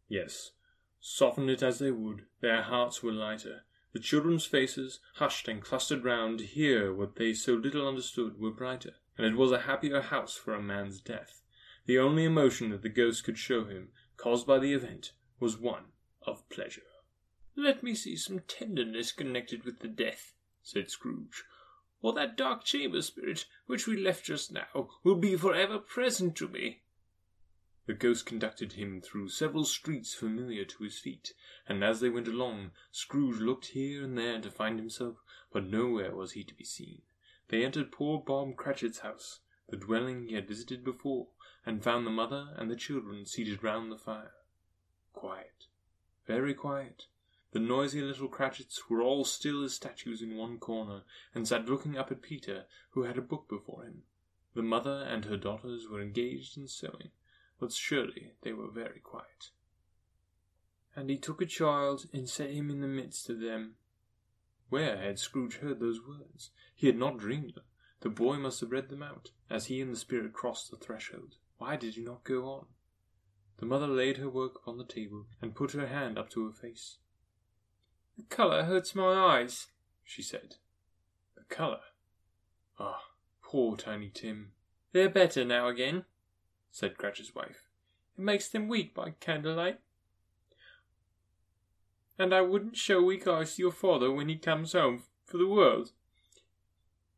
Yes, 0.09 0.53
soften 0.99 1.51
it 1.51 1.63
as 1.63 1.81
they 1.81 1.91
would, 1.91 2.25
their 2.41 2.63
hearts 2.63 3.03
were 3.03 3.13
lighter. 3.13 3.65
The 3.93 3.99
children's 3.99 4.47
faces, 4.47 5.01
hushed 5.17 5.49
and 5.49 5.61
clustered 5.61 6.03
round 6.03 6.39
to 6.39 6.47
hear 6.47 6.95
what 6.95 7.17
they 7.17 7.35
so 7.35 7.53
little 7.53 7.87
understood, 7.87 8.41
were 8.41 8.51
brighter, 8.51 8.95
and 9.19 9.27
it 9.27 9.37
was 9.37 9.53
a 9.53 9.61
happier 9.61 10.01
house 10.01 10.35
for 10.35 10.55
a 10.55 10.63
man's 10.63 10.99
death. 11.03 11.40
The 11.91 11.99
only 11.99 12.23
emotion 12.23 12.71
that 12.71 12.83
the 12.83 12.89
ghost 12.89 13.25
could 13.25 13.37
show 13.37 13.65
him, 13.65 13.91
caused 14.17 14.47
by 14.47 14.61
the 14.61 14.75
event, 14.75 15.11
was 15.41 15.59
one 15.59 15.87
of 16.23 16.49
pleasure. 16.49 16.87
Let 17.57 17.83
me 17.83 17.97
see 17.97 18.15
some 18.15 18.39
tenderness 18.47 19.11
connected 19.11 19.65
with 19.65 19.81
the 19.81 19.89
death, 19.89 20.37
said 20.63 20.89
Scrooge, 20.89 21.43
or 22.01 22.13
that 22.13 22.37
dark 22.37 22.63
chamber 22.63 23.03
spirit 23.03 23.47
which 23.67 23.89
we 23.89 23.97
left 23.97 24.25
just 24.25 24.53
now 24.53 24.91
will 25.03 25.17
be 25.17 25.35
for 25.35 25.53
ever 25.53 25.81
present 25.81 26.37
to 26.37 26.47
me. 26.47 26.85
The 27.87 27.95
ghost 27.95 28.25
conducted 28.25 28.75
him 28.75 29.01
through 29.01 29.31
several 29.31 29.65
streets 29.65 30.15
familiar 30.15 30.65
to 30.65 30.85
his 30.85 31.01
feet, 31.01 31.35
and 31.67 31.83
as 31.83 31.99
they 31.99 32.09
went 32.09 32.29
along, 32.29 32.71
Scrooge 32.93 33.41
looked 33.41 33.67
here 33.67 34.05
and 34.05 34.17
there 34.17 34.41
to 34.41 34.51
find 34.53 34.79
himself, 34.79 35.17
but 35.53 35.67
nowhere 35.67 36.15
was 36.15 36.35
he 36.35 36.45
to 36.45 36.55
be 36.55 36.63
seen. 36.63 37.03
They 37.49 37.65
entered 37.65 37.91
poor 37.91 38.23
Bob 38.25 38.55
Cratchit's 38.55 39.01
house, 39.01 39.41
the 39.69 39.77
dwelling 39.77 40.29
he 40.29 40.35
had 40.35 40.47
visited 40.47 40.85
before, 40.85 41.27
and 41.65 41.83
found 41.83 42.07
the 42.07 42.11
mother 42.11 42.55
and 42.57 42.71
the 42.71 42.77
children 42.77 43.27
seated 43.27 43.63
round 43.63 43.91
the 43.91 43.99
fire. 43.99 44.33
Quiet, 45.13 45.67
very 46.27 46.55
quiet, 46.55 47.07
the 47.53 47.59
noisy 47.59 48.01
little 48.01 48.29
Cratchits 48.29 48.89
were 48.89 49.03
all 49.03 49.25
still 49.25 49.65
as 49.65 49.75
statues 49.75 50.23
in 50.23 50.37
one 50.37 50.59
corner, 50.59 51.03
and 51.35 51.49
sat 51.49 51.69
looking 51.69 51.99
up 51.99 52.13
at 52.13 52.23
Peter, 52.23 52.67
who 52.91 53.03
had 53.03 53.19
a 53.19 53.23
book 53.23 53.49
before 53.49 53.83
him. 53.83 54.05
The 54.55 54.63
mother 54.63 55.05
and 55.09 55.25
her 55.25 55.37
daughters 55.37 55.89
were 55.89 56.01
engaged 56.01 56.57
in 56.57 56.69
sewing, 56.69 57.11
but 57.59 57.73
surely 57.73 58.35
they 58.43 58.53
were 58.53 58.71
very 58.71 59.01
quiet. 59.01 59.51
And 60.95 61.11
he 61.11 61.19
took 61.19 61.43
a 61.43 61.47
child 61.47 62.07
and 62.13 62.29
set 62.29 62.51
him 62.51 62.71
in 62.71 62.81
the 62.81 62.87
midst 62.87 63.29
of 63.29 63.41
them. 63.41 63.75
Where 64.69 64.97
had 64.97 65.19
Scrooge 65.19 65.57
heard 65.57 65.81
those 65.81 66.01
words? 66.07 66.51
He 66.77 66.87
had 66.87 66.97
not 66.97 67.19
dreamed 67.19 67.55
them. 67.55 67.65
The 68.01 68.11
boy 68.11 68.37
must 68.37 68.61
have 68.61 68.71
read 68.71 68.91
them 68.91 69.03
out, 69.03 69.33
as 69.51 69.67
he 69.67 69.81
and 69.81 69.93
the 69.93 69.99
spirit 69.99 70.33
crossed 70.33 70.71
the 70.71 70.77
threshold. 70.77 71.37
Why 71.61 71.77
did 71.77 71.95
you 71.95 72.07
not 72.07 72.25
go 72.25 72.47
on? 72.47 72.67
The 73.59 73.67
mother 73.67 73.87
laid 73.87 74.17
her 74.17 74.31
work 74.31 74.55
upon 74.57 74.79
the 74.79 74.85
table, 74.85 75.27
and 75.43 75.55
put 75.55 75.73
her 75.73 75.89
hand 75.89 76.17
up 76.17 76.31
to 76.31 76.47
her 76.47 76.55
face. 76.55 76.97
The 78.17 78.23
colour 78.23 78.63
hurts 78.63 78.95
my 78.95 79.13
eyes, 79.13 79.67
she 80.03 80.23
said. 80.23 80.57
The 81.37 81.43
colour? 81.55 81.83
Ah, 82.79 83.03
poor 83.43 83.77
Tiny 83.77 84.09
Tim. 84.09 84.53
They're 84.93 85.11
better 85.11 85.45
now 85.45 85.69
again, 85.69 86.07
said 86.71 86.97
Cratchit's 86.97 87.35
wife. 87.35 87.69
It 88.17 88.23
makes 88.23 88.49
them 88.49 88.67
weak 88.67 88.95
by 88.95 89.11
candlelight. 89.21 89.81
And 92.19 92.35
I 92.35 92.41
wouldn't 92.41 92.79
show 92.79 93.03
weak 93.03 93.29
eyes 93.29 93.57
to 93.57 93.63
your 93.63 93.73
father 93.73 94.11
when 94.11 94.31
he 94.31 94.37
comes 94.37 94.73
home 94.73 95.03
for 95.27 95.37
the 95.37 95.47
world. 95.47 95.93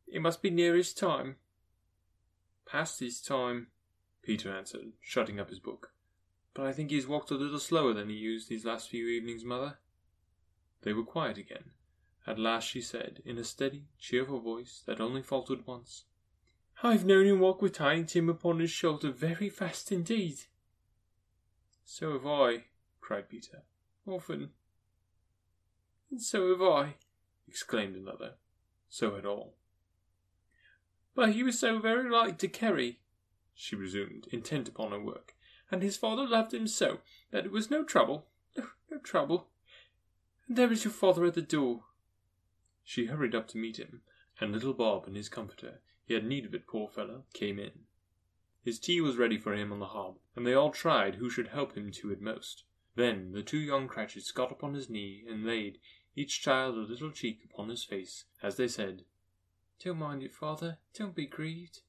It 0.08 0.20
must 0.20 0.42
be 0.42 0.50
near 0.50 0.74
his 0.74 0.92
time. 0.92 1.36
Past 2.66 2.98
his 2.98 3.20
time, 3.20 3.68
Peter 4.22 4.54
answered, 4.54 4.92
shutting 5.00 5.40
up 5.40 5.50
his 5.50 5.58
book. 5.58 5.92
But 6.54 6.66
I 6.66 6.72
think 6.72 6.90
he 6.90 6.96
has 6.96 7.06
walked 7.06 7.30
a 7.30 7.34
little 7.34 7.58
slower 7.58 7.92
than 7.92 8.08
he 8.08 8.14
used 8.14 8.48
these 8.48 8.64
last 8.64 8.88
few 8.88 9.06
evenings, 9.06 9.44
mother. 9.44 9.78
They 10.82 10.92
were 10.92 11.04
quiet 11.04 11.38
again. 11.38 11.70
At 12.26 12.38
last 12.38 12.68
she 12.68 12.80
said, 12.80 13.20
in 13.24 13.38
a 13.38 13.44
steady, 13.44 13.86
cheerful 13.98 14.40
voice 14.40 14.82
that 14.86 15.00
only 15.00 15.22
faltered 15.22 15.66
once, 15.66 16.04
I've 16.82 17.04
known 17.04 17.26
him 17.26 17.40
walk 17.40 17.62
with 17.62 17.74
Tiny 17.74 18.04
Tim 18.04 18.28
upon 18.28 18.58
his 18.58 18.70
shoulder 18.70 19.10
very 19.10 19.48
fast 19.48 19.92
indeed. 19.92 20.38
So 21.84 22.12
have 22.12 22.26
I, 22.26 22.64
cried 23.00 23.28
Peter. 23.28 23.62
Often. 24.06 24.50
And 26.10 26.20
so 26.20 26.48
have 26.48 26.62
I, 26.62 26.94
exclaimed 27.46 27.96
another. 27.96 28.34
So 28.88 29.14
had 29.14 29.26
all. 29.26 29.54
But 31.14 31.34
he 31.34 31.42
was 31.42 31.58
so 31.58 31.78
very 31.78 32.10
light 32.10 32.38
to 32.40 32.48
carry, 32.48 33.00
she 33.54 33.76
resumed, 33.76 34.28
intent 34.32 34.68
upon 34.68 34.92
her 34.92 35.00
work, 35.00 35.34
and 35.70 35.82
his 35.82 35.96
father 35.96 36.26
loved 36.26 36.54
him 36.54 36.66
so 36.66 37.00
that 37.30 37.44
it 37.44 37.52
was 37.52 37.70
no 37.70 37.84
trouble, 37.84 38.26
no, 38.56 38.68
no 38.90 38.98
trouble. 38.98 39.48
And 40.46 40.56
there 40.56 40.72
is 40.72 40.84
your 40.84 40.92
father 40.92 41.24
at 41.24 41.34
the 41.34 41.42
door. 41.42 41.84
She 42.84 43.06
hurried 43.06 43.34
up 43.34 43.48
to 43.48 43.58
meet 43.58 43.78
him, 43.78 44.02
and 44.40 44.52
little 44.52 44.74
Bob 44.74 45.06
and 45.06 45.16
his 45.16 45.28
comforter, 45.28 45.80
he 46.04 46.14
had 46.14 46.24
need 46.24 46.44
of 46.44 46.54
it, 46.54 46.66
poor 46.66 46.88
fellow, 46.88 47.24
came 47.32 47.58
in. 47.58 47.86
His 48.64 48.78
tea 48.78 49.00
was 49.00 49.16
ready 49.16 49.38
for 49.38 49.54
him 49.54 49.72
on 49.72 49.78
the 49.80 49.86
hob, 49.86 50.18
and 50.36 50.46
they 50.46 50.54
all 50.54 50.70
tried 50.70 51.16
who 51.16 51.30
should 51.30 51.48
help 51.48 51.76
him 51.76 51.90
to 51.92 52.10
it 52.10 52.20
most. 52.20 52.64
Then 52.94 53.32
the 53.32 53.42
two 53.42 53.58
young 53.58 53.88
Cratchits 53.88 54.32
got 54.32 54.52
upon 54.52 54.74
his 54.74 54.90
knee 54.90 55.24
and 55.28 55.44
laid 55.44 55.78
each 56.14 56.42
child 56.42 56.76
a 56.76 56.80
little 56.80 57.10
cheek 57.10 57.40
upon 57.44 57.68
his 57.68 57.84
face, 57.84 58.24
as 58.42 58.56
they 58.56 58.68
said, 58.68 59.04
don't 59.82 59.98
mind 59.98 60.22
it, 60.22 60.32
father. 60.32 60.78
Don't 60.94 61.14
be 61.14 61.26
grieved. 61.26 61.80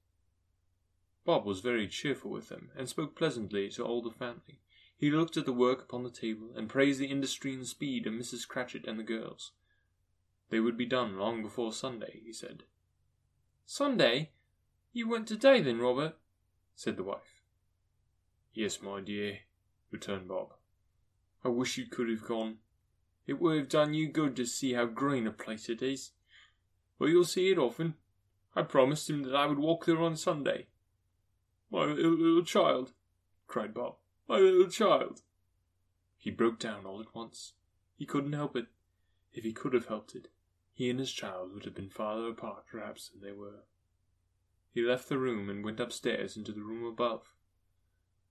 Bob 1.26 1.46
was 1.46 1.62
very 1.62 1.88
cheerful 1.88 2.32
with 2.32 2.50
them, 2.50 2.70
and 2.76 2.90
spoke 2.90 3.16
pleasantly 3.16 3.70
to 3.70 3.84
all 3.84 4.02
the 4.02 4.12
family. 4.12 4.60
He 4.98 5.10
looked 5.10 5.38
at 5.38 5.46
the 5.46 5.54
work 5.54 5.82
upon 5.82 6.04
the 6.04 6.10
table, 6.10 6.52
and 6.56 6.70
praised 6.70 7.00
the 7.00 7.08
industry 7.08 7.54
and 7.54 7.68
speed 7.68 8.06
of 8.08 8.14
Mrs. 8.14 8.48
Cratchit 8.48 8.88
and 8.88 9.00
the 9.00 9.04
girls. 9.04 9.52
They 10.50 10.60
would 10.60 10.78
be 10.78 10.86
done 10.86 11.18
long 11.18 11.42
before 11.42 11.72
Sunday, 11.72 12.22
he 12.26 12.34
said. 12.34 12.64
Sunday? 13.66 14.32
You 14.92 15.08
went 15.10 15.28
today 15.28 15.62
then, 15.62 15.80
Robert? 15.80 16.18
said 16.76 16.98
the 16.98 17.04
wife. 17.04 17.42
Yes, 18.54 18.82
my 18.82 19.02
dear, 19.02 19.40
returned 19.92 20.28
Bob. 20.28 20.54
I 21.44 21.50
wish 21.50 21.78
you 21.78 21.88
could 21.88 22.10
have 22.10 22.24
gone. 22.24 22.58
It 23.26 23.40
would 23.40 23.58
have 23.58 23.70
done 23.70 23.94
you 23.94 24.08
good 24.10 24.36
to 24.36 24.46
see 24.46 24.74
how 24.74 24.86
green 24.86 25.26
a 25.26 25.32
place 25.32 25.70
it 25.70 25.82
is. 25.82 26.12
But 27.00 27.06
you'll 27.06 27.24
see 27.24 27.52
it 27.52 27.58
often. 27.58 27.96
I 28.56 28.62
promised 28.62 29.10
him 29.10 29.24
that 29.24 29.36
I 29.36 29.48
would 29.48 29.60
walk 29.60 29.86
there 29.86 30.02
on 30.02 30.16
Sunday. 30.16 30.68
My 31.74 31.86
little, 31.86 32.44
child, 32.44 32.94
cried 33.48 33.74
Bob. 33.74 33.96
My 34.28 34.38
little 34.38 34.70
child. 34.70 35.24
He 36.20 36.30
broke 36.30 36.60
down 36.60 36.86
all 36.86 37.02
at 37.02 37.16
once. 37.16 37.54
He 37.96 38.06
couldn't 38.06 38.34
help 38.34 38.56
it. 38.56 38.68
If 39.34 39.44
he 39.44 39.54
could 39.54 39.74
have 39.74 39.88
helped 39.88 40.14
it, 40.14 40.28
he 40.76 40.92
and 40.92 41.00
his 41.00 41.12
child 41.12 41.52
would 41.52 41.66
have 41.66 41.74
been 41.74 41.90
farther 41.90 42.28
apart, 42.28 42.68
perhaps, 42.68 43.10
than 43.10 43.22
they 43.22 43.32
were. 43.32 43.64
He 44.72 44.84
left 44.84 45.10
the 45.10 45.18
room 45.18 45.50
and 45.50 45.66
went 45.66 45.80
upstairs 45.80 46.38
into 46.38 46.52
the 46.52 46.62
room 46.62 46.86
above, 46.86 47.34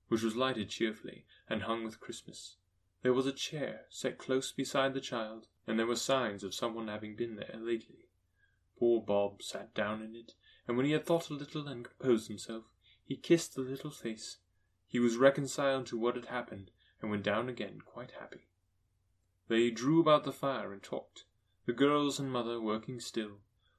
which 0.06 0.22
was 0.22 0.36
lighted 0.36 0.68
cheerfully 0.68 1.26
and 1.50 1.62
hung 1.62 1.82
with 1.82 1.98
Christmas. 1.98 2.58
There 3.02 3.12
was 3.12 3.26
a 3.26 3.32
chair 3.32 3.86
set 3.90 4.18
close 4.18 4.52
beside 4.52 4.94
the 4.94 5.00
child, 5.00 5.48
and 5.66 5.80
there 5.80 5.86
were 5.88 5.96
signs 5.96 6.44
of 6.44 6.54
someone 6.54 6.86
having 6.86 7.16
been 7.16 7.34
there 7.34 7.58
lately. 7.58 8.06
Poor 8.78 9.02
Bob 9.02 9.42
sat 9.42 9.74
down 9.74 10.00
in 10.00 10.14
it, 10.14 10.34
and 10.68 10.76
when 10.76 10.86
he 10.86 10.92
had 10.92 11.04
thought 11.04 11.28
a 11.28 11.34
little 11.34 11.66
and 11.66 11.84
composed 11.84 12.28
himself, 12.28 12.66
he 13.04 13.16
kissed 13.16 13.54
the 13.54 13.60
little 13.60 13.90
face. 13.90 14.38
He 14.86 14.98
was 14.98 15.16
reconciled 15.16 15.86
to 15.86 15.98
what 15.98 16.16
had 16.16 16.26
happened, 16.26 16.70
and 17.00 17.10
went 17.10 17.24
down 17.24 17.48
again 17.48 17.80
quite 17.84 18.12
happy. 18.12 18.48
They 19.48 19.70
drew 19.70 20.00
about 20.00 20.24
the 20.24 20.32
fire 20.32 20.72
and 20.72 20.82
talked, 20.82 21.24
the 21.66 21.72
girls 21.72 22.18
and 22.18 22.30
mother 22.30 22.60
working 22.60 23.00
still. 23.00 23.38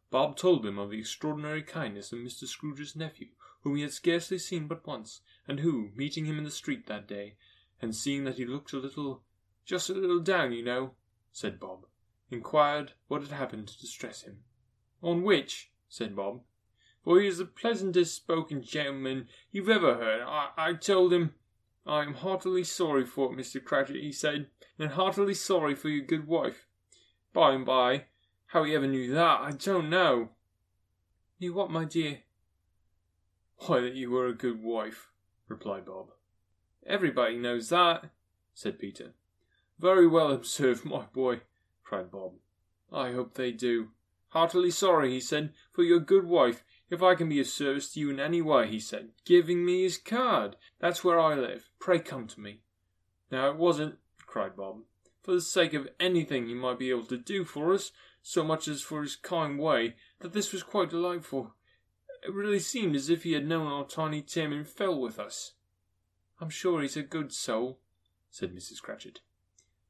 Bob 0.10 0.38
told 0.38 0.64
them 0.64 0.78
of 0.78 0.92
the 0.92 1.00
extraordinary 1.00 1.64
kindness 1.64 2.12
of 2.12 2.20
Mr. 2.20 2.46
Scrooge's 2.46 2.96
nephew, 2.96 3.30
whom 3.62 3.76
he 3.76 3.82
had 3.82 3.92
scarcely 3.92 4.38
seen 4.38 4.68
but 4.68 4.86
once, 4.86 5.22
and 5.48 5.62
who, 5.62 5.92
meeting 5.96 6.26
him 6.26 6.38
in 6.38 6.44
the 6.44 6.52
street 6.52 6.86
that 6.88 7.08
day, 7.08 7.36
and 7.82 7.96
seeing 7.96 8.24
that 8.24 8.38
he 8.38 8.46
looked 8.46 8.74
a 8.74 8.78
little, 8.78 9.24
just 9.66 9.90
a 9.90 9.94
little 9.94 10.20
down, 10.20 10.54
you 10.54 10.64
know, 10.64 10.96
said 11.32 11.60
Bob, 11.60 11.86
inquired 12.30 12.94
what 13.08 13.22
had 13.22 13.32
happened 13.32 13.68
to 13.68 13.80
distress 13.80 14.22
him. 14.22 14.44
On 15.02 15.24
which, 15.24 15.72
said 15.90 16.16
Bob, 16.16 16.44
for 17.04 17.20
he 17.20 17.28
is 17.28 17.38
the 17.38 17.46
pleasantest 17.46 18.16
spoken 18.16 18.64
gentleman 18.64 19.28
you've 19.52 19.70
ever 19.70 19.96
heard, 19.96 20.22
I, 20.22 20.50
I 20.58 20.74
told 20.74 21.12
him, 21.12 21.34
I 21.86 22.04
am 22.04 22.14
heartily 22.14 22.64
sorry 22.64 23.06
for 23.06 23.32
it, 23.32 23.38
Mr. 23.38 23.64
Cratchit, 23.64 24.02
he 24.02 24.12
said, 24.12 24.48
and 24.80 24.92
heartily 24.92 25.34
sorry 25.34 25.76
for 25.76 25.90
your 25.90 26.06
good 26.06 26.28
wife. 26.28 26.66
By 27.34 27.52
and 27.52 27.66
by, 27.66 28.06
how 28.48 28.64
he 28.64 28.74
ever 28.76 28.88
knew 28.88 29.14
that, 29.14 29.42
I 29.42 29.52
don't 29.52 29.90
know. 29.90 30.30
Knew 31.40 31.54
what, 31.54 31.72
my 31.72 31.84
dear? 31.84 32.20
Why, 33.58 33.82
that 33.82 33.96
you 33.96 34.12
were 34.12 34.28
a 34.28 34.34
good 34.34 34.64
wife, 34.64 35.10
replied 35.48 35.86
Bob. 35.86 36.12
Everybody 36.86 37.38
knows 37.38 37.70
that, 37.70 38.06
said 38.54 38.80
Peter. 38.80 39.14
Very 39.80 40.08
well 40.08 40.32
observed, 40.32 40.86
my 40.86 41.04
boy, 41.14 41.42
cried 41.84 42.12
Bob. 42.12 42.34
I 42.92 43.12
hope 43.12 43.34
they 43.34 43.52
do. 43.52 43.90
Heartily 44.30 44.72
sorry, 44.72 45.12
he 45.12 45.20
said, 45.20 45.54
for 45.72 45.84
your 45.84 46.00
good 46.00 46.26
wife. 46.26 46.64
If 46.90 47.02
I 47.02 47.16
can 47.16 47.30
be 47.30 47.40
of 47.40 47.48
service 47.48 47.94
to 47.94 48.00
you 48.00 48.10
in 48.10 48.20
any 48.20 48.42
way, 48.42 48.68
he 48.68 48.80
said, 48.80 49.10
giving 49.26 49.66
me 49.66 49.84
his 49.84 49.98
card. 49.98 50.56
That's 50.80 51.04
where 51.04 51.20
I 51.20 51.36
live. 51.36 51.70
Pray 51.80 52.00
come 52.00 52.28
to 52.28 52.40
me. 52.40 52.62
Now 53.32 53.50
it 53.50 53.58
wasn't, 53.58 53.96
cried 54.28 54.56
Bob, 54.56 54.82
for 55.22 55.34
the 55.34 55.42
sake 55.42 55.74
of 55.74 55.88
anything 56.00 56.48
he 56.48 56.54
might 56.54 56.78
be 56.78 56.90
able 56.90 57.06
to 57.06 57.18
do 57.18 57.46
for 57.46 57.74
us, 57.74 57.92
so 58.22 58.44
much 58.44 58.68
as 58.68 58.82
for 58.82 59.02
his 59.02 59.16
kind 59.16 59.60
way, 59.60 59.96
that 60.20 60.34
this 60.34 60.52
was 60.52 60.64
quite 60.64 60.90
delightful. 60.90 61.56
It 62.24 62.34
really 62.34 62.60
seemed 62.60 62.96
as 62.96 63.10
if 63.10 63.24
he 63.24 63.34
had 63.34 63.48
known 63.48 63.68
our 63.68 63.86
Tiny 63.86 64.22
Tim 64.22 64.54
and 64.54 64.68
fell 64.68 65.00
with 65.00 65.20
us. 65.20 65.54
I'm 66.40 66.50
sure 66.50 66.82
he's 66.82 66.98
a 66.98 67.04
good 67.04 67.34
soul, 67.34 67.80
said 68.30 68.56
Mrs. 68.56 68.82
Cratchit. 68.82 69.22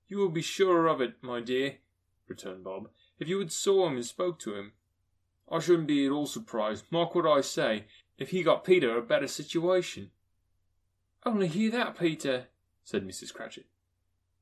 You 0.07 0.18
will 0.18 0.30
be 0.30 0.41
sure 0.41 0.88
of 0.88 1.02
it, 1.02 1.15
my 1.22 1.41
dear, 1.41 1.78
returned 2.28 2.64
Bob, 2.64 2.90
if 3.20 3.28
you 3.28 3.40
had 3.40 3.52
saw 3.52 3.88
him 3.88 3.95
and 3.95 4.06
spoke 4.06 4.40
to 4.40 4.56
him. 4.56 4.74
I 5.54 5.60
shouldn't 5.60 5.88
be 5.88 6.04
at 6.04 6.12
all 6.12 6.26
surprised, 6.26 6.86
mark 6.90 7.14
what 7.14 7.28
I 7.28 7.42
say, 7.42 7.86
if 8.18 8.32
he 8.32 8.42
got 8.42 8.64
Peter 8.64 8.98
a 8.98 9.04
better 9.04 9.28
situation. 9.28 10.10
Only 11.24 11.48
hear 11.48 11.70
that, 11.70 11.98
Peter, 11.98 12.48
said 12.84 13.08
Mrs. 13.08 13.32
Cratchit. 13.32 13.68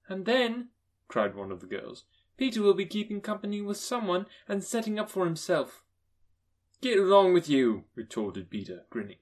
And 0.07 0.25
then, 0.25 0.69
cried 1.09 1.35
one 1.35 1.51
of 1.51 1.59
the 1.59 1.67
girls, 1.67 2.05
Peter 2.37 2.61
will 2.61 2.73
be 2.73 2.85
keeping 2.85 3.19
company 3.19 3.59
with 3.59 3.75
someone 3.75 4.25
and 4.47 4.63
setting 4.63 4.97
up 4.97 5.09
for 5.09 5.25
himself. 5.25 5.83
Get 6.79 6.97
along 6.97 7.33
with 7.33 7.49
you, 7.49 7.83
retorted 7.93 8.49
Peter, 8.49 8.85
grinning. 8.89 9.17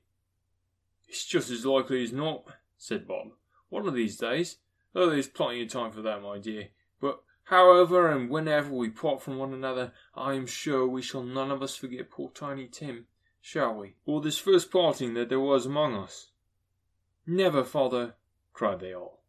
It's 1.07 1.25
just 1.25 1.49
as 1.49 1.65
likely 1.65 2.03
as 2.03 2.13
not, 2.13 2.45
said 2.77 3.07
Bob. 3.07 3.29
One 3.69 3.87
of 3.87 3.95
these 3.95 4.15
days. 4.15 4.57
Oh, 4.93 5.09
there's 5.09 5.27
plenty 5.27 5.63
of 5.63 5.69
time 5.69 5.91
for 5.91 6.03
that, 6.03 6.21
my 6.21 6.37
dear. 6.37 6.67
But 7.01 7.23
However, 7.49 8.07
and 8.11 8.29
whenever 8.29 8.69
we 8.69 8.91
part 8.91 9.23
from 9.23 9.39
one 9.39 9.55
another, 9.55 9.91
I 10.13 10.35
am 10.35 10.45
sure 10.45 10.85
we 10.85 11.01
shall 11.01 11.23
none 11.23 11.49
of 11.49 11.63
us 11.63 11.75
forget 11.75 12.11
poor 12.11 12.29
Tiny 12.29 12.67
Tim, 12.67 13.07
shall 13.41 13.73
we? 13.73 13.95
Or 14.05 14.21
this 14.21 14.37
first 14.37 14.71
parting 14.71 15.15
that 15.15 15.29
there 15.29 15.39
was 15.39 15.65
among 15.65 15.95
us? 15.95 16.29
Never, 17.25 17.63
father, 17.63 18.13
cried 18.53 18.81
they 18.81 18.93
all. 18.93 19.23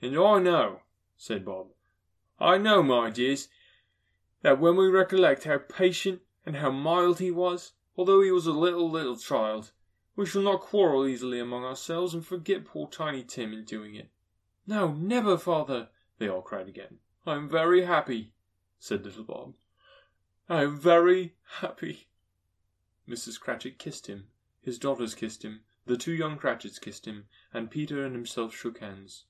And 0.00 0.16
I 0.16 0.38
know, 0.38 0.82
said 1.16 1.44
Bob, 1.44 1.70
I 2.38 2.58
know, 2.58 2.80
my 2.80 3.10
dears, 3.10 3.48
that 4.42 4.60
when 4.60 4.76
we 4.76 4.86
recollect 4.86 5.42
how 5.42 5.58
patient 5.58 6.20
and 6.46 6.54
how 6.54 6.70
mild 6.70 7.18
he 7.18 7.32
was, 7.32 7.72
although 7.96 8.22
he 8.22 8.30
was 8.30 8.46
a 8.46 8.52
little, 8.52 8.88
little 8.88 9.16
child, 9.16 9.72
we 10.14 10.26
shall 10.26 10.42
not 10.42 10.60
quarrel 10.60 11.08
easily 11.08 11.40
among 11.40 11.64
ourselves 11.64 12.14
and 12.14 12.24
forget 12.24 12.66
poor 12.66 12.86
Tiny 12.86 13.24
Tim 13.24 13.52
in 13.52 13.64
doing 13.64 13.96
it. 13.96 14.10
No, 14.64 14.92
never, 14.92 15.36
father, 15.36 15.88
they 16.18 16.28
all 16.28 16.40
cried 16.40 16.68
again. 16.68 16.98
I'm 17.26 17.48
very 17.48 17.84
happy, 17.84 18.34
said 18.78 19.04
little 19.04 19.24
Bob. 19.24 19.54
I 20.46 20.62
am 20.62 20.76
very 20.78 21.36
happy. 21.60 22.08
Mrs. 23.08 23.40
Cratchit 23.40 23.78
kissed 23.78 24.06
him, 24.08 24.28
his 24.60 24.78
daughters 24.78 25.14
kissed 25.14 25.42
him, 25.42 25.64
the 25.86 25.96
two 25.96 26.12
young 26.12 26.36
Cratchits 26.36 26.78
kissed 26.78 27.06
him, 27.06 27.26
and 27.52 27.70
Peter 27.70 28.04
and 28.04 28.14
himself 28.14 28.54
shook 28.54 28.78
hands. 28.78 29.24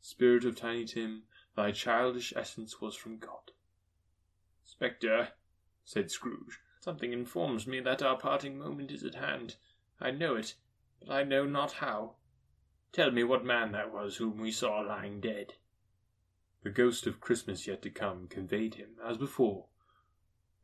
Spirit 0.00 0.44
of 0.44 0.54
Tiny 0.54 0.84
Tim, 0.84 1.22
thy 1.56 1.72
childish 1.72 2.34
essence 2.36 2.80
was 2.80 2.94
from 2.94 3.18
God. 3.18 3.52
Spectre, 4.64 5.32
said 5.82 6.10
Scrooge, 6.10 6.60
something 6.80 7.12
informs 7.12 7.66
me 7.66 7.80
that 7.80 8.02
our 8.02 8.18
parting 8.18 8.58
moment 8.58 8.90
is 8.90 9.02
at 9.02 9.14
hand. 9.14 9.56
I 9.98 10.10
know 10.10 10.34
it, 10.34 10.56
but 11.00 11.10
I 11.10 11.22
know 11.22 11.46
not 11.46 11.72
how. 11.72 12.16
Tell 12.92 13.10
me 13.10 13.24
what 13.24 13.44
man 13.46 13.72
that 13.72 13.92
was 13.92 14.16
whom 14.16 14.38
we 14.38 14.52
saw 14.52 14.80
lying 14.80 15.20
dead. 15.20 15.54
The 16.64 16.70
ghost 16.70 17.06
of 17.06 17.20
Christmas 17.20 17.66
yet 17.66 17.82
to 17.82 17.90
come 17.90 18.26
conveyed 18.26 18.76
him, 18.76 18.96
as 19.04 19.18
before, 19.18 19.66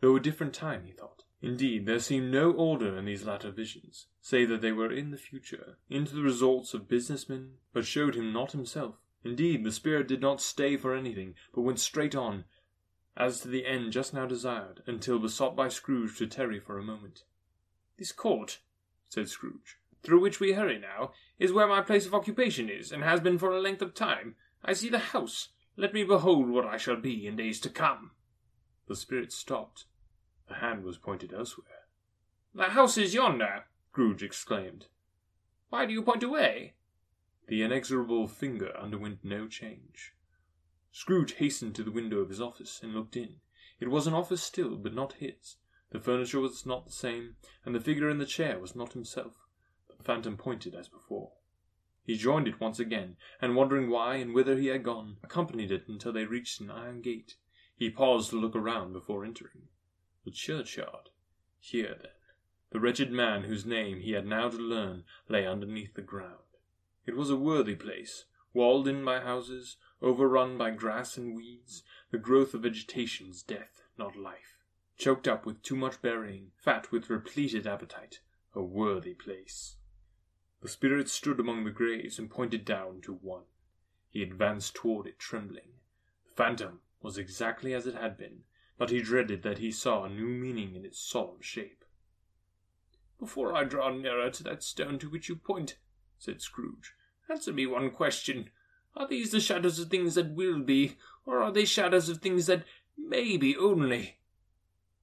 though 0.01 0.17
a 0.17 0.21
different 0.21 0.55
time, 0.55 0.87
he 0.87 0.93
thought. 0.93 1.25
Indeed, 1.43 1.85
there 1.85 2.01
seemed 2.01 2.33
no 2.33 2.53
order 2.53 2.97
in 2.97 3.05
these 3.05 3.25
latter 3.25 3.51
visions, 3.51 4.07
save 4.21 4.49
that 4.49 4.63
they 4.63 4.73
were 4.73 4.91
in 4.91 5.11
the 5.11 5.19
future, 5.19 5.77
into 5.91 6.15
the 6.15 6.23
results 6.23 6.73
of 6.73 6.89
businessmen, 6.89 7.57
but 7.75 7.85
showed 7.85 8.15
him 8.15 8.33
not 8.33 8.53
himself. 8.53 8.95
Indeed, 9.25 9.63
the 9.63 9.73
spirit 9.73 10.09
did 10.09 10.23
not 10.23 10.41
stay 10.41 10.79
for 10.79 10.95
anything, 10.95 11.35
but 11.55 11.63
went 11.63 11.79
straight 11.79 12.15
on, 12.15 12.45
as 13.15 13.41
to 13.41 13.49
the 13.49 13.67
end 13.67 13.93
just 13.93 14.15
now 14.15 14.25
desired, 14.25 14.83
until 14.87 15.19
besought 15.19 15.55
by 15.55 15.69
Scrooge 15.69 16.17
to 16.17 16.27
tarry 16.27 16.59
for 16.61 16.79
a 16.79 16.83
moment. 16.83 17.25
This 17.99 18.13
court, 18.13 18.61
said 19.11 19.29
Scrooge, 19.29 19.77
through 20.03 20.21
which 20.21 20.41
we 20.41 20.53
hurry 20.53 20.79
now, 20.79 21.13
is 21.39 21.53
where 21.53 21.69
my 21.69 21.83
place 21.83 22.07
of 22.07 22.15
occupation 22.15 22.71
is, 22.71 22.91
and 22.91 23.03
has 23.03 23.21
been 23.21 23.39
for 23.39 23.51
a 23.51 23.61
length 23.61 23.83
of 23.83 23.93
time. 23.93 24.37
I 24.65 24.73
see 24.73 24.89
the 24.89 24.99
house. 24.99 25.51
Let 25.81 25.95
me 25.95 26.05
behold 26.05 26.51
what 26.51 26.67
I 26.67 26.77
shall 26.77 26.97
be 26.97 27.27
in 27.27 27.37
days 27.37 27.59
to 27.61 27.71
come. 27.71 28.11
The 28.87 28.95
spirit 28.95 29.33
stopped. 29.33 29.87
The 30.47 30.57
hand 30.57 30.85
was 30.85 30.99
pointed 30.99 31.33
elsewhere. 31.33 31.89
The 32.55 32.65
house 32.65 32.99
is 32.99 33.15
yonder, 33.15 33.65
Scrooge 33.89 34.23
exclaimed. 34.23 34.89
Why 35.71 35.87
do 35.87 35.95
you 35.95 36.03
point 36.03 36.23
away? 36.23 36.75
The 37.49 37.63
inexorable 37.63 38.29
finger 38.29 38.77
underwent 38.77 39.21
no 39.23 39.49
change. 39.49 40.13
Scrooge 40.93 41.37
hastened 41.37 41.75
to 41.77 41.83
the 41.83 41.91
window 41.91 42.19
of 42.19 42.29
his 42.29 42.43
office 42.43 42.81
and 42.83 42.93
looked 42.93 43.17
in. 43.17 43.37
It 43.81 43.89
was 43.89 44.07
an 44.07 44.13
office 44.13 44.43
still, 44.43 44.77
but 44.77 44.93
not 44.93 45.15
his. 45.15 45.57
The 45.93 45.99
furniture 45.99 46.41
was 46.41 46.67
not 46.67 46.85
the 46.85 46.93
same, 46.93 47.37
and 47.65 47.75
the 47.75 47.81
figure 47.81 48.11
in 48.11 48.19
the 48.19 48.27
chair 48.27 48.59
was 48.59 48.77
not 48.77 48.93
himself. 48.93 49.47
The 49.97 50.05
phantom 50.05 50.37
pointed 50.37 50.75
as 50.75 50.89
before. 50.89 51.33
He 52.11 52.17
joined 52.17 52.49
it 52.49 52.59
once 52.59 52.81
again, 52.81 53.17
and 53.41 53.55
wondering 53.55 53.89
why 53.89 54.17
and 54.17 54.35
whither 54.35 54.57
he 54.57 54.67
had 54.67 54.83
gone, 54.83 55.19
accompanied 55.23 55.71
it 55.71 55.87
until 55.87 56.13
they 56.13 56.25
reached 56.25 56.61
an 56.61 56.69
iron 56.69 57.03
gate. 57.03 57.37
He 57.77 57.89
paused 57.89 58.31
to 58.31 58.37
look 58.37 58.57
around 58.57 58.95
before 58.95 59.25
entering. 59.25 59.69
The 60.25 60.33
churchyard. 60.33 61.11
Here, 61.61 61.97
then, 62.03 62.11
the 62.71 62.81
wretched 62.81 63.13
man 63.13 63.45
whose 63.45 63.65
name 63.65 64.01
he 64.01 64.11
had 64.11 64.27
now 64.27 64.49
to 64.49 64.57
learn 64.57 65.05
lay 65.29 65.47
underneath 65.47 65.95
the 65.95 66.03
ground. 66.03 66.43
It 67.07 67.15
was 67.15 67.31
a 67.31 67.37
worthy 67.37 67.77
place, 67.77 68.25
walled 68.53 68.89
in 68.89 69.05
by 69.05 69.21
houses, 69.21 69.77
overrun 70.03 70.59
by 70.59 70.73
grass 70.73 71.17
and 71.17 71.37
weeds, 71.37 71.85
the 72.11 72.19
growth 72.19 72.55
of 72.55 72.63
vegetation's 72.63 73.41
death, 73.41 73.83
not 73.97 74.17
life, 74.17 74.65
choked 74.99 75.29
up 75.29 75.47
with 75.47 75.63
too 75.63 75.77
much 75.77 76.03
burying, 76.03 76.51
fat 76.57 76.91
with 76.91 77.09
repleted 77.09 77.69
appetite, 77.69 78.19
a 78.53 78.65
worthy 78.65 79.15
place. 79.15 79.77
The 80.63 80.69
spirit 80.69 81.09
stood 81.09 81.41
among 81.41 81.65
the 81.65 81.71
graves 81.71 82.19
and 82.19 82.31
pointed 82.31 82.65
down 82.65 83.01
to 83.03 83.15
one. 83.15 83.45
He 84.11 84.23
advanced 84.23 84.75
toward 84.75 85.07
it, 85.07 85.19
trembling. 85.19 85.79
The 86.27 86.35
phantom 86.35 86.81
was 87.01 87.17
exactly 87.17 87.73
as 87.73 87.87
it 87.87 87.95
had 87.95 88.19
been, 88.19 88.45
but 88.77 88.91
he 88.91 89.01
dreaded 89.01 89.43
that 89.43 89.59
he 89.59 89.71
saw 89.71 90.05
a 90.05 90.11
new 90.11 90.27
meaning 90.27 90.77
in 90.77 90.85
its 90.85 90.99
solemn 90.99 91.41
shape. 91.41 91.85
Before 93.19 93.55
I 93.55 93.65
draw 93.65 93.91
nearer 93.91 94.31
to 94.31 94.43
that 94.45 94.63
stone 94.63 94.99
to 94.99 95.09
which 95.09 95.29
you 95.29 95.37
point, 95.37 95.77
said 96.19 96.43
Scrooge, 96.43 96.95
answer 97.31 97.53
me 97.53 97.67
one 97.67 97.91
question. 97.91 98.51
Are 98.97 99.07
these 99.07 99.31
the 99.31 99.41
shadows 99.41 99.79
of 99.79 99.89
things 99.89 100.15
that 100.15 100.35
will 100.35 100.61
be, 100.61 100.97
or 101.25 101.43
are 101.43 101.53
they 101.53 101.65
shadows 101.65 102.09
of 102.09 102.19
things 102.19 102.47
that 102.47 102.65
may 102.99 103.37
be 103.37 103.57
only? 103.57 104.19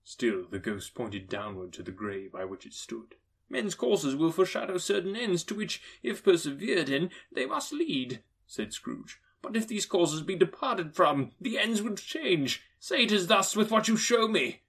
Still 0.03 0.45
the 0.47 0.59
ghost 0.59 0.93
pointed 0.93 1.29
downward 1.29 1.73
to 1.73 1.83
the 1.83 1.91
grave 1.91 2.31
by 2.31 2.45
which 2.45 2.65
it 2.65 2.73
stood. 2.73 3.15
Men's 3.49 3.75
courses 3.75 4.15
will 4.15 4.31
foreshadow 4.31 4.77
certain 4.77 5.15
ends 5.15 5.43
to 5.45 5.55
which, 5.55 5.81
if 6.03 6.23
persevered 6.23 6.89
in, 6.89 7.09
they 7.31 7.45
must 7.45 7.71
lead, 7.71 8.21
said 8.45 8.73
Scrooge. 8.73 9.21
But 9.41 9.55
if 9.55 9.67
these 9.67 9.85
courses 9.85 10.21
be 10.21 10.35
departed 10.35 10.95
from, 10.95 11.31
the 11.39 11.57
ends 11.57 11.81
would 11.81 11.97
change. 11.97 12.63
Say 12.79 13.03
it 13.03 13.11
is 13.11 13.27
thus 13.27 13.55
with 13.55 13.71
what 13.71 13.87
you 13.87 13.95
show 13.95 14.27
me. 14.27 14.61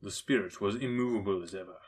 The 0.00 0.10
spirit 0.10 0.60
was 0.60 0.76
immovable 0.76 1.42
as 1.42 1.54
ever. 1.54 1.78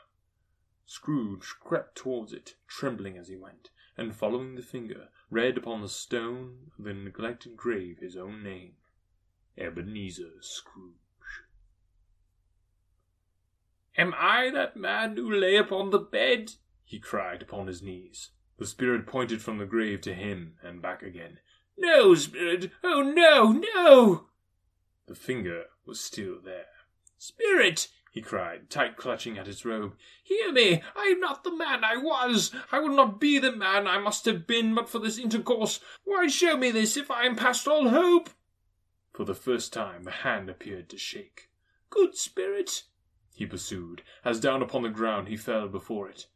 Scrooge 0.85 1.55
crept 1.59 1.97
towards 1.97 2.31
it, 2.31 2.55
trembling 2.67 3.17
as 3.17 3.27
he 3.27 3.35
went, 3.35 3.71
and 3.97 4.15
following 4.15 4.55
the 4.55 4.61
finger, 4.61 5.09
read 5.31 5.57
upon 5.57 5.81
the 5.81 5.89
stone 5.89 6.71
of 6.77 6.85
the 6.85 6.93
neglected 6.93 7.57
grave 7.57 7.97
his 7.99 8.15
own 8.15 8.43
name 8.43 8.73
Ebenezer 9.57 10.33
Scrooge. 10.41 11.04
Am 13.97 14.13
I 14.17 14.49
that 14.51 14.75
man 14.75 15.15
who 15.15 15.31
lay 15.31 15.55
upon 15.55 15.89
the 15.89 15.99
bed? 15.99 16.53
he 16.83 16.99
cried 16.99 17.41
upon 17.41 17.67
his 17.67 17.81
knees. 17.81 18.31
The 18.57 18.65
spirit 18.65 19.07
pointed 19.07 19.41
from 19.41 19.57
the 19.57 19.65
grave 19.65 20.01
to 20.01 20.13
him 20.13 20.55
and 20.61 20.81
back 20.81 21.01
again. 21.01 21.39
No, 21.77 22.15
Spirit! 22.15 22.71
Oh, 22.83 23.01
no, 23.01 23.51
no! 23.51 24.27
The 25.07 25.15
finger 25.15 25.65
was 25.85 25.99
still 25.99 26.39
there. 26.43 26.67
Spirit! 27.17 27.89
he 28.11 28.21
cried, 28.21 28.69
tight 28.69 28.95
clutching 28.95 29.37
at 29.37 29.47
his 29.47 29.65
robe. 29.65 29.97
Hear 30.23 30.51
me! 30.53 30.81
I 30.95 31.07
am 31.07 31.19
not 31.19 31.43
the 31.43 31.53
man 31.55 31.83
I 31.83 31.97
was! 31.97 32.53
I 32.71 32.79
will 32.79 32.95
not 32.95 33.19
be 33.19 33.39
the 33.39 33.51
man 33.51 33.87
I 33.87 33.97
must 33.99 34.23
have 34.25 34.47
been 34.47 34.73
but 34.73 34.87
for 34.87 34.99
this 34.99 35.17
intercourse. 35.17 35.81
Why 36.05 36.27
show 36.27 36.55
me 36.55 36.71
this 36.71 36.95
if 36.95 37.11
I 37.11 37.25
am 37.25 37.35
past 37.35 37.67
all 37.67 37.89
hope? 37.89 38.29
For 39.11 39.25
the 39.25 39.35
first 39.35 39.73
time 39.73 40.03
the 40.03 40.11
hand 40.11 40.49
appeared 40.49 40.87
to 40.89 40.97
shake. 40.97 41.49
Good 41.89 42.15
Spirit! 42.15 42.83
He 43.35 43.45
pursued, 43.45 44.01
as 44.23 44.39
down 44.39 44.61
upon 44.61 44.83
the 44.83 44.89
ground 44.89 45.27
he 45.27 45.37
fell 45.37 45.67
before 45.67 46.09
it. 46.09 46.27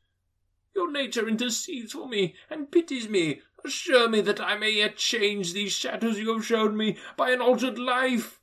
Your 0.76 0.91
nature 0.91 1.27
intercedes 1.27 1.93
for 1.93 2.07
me, 2.07 2.35
and 2.49 2.71
pities 2.71 3.09
me. 3.09 3.41
Assure 3.65 4.07
me 4.07 4.21
that 4.21 4.39
I 4.39 4.57
may 4.57 4.71
yet 4.71 4.97
change 4.97 5.53
these 5.53 5.73
shadows 5.73 6.19
you 6.19 6.34
have 6.34 6.45
shown 6.45 6.77
me 6.77 6.97
by 7.17 7.31
an 7.31 7.41
altered 7.41 7.80
life. 7.80 8.39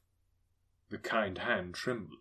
The 0.91 0.99
kind 0.99 1.39
hand 1.39 1.75
trembled. 1.75 2.19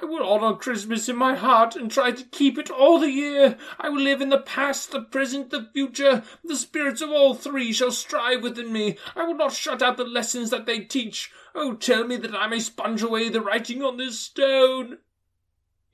I 0.00 0.06
will 0.06 0.26
honor 0.26 0.56
Christmas 0.56 1.08
in 1.08 1.16
my 1.16 1.34
heart 1.34 1.76
and 1.76 1.90
try 1.90 2.12
to 2.12 2.24
keep 2.24 2.56
it 2.56 2.70
all 2.70 2.98
the 2.98 3.10
year. 3.10 3.58
I 3.78 3.90
will 3.90 4.00
live 4.00 4.22
in 4.22 4.30
the 4.30 4.38
past, 4.38 4.90
the 4.90 5.02
present, 5.02 5.50
the 5.50 5.68
future. 5.74 6.22
The 6.42 6.56
spirits 6.56 7.02
of 7.02 7.10
all 7.10 7.34
three 7.34 7.72
shall 7.72 7.92
strive 7.92 8.42
within 8.42 8.72
me. 8.72 8.96
I 9.14 9.24
will 9.24 9.34
not 9.34 9.52
shut 9.52 9.82
out 9.82 9.98
the 9.98 10.04
lessons 10.04 10.48
that 10.48 10.64
they 10.64 10.80
teach. 10.80 11.30
Oh, 11.54 11.74
tell 11.74 12.04
me 12.04 12.16
that 12.16 12.34
I 12.34 12.46
may 12.46 12.60
sponge 12.60 13.02
away 13.02 13.28
the 13.28 13.42
writing 13.42 13.82
on 13.82 13.98
this 13.98 14.18
stone. 14.18 14.98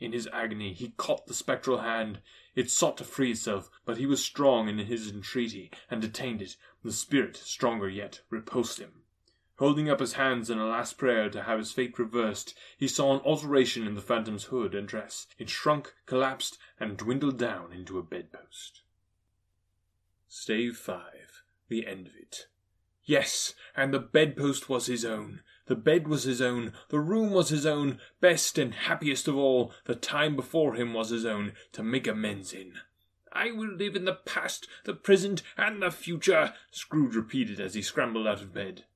In 0.01 0.13
his 0.13 0.29
agony 0.33 0.73
he 0.73 0.91
caught 0.97 1.27
the 1.27 1.35
spectral 1.35 1.79
hand. 1.79 2.21
It 2.55 2.71
sought 2.71 2.97
to 2.99 3.05
free 3.05 3.33
itself, 3.33 3.71
but 3.85 3.99
he 3.99 4.07
was 4.07 4.23
strong 4.23 4.69
in 4.69 4.79
his 4.79 5.11
entreaty, 5.11 5.71
and 5.91 6.01
detained 6.01 6.43
it. 6.43 6.57
The 6.85 6.93
spirit, 6.93 7.37
stronger 7.37 7.89
yet, 7.89 8.21
repulsed 8.31 8.79
him. 8.79 9.03
Holding 9.59 9.91
up 9.91 9.99
his 9.99 10.13
hands 10.13 10.51
in 10.51 10.59
a 10.59 10.69
last 10.69 10.99
prayer 10.99 11.29
to 11.31 11.43
have 11.43 11.59
his 11.59 11.73
fate 11.73 11.99
reversed, 11.99 12.57
he 12.77 12.87
saw 12.87 13.15
an 13.15 13.21
alteration 13.25 13.85
in 13.85 13.97
the 13.97 14.01
phantom's 14.01 14.45
hood 14.45 14.73
and 14.73 14.87
dress. 14.87 15.27
It 15.37 15.51
shrunk, 15.51 15.95
collapsed, 16.07 16.59
and 16.79 16.97
dwindled 16.97 17.39
down 17.39 17.73
into 17.73 17.99
a 17.99 18.05
bedpost. 18.05 18.83
Stave 20.29 20.77
5. 20.77 21.43
The 21.69 21.89
end 21.89 22.07
of 22.07 22.15
it. 22.15 22.47
Yes, 23.03 23.55
and 23.75 23.93
the 23.93 23.99
bedpost 23.99 24.69
was 24.69 24.87
his 24.87 25.05
own. 25.05 25.41
The 25.69 25.77
bed 25.77 26.09
was 26.09 26.25
his 26.25 26.41
own, 26.41 26.73
the 26.89 26.99
room 26.99 27.31
was 27.31 27.51
his 27.51 27.67
own, 27.67 28.01
best 28.23 28.57
and 28.57 28.75
happiest 28.75 29.29
of 29.29 29.37
all, 29.37 29.73
the 29.85 29.95
time 29.95 30.35
before 30.35 30.75
him 30.75 30.95
was 30.95 31.11
his 31.11 31.27
own, 31.27 31.53
to 31.73 31.83
make 31.83 32.07
amends 32.07 32.55
in. 32.55 32.73
I 33.35 33.51
will 33.51 33.75
live 33.75 33.95
in 33.95 34.07
the 34.07 34.15
past, 34.15 34.67
the 34.85 34.95
present, 34.95 35.43
and 35.59 35.83
the 35.83 35.91
future, 35.91 36.55
Scrooge 36.71 37.15
repeated 37.15 37.61
as 37.61 37.75
he 37.75 37.83
scrambled 37.83 38.27
out 38.27 38.41
of 38.41 38.55
bed. 38.55 38.87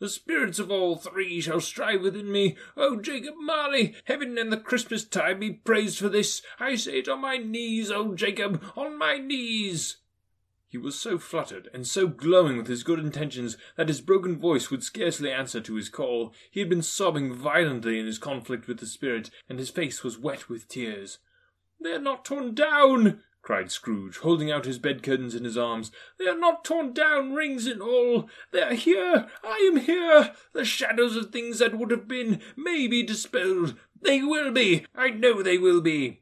The 0.00 0.08
spirits 0.08 0.58
of 0.58 0.72
all 0.72 0.96
three 0.96 1.40
shall 1.40 1.60
strive 1.60 2.02
within 2.02 2.32
me. 2.32 2.56
Oh, 2.76 3.00
Jacob 3.00 3.36
Marley, 3.38 3.94
heaven 4.06 4.36
and 4.36 4.52
the 4.52 4.56
Christmas 4.56 5.04
time 5.04 5.38
be 5.38 5.52
praised 5.52 6.00
for 6.00 6.08
this. 6.08 6.42
I 6.58 6.74
say 6.74 6.98
it 6.98 7.08
on 7.08 7.20
my 7.20 7.36
knees, 7.36 7.92
oh 7.92 8.12
Jacob, 8.16 8.60
on 8.76 8.98
my 8.98 9.18
knees. 9.18 9.98
He 10.72 10.78
was 10.78 10.98
so 10.98 11.18
fluttered 11.18 11.68
and 11.74 11.86
so 11.86 12.06
glowing 12.06 12.56
with 12.56 12.66
his 12.66 12.82
good 12.82 12.98
intentions 12.98 13.58
that 13.76 13.88
his 13.88 14.00
broken 14.00 14.38
voice 14.38 14.70
would 14.70 14.82
scarcely 14.82 15.30
answer 15.30 15.60
to 15.60 15.74
his 15.74 15.90
call. 15.90 16.32
He 16.50 16.60
had 16.60 16.70
been 16.70 16.80
sobbing 16.80 17.34
violently 17.34 17.98
in 18.00 18.06
his 18.06 18.18
conflict 18.18 18.66
with 18.66 18.78
the 18.78 18.86
spirit, 18.86 19.28
and 19.50 19.58
his 19.58 19.68
face 19.68 20.02
was 20.02 20.16
wet 20.16 20.48
with 20.48 20.68
tears. 20.68 21.18
They 21.78 21.92
are 21.92 21.98
not 21.98 22.24
torn 22.24 22.54
down, 22.54 23.22
cried 23.42 23.70
Scrooge, 23.70 24.16
holding 24.16 24.50
out 24.50 24.64
his 24.64 24.78
bed 24.78 25.02
curtains 25.02 25.34
in 25.34 25.44
his 25.44 25.58
arms. 25.58 25.92
They 26.18 26.26
are 26.26 26.38
not 26.38 26.64
torn 26.64 26.94
down, 26.94 27.34
rings 27.34 27.66
and 27.66 27.82
all. 27.82 28.30
They 28.50 28.62
are 28.62 28.72
here. 28.72 29.28
I 29.44 29.70
am 29.70 29.76
here. 29.76 30.32
The 30.54 30.64
shadows 30.64 31.16
of 31.16 31.30
things 31.30 31.58
that 31.58 31.76
would 31.76 31.90
have 31.90 32.08
been 32.08 32.40
may 32.56 32.88
be 32.88 33.02
dispelled. 33.02 33.74
They 34.00 34.22
will 34.22 34.50
be! 34.50 34.86
I 34.94 35.10
know 35.10 35.42
they 35.42 35.58
will 35.58 35.82
be! 35.82 36.21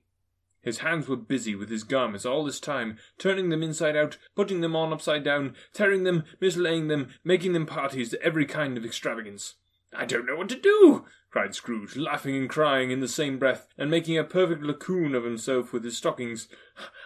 His 0.62 0.78
hands 0.78 1.08
were 1.08 1.16
busy 1.16 1.54
with 1.54 1.70
his 1.70 1.84
garments 1.84 2.26
all 2.26 2.44
this 2.44 2.60
time, 2.60 2.98
turning 3.18 3.48
them 3.48 3.62
inside 3.62 3.96
out, 3.96 4.18
putting 4.34 4.60
them 4.60 4.76
on 4.76 4.92
upside 4.92 5.24
down, 5.24 5.54
tearing 5.72 6.04
them, 6.04 6.24
mislaying 6.40 6.88
them, 6.88 7.08
making 7.24 7.52
them 7.52 7.66
parties 7.66 8.10
to 8.10 8.22
every 8.22 8.44
kind 8.44 8.76
of 8.76 8.84
extravagance. 8.84 9.54
I 9.92 10.04
don't 10.04 10.26
know 10.26 10.36
what 10.36 10.48
to 10.50 10.56
do, 10.56 11.06
cried 11.30 11.54
Scrooge, 11.54 11.96
laughing 11.96 12.36
and 12.36 12.50
crying 12.50 12.90
in 12.90 12.98
the 12.98 13.06
same 13.06 13.38
breath, 13.38 13.68
and 13.78 13.90
making 13.90 14.18
a 14.18 14.24
perfect 14.24 14.62
Laocoön 14.62 15.16
of 15.16 15.24
himself 15.24 15.72
with 15.72 15.84
his 15.84 15.96
stockings. 15.96 16.48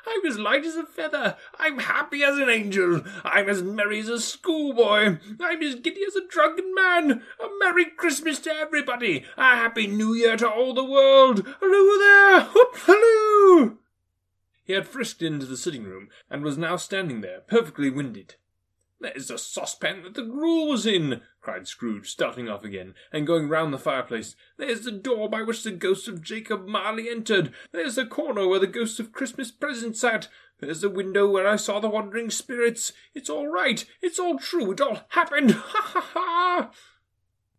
I'm 0.06 0.24
as 0.24 0.38
light 0.38 0.64
as 0.64 0.76
a 0.76 0.86
feather. 0.86 1.36
I'm 1.58 1.78
happy 1.78 2.22
as 2.22 2.38
an 2.38 2.48
angel. 2.48 3.02
I'm 3.22 3.48
as 3.50 3.62
merry 3.62 4.00
as 4.00 4.08
a 4.08 4.18
schoolboy. 4.18 5.18
I'm 5.40 5.62
as 5.62 5.74
giddy 5.74 6.02
as 6.06 6.16
a 6.16 6.26
drunken 6.26 6.74
man. 6.74 7.22
A 7.38 7.48
Merry 7.60 7.84
Christmas 7.84 8.38
to 8.40 8.50
everybody. 8.50 9.24
A 9.36 9.42
Happy 9.42 9.86
New 9.86 10.14
Year 10.14 10.36
to 10.38 10.48
all 10.48 10.72
the 10.72 10.84
world. 10.84 11.46
Halloo 11.60 11.98
there! 11.98 12.40
Whoop 12.44 12.76
halloo! 12.76 13.78
He 14.64 14.72
had 14.72 14.88
frisked 14.88 15.20
into 15.20 15.44
the 15.44 15.58
sitting 15.58 15.84
room, 15.84 16.08
and 16.30 16.42
was 16.42 16.56
now 16.56 16.76
standing 16.76 17.20
there, 17.20 17.40
perfectly 17.40 17.90
winded. 17.90 18.36
There's 19.04 19.28
the 19.28 19.36
saucepan 19.36 20.02
that 20.02 20.14
the 20.14 20.22
gruel 20.22 20.66
was 20.68 20.86
in, 20.86 21.20
cried 21.42 21.68
Scrooge, 21.68 22.08
starting 22.08 22.48
off 22.48 22.64
again, 22.64 22.94
and 23.12 23.26
going 23.26 23.50
round 23.50 23.74
the 23.74 23.78
fireplace. 23.78 24.34
There's 24.56 24.80
the 24.80 24.92
door 24.92 25.28
by 25.28 25.42
which 25.42 25.62
the 25.62 25.72
ghost 25.72 26.08
of 26.08 26.22
Jacob 26.22 26.66
Marley 26.66 27.10
entered. 27.10 27.52
There's 27.70 27.96
the 27.96 28.06
corner 28.06 28.48
where 28.48 28.60
the 28.60 28.66
ghost 28.66 28.98
of 28.98 29.12
Christmas 29.12 29.50
present 29.50 29.94
sat. 29.98 30.28
There's 30.58 30.80
the 30.80 30.88
window 30.88 31.28
where 31.28 31.46
I 31.46 31.56
saw 31.56 31.80
the 31.80 31.90
wandering 31.90 32.30
spirits. 32.30 32.94
It's 33.14 33.28
all 33.28 33.46
right. 33.46 33.84
It's 34.00 34.18
all 34.18 34.38
true. 34.38 34.72
It 34.72 34.80
all 34.80 35.00
happened. 35.10 35.50
Ha 35.66 35.82
ha 35.82 36.00
ha! 36.00 36.70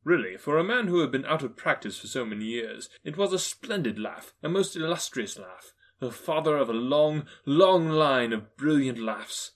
Really, 0.04 0.38
for 0.38 0.58
a 0.58 0.64
man 0.64 0.88
who 0.88 1.02
had 1.02 1.12
been 1.12 1.26
out 1.26 1.44
of 1.44 1.56
practice 1.56 2.00
for 2.00 2.08
so 2.08 2.26
many 2.26 2.46
years, 2.46 2.90
it 3.04 3.18
was 3.18 3.34
a 3.34 3.40
splendid 3.40 4.00
laugh, 4.00 4.34
a 4.42 4.50
most 4.50 4.76
illustrious 4.76 5.38
laugh, 5.38 5.74
the 6.00 6.10
father 6.10 6.58
of 6.58 6.70
a 6.70 6.74
long, 6.74 7.28
long 7.46 7.90
line 7.90 8.34
of 8.34 8.58
brilliant 8.58 8.98
laughs. 8.98 9.52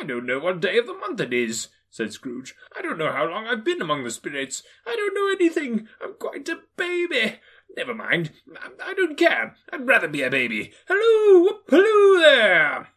I 0.00 0.04
don't 0.04 0.26
know 0.26 0.38
what 0.38 0.60
day 0.60 0.78
of 0.78 0.86
the 0.86 0.94
month 0.94 1.20
it 1.20 1.32
is, 1.32 1.68
said 1.90 2.12
Scrooge. 2.12 2.54
I 2.76 2.82
don't 2.82 2.98
know 2.98 3.12
how 3.12 3.26
long 3.26 3.46
I've 3.46 3.64
been 3.64 3.80
among 3.80 4.04
the 4.04 4.10
spirits. 4.10 4.62
I 4.86 4.94
don't 4.96 5.14
know 5.14 5.28
anything. 5.30 5.88
I'm 6.02 6.14
quite 6.14 6.48
a 6.48 6.60
baby. 6.76 7.40
Never 7.76 7.94
mind. 7.94 8.32
I, 8.60 8.90
I 8.90 8.94
don't 8.94 9.16
care. 9.16 9.56
I'd 9.72 9.86
rather 9.86 10.08
be 10.08 10.22
a 10.22 10.30
baby. 10.30 10.72
Halloo! 10.88 11.44
Whoop, 11.44 11.70
halloo 11.70 12.20
there! 12.20 12.88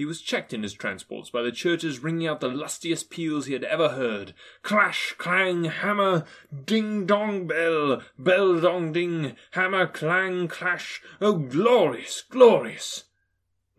He 0.00 0.06
was 0.06 0.22
checked 0.22 0.54
in 0.54 0.62
his 0.62 0.72
transports 0.72 1.28
by 1.28 1.42
the 1.42 1.52
churches 1.52 2.02
ringing 2.02 2.26
out 2.26 2.40
the 2.40 2.48
lustiest 2.48 3.10
peals 3.10 3.44
he 3.44 3.52
had 3.52 3.64
ever 3.64 3.90
heard. 3.90 4.32
Clash, 4.62 5.14
clang, 5.18 5.64
hammer, 5.64 6.24
ding 6.64 7.04
dong 7.04 7.46
bell, 7.46 8.00
bell 8.18 8.58
dong 8.60 8.92
ding, 8.92 9.36
hammer, 9.50 9.86
clang, 9.86 10.48
clash. 10.48 11.02
Oh, 11.20 11.34
glorious, 11.34 12.22
glorious! 12.22 13.04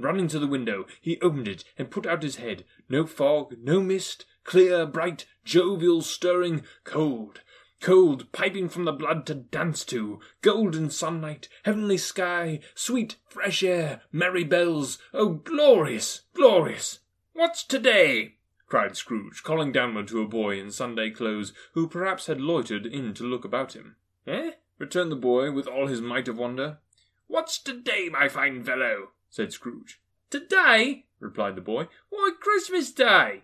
Running 0.02 0.28
to 0.30 0.40
the 0.40 0.48
window, 0.48 0.86
he 1.00 1.22
opened 1.22 1.48
it 1.48 1.64
and 1.78 1.92
put 1.92 2.08
out 2.08 2.24
his 2.24 2.38
head. 2.38 2.66
No 2.90 3.06
fog, 3.06 3.56
no 3.62 3.82
mist, 3.82 4.26
clear, 4.44 4.88
bright, 4.88 5.28
jovial, 5.46 6.02
stirring, 6.02 6.64
cold. 6.84 7.42
Cold, 7.82 8.32
piping 8.32 8.68
from 8.68 8.86
the 8.86 8.92
blood 8.92 9.28
to 9.28 9.36
dance 9.36 9.86
to, 9.86 10.20
golden 10.42 10.90
sunlight, 10.90 11.48
heavenly 11.64 11.98
sky, 11.98 12.60
sweet, 12.74 13.18
fresh 13.28 13.62
air, 13.62 14.02
merry 14.12 14.44
bells. 14.44 14.98
Oh, 15.14 15.34
glorious, 15.34 16.22
glorious! 16.34 17.00
What's 17.34 17.64
today? 17.64 18.38
cried 18.68 18.98
Scrooge, 18.98 19.44
calling 19.44 19.72
downward 19.72 20.08
to 20.08 20.22
a 20.22 20.28
boy 20.28 20.60
in 20.60 20.72
Sunday 20.72 21.12
clothes, 21.12 21.54
who 21.74 21.88
perhaps 21.88 22.26
had 22.26 22.42
loitered 22.42 22.88
in 22.88 23.14
to 23.14 23.24
look 23.24 23.46
about 23.46 23.74
him. 23.74 23.98
Eh? 24.26 24.54
returned 24.80 25.12
the 25.12 25.16
boy 25.16 25.52
with 25.52 25.68
all 25.68 25.86
his 25.86 26.02
might 26.02 26.28
of 26.28 26.40
wonder. 26.40 26.80
What's 27.28 27.60
today, 27.60 28.10
my 28.12 28.30
fine 28.30 28.64
fellow? 28.64 29.10
Said 29.32 29.52
Scrooge. 29.52 30.00
Today? 30.30 31.06
replied 31.20 31.56
the 31.56 31.62
boy. 31.62 31.88
Why, 32.10 32.32
Christmas 32.40 32.92
Day! 32.92 33.42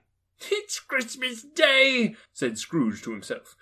It's 0.51 0.79
Christmas 0.79 1.41
Day, 1.41 2.15
said 2.31 2.59
Scrooge 2.59 3.01
to 3.01 3.11
himself. 3.11 3.55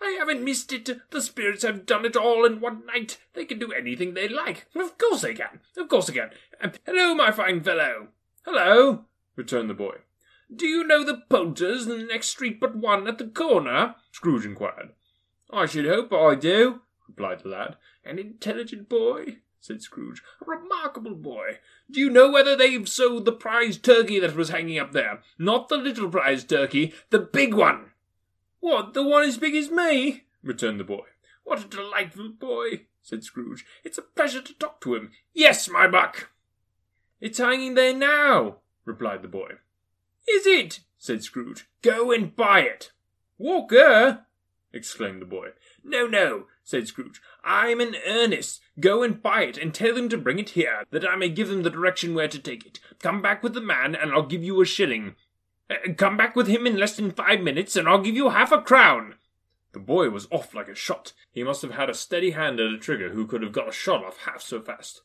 I 0.00 0.16
haven't 0.18 0.44
missed 0.44 0.72
it. 0.72 0.90
The 1.10 1.22
spirits 1.22 1.62
have 1.62 1.86
done 1.86 2.04
it 2.04 2.16
all 2.16 2.44
in 2.44 2.60
one 2.60 2.84
night. 2.86 3.18
They 3.32 3.44
can 3.44 3.58
do 3.58 3.72
anything 3.72 4.14
they 4.14 4.28
like. 4.28 4.66
Of 4.74 4.98
course 4.98 5.22
they 5.22 5.34
can. 5.34 5.60
Of 5.76 5.88
course 5.88 6.06
they 6.06 6.14
can. 6.14 6.30
Um, 6.60 6.72
hello, 6.84 7.14
my 7.14 7.32
fine 7.32 7.62
fellow. 7.62 8.08
Hello, 8.44 9.06
returned 9.36 9.70
the 9.70 9.74
boy. 9.74 9.96
Do 10.54 10.66
you 10.66 10.84
know 10.84 11.04
the 11.04 11.22
Poulters 11.28 11.86
in 11.86 11.98
the 11.98 12.04
next 12.04 12.28
street 12.28 12.60
but 12.60 12.76
one 12.76 13.06
at 13.08 13.18
the 13.18 13.26
corner? 13.26 13.96
Scrooge 14.12 14.44
inquired. 14.44 14.90
I 15.50 15.66
should 15.66 15.86
hope 15.86 16.12
I 16.12 16.34
do, 16.34 16.82
replied 17.06 17.40
the 17.40 17.48
lad. 17.48 17.76
An 18.04 18.18
intelligent 18.18 18.88
boy, 18.88 19.38
said 19.60 19.82
Scrooge. 19.82 20.22
A 20.40 20.44
remarkable 20.44 21.14
boy. 21.14 21.58
Do 21.90 22.00
you 22.00 22.10
know 22.10 22.30
whether 22.30 22.56
they've 22.56 22.88
sold 22.88 23.24
the 23.24 23.32
prize 23.32 23.76
turkey 23.76 24.18
that 24.20 24.36
was 24.36 24.50
hanging 24.50 24.78
up 24.78 24.92
there? 24.92 25.20
Not 25.38 25.68
the 25.68 25.76
little 25.76 26.08
prize 26.08 26.44
turkey, 26.44 26.94
the 27.10 27.18
big 27.18 27.54
one. 27.54 27.90
What, 28.60 28.94
the 28.94 29.02
one 29.02 29.24
as 29.24 29.38
big 29.38 29.54
as 29.54 29.70
me? 29.70 30.24
returned 30.42 30.80
the 30.80 30.84
boy. 30.84 31.06
What 31.44 31.64
a 31.64 31.68
delightful 31.68 32.30
boy, 32.30 32.82
said 33.02 33.24
Scrooge. 33.24 33.64
It's 33.84 33.98
a 33.98 34.02
pleasure 34.02 34.42
to 34.42 34.54
talk 34.54 34.80
to 34.82 34.94
him. 34.94 35.12
Yes, 35.32 35.68
my 35.68 35.86
buck. 35.86 36.30
It's 37.20 37.38
hanging 37.38 37.74
there 37.74 37.94
now, 37.94 38.58
replied 38.84 39.22
the 39.22 39.28
boy. 39.28 39.54
Is 40.28 40.46
it? 40.46 40.80
said 40.98 41.22
Scrooge. 41.22 41.68
Go 41.82 42.12
and 42.12 42.34
buy 42.34 42.60
it. 42.60 42.92
Walker, 43.38 44.26
exclaimed 44.72 45.22
the 45.22 45.26
boy. 45.26 45.50
No, 45.82 46.06
no, 46.06 46.46
said 46.68 46.86
Scrooge. 46.86 47.22
I'm 47.42 47.80
in 47.80 47.96
earnest. 48.06 48.60
Go 48.78 49.02
and 49.02 49.22
buy 49.22 49.44
it, 49.44 49.56
and 49.56 49.72
tell 49.72 49.94
them 49.94 50.10
to 50.10 50.18
bring 50.18 50.38
it 50.38 50.50
here, 50.50 50.84
that 50.90 51.08
I 51.08 51.16
may 51.16 51.30
give 51.30 51.48
them 51.48 51.62
the 51.62 51.70
direction 51.70 52.14
where 52.14 52.28
to 52.28 52.38
take 52.38 52.66
it. 52.66 52.78
Come 52.98 53.22
back 53.22 53.42
with 53.42 53.54
the 53.54 53.62
man, 53.62 53.94
and 53.94 54.12
I'll 54.12 54.26
give 54.26 54.44
you 54.44 54.60
a 54.60 54.66
shilling. 54.66 55.16
Uh, 55.70 55.94
come 55.96 56.18
back 56.18 56.36
with 56.36 56.46
him 56.46 56.66
in 56.66 56.76
less 56.76 56.94
than 56.94 57.10
five 57.10 57.40
minutes, 57.40 57.74
and 57.74 57.88
I'll 57.88 58.02
give 58.02 58.16
you 58.16 58.28
half 58.28 58.52
a 58.52 58.60
crown. 58.60 59.14
The 59.72 59.78
boy 59.78 60.10
was 60.10 60.28
off 60.30 60.54
like 60.54 60.68
a 60.68 60.74
shot. 60.74 61.14
He 61.32 61.42
must 61.42 61.62
have 61.62 61.72
had 61.72 61.88
a 61.88 61.94
steady 61.94 62.32
hand 62.32 62.60
at 62.60 62.70
a 62.70 62.78
trigger 62.78 63.10
who 63.10 63.26
could 63.26 63.42
have 63.42 63.52
got 63.52 63.68
a 63.68 63.72
shot 63.72 64.04
off 64.04 64.18
half 64.26 64.42
so 64.42 64.60
fast. 64.60 65.00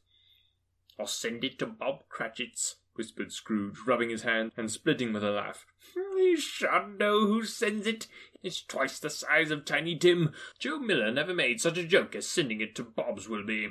I'll 0.99 1.07
send 1.07 1.45
it 1.45 1.57
to 1.59 1.65
Bob 1.65 2.03
Cratchit's, 2.09 2.75
whispered 2.95 3.31
Scrooge, 3.31 3.77
rubbing 3.85 4.09
his 4.09 4.23
hand 4.23 4.51
and 4.55 4.71
splitting 4.71 5.13
with 5.13 5.23
a 5.23 5.31
laugh. 5.31 5.65
Hmm, 5.95 6.17
he 6.17 6.35
shan't 6.35 6.97
know 6.97 7.27
who 7.27 7.45
sends 7.45 7.87
it. 7.87 8.07
It's 8.41 8.61
twice 8.61 8.99
the 8.99 9.09
size 9.09 9.51
of 9.51 9.65
Tiny 9.65 9.97
Tim. 9.97 10.33
Joe 10.59 10.79
Miller 10.79 11.11
never 11.11 11.33
made 11.33 11.61
such 11.61 11.77
a 11.77 11.85
joke 11.85 12.15
as 12.15 12.27
sending 12.27 12.61
it 12.61 12.75
to 12.75 12.83
Bob's 12.83 13.27
will 13.29 13.45
be. 13.45 13.69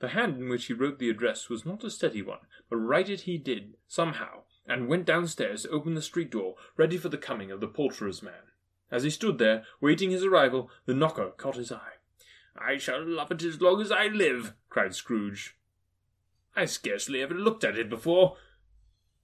The 0.00 0.08
hand 0.08 0.38
in 0.38 0.48
which 0.48 0.66
he 0.66 0.72
wrote 0.72 0.98
the 0.98 1.10
address 1.10 1.48
was 1.48 1.66
not 1.66 1.84
a 1.84 1.90
steady 1.90 2.22
one, 2.22 2.40
but 2.68 2.76
write 2.76 3.10
it 3.10 3.22
he 3.22 3.36
did, 3.36 3.76
somehow, 3.86 4.44
and 4.66 4.88
went 4.88 5.04
downstairs 5.04 5.62
to 5.62 5.70
open 5.70 5.94
the 5.94 6.02
street 6.02 6.30
door, 6.30 6.56
ready 6.76 6.96
for 6.96 7.10
the 7.10 7.18
coming 7.18 7.50
of 7.50 7.60
the 7.60 7.68
poulterer's 7.68 8.22
man. 8.22 8.50
As 8.90 9.04
he 9.04 9.10
stood 9.10 9.38
there, 9.38 9.64
waiting 9.80 10.10
his 10.10 10.24
arrival, 10.24 10.70
the 10.86 10.94
knocker 10.94 11.30
caught 11.36 11.56
his 11.56 11.70
eye. 11.70 11.98
I 12.56 12.78
shall 12.78 13.06
love 13.06 13.30
it 13.30 13.42
as 13.42 13.60
long 13.60 13.80
as 13.80 13.92
I 13.92 14.06
live, 14.06 14.54
cried 14.68 14.94
Scrooge. 14.94 15.56
I 16.56 16.64
scarcely 16.64 17.22
ever 17.22 17.34
looked 17.34 17.64
at 17.64 17.78
it 17.78 17.88
before. 17.88 18.36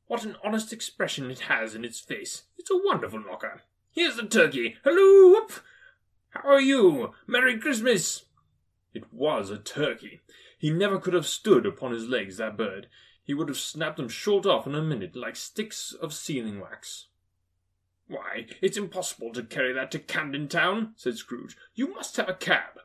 What 0.07 0.25
an 0.25 0.37
honest 0.45 0.73
expression 0.73 1.31
it 1.31 1.41
has 1.41 1.75
in 1.75 1.85
its 1.85 2.01
face. 2.01 2.45
It's 2.57 2.71
a 2.71 2.81
wonderful 2.85 3.21
knocker. 3.21 3.63
Here's 3.91 4.17
the 4.17 4.25
turkey. 4.25 4.77
Halloo! 4.85 5.33
Whoop! 5.33 5.53
How 6.31 6.49
are 6.49 6.61
you? 6.61 7.13
Merry 7.27 7.59
Christmas! 7.59 8.27
It 8.95 9.13
was 9.13 9.51
a 9.51 9.59
turkey. 9.59 10.21
He 10.59 10.71
never 10.71 10.99
could 10.99 11.15
have 11.15 11.27
stood 11.27 11.67
upon 11.67 11.93
his 11.93 12.09
legs, 12.09 12.37
that 12.37 12.57
bird. 12.57 12.89
He 13.25 13.35
would 13.35 13.49
have 13.49 13.59
snapped 13.59 13.97
them 13.97 14.09
short 14.09 14.47
off 14.47 14.67
in 14.67 14.75
a 14.75 14.83
minute, 14.83 15.17
like 15.17 15.37
sticks 15.37 15.93
of 15.93 16.15
sealing 16.15 16.61
wax. 16.61 17.09
Why, 18.09 18.47
it's 18.63 18.77
impossible 18.77 19.33
to 19.33 19.43
carry 19.43 19.73
that 19.73 19.91
to 19.91 19.99
Camden 19.99 20.47
Town, 20.47 20.93
said 20.97 21.17
Scrooge. 21.17 21.57
You 21.75 21.93
must 21.93 22.17
have 22.17 22.29
a 22.29 22.35
cab. 22.35 22.81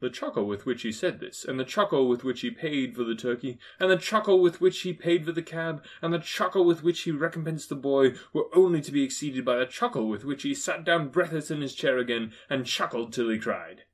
The 0.00 0.10
chuckle 0.10 0.46
with 0.46 0.64
which 0.64 0.82
he 0.82 0.92
said 0.92 1.18
this, 1.18 1.44
and 1.44 1.58
the 1.58 1.64
chuckle 1.64 2.08
with 2.08 2.22
which 2.22 2.42
he 2.42 2.52
paid 2.52 2.94
for 2.94 3.02
the 3.02 3.16
turkey, 3.16 3.58
and 3.80 3.90
the 3.90 3.96
chuckle 3.96 4.40
with 4.40 4.60
which 4.60 4.82
he 4.82 4.92
paid 4.92 5.24
for 5.24 5.32
the 5.32 5.42
cab, 5.42 5.84
and 6.00 6.14
the 6.14 6.20
chuckle 6.20 6.64
with 6.64 6.84
which 6.84 7.00
he 7.00 7.10
recompensed 7.10 7.68
the 7.68 7.74
boy, 7.74 8.14
were 8.32 8.46
only 8.54 8.80
to 8.80 8.92
be 8.92 9.02
exceeded 9.02 9.44
by 9.44 9.56
the 9.56 9.66
chuckle 9.66 10.08
with 10.08 10.24
which 10.24 10.44
he 10.44 10.54
sat 10.54 10.84
down 10.84 11.08
breathless 11.08 11.50
in 11.50 11.62
his 11.62 11.74
chair 11.74 11.98
again, 11.98 12.32
and 12.48 12.64
chuckled 12.64 13.12
till 13.12 13.28
he 13.28 13.40
cried. 13.40 13.86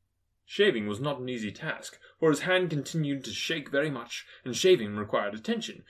Shaving 0.45 0.87
was 0.87 1.01
not 1.01 1.21
an 1.21 1.29
easy 1.31 1.51
task, 1.51 1.99
for 2.21 2.29
his 2.29 2.41
hand 2.41 2.69
continued 2.69 3.25
to 3.25 3.33
shake 3.33 3.71
very 3.71 3.91
much, 3.91 4.27
and 4.45 4.55
shaving 4.55 4.97
required 4.97 5.35
attention, 5.35 5.85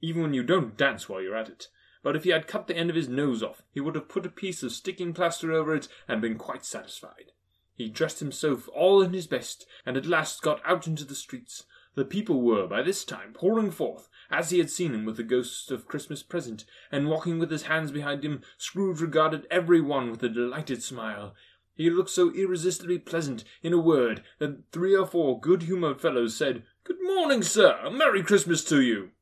even 0.00 0.22
when 0.22 0.32
you 0.32 0.42
don't 0.42 0.78
dance 0.78 1.06
while 1.06 1.20
you're 1.20 1.36
at 1.36 1.50
it. 1.50 1.68
But 2.02 2.16
if 2.16 2.24
he 2.24 2.30
had 2.30 2.46
cut 2.46 2.66
the 2.66 2.76
end 2.76 2.88
of 2.88 2.96
his 2.96 3.08
nose 3.08 3.42
off, 3.42 3.62
he 3.72 3.80
would 3.80 3.94
have 3.94 4.08
put 4.08 4.24
a 4.24 4.30
piece 4.30 4.62
of 4.62 4.72
sticking 4.72 5.12
plaster 5.12 5.52
over 5.52 5.74
it 5.74 5.86
and 6.06 6.22
been 6.22 6.38
quite 6.38 6.64
satisfied. 6.64 7.32
He 7.78 7.88
dressed 7.88 8.18
himself 8.18 8.68
all 8.74 9.02
in 9.02 9.12
his 9.12 9.28
best, 9.28 9.64
and 9.86 9.96
at 9.96 10.04
last 10.04 10.42
got 10.42 10.60
out 10.64 10.88
into 10.88 11.04
the 11.04 11.14
streets. 11.14 11.64
The 11.94 12.04
people 12.04 12.42
were, 12.42 12.66
by 12.66 12.82
this 12.82 13.04
time, 13.04 13.32
pouring 13.32 13.70
forth, 13.70 14.08
as 14.32 14.50
he 14.50 14.58
had 14.58 14.68
seen 14.68 14.90
them 14.90 15.04
with 15.04 15.16
the 15.16 15.22
ghosts 15.22 15.70
of 15.70 15.86
Christmas 15.86 16.24
present, 16.24 16.64
and 16.90 17.08
walking 17.08 17.38
with 17.38 17.52
his 17.52 17.62
hands 17.62 17.92
behind 17.92 18.24
him, 18.24 18.42
Scrooge 18.56 19.00
regarded 19.00 19.46
every 19.48 19.80
one 19.80 20.10
with 20.10 20.20
a 20.24 20.28
delighted 20.28 20.82
smile. 20.82 21.36
He 21.72 21.88
looked 21.88 22.10
so 22.10 22.34
irresistibly 22.34 22.98
pleasant, 22.98 23.44
in 23.62 23.72
a 23.72 23.78
word, 23.78 24.24
that 24.40 24.72
three 24.72 24.96
or 24.96 25.06
four 25.06 25.38
good 25.38 25.62
humoured 25.62 26.00
fellows 26.00 26.34
said, 26.34 26.64
Good 26.82 27.00
morning, 27.00 27.44
sir! 27.44 27.88
Merry 27.92 28.24
Christmas 28.24 28.64
to 28.64 28.82
you! 28.82 29.12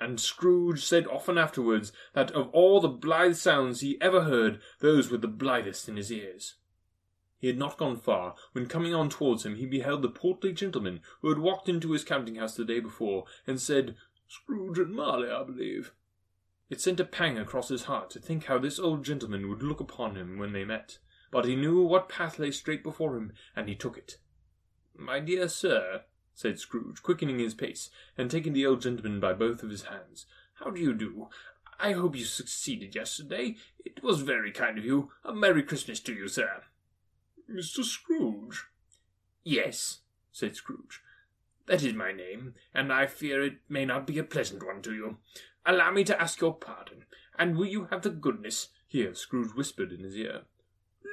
And 0.00 0.20
Scrooge 0.20 0.84
said 0.84 1.08
often 1.08 1.36
afterwards 1.36 1.90
that 2.12 2.30
of 2.30 2.48
all 2.50 2.80
the 2.80 2.86
blithe 2.86 3.34
sounds 3.34 3.80
he 3.80 4.00
ever 4.00 4.22
heard, 4.22 4.60
those 4.78 5.10
were 5.10 5.18
the 5.18 5.26
blithest 5.26 5.88
in 5.88 5.96
his 5.96 6.12
ears. 6.12 6.54
He 7.44 7.48
had 7.48 7.58
not 7.58 7.76
gone 7.76 7.98
far, 7.98 8.36
when 8.52 8.64
coming 8.64 8.94
on 8.94 9.10
towards 9.10 9.44
him 9.44 9.56
he 9.56 9.66
beheld 9.66 10.00
the 10.00 10.08
portly 10.08 10.50
gentleman 10.54 11.02
who 11.20 11.28
had 11.28 11.38
walked 11.38 11.68
into 11.68 11.92
his 11.92 12.02
counting 12.02 12.36
house 12.36 12.56
the 12.56 12.64
day 12.64 12.80
before, 12.80 13.26
and 13.46 13.60
said, 13.60 13.96
Scrooge 14.26 14.78
and 14.78 14.94
Marley, 14.94 15.30
I 15.30 15.42
believe. 15.42 15.92
It 16.70 16.80
sent 16.80 17.00
a 17.00 17.04
pang 17.04 17.36
across 17.36 17.68
his 17.68 17.82
heart 17.82 18.08
to 18.12 18.18
think 18.18 18.46
how 18.46 18.56
this 18.56 18.78
old 18.78 19.04
gentleman 19.04 19.50
would 19.50 19.62
look 19.62 19.78
upon 19.78 20.16
him 20.16 20.38
when 20.38 20.54
they 20.54 20.64
met, 20.64 20.96
but 21.30 21.44
he 21.44 21.54
knew 21.54 21.82
what 21.82 22.08
path 22.08 22.38
lay 22.38 22.50
straight 22.50 22.82
before 22.82 23.14
him, 23.14 23.34
and 23.54 23.68
he 23.68 23.74
took 23.74 23.98
it. 23.98 24.16
My 24.96 25.20
dear 25.20 25.46
sir, 25.46 26.04
said 26.32 26.58
Scrooge, 26.58 27.02
quickening 27.02 27.40
his 27.40 27.52
pace, 27.52 27.90
and 28.16 28.30
taking 28.30 28.54
the 28.54 28.64
old 28.64 28.80
gentleman 28.80 29.20
by 29.20 29.34
both 29.34 29.62
of 29.62 29.68
his 29.68 29.82
hands, 29.82 30.24
how 30.60 30.70
do 30.70 30.80
you 30.80 30.94
do? 30.94 31.28
I 31.78 31.92
hope 31.92 32.16
you 32.16 32.24
succeeded 32.24 32.94
yesterday. 32.94 33.56
It 33.84 34.02
was 34.02 34.22
very 34.22 34.50
kind 34.50 34.78
of 34.78 34.86
you. 34.86 35.10
A 35.26 35.34
Merry 35.34 35.62
Christmas 35.62 36.00
to 36.00 36.14
you, 36.14 36.26
sir. 36.26 36.62
Mr. 37.50 37.84
Scrooge? 37.84 38.64
Yes, 39.42 40.00
said 40.32 40.56
Scrooge. 40.56 41.02
That 41.66 41.82
is 41.82 41.94
my 41.94 42.12
name, 42.12 42.54
and 42.74 42.92
I 42.92 43.06
fear 43.06 43.42
it 43.42 43.58
may 43.68 43.84
not 43.84 44.06
be 44.06 44.18
a 44.18 44.24
pleasant 44.24 44.64
one 44.64 44.82
to 44.82 44.94
you. 44.94 45.18
Allow 45.64 45.92
me 45.92 46.04
to 46.04 46.20
ask 46.20 46.40
your 46.40 46.54
pardon, 46.54 47.04
and 47.38 47.56
will 47.56 47.66
you 47.66 47.86
have 47.86 48.02
the 48.02 48.10
goodness 48.10 48.68
here 48.86 49.14
Scrooge 49.14 49.54
whispered 49.54 49.92
in 49.92 50.04
his 50.04 50.16
ear. 50.16 50.42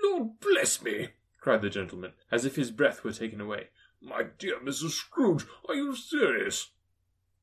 Lord 0.04 0.40
bless 0.40 0.82
me! 0.82 1.10
cried 1.40 1.62
the 1.62 1.70
gentleman, 1.70 2.14
as 2.32 2.46
if 2.46 2.56
his 2.56 2.72
breath 2.72 3.04
were 3.04 3.14
taken 3.14 3.42
away. 3.42 3.70
My 4.02 4.24
dear 4.38 4.60
Mrs. 4.60 4.92
Scrooge, 4.92 5.46
are 5.68 5.76
you 5.76 5.96
serious? 5.96 6.72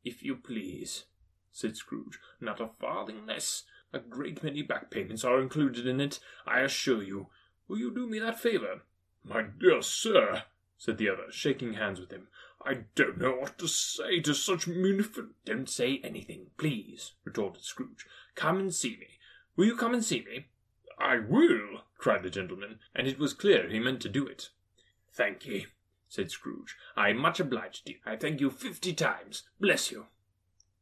If 0.05 0.23
you 0.23 0.37
please, 0.37 1.05
said 1.53 1.77
Scrooge, 1.77 2.19
not 2.41 2.61
a 2.61 2.69
farthing 2.69 3.27
less. 3.27 3.65
A 3.93 3.99
great 3.99 4.45
many 4.45 4.63
back 4.63 4.91
payments 4.91 5.25
are 5.25 5.41
included 5.41 5.87
in 5.87 6.01
it, 6.01 6.21
I 6.47 6.61
assure 6.61 7.03
you. 7.03 7.29
Will 7.69 7.79
you 7.79 7.95
do 7.95 8.09
me 8.09 8.19
that 8.19 8.41
favour? 8.41 8.81
My 9.23 9.43
dear 9.43 9.83
sir, 9.83 10.45
said 10.79 10.97
the 10.97 11.11
other, 11.11 11.31
shaking 11.31 11.75
hands 11.75 12.01
with 12.01 12.11
him, 12.11 12.29
I 12.65 12.85
don't 12.95 13.19
know 13.19 13.37
what 13.37 13.59
to 13.59 13.69
say 13.69 14.21
to 14.21 14.35
such 14.35 14.67
munificent. 14.67 15.35
Don't 15.45 15.69
say 15.69 16.01
anything, 16.03 16.47
please, 16.57 17.13
retorted 17.25 17.63
Scrooge. 17.63 18.07
Come 18.35 18.59
and 18.59 18.75
see 18.75 18.97
me. 18.99 19.19
Will 19.55 19.67
you 19.67 19.77
come 19.77 19.95
and 19.95 20.05
see 20.05 20.25
me? 20.25 20.47
I 20.99 21.19
will, 21.19 21.83
cried 21.99 22.23
the 22.23 22.31
gentleman, 22.31 22.81
and 22.95 23.07
it 23.07 23.19
was 23.19 23.33
clear 23.33 23.69
he 23.69 23.79
meant 23.79 24.01
to 24.03 24.09
do 24.09 24.27
it. 24.27 24.49
Thank 25.13 25.47
ye, 25.47 25.67
said 26.09 26.31
Scrooge. 26.31 26.77
I 26.97 27.11
am 27.11 27.19
much 27.19 27.39
obliged 27.39 27.87
to 27.87 27.93
you. 27.93 27.99
I 28.07 28.17
thank 28.17 28.41
you 28.41 28.51
fifty 28.51 28.93
times. 28.93 29.45
Bless 29.61 29.91
you. 29.91 30.07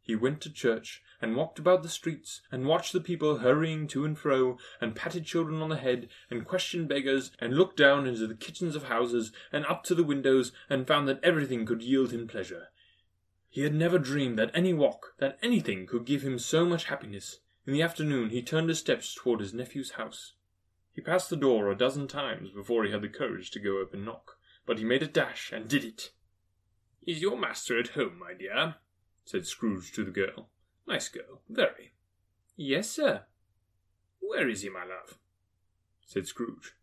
He 0.07 0.15
went 0.15 0.41
to 0.43 0.53
church, 0.53 1.03
and 1.21 1.35
walked 1.35 1.59
about 1.59 1.83
the 1.83 1.89
streets, 1.89 2.41
and 2.53 2.65
watched 2.65 2.93
the 2.93 3.01
people 3.01 3.39
hurrying 3.39 3.89
to 3.89 4.05
and 4.05 4.17
fro, 4.17 4.57
and 4.81 4.95
patted 4.95 5.25
children 5.25 5.61
on 5.61 5.69
the 5.69 5.79
head, 5.79 6.09
and 6.31 6.47
questioned 6.47 6.89
beggars, 6.89 7.33
and 7.41 7.57
looked 7.57 7.77
down 7.77 8.07
into 8.07 8.29
the 8.29 8.37
kitchens 8.37 8.77
of 8.77 8.85
houses, 8.85 9.33
and 9.51 9.67
up 9.67 9.83
to 9.83 9.97
the 9.97 10.05
windows, 10.05 10.53
and 10.71 10.87
found 10.87 11.09
that 11.09 11.19
everything 11.25 11.67
could 11.67 11.83
yield 11.83 12.13
him 12.13 12.29
pleasure. 12.29 12.69
He 13.49 13.63
had 13.63 13.75
never 13.75 13.99
dreamed 13.99 14.39
that 14.39 14.53
any 14.55 14.73
walk, 14.73 15.17
that 15.19 15.41
anything 15.43 15.89
could 15.89 16.05
give 16.05 16.23
him 16.23 16.39
so 16.39 16.65
much 16.65 16.85
happiness. 16.85 17.41
In 17.67 17.73
the 17.73 17.83
afternoon 17.83 18.31
he 18.31 18.43
turned 18.43 18.69
his 18.69 18.79
steps 18.79 19.13
toward 19.13 19.41
his 19.41 19.53
nephew's 19.53 19.93
house. 19.93 20.35
He 20.93 21.01
passed 21.01 21.31
the 21.31 21.37
door 21.37 21.69
a 21.69 21.77
dozen 21.77 22.07
times 22.07 22.53
before 22.53 22.85
he 22.85 22.93
had 22.93 23.03
the 23.03 23.09
courage 23.09 23.51
to 23.51 23.59
go 23.59 23.83
up 23.83 23.93
and 23.93 24.05
knock, 24.05 24.39
but 24.67 24.79
he 24.79 24.85
made 24.85 25.03
a 25.03 25.09
dash 25.09 25.51
and 25.51 25.67
did 25.67 25.83
it. 25.83 26.13
Is 27.05 27.21
your 27.21 27.37
master 27.37 27.77
at 27.77 27.89
home, 27.89 28.21
my 28.21 28.35
dear? 28.35 28.77
Said 29.27 29.47
Scrooge 29.47 29.93
to 29.93 30.05
the 30.05 30.11
girl. 30.11 30.49
Nice 30.87 31.09
girl, 31.09 31.43
very. 31.51 31.93
Yes, 32.57 32.89
sir. 32.89 33.25
Where 34.21 34.49
is 34.49 34.63
he, 34.63 34.71
my 34.71 34.85
love? 34.85 35.19
said 36.07 36.27
Scrooge. 36.27 36.75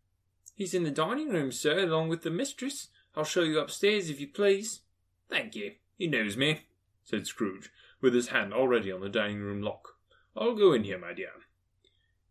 He's 0.54 0.74
in 0.74 0.84
the 0.84 0.92
dining 0.92 1.30
room, 1.30 1.52
sir, 1.52 1.80
along 1.80 2.10
with 2.10 2.22
the 2.22 2.30
mistress. 2.30 2.90
I'll 3.16 3.24
show 3.24 3.44
you 3.44 3.60
upstairs, 3.60 4.10
if 4.10 4.20
you 4.20 4.28
please. 4.28 4.82
Thank 5.30 5.56
you. 5.56 5.76
He 5.98 6.06
knows 6.06 6.36
me, 6.36 6.68
said 7.04 7.26
Scrooge, 7.26 7.72
with 8.02 8.14
his 8.14 8.28
hand 8.28 8.54
already 8.54 8.92
on 8.92 9.02
the 9.02 9.10
dining 9.10 9.40
room 9.40 9.62
lock. 9.62 9.96
I'll 10.36 10.56
go 10.56 10.74
in 10.74 10.84
here, 10.84 11.00
my 11.00 11.14
dear. 11.14 11.32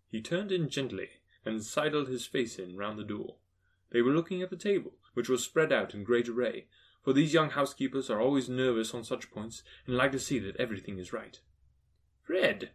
He 0.08 0.20
turned 0.20 0.52
in 0.52 0.68
gently, 0.68 1.08
and 1.44 1.64
sidled 1.64 2.08
his 2.08 2.26
face 2.26 2.58
in 2.58 2.76
round 2.76 2.98
the 2.98 3.04
door. 3.04 3.36
They 3.90 4.02
were 4.02 4.12
looking 4.12 4.42
at 4.42 4.50
the 4.50 4.56
table, 4.56 4.92
which 5.14 5.30
was 5.30 5.42
spread 5.42 5.72
out 5.72 5.94
in 5.94 6.04
great 6.04 6.28
array, 6.28 6.66
for 7.02 7.12
these 7.12 7.34
young 7.34 7.50
housekeepers 7.50 8.08
are 8.08 8.20
always 8.20 8.48
nervous 8.48 8.94
on 8.94 9.04
such 9.04 9.30
points, 9.30 9.62
and 9.86 9.96
like 9.96 10.12
to 10.12 10.18
see 10.18 10.38
that 10.38 10.56
everything 10.56 10.98
is 10.98 11.12
right. 11.12 11.40
Fred, 12.22 12.70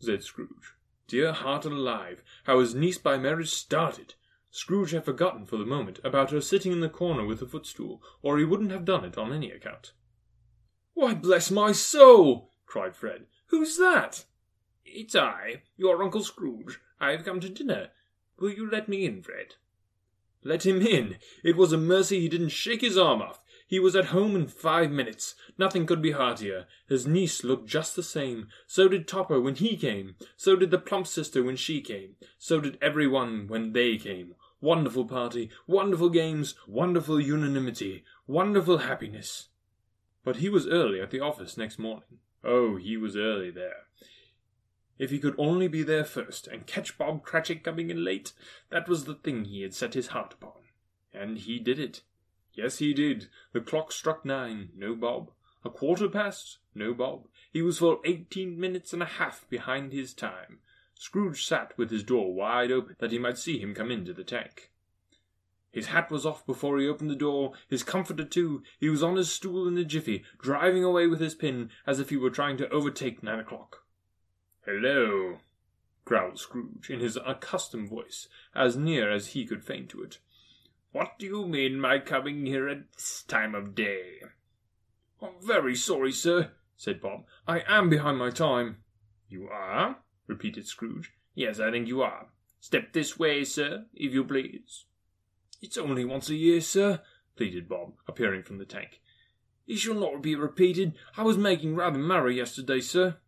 said 0.00 0.22
Scrooge. 0.22 0.74
Dear 1.06 1.32
heart 1.32 1.64
alive, 1.64 2.22
how 2.44 2.60
his 2.60 2.74
niece 2.74 2.98
by 2.98 3.16
marriage 3.16 3.50
started! 3.50 4.14
Scrooge 4.50 4.90
had 4.90 5.04
forgotten 5.04 5.46
for 5.46 5.56
the 5.56 5.64
moment 5.64 6.00
about 6.02 6.30
her 6.30 6.40
sitting 6.40 6.72
in 6.72 6.80
the 6.80 6.88
corner 6.88 7.24
with 7.24 7.40
the 7.40 7.46
footstool, 7.46 8.02
or 8.22 8.38
he 8.38 8.44
wouldn't 8.44 8.72
have 8.72 8.84
done 8.84 9.04
it 9.04 9.16
on 9.16 9.32
any 9.32 9.50
account. 9.50 9.92
Why, 10.94 11.14
bless 11.14 11.50
my 11.50 11.72
soul! 11.72 12.50
cried 12.66 12.96
Fred. 12.96 13.26
Who's 13.46 13.78
that? 13.78 14.24
It's 14.84 15.14
I, 15.14 15.62
your 15.76 16.02
Uncle 16.02 16.22
Scrooge. 16.22 16.80
I 17.00 17.12
have 17.12 17.24
come 17.24 17.40
to 17.40 17.48
dinner. 17.48 17.90
Will 18.38 18.50
you 18.50 18.68
let 18.68 18.88
me 18.88 19.04
in, 19.04 19.22
Fred? 19.22 19.54
Let 20.42 20.66
him 20.66 20.82
in! 20.82 21.18
It 21.44 21.56
was 21.56 21.72
a 21.72 21.78
mercy 21.78 22.20
he 22.20 22.28
didn't 22.28 22.50
shake 22.50 22.80
his 22.80 22.98
arm 22.98 23.22
off. 23.22 23.42
He 23.68 23.78
was 23.78 23.94
at 23.94 24.06
home 24.06 24.34
in 24.34 24.46
five 24.46 24.90
minutes. 24.90 25.34
Nothing 25.58 25.84
could 25.84 26.00
be 26.00 26.12
heartier. 26.12 26.66
His 26.88 27.06
niece 27.06 27.44
looked 27.44 27.68
just 27.68 27.94
the 27.94 28.02
same. 28.02 28.48
So 28.66 28.88
did 28.88 29.06
Topper 29.06 29.42
when 29.42 29.56
he 29.56 29.76
came. 29.76 30.16
So 30.38 30.56
did 30.56 30.70
the 30.70 30.78
plump 30.78 31.06
sister 31.06 31.42
when 31.42 31.56
she 31.56 31.82
came. 31.82 32.16
So 32.38 32.60
did 32.60 32.78
every 32.80 33.06
one 33.06 33.46
when 33.46 33.74
they 33.74 33.98
came. 33.98 34.34
Wonderful 34.62 35.04
party, 35.04 35.50
wonderful 35.66 36.08
games, 36.08 36.54
wonderful 36.66 37.20
unanimity, 37.20 38.04
wonderful 38.26 38.78
happiness. 38.78 39.48
But 40.24 40.36
he 40.36 40.48
was 40.48 40.66
early 40.66 41.00
at 41.02 41.10
the 41.10 41.20
office 41.20 41.58
next 41.58 41.78
morning. 41.78 42.20
Oh, 42.42 42.76
he 42.76 42.96
was 42.96 43.16
early 43.16 43.50
there. 43.50 43.84
If 44.98 45.10
he 45.10 45.18
could 45.18 45.34
only 45.36 45.68
be 45.68 45.82
there 45.82 46.04
first, 46.04 46.46
and 46.46 46.66
catch 46.66 46.96
Bob 46.96 47.22
Cratchit 47.22 47.62
coming 47.62 47.90
in 47.90 48.02
late, 48.02 48.32
that 48.70 48.88
was 48.88 49.04
the 49.04 49.14
thing 49.14 49.44
he 49.44 49.60
had 49.60 49.74
set 49.74 49.92
his 49.92 50.08
heart 50.08 50.32
upon. 50.32 50.62
And 51.12 51.36
he 51.36 51.58
did 51.58 51.78
it. 51.78 52.00
Yes, 52.58 52.78
he 52.78 52.92
did. 52.92 53.28
The 53.52 53.60
clock 53.60 53.92
struck 53.92 54.24
nine. 54.24 54.70
No 54.76 54.96
Bob. 54.96 55.30
A 55.64 55.70
quarter 55.70 56.08
past. 56.08 56.58
No 56.74 56.92
Bob. 56.92 57.28
He 57.52 57.62
was 57.62 57.78
full 57.78 58.00
eighteen 58.04 58.58
minutes 58.58 58.92
and 58.92 59.00
a 59.00 59.06
half 59.06 59.48
behind 59.48 59.92
his 59.92 60.12
time. 60.12 60.58
Scrooge 60.96 61.46
sat 61.46 61.72
with 61.78 61.92
his 61.92 62.02
door 62.02 62.34
wide 62.34 62.72
open 62.72 62.96
that 62.98 63.12
he 63.12 63.18
might 63.20 63.38
see 63.38 63.60
him 63.60 63.76
come 63.76 63.92
into 63.92 64.12
the 64.12 64.24
tank. 64.24 64.72
His 65.70 65.86
hat 65.86 66.10
was 66.10 66.26
off 66.26 66.44
before 66.46 66.80
he 66.80 66.88
opened 66.88 67.10
the 67.10 67.14
door, 67.14 67.52
his 67.68 67.84
comforter 67.84 68.24
too. 68.24 68.64
He 68.80 68.88
was 68.88 69.04
on 69.04 69.14
his 69.14 69.30
stool 69.30 69.68
in 69.68 69.78
a 69.78 69.84
jiffy, 69.84 70.24
driving 70.42 70.82
away 70.82 71.06
with 71.06 71.20
his 71.20 71.36
pin 71.36 71.70
as 71.86 72.00
if 72.00 72.10
he 72.10 72.16
were 72.16 72.28
trying 72.28 72.56
to 72.56 72.68
overtake 72.70 73.22
nine 73.22 73.38
o'clock. 73.38 73.84
Hello, 74.66 75.38
growled 76.04 76.40
Scrooge 76.40 76.90
in 76.90 76.98
his 76.98 77.16
accustomed 77.24 77.88
voice, 77.88 78.26
as 78.52 78.76
near 78.76 79.12
as 79.12 79.28
he 79.28 79.46
could 79.46 79.62
feign 79.62 79.86
to 79.86 80.02
it. 80.02 80.18
What 80.92 81.18
do 81.18 81.26
you 81.26 81.46
mean 81.46 81.82
by 81.82 81.98
coming 81.98 82.46
here 82.46 82.68
at 82.68 82.92
this 82.92 83.22
time 83.28 83.54
of 83.54 83.74
day? 83.74 84.20
I'm 85.20 85.34
very 85.42 85.74
sorry, 85.74 86.12
sir, 86.12 86.52
said 86.76 87.00
Bob. 87.00 87.24
I 87.46 87.62
am 87.68 87.90
behind 87.90 88.18
my 88.18 88.30
time. 88.30 88.78
You 89.28 89.48
are? 89.48 89.98
repeated 90.26 90.66
Scrooge. 90.66 91.12
Yes, 91.34 91.60
I 91.60 91.70
think 91.70 91.88
you 91.88 92.02
are. 92.02 92.28
Step 92.60 92.92
this 92.92 93.18
way, 93.18 93.44
sir, 93.44 93.86
if 93.94 94.12
you 94.12 94.24
please. 94.24 94.86
It's 95.60 95.76
only 95.76 96.04
once 96.04 96.30
a 96.30 96.34
year, 96.34 96.60
sir, 96.60 97.02
pleaded 97.36 97.68
Bob, 97.68 97.92
appearing 98.06 98.42
from 98.42 98.58
the 98.58 98.64
tank. 98.64 99.00
It 99.66 99.76
shall 99.76 99.94
not 99.94 100.22
be 100.22 100.34
repeated. 100.34 100.94
I 101.16 101.22
was 101.22 101.36
making 101.36 101.76
rather 101.76 101.98
merry 101.98 102.36
yesterday, 102.36 102.80
sir. 102.80 103.18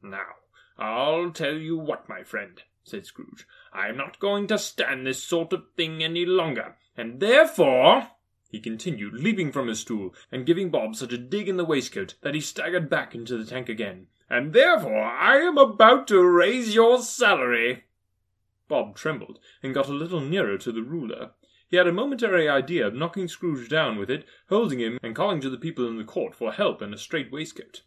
Now, 0.00 0.36
I'll 0.78 1.30
tell 1.32 1.54
you 1.54 1.76
what, 1.76 2.08
my 2.08 2.22
friend, 2.22 2.62
said 2.84 3.06
Scrooge. 3.06 3.46
I'm 3.72 3.96
not 3.96 4.18
going 4.18 4.46
to 4.48 4.58
stand 4.58 5.06
this 5.06 5.22
sort 5.22 5.52
of 5.52 5.64
thing 5.76 6.02
any 6.02 6.26
longer, 6.26 6.76
and 6.96 7.20
therefore, 7.20 8.08
he 8.50 8.60
continued, 8.60 9.14
leaping 9.14 9.52
from 9.52 9.68
his 9.68 9.80
stool, 9.80 10.14
and 10.30 10.46
giving 10.46 10.70
Bob 10.70 10.96
such 10.96 11.12
a 11.12 11.18
dig 11.18 11.48
in 11.48 11.56
the 11.56 11.64
waistcoat 11.64 12.14
that 12.22 12.34
he 12.34 12.40
staggered 12.40 12.90
back 12.90 13.14
into 13.14 13.36
the 13.36 13.48
tank 13.48 13.68
again, 13.68 14.08
and 14.28 14.52
therefore 14.52 15.02
I 15.02 15.36
am 15.38 15.56
about 15.56 16.06
to 16.08 16.22
raise 16.22 16.74
your 16.74 17.00
salary. 17.00 17.84
Bob 18.68 18.96
trembled, 18.96 19.38
and 19.62 19.74
got 19.74 19.88
a 19.88 19.92
little 19.92 20.20
nearer 20.20 20.58
to 20.58 20.72
the 20.72 20.82
ruler. 20.82 21.32
He 21.68 21.76
had 21.76 21.86
a 21.86 21.92
momentary 21.92 22.48
idea 22.48 22.86
of 22.86 22.94
knocking 22.94 23.28
Scrooge 23.28 23.68
down 23.68 23.96
with 23.96 24.10
it, 24.10 24.26
holding 24.50 24.80
him, 24.80 24.98
and 25.02 25.16
calling 25.16 25.40
to 25.40 25.48
the 25.48 25.56
people 25.56 25.88
in 25.88 25.96
the 25.96 26.04
court 26.04 26.34
for 26.34 26.52
help 26.52 26.82
and 26.82 26.92
a 26.92 26.98
straight 26.98 27.32
waistcoat. 27.32 27.82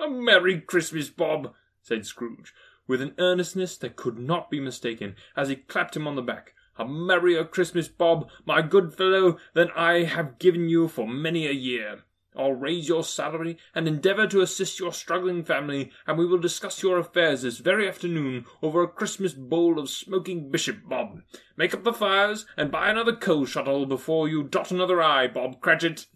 A 0.00 0.10
Merry 0.10 0.60
Christmas, 0.60 1.08
Bob, 1.08 1.54
said 1.82 2.04
Scrooge, 2.04 2.52
with 2.86 3.00
an 3.00 3.14
earnestness 3.18 3.76
that 3.78 3.96
could 3.96 4.18
not 4.18 4.50
be 4.50 4.60
mistaken, 4.60 5.16
as 5.36 5.48
he 5.48 5.56
clapped 5.56 5.96
him 5.96 6.06
on 6.06 6.16
the 6.16 6.22
back. 6.22 6.54
A 6.76 6.86
merrier 6.86 7.44
Christmas, 7.44 7.88
Bob, 7.88 8.28
my 8.44 8.60
good 8.60 8.94
fellow, 8.94 9.38
than 9.52 9.70
I 9.76 10.04
have 10.04 10.38
given 10.38 10.68
you 10.68 10.88
for 10.88 11.06
many 11.06 11.46
a 11.46 11.52
year. 11.52 12.02
I'll 12.36 12.52
raise 12.52 12.88
your 12.88 13.04
salary 13.04 13.58
and 13.76 13.86
endeavour 13.86 14.26
to 14.26 14.40
assist 14.40 14.80
your 14.80 14.92
struggling 14.92 15.44
family, 15.44 15.92
and 16.04 16.18
we 16.18 16.26
will 16.26 16.38
discuss 16.38 16.82
your 16.82 16.98
affairs 16.98 17.42
this 17.42 17.58
very 17.58 17.88
afternoon 17.88 18.46
over 18.60 18.82
a 18.82 18.88
Christmas 18.88 19.34
bowl 19.34 19.78
of 19.78 19.88
smoking 19.88 20.50
bishop, 20.50 20.78
Bob. 20.88 21.20
Make 21.56 21.74
up 21.74 21.84
the 21.84 21.92
fires 21.92 22.44
and 22.56 22.72
buy 22.72 22.90
another 22.90 23.14
coal 23.14 23.46
scuttle 23.46 23.86
before 23.86 24.28
you 24.28 24.42
dot 24.42 24.72
another 24.72 25.00
I, 25.00 25.28
Bob 25.28 25.60
Cratchit. 25.60 26.06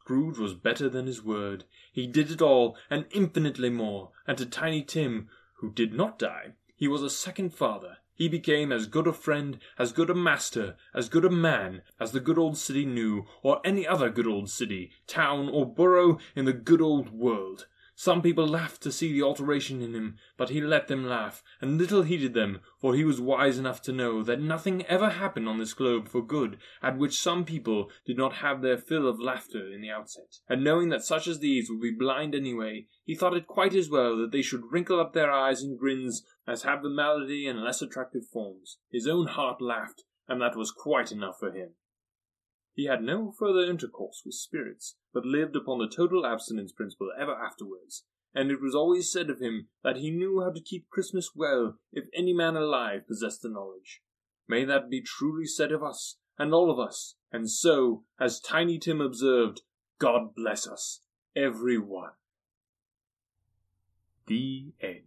Scrooge 0.00 0.38
was 0.38 0.54
better 0.54 0.88
than 0.88 1.06
his 1.06 1.22
word. 1.22 1.64
He 1.92 2.06
did 2.06 2.30
it 2.30 2.40
all, 2.40 2.76
and 2.88 3.04
infinitely 3.10 3.68
more, 3.68 4.12
and 4.26 4.38
to 4.38 4.46
Tiny 4.46 4.82
Tim, 4.82 5.28
who 5.62 5.70
did 5.70 5.94
not 5.94 6.18
die, 6.18 6.52
he 6.74 6.88
was 6.88 7.02
a 7.02 7.08
second 7.08 7.54
father. 7.54 7.98
He 8.16 8.28
became 8.28 8.72
as 8.72 8.88
good 8.88 9.06
a 9.06 9.12
friend, 9.12 9.60
as 9.78 9.92
good 9.92 10.10
a 10.10 10.14
master, 10.14 10.76
as 10.92 11.08
good 11.08 11.24
a 11.24 11.30
man, 11.30 11.82
as 12.00 12.10
the 12.10 12.18
good 12.18 12.36
old 12.36 12.58
city 12.58 12.84
knew, 12.84 13.26
or 13.44 13.60
any 13.64 13.86
other 13.86 14.10
good 14.10 14.26
old 14.26 14.50
city, 14.50 14.90
town, 15.06 15.48
or 15.48 15.64
borough 15.64 16.18
in 16.34 16.46
the 16.46 16.52
good 16.52 16.82
old 16.82 17.10
world. 17.10 17.68
Some 17.94 18.22
people 18.22 18.46
laughed 18.46 18.82
to 18.82 18.90
see 18.90 19.12
the 19.12 19.22
alteration 19.22 19.82
in 19.82 19.94
him, 19.94 20.16
but 20.38 20.48
he 20.48 20.60
let 20.60 20.88
them 20.88 21.06
laugh, 21.06 21.42
and 21.60 21.76
little 21.76 22.02
heeded 22.02 22.32
them, 22.32 22.60
for 22.78 22.94
he 22.94 23.04
was 23.04 23.20
wise 23.20 23.58
enough 23.58 23.82
to 23.82 23.92
know 23.92 24.22
that 24.22 24.40
nothing 24.40 24.84
ever 24.86 25.10
happened 25.10 25.46
on 25.46 25.58
this 25.58 25.74
globe 25.74 26.08
for 26.08 26.24
good 26.24 26.58
at 26.82 26.96
which 26.96 27.20
some 27.20 27.44
people 27.44 27.90
did 28.06 28.16
not 28.16 28.36
have 28.36 28.62
their 28.62 28.78
fill 28.78 29.06
of 29.06 29.20
laughter 29.20 29.70
in 29.70 29.82
the 29.82 29.90
outset. 29.90 30.38
And 30.48 30.64
knowing 30.64 30.88
that 30.88 31.04
such 31.04 31.26
as 31.26 31.40
these 31.40 31.68
would 31.68 31.82
be 31.82 31.90
blind 31.92 32.34
anyway, 32.34 32.86
he 33.04 33.14
thought 33.14 33.36
it 33.36 33.46
quite 33.46 33.74
as 33.74 33.90
well 33.90 34.16
that 34.16 34.32
they 34.32 34.42
should 34.42 34.72
wrinkle 34.72 34.98
up 34.98 35.12
their 35.12 35.30
eyes 35.30 35.62
in 35.62 35.76
grins 35.76 36.24
as 36.46 36.62
have 36.62 36.82
the 36.82 36.88
malady 36.88 37.46
in 37.46 37.62
less 37.62 37.82
attractive 37.82 38.26
forms. 38.26 38.78
His 38.90 39.06
own 39.06 39.26
heart 39.26 39.60
laughed, 39.60 40.04
and 40.26 40.40
that 40.40 40.56
was 40.56 40.72
quite 40.72 41.12
enough 41.12 41.38
for 41.38 41.52
him. 41.52 41.74
He 42.74 42.86
had 42.86 43.02
no 43.02 43.30
further 43.30 43.60
intercourse 43.60 44.22
with 44.24 44.34
spirits, 44.34 44.96
but 45.12 45.26
lived 45.26 45.56
upon 45.56 45.78
the 45.78 45.88
total 45.88 46.24
abstinence 46.24 46.72
principle 46.72 47.10
ever 47.18 47.34
afterwards, 47.34 48.04
and 48.34 48.50
it 48.50 48.60
was 48.60 48.74
always 48.74 49.12
said 49.12 49.28
of 49.28 49.40
him 49.40 49.68
that 49.84 49.98
he 49.98 50.10
knew 50.10 50.40
how 50.40 50.50
to 50.52 50.60
keep 50.60 50.88
Christmas 50.88 51.30
well 51.34 51.78
if 51.92 52.06
any 52.14 52.32
man 52.32 52.56
alive 52.56 53.06
possessed 53.06 53.42
the 53.42 53.50
knowledge. 53.50 54.00
May 54.48 54.64
that 54.64 54.90
be 54.90 55.02
truly 55.02 55.44
said 55.46 55.70
of 55.70 55.82
us, 55.82 56.16
and 56.38 56.54
all 56.54 56.70
of 56.70 56.78
us, 56.78 57.16
and 57.30 57.50
so, 57.50 58.04
as 58.18 58.40
Tiny 58.40 58.78
Tim 58.78 59.00
observed, 59.00 59.62
God 59.98 60.34
bless 60.34 60.66
us, 60.66 61.00
every 61.36 61.78
one. 61.78 62.12
The 64.26 64.72
end. 64.80 65.02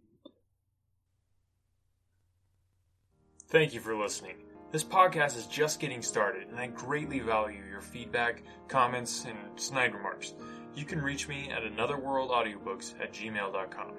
Thank 3.48 3.74
you 3.74 3.80
for 3.80 3.96
listening. 3.96 4.36
This 4.72 4.82
podcast 4.82 5.36
is 5.36 5.46
just 5.46 5.78
getting 5.78 6.02
started, 6.02 6.48
and 6.48 6.58
I 6.58 6.66
greatly 6.66 7.20
value 7.20 7.62
your 7.70 7.80
feedback, 7.80 8.42
comments, 8.66 9.24
and 9.24 9.38
snide 9.58 9.94
remarks. 9.94 10.34
You 10.74 10.84
can 10.84 11.00
reach 11.00 11.28
me 11.28 11.50
at 11.50 11.62
anotherworldaudiobooks 11.62 13.00
at 13.00 13.12
gmail.com. 13.12 13.92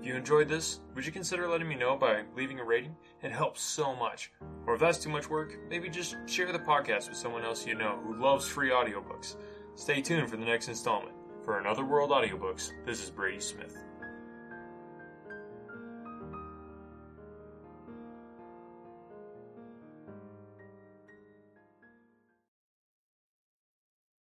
If 0.00 0.06
you 0.06 0.14
enjoyed 0.14 0.48
this, 0.48 0.78
would 0.94 1.04
you 1.04 1.10
consider 1.10 1.48
letting 1.48 1.68
me 1.68 1.74
know 1.74 1.96
by 1.96 2.22
leaving 2.36 2.60
a 2.60 2.64
rating? 2.64 2.94
It 3.22 3.32
helps 3.32 3.62
so 3.62 3.96
much. 3.96 4.30
Or 4.66 4.74
if 4.74 4.80
that's 4.80 4.98
too 4.98 5.10
much 5.10 5.28
work, 5.28 5.58
maybe 5.68 5.88
just 5.88 6.16
share 6.26 6.52
the 6.52 6.58
podcast 6.58 7.08
with 7.08 7.18
someone 7.18 7.44
else 7.44 7.66
you 7.66 7.74
know 7.74 7.98
who 8.04 8.14
loves 8.14 8.48
free 8.48 8.70
audiobooks. 8.70 9.36
Stay 9.74 10.00
tuned 10.00 10.30
for 10.30 10.36
the 10.36 10.44
next 10.44 10.68
installment. 10.68 11.16
For 11.44 11.58
Another 11.58 11.84
World 11.84 12.10
Audiobooks, 12.10 12.70
this 12.86 13.02
is 13.02 13.10
Brady 13.10 13.40
Smith. 13.40 13.76